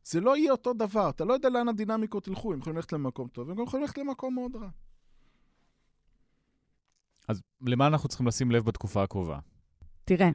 זה 0.04 0.20
לא 0.20 0.36
יהיה 0.36 0.52
אותו 0.52 0.72
דבר. 0.72 1.10
אתה 1.10 1.24
לא 1.24 1.32
יודע 1.32 1.48
לאן 1.48 1.68
הדינמיקות 1.68 2.28
ילכו, 2.28 2.52
הם 2.52 2.58
יכולים 2.58 2.76
ללכת 2.76 2.92
למקום 2.92 3.28
טוב, 3.28 3.50
הם 3.50 3.56
גם 3.56 3.62
יכולים 3.62 3.82
ללכת 3.82 3.98
למקום 3.98 4.34
מאוד 4.34 4.56
רע. 4.56 4.68
אז 7.28 7.42
למה 7.66 7.86
אנחנו 7.86 8.08
צריכים 8.08 8.26
לשים 8.26 8.50
לב 8.50 8.64
בתקופה 8.64 9.02
הקרובה? 9.02 9.38
תראה, 10.04 10.30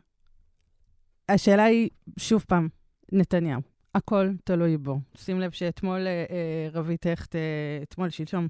השאלה 1.29 1.63
היא, 1.63 1.89
שוב 2.19 2.45
פעם, 2.47 2.67
נתניהו. 3.11 3.61
הכל 3.95 4.29
תלוי 4.43 4.77
בו. 4.77 4.99
שים 5.15 5.39
לב 5.39 5.51
שאתמול 5.51 6.07
אה, 6.07 6.25
אה 6.29 6.69
רבית 6.73 7.05
הכט, 7.05 7.35
אה, 7.35 7.79
אתמול, 7.83 8.09
שלשום, 8.09 8.47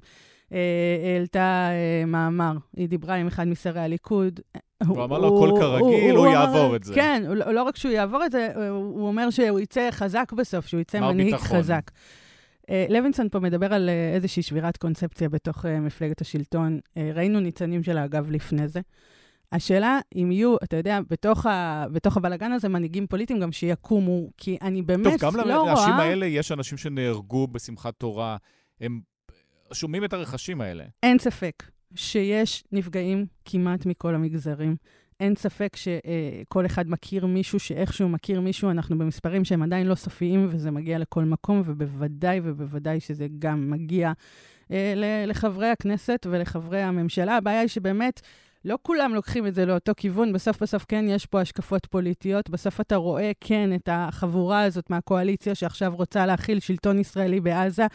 העלתה 1.16 1.68
אה, 1.70 2.06
מאמר. 2.06 2.56
היא 2.76 2.88
דיברה 2.88 3.14
עם 3.14 3.26
אחד 3.26 3.48
משרי 3.48 3.80
הליכוד. 3.80 4.40
הוא, 4.86 4.96
הוא 4.96 5.04
אמר 5.04 5.18
לו, 5.18 5.26
הכל 5.26 5.60
כרגיל, 5.60 6.16
הוא, 6.16 6.26
הוא 6.26 6.34
יעבור 6.34 6.66
אמר, 6.66 6.76
את 6.76 6.84
זה. 6.84 6.94
כן, 6.94 7.24
הוא, 7.26 7.34
לא 7.34 7.62
רק 7.62 7.76
שהוא 7.76 7.92
יעבור 7.92 8.24
את 8.24 8.32
זה, 8.32 8.48
הוא, 8.70 9.06
אומר 9.06 9.30
שהוא 9.30 9.60
יצא 9.60 9.88
חזק 9.90 10.32
בסוף, 10.32 10.66
שהוא 10.66 10.80
יצא 10.80 11.00
מנהיג 11.00 11.34
ביטחון. 11.34 11.58
חזק. 11.58 11.90
אה, 12.70 12.86
לוינסון 12.88 13.28
פה 13.28 13.40
מדבר 13.40 13.74
על 13.74 13.88
אה, 13.88 14.14
איזושהי 14.14 14.42
שבירת 14.42 14.76
קונספציה 14.76 15.28
בתוך 15.28 15.66
אה, 15.66 15.80
מפלגת 15.80 16.20
השלטון. 16.20 16.78
ראינו 17.14 17.40
ניצנים 17.40 17.82
שלה, 17.82 18.04
אגב, 18.04 18.30
לפני 18.30 18.68
זה. 18.68 18.80
השאלה 19.52 20.00
אם 20.14 20.32
יהיו, 20.32 20.56
אתה 20.56 20.76
יודע, 20.76 21.00
בתוך, 21.10 21.46
ה, 21.46 21.84
בתוך 21.92 22.16
הבלגן 22.16 22.52
הזה 22.52 22.68
מנהיגים 22.68 23.06
פוליטיים 23.06 23.40
גם 23.40 23.52
שיקומו, 23.52 24.30
כי 24.36 24.58
אני 24.62 24.82
באמת 24.82 25.20
טוב, 25.20 25.36
לא 25.36 25.42
רואה... 25.42 25.54
טוב, 25.54 25.62
גם 25.62 25.66
לאנשים 25.66 25.94
האלה 25.94 26.26
יש 26.26 26.52
אנשים 26.52 26.78
שנהרגו 26.78 27.46
בשמחת 27.46 27.94
תורה, 27.98 28.36
הם 28.80 29.00
שומעים 29.72 30.04
את 30.04 30.12
הרכשים 30.12 30.60
האלה. 30.60 30.84
אין 31.02 31.18
ספק 31.18 31.62
שיש 31.94 32.64
נפגעים 32.72 33.26
כמעט 33.44 33.86
מכל 33.86 34.14
המגזרים. 34.14 34.76
אין 35.20 35.34
ספק 35.34 35.76
שכל 35.76 36.66
אחד 36.66 36.88
מכיר 36.88 37.26
מישהו 37.26 37.60
שאיכשהו 37.60 38.08
מכיר 38.08 38.40
מישהו, 38.40 38.70
אנחנו 38.70 38.98
במספרים 38.98 39.44
שהם 39.44 39.62
עדיין 39.62 39.86
לא 39.86 39.94
סופיים, 39.94 40.46
וזה 40.50 40.70
מגיע 40.70 40.98
לכל 40.98 41.24
מקום, 41.24 41.62
ובוודאי 41.64 42.40
ובוודאי 42.44 43.00
שזה 43.00 43.26
גם 43.38 43.70
מגיע 43.70 44.12
אה, 44.70 44.94
לחברי 45.26 45.68
הכנסת 45.68 46.26
ולחברי 46.30 46.82
הממשלה. 46.82 47.36
הבעיה 47.36 47.60
היא 47.60 47.68
שבאמת... 47.68 48.20
לא 48.64 48.78
כולם 48.82 49.14
לוקחים 49.14 49.46
את 49.46 49.54
זה 49.54 49.66
לאותו 49.66 49.92
כיוון, 49.96 50.32
בסוף 50.32 50.62
בסוף 50.62 50.84
כן 50.88 51.04
יש 51.08 51.26
פה 51.26 51.40
השקפות 51.40 51.86
פוליטיות, 51.86 52.50
בסוף 52.50 52.80
אתה 52.80 52.96
רואה 52.96 53.32
כן 53.40 53.74
את 53.74 53.88
החבורה 53.92 54.62
הזאת 54.62 54.90
מהקואליציה 54.90 55.54
שעכשיו 55.54 55.94
רוצה 55.96 56.26
להכיל 56.26 56.60
שלטון 56.60 56.98
ישראלי 56.98 57.40
בעזה. 57.40 57.86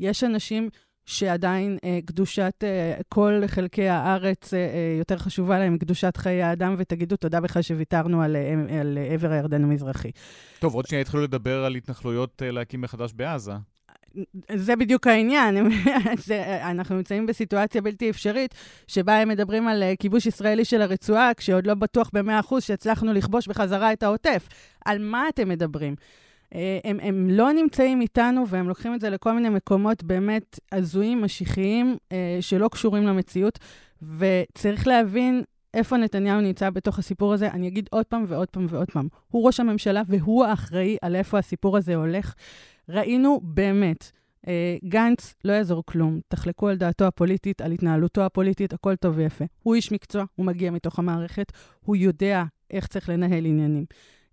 יש 0.00 0.24
אנשים 0.24 0.68
שעדיין 1.06 1.78
אה, 1.84 1.98
קדושת 2.06 2.54
אה, 2.62 2.94
כל 3.08 3.42
חלקי 3.46 3.88
הארץ 3.88 4.54
אה, 4.54 4.58
אה, 4.58 4.96
יותר 4.98 5.18
חשובה 5.18 5.58
להם 5.58 5.74
מקדושת 5.74 6.16
חיי 6.16 6.42
האדם, 6.42 6.74
ותגידו 6.78 7.16
תודה 7.16 7.40
בכלל 7.40 7.62
שוויתרנו 7.62 8.22
על, 8.22 8.36
אה, 8.36 8.80
על 8.80 8.98
עבר 9.10 9.30
הירדן 9.30 9.64
המזרחי. 9.64 10.10
טוב, 10.58 10.74
עוד 10.74 10.86
שנייה 10.86 11.00
התחילו 11.00 11.22
לדבר 11.22 11.64
על 11.64 11.74
התנחלויות 11.74 12.42
אה, 12.42 12.50
להקים 12.50 12.80
מחדש 12.80 13.12
בעזה. 13.12 13.52
זה 14.54 14.76
בדיוק 14.76 15.06
העניין. 15.06 15.70
זה, 16.26 16.58
אנחנו 16.70 16.96
נמצאים 16.96 17.26
בסיטואציה 17.26 17.82
בלתי 17.82 18.10
אפשרית, 18.10 18.54
שבה 18.86 19.16
הם 19.16 19.28
מדברים 19.28 19.68
על 19.68 19.82
uh, 19.82 19.96
כיבוש 20.00 20.26
ישראלי 20.26 20.64
של 20.64 20.82
הרצועה, 20.82 21.34
כשעוד 21.36 21.66
לא 21.66 21.74
בטוח 21.74 22.10
ב-100% 22.12 22.60
שהצלחנו 22.60 23.12
לכבוש 23.12 23.48
בחזרה 23.48 23.92
את 23.92 24.02
העוטף. 24.02 24.48
על 24.84 24.98
מה 24.98 25.28
אתם 25.28 25.48
מדברים? 25.48 25.94
אה, 26.54 26.78
הם, 26.84 26.98
הם 27.02 27.30
לא 27.30 27.52
נמצאים 27.52 28.00
איתנו, 28.00 28.48
והם 28.48 28.68
לוקחים 28.68 28.94
את 28.94 29.00
זה 29.00 29.10
לכל 29.10 29.32
מיני 29.32 29.48
מקומות 29.48 30.02
באמת 30.02 30.60
הזויים, 30.72 31.22
משיחיים, 31.22 31.96
אה, 32.12 32.38
שלא 32.40 32.68
קשורים 32.68 33.06
למציאות, 33.06 33.58
וצריך 34.18 34.86
להבין 34.86 35.42
איפה 35.74 35.96
נתניהו 35.96 36.40
נמצא 36.40 36.70
בתוך 36.70 36.98
הסיפור 36.98 37.32
הזה. 37.32 37.50
אני 37.50 37.68
אגיד 37.68 37.88
עוד 37.90 38.06
פעם 38.06 38.24
ועוד 38.26 38.50
פעם 38.50 38.66
ועוד 38.68 38.90
פעם, 38.90 39.08
הוא 39.28 39.46
ראש 39.46 39.60
הממשלה 39.60 40.02
והוא 40.06 40.44
האחראי 40.44 40.96
על 41.02 41.16
איפה 41.16 41.38
הסיפור 41.38 41.76
הזה 41.76 41.94
הולך. 41.94 42.34
ראינו 42.88 43.40
באמת 43.42 44.12
אה, 44.48 44.76
גנץ, 44.84 45.34
לא 45.44 45.52
יעזור 45.52 45.82
כלום. 45.86 46.20
תחלקו 46.28 46.68
על 46.68 46.76
דעתו 46.76 47.04
הפוליטית, 47.04 47.60
על 47.60 47.72
התנהלותו 47.72 48.22
הפוליטית, 48.22 48.72
הכל 48.72 48.96
טוב 48.96 49.14
ויפה. 49.16 49.44
הוא 49.62 49.74
איש 49.74 49.92
מקצוע, 49.92 50.24
הוא 50.34 50.46
מגיע 50.46 50.70
מתוך 50.70 50.98
המערכת, 50.98 51.52
הוא 51.80 51.96
יודע 51.96 52.44
איך 52.70 52.86
צריך 52.86 53.08
לנהל 53.08 53.46
עניינים. 53.46 53.84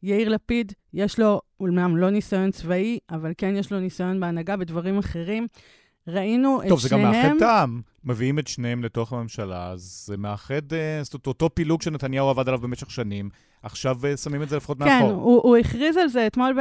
יאיר 0.04 0.30
לפיד, 0.30 0.74
יש 0.94 1.20
לו, 1.20 1.42
אומנם 1.60 1.98
לא 1.98 2.10
ניסיון 2.10 2.52
צבאי, 2.52 3.00
אבל 3.10 3.32
כן 3.38 3.56
יש 3.56 3.72
לו 3.72 3.80
ניסיון 3.80 4.20
בהנהגה 4.20 4.58
בדברים 4.58 4.98
אחרים. 4.98 5.48
ראינו 6.08 6.62
טוב, 6.68 6.78
את 6.78 6.84
זה 6.84 6.90
גם 6.90 7.00
שניהם... 7.00 7.28
מאחד 7.28 7.40
טעם. 7.40 7.82
מביאים 8.06 8.40
את 8.40 8.48
שניהם 8.48 8.84
לתוך 8.84 9.14
הממשלה, 9.14 9.70
אז 9.70 10.04
זה 10.06 10.18
מאחד, 10.18 10.74
אה, 10.74 11.00
זאת 11.04 11.14
אומרת, 11.14 11.28
אותו 11.28 11.50
פילוג 11.54 11.82
שנתניהו 11.82 12.30
עבד 12.30 12.48
עליו 12.48 12.60
במשך 12.62 12.92
שנים, 12.92 13.30
עכשיו 13.64 13.98
אה, 14.06 14.18
שמים 14.18 14.44
את 14.44 14.50
זה 14.50 14.58
לפחות 14.58 14.78
כן, 14.78 14.86
מאחור. 14.86 15.12
הוא, 15.12 15.42
הוא 15.44 15.58
הכריז 15.58 15.98
על 15.98 16.08
זה 16.08 16.28
אתמול 16.28 16.58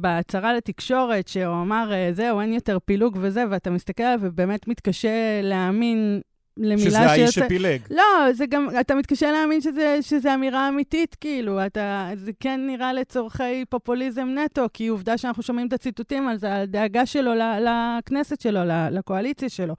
בהצהרה 0.00 0.54
לתקשורת, 0.54 1.28
שהוא 1.28 1.62
אמר, 1.62 1.92
אה, 1.92 2.10
זהו, 2.12 2.40
אין 2.40 2.52
יותר 2.52 2.78
פילוג 2.84 3.18
וזה, 3.20 3.44
ואתה 3.50 3.70
מסתכל 3.70 4.02
עליו 4.02 4.18
ובאמת 4.22 4.68
מתקשה 4.68 5.40
להאמין 5.42 6.20
למילה 6.58 6.78
שזה 6.90 7.00
האיש 7.00 7.30
שיוצא- 7.34 7.46
שפילג. 7.46 7.80
לא, 7.90 8.02
זה 8.32 8.46
גם, 8.46 8.68
אתה 8.80 8.94
מתקשה 8.94 9.32
להאמין 9.32 9.60
שזה, 9.60 9.98
שזה 10.00 10.34
אמירה 10.34 10.68
אמיתית, 10.68 11.14
כאילו, 11.20 11.66
אתה, 11.66 12.10
זה 12.14 12.30
כן 12.40 12.60
נראה 12.66 12.92
לצורכי 12.92 13.64
פופוליזם 13.68 14.28
נטו, 14.44 14.66
כי 14.72 14.86
עובדה 14.88 15.18
שאנחנו 15.18 15.42
שומעים 15.42 15.66
את 15.68 15.72
הציטוטים 15.72 16.28
על 16.28 16.36
זה, 16.36 16.54
על 16.54 16.66
דאגה 16.66 17.06
שלו 17.06 17.32
לכנסת 17.60 18.40
שלו, 18.40 18.60
לקואליציה 18.90 19.48
שלו. 19.48 19.74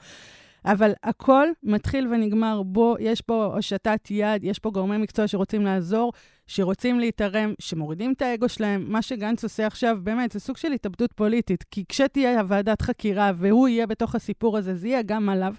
אבל 0.66 0.92
הכל 1.04 1.48
מתחיל 1.64 2.08
ונגמר 2.08 2.62
בו, 2.64 2.96
יש 3.00 3.22
פה 3.22 3.46
הושטת 3.56 4.08
יד, 4.12 4.44
יש 4.44 4.60
פה 4.60 4.70
גורמי 4.72 4.98
מקצוע 4.98 5.28
שרוצים 5.28 5.66
לעזור, 5.66 6.14
שרוצים 6.48 7.00
להתערם, 7.00 7.54
שמורידים 7.60 8.12
את 8.14 8.22
האגו 8.22 8.50
שלהם. 8.50 8.86
מה 8.88 9.02
שגנץ 9.02 9.44
עושה 9.44 9.68
עכשיו, 9.68 9.98
באמת, 10.04 10.32
זה 10.32 10.40
סוג 10.40 10.58
של 10.58 10.72
התאבדות 10.72 11.14
פוליטית, 11.14 11.64
כי 11.72 11.84
כשתהיה 11.90 12.40
הוועדת 12.40 12.82
חקירה 12.82 13.32
והוא 13.36 13.68
יהיה 13.68 13.88
בתוך 13.88 14.16
הסיפור 14.16 14.58
הזה, 14.58 14.76
זה 14.76 14.88
יהיה 14.88 15.02
גם 15.02 15.30
עליו. 15.30 15.54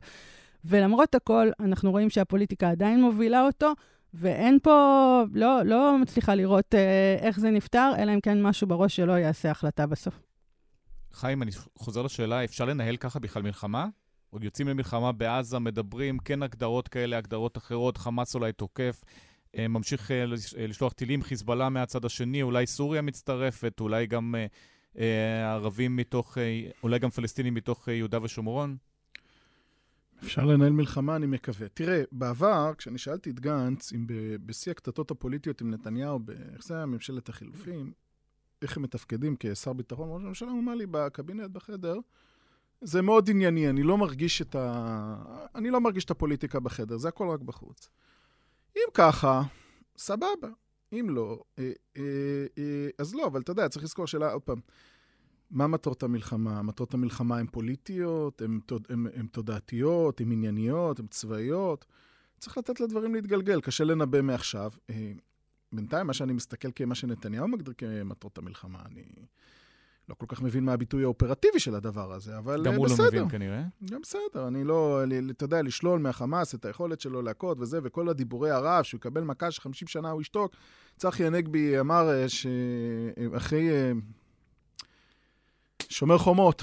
ולמרות 0.65 1.15
הכל, 1.15 1.51
אנחנו 1.61 1.91
רואים 1.91 2.11
שהפוליטיקה 2.11 2.71
עדיין 2.71 3.01
מובילה 3.01 3.47
אותו, 3.47 3.73
ואין 4.15 4.59
פה, 4.63 5.23
לא, 5.35 5.63
לא 5.65 5.99
מצליחה 5.99 6.35
לראות 6.35 6.75
אה, 6.75 7.17
איך 7.21 7.41
זה 7.41 7.51
נפתר, 7.51 7.93
אלא 7.99 8.15
אם 8.15 8.21
כן 8.21 8.43
משהו 8.43 8.67
בראש 8.67 8.97
שלו 8.97 9.17
יעשה 9.17 9.51
החלטה 9.51 9.87
בסוף. 9.87 10.21
חיים, 11.13 11.43
אני 11.43 11.51
חוזר 11.79 12.03
לשאלה, 12.03 12.45
אפשר 12.45 12.65
לנהל 12.65 12.97
ככה 12.97 13.19
בכלל 13.19 13.43
מלחמה? 13.43 13.87
עוד 14.31 14.45
יוצאים 14.45 14.69
למלחמה 14.69 15.13
בעזה, 15.13 15.59
מדברים, 15.59 16.19
כן 16.19 16.43
הגדרות 16.43 16.89
כאלה, 16.89 17.19
הגדרות 17.19 17.57
אחרות, 17.57 17.97
חמאס 17.97 18.35
אולי 18.35 18.53
תוקף, 18.53 19.03
אה, 19.59 19.69
ממשיך 19.69 20.11
אה, 20.11 20.25
אה, 20.59 20.67
לשלוח 20.67 20.93
טילים, 20.93 21.23
חיזבאללה 21.23 21.69
מהצד 21.69 22.05
השני, 22.05 22.43
אולי 22.43 22.67
סוריה 22.67 23.03
מצטרפת, 23.03 23.81
אולי 23.81 24.07
גם 24.07 24.35
ערבים 25.45 25.97
מתוך, 25.97 26.39
אולי 26.83 26.99
גם 26.99 27.11
פלסטינים 27.11 27.55
מתוך 27.55 27.89
יהודה 27.89 28.23
ושומרון? 28.23 28.77
אפשר 30.23 30.45
לנהל 30.45 30.73
מלחמה, 30.73 31.17
אני 31.17 31.27
מקווה. 31.27 31.69
תראה, 31.69 32.03
בעבר, 32.13 32.73
כשאני 32.79 32.99
שאלתי 32.99 33.31
את 33.31 33.41
גנץ, 33.41 33.93
אם 33.93 34.07
בשיא 34.47 34.73
הקטטות 34.73 35.11
הפוליטיות 35.11 35.61
עם 35.61 35.71
נתניהו, 35.71 36.21
איך 36.55 36.65
זה 36.65 36.75
היה 36.77 36.87
ממשלת 36.87 37.29
החילופים, 37.29 37.93
איך 38.63 38.77
הם 38.77 38.83
מתפקדים 38.83 39.37
כשר 39.41 39.73
ביטחון, 39.73 40.11
ראש 40.11 40.23
הממשלה 40.23 40.51
אמר 40.51 40.75
לי 40.75 40.87
בקבינט 40.87 41.51
בחדר, 41.51 41.97
זה 42.81 43.03
מאוד 43.03 43.31
ענייני, 43.31 43.71
אני 43.71 43.83
לא 43.83 43.99
מרגיש 43.99 44.43
את 44.43 44.55
ה... 44.55 45.49
אני 45.55 45.71
לא 45.71 45.81
מרגיש 45.81 46.05
את 46.05 46.11
הפוליטיקה 46.11 46.61
בחדר, 46.61 46.97
זה 46.97 47.09
הכל 47.09 47.29
רק 47.29 47.41
בחוץ. 47.41 47.89
אם 48.77 48.91
ככה, 48.95 49.43
סבבה. 49.97 50.49
אם 50.93 51.07
לא, 51.11 51.43
אה, 51.59 51.73
אה, 51.97 52.03
אה, 52.59 52.89
אז 52.99 53.15
לא, 53.15 53.27
אבל 53.27 53.41
אתה 53.41 53.53
יודע, 53.53 53.69
צריך 53.69 53.85
לזכור 53.85 54.07
שאלה, 54.07 54.33
עוד 54.33 54.43
פעם, 54.43 54.61
מה 55.51 55.67
מטרות 55.67 56.03
המלחמה? 56.03 56.63
מטרות 56.63 56.95
המלחמה 56.95 57.39
הן 57.39 57.47
פוליטיות, 57.47 58.43
הן 58.43 58.61
תוד- 58.67 58.87
הן- 58.91 59.07
הן 59.15 59.27
תודעתיות, 59.27 60.21
הן 60.21 60.33
ענייניות, 60.33 60.99
הן 61.01 61.07
צבאיות. 61.07 61.85
צריך 62.39 62.59
לתת 62.59 62.81
לדברים 62.81 63.15
להתגלגל, 63.15 63.61
קשה 63.61 63.85
לנבא 63.85 64.21
מעכשיו. 64.23 64.71
אה, 64.91 65.13
בינתיים, 65.73 66.07
מה 66.07 66.13
שאני 66.13 66.33
מסתכל 66.33 66.69
כמה 66.75 66.95
שנתניהו 66.95 67.49
מגדיר 67.49 67.75
כמטרות 67.79 68.39
המלחמה, 68.39 68.79
אני 68.87 69.03
לא 70.09 70.15
כל 70.15 70.27
כך 70.29 70.43
מבין 70.43 70.65
מה 70.65 70.73
הביטוי 70.73 71.03
האופרטיבי 71.05 71.61
של 71.61 71.75
הדבר 71.75 72.13
הזה, 72.13 72.39
אבל 72.39 72.65
גם 72.65 72.73
אה, 72.73 72.77
הוא 72.79 72.87
בסדר. 72.87 73.05
לא 73.05 73.09
מבין 73.11 73.29
כנראה. 73.29 73.63
גם 73.91 74.01
בסדר, 74.03 74.49
אני 74.49 74.65
לא, 74.65 75.05
ל- 75.07 75.31
אתה 75.31 75.45
יודע, 75.45 75.63
לשלול 75.63 76.01
מהחמאס 76.01 76.55
את 76.55 76.65
היכולת 76.65 77.01
שלו 77.01 77.23
להכות 77.23 77.59
וזה, 77.61 77.79
וכל 77.83 78.09
הדיבורי 78.09 78.51
הרעב, 78.51 78.85
שהוא 78.85 78.99
יקבל 78.99 79.21
מכה 79.25 79.51
ש-50 79.51 79.73
שנה 79.87 80.11
הוא 80.11 80.21
ישתוק. 80.21 80.53
צחי 80.97 81.25
הנגבי 81.27 81.81
אמר 81.81 82.11
אה, 82.11 82.29
שאחרי 82.29 83.69
שומר 85.91 86.19
חומות, 86.19 86.63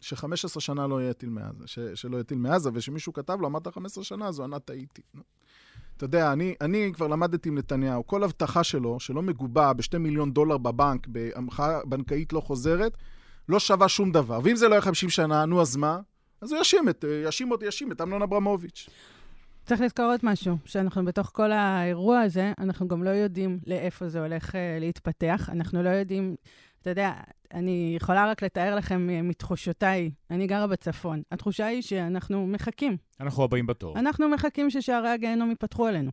ש-15 0.00 0.60
שנה 0.60 0.86
לא 0.86 1.02
יהיה 1.02 1.12
טיל 1.12 1.28
מעזה, 1.28 1.66
ש- 1.66 1.78
שלא 1.94 2.16
יהיה 2.16 2.24
טיל 2.24 2.38
מעזה, 2.38 2.70
ושמישהו 2.74 3.12
כתב 3.12 3.38
לו, 3.40 3.46
אמרת 3.46 3.68
15 3.68 4.04
שנה, 4.04 4.28
אז 4.28 4.38
הוא 4.38 4.44
ענה, 4.44 4.58
טעיתי. 4.58 5.02
אתה 5.96 6.04
יודע, 6.04 6.32
אני, 6.32 6.54
אני 6.60 6.90
כבר 6.94 7.06
למדתי 7.06 7.48
עם 7.48 7.58
נתניהו, 7.58 8.06
כל 8.06 8.24
הבטחה 8.24 8.64
שלו, 8.64 9.00
שלא 9.00 9.22
מגובה 9.22 9.72
ב-2 9.72 9.98
מיליון 9.98 10.32
דולר 10.32 10.58
בבנק, 10.58 11.06
בהמחאה 11.06 11.80
בנקאית 11.84 12.32
לא 12.32 12.40
חוזרת, 12.40 12.96
לא 13.48 13.60
שווה 13.60 13.88
שום 13.88 14.12
דבר. 14.12 14.40
ואם 14.44 14.56
זה 14.56 14.68
לא 14.68 14.74
יהיה 14.74 14.82
50 14.82 15.10
שנה, 15.10 15.44
נו, 15.44 15.60
אז 15.60 15.76
מה? 15.76 16.00
אז 16.40 16.52
הוא 16.52 16.58
יאשים 16.58 16.88
את, 16.88 17.04
יאשים 17.24 17.50
אותי, 17.50 17.64
יאשים 17.64 17.92
את 17.92 18.00
אמנון 18.00 18.22
אברמוביץ'. 18.22 18.88
צריך 19.64 19.80
לזכור 19.80 20.04
עוד 20.04 20.20
משהו, 20.22 20.56
שאנחנו 20.64 21.04
בתוך 21.04 21.30
כל 21.34 21.52
האירוע 21.52 22.20
הזה, 22.20 22.52
אנחנו 22.58 22.88
גם 22.88 23.02
לא 23.02 23.10
יודעים 23.10 23.58
לאיפה 23.66 24.08
זה 24.08 24.20
הולך 24.20 24.54
אה, 24.54 24.78
להתפתח. 24.80 25.48
אנחנו 25.52 25.82
לא 25.82 25.88
יודעים, 25.88 26.36
אתה 26.80 26.90
יודע, 26.90 27.12
אני 27.54 27.92
יכולה 27.96 28.30
רק 28.30 28.42
לתאר 28.42 28.76
לכם 28.76 29.10
אה, 29.10 29.22
מתחושותיי, 29.22 30.10
אני 30.30 30.46
גרה 30.46 30.66
בצפון. 30.66 31.22
התחושה 31.32 31.66
היא 31.66 31.82
שאנחנו 31.82 32.46
מחכים. 32.46 32.96
אנחנו 33.20 33.44
הבאים 33.44 33.66
בתור. 33.66 33.98
אנחנו 33.98 34.28
מחכים 34.28 34.70
ששערי 34.70 35.08
הגיהנום 35.08 35.50
ייפתחו 35.50 35.86
עלינו. 35.86 36.10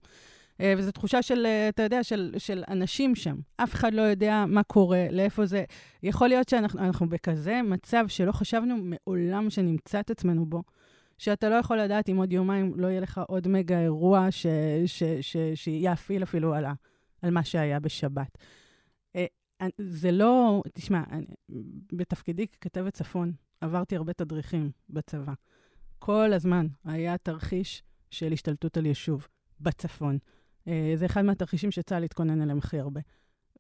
אה, 0.62 0.74
וזו 0.78 0.92
תחושה 0.92 1.22
של, 1.22 1.46
אה, 1.46 1.70
אתה 1.70 1.84
יודע, 1.84 2.04
של, 2.04 2.34
של 2.38 2.64
אנשים 2.68 3.16
שם. 3.16 3.36
אף 3.58 3.74
אחד 3.74 3.94
לא 3.94 4.02
יודע 4.02 4.46
מה 4.48 4.64
קורה, 4.64 5.06
לאיפה 5.12 5.46
זה. 5.46 5.64
יכול 6.04 6.28
להיות 6.28 6.50
שאנחנו 6.50 6.80
אנחנו 6.80 7.10
בכזה 7.10 7.62
מצב 7.62 8.06
שלא 8.08 8.32
חשבנו 8.32 8.76
מעולם 8.82 9.50
שנמצא 9.50 10.00
את 10.00 10.10
עצמנו 10.10 10.46
בו, 10.46 10.64
שאתה 11.20 11.50
לא 11.50 11.56
יכול 11.56 11.80
לדעת 11.80 12.10
אם 12.10 12.18
עוד 12.18 12.34
יומיים 12.34 12.74
לא 12.76 12.88
יהיה 12.88 13.00
לך 13.00 13.22
עוד 13.28 13.48
מגה 13.48 13.80
אירוע 13.80 14.28
שיאפיל 15.56 16.24
אפילו 16.24 16.54
על, 16.54 16.66
ה, 16.66 16.74
על 17.22 17.32
מה 17.32 17.44
שהיה 17.44 17.80
בשבת. 17.80 18.38
אה, 19.16 19.26
זה 19.78 20.12
לא, 20.12 20.62
תשמע, 20.74 21.04
אני, 21.12 21.26
בתפקידי 21.94 22.48
ככתבת 22.48 22.94
צפון, 22.94 23.32
עברתי 23.62 23.96
הרבה 23.96 24.14
תדריכים 24.14 24.72
בצבא. 24.90 25.34
כל 26.00 26.34
הזמן 26.34 26.68
היה 26.86 27.18
תרחיש 27.18 27.84
של 28.10 28.34
השתלטות 28.34 28.78
על 28.78 28.86
יישוב 28.86 29.28
בצפון. 29.60 30.18
אה, 30.68 30.94
זה 30.96 31.06
אחד 31.06 31.22
מהתרחישים 31.22 31.72
שצה"ל 31.72 32.04
התכונן 32.04 32.41
אליהם 32.41 32.58
הכי 32.58 32.80
הרבה. 32.80 33.02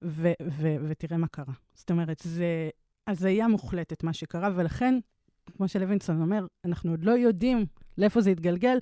ו- 0.03 0.33
ו- 0.41 0.75
ותראה 0.87 1.17
מה 1.17 1.27
קרה. 1.27 1.53
זאת 1.73 1.91
אומרת, 1.91 2.21
זה 2.23 2.69
הזיה 3.07 3.47
מוחלטת 3.47 4.03
מה 4.03 4.13
שקרה, 4.13 4.49
ולכן, 4.55 4.99
כמו 5.57 5.67
שלוינסון 5.67 6.21
אומר, 6.21 6.45
אנחנו 6.65 6.91
עוד 6.91 7.03
לא 7.03 7.11
יודעים 7.11 7.65
לאיפה 7.97 8.21
זה 8.21 8.31
יתגלגל, 8.31 8.77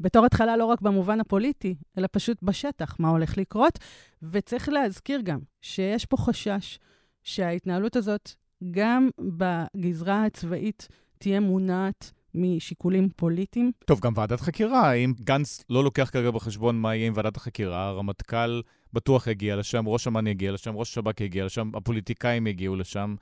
בתור 0.00 0.26
התחלה 0.26 0.56
לא 0.56 0.64
רק 0.64 0.80
במובן 0.80 1.20
הפוליטי, 1.20 1.74
אלא 1.98 2.08
פשוט 2.12 2.42
בשטח, 2.42 2.96
מה 2.98 3.08
הולך 3.08 3.38
לקרות. 3.38 3.78
וצריך 4.22 4.68
להזכיר 4.68 5.20
גם 5.20 5.38
שיש 5.60 6.06
פה 6.06 6.16
חשש 6.16 6.78
שההתנהלות 7.22 7.96
הזאת, 7.96 8.30
גם 8.70 9.08
בגזרה 9.20 10.24
הצבאית, 10.24 10.88
תהיה 11.18 11.40
מונעת 11.40 12.12
משיקולים 12.34 13.08
פוליטיים. 13.16 13.72
טוב, 13.84 14.00
גם 14.00 14.12
ועדת 14.16 14.40
חקירה, 14.40 14.92
אם 14.92 15.12
גנץ 15.20 15.64
לא 15.70 15.84
לוקח 15.84 16.10
כרגע 16.12 16.30
בחשבון 16.30 16.80
מה 16.80 16.94
יהיה 16.94 17.06
עם 17.06 17.12
ועדת 17.16 17.36
החקירה, 17.36 17.86
הרמטכ"ל 17.88 18.60
בטוח 18.92 19.26
יגיע 19.26 19.56
לשם, 19.56 19.88
ראש 19.88 20.08
אמ"ן 20.08 20.26
יגיע 20.26 20.52
לשם, 20.52 20.76
ראש 20.76 20.90
השב"כ 20.90 21.20
יגיע 21.20 21.44
לשם, 21.44 21.70
הפוליטיקאים 21.74 22.46
יגיעו 22.46 22.76
לשם. 22.76 23.14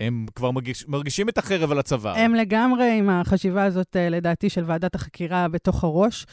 הם 0.00 0.26
כבר 0.34 0.50
מרגיש, 0.50 0.88
מרגישים 0.88 1.28
את 1.28 1.38
החרב 1.38 1.70
על 1.70 1.78
הצוואר. 1.78 2.16
הם 2.16 2.34
לגמרי 2.34 2.98
עם 2.98 3.10
החשיבה 3.10 3.64
הזאת, 3.64 3.96
אה, 3.96 4.08
לדעתי, 4.08 4.50
של 4.50 4.62
ועדת 4.66 4.94
החקירה 4.94 5.48
בתוך 5.48 5.84
הראש. 5.84 6.26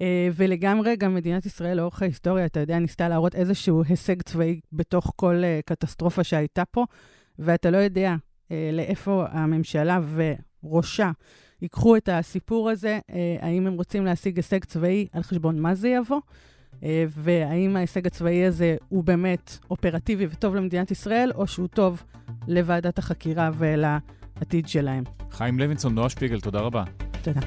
אה, 0.00 0.28
ולגמרי, 0.34 0.96
גם 0.96 1.14
מדינת 1.14 1.46
ישראל 1.46 1.76
לאורך 1.76 2.02
ההיסטוריה, 2.02 2.46
אתה 2.46 2.60
יודע, 2.60 2.78
ניסתה 2.78 3.08
להראות 3.08 3.34
איזשהו 3.34 3.82
הישג 3.88 4.22
צבאי 4.22 4.60
בתוך 4.72 5.12
כל 5.16 5.44
אה, 5.44 5.60
קטסטרופה 5.66 6.24
שהייתה 6.24 6.64
פה, 6.64 6.84
ואתה 7.38 7.70
לא 7.70 7.76
יודע 7.76 8.14
לאיפה 8.72 9.24
הממשלה 9.30 10.00
וראשה 10.64 11.10
ייקחו 11.62 11.96
את 11.96 12.08
הסיפור 12.12 12.70
הזה, 12.70 12.98
האם 13.40 13.66
הם 13.66 13.72
רוצים 13.72 14.04
להשיג 14.04 14.36
הישג 14.36 14.64
צבאי, 14.64 15.06
על 15.12 15.22
חשבון 15.22 15.58
מה 15.58 15.74
זה 15.74 15.88
יבוא, 15.88 16.20
והאם 17.08 17.76
ההישג 17.76 18.06
הצבאי 18.06 18.44
הזה 18.44 18.76
הוא 18.88 19.04
באמת 19.04 19.58
אופרטיבי 19.70 20.26
וטוב 20.30 20.54
למדינת 20.54 20.90
ישראל, 20.90 21.32
או 21.34 21.46
שהוא 21.46 21.66
טוב 21.66 22.02
לוועדת 22.48 22.98
החקירה 22.98 23.50
ולעתיד 23.58 24.68
שלהם. 24.68 25.04
חיים 25.30 25.58
לוינסון, 25.58 25.94
נועה 25.94 26.08
שפיגל, 26.08 26.40
תודה 26.40 26.60
רבה. 26.60 26.84
תודה. 27.22 27.40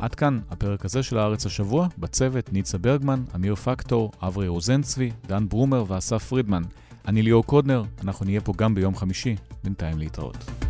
עד 0.00 0.14
כאן 0.14 0.40
הפרק 0.50 0.84
הזה 0.84 1.02
של 1.02 1.18
הארץ 1.18 1.46
השבוע, 1.46 1.88
בצוות 1.98 2.52
ניצה 2.52 2.78
ברגמן, 2.78 3.24
אמיר 3.34 3.54
פקטור, 3.54 4.12
אברי 4.22 4.48
רוזנצבי, 4.48 5.10
דן 5.26 5.48
ברומר 5.48 5.84
ואסף 5.88 6.24
פרידמן. 6.24 6.62
אני 7.08 7.22
ליאור 7.22 7.44
קודנר, 7.44 7.82
אנחנו 8.04 8.24
נהיה 8.24 8.40
פה 8.40 8.52
גם 8.56 8.74
ביום 8.74 8.94
חמישי, 8.94 9.36
בינתיים 9.64 9.98
להתראות. 9.98 10.67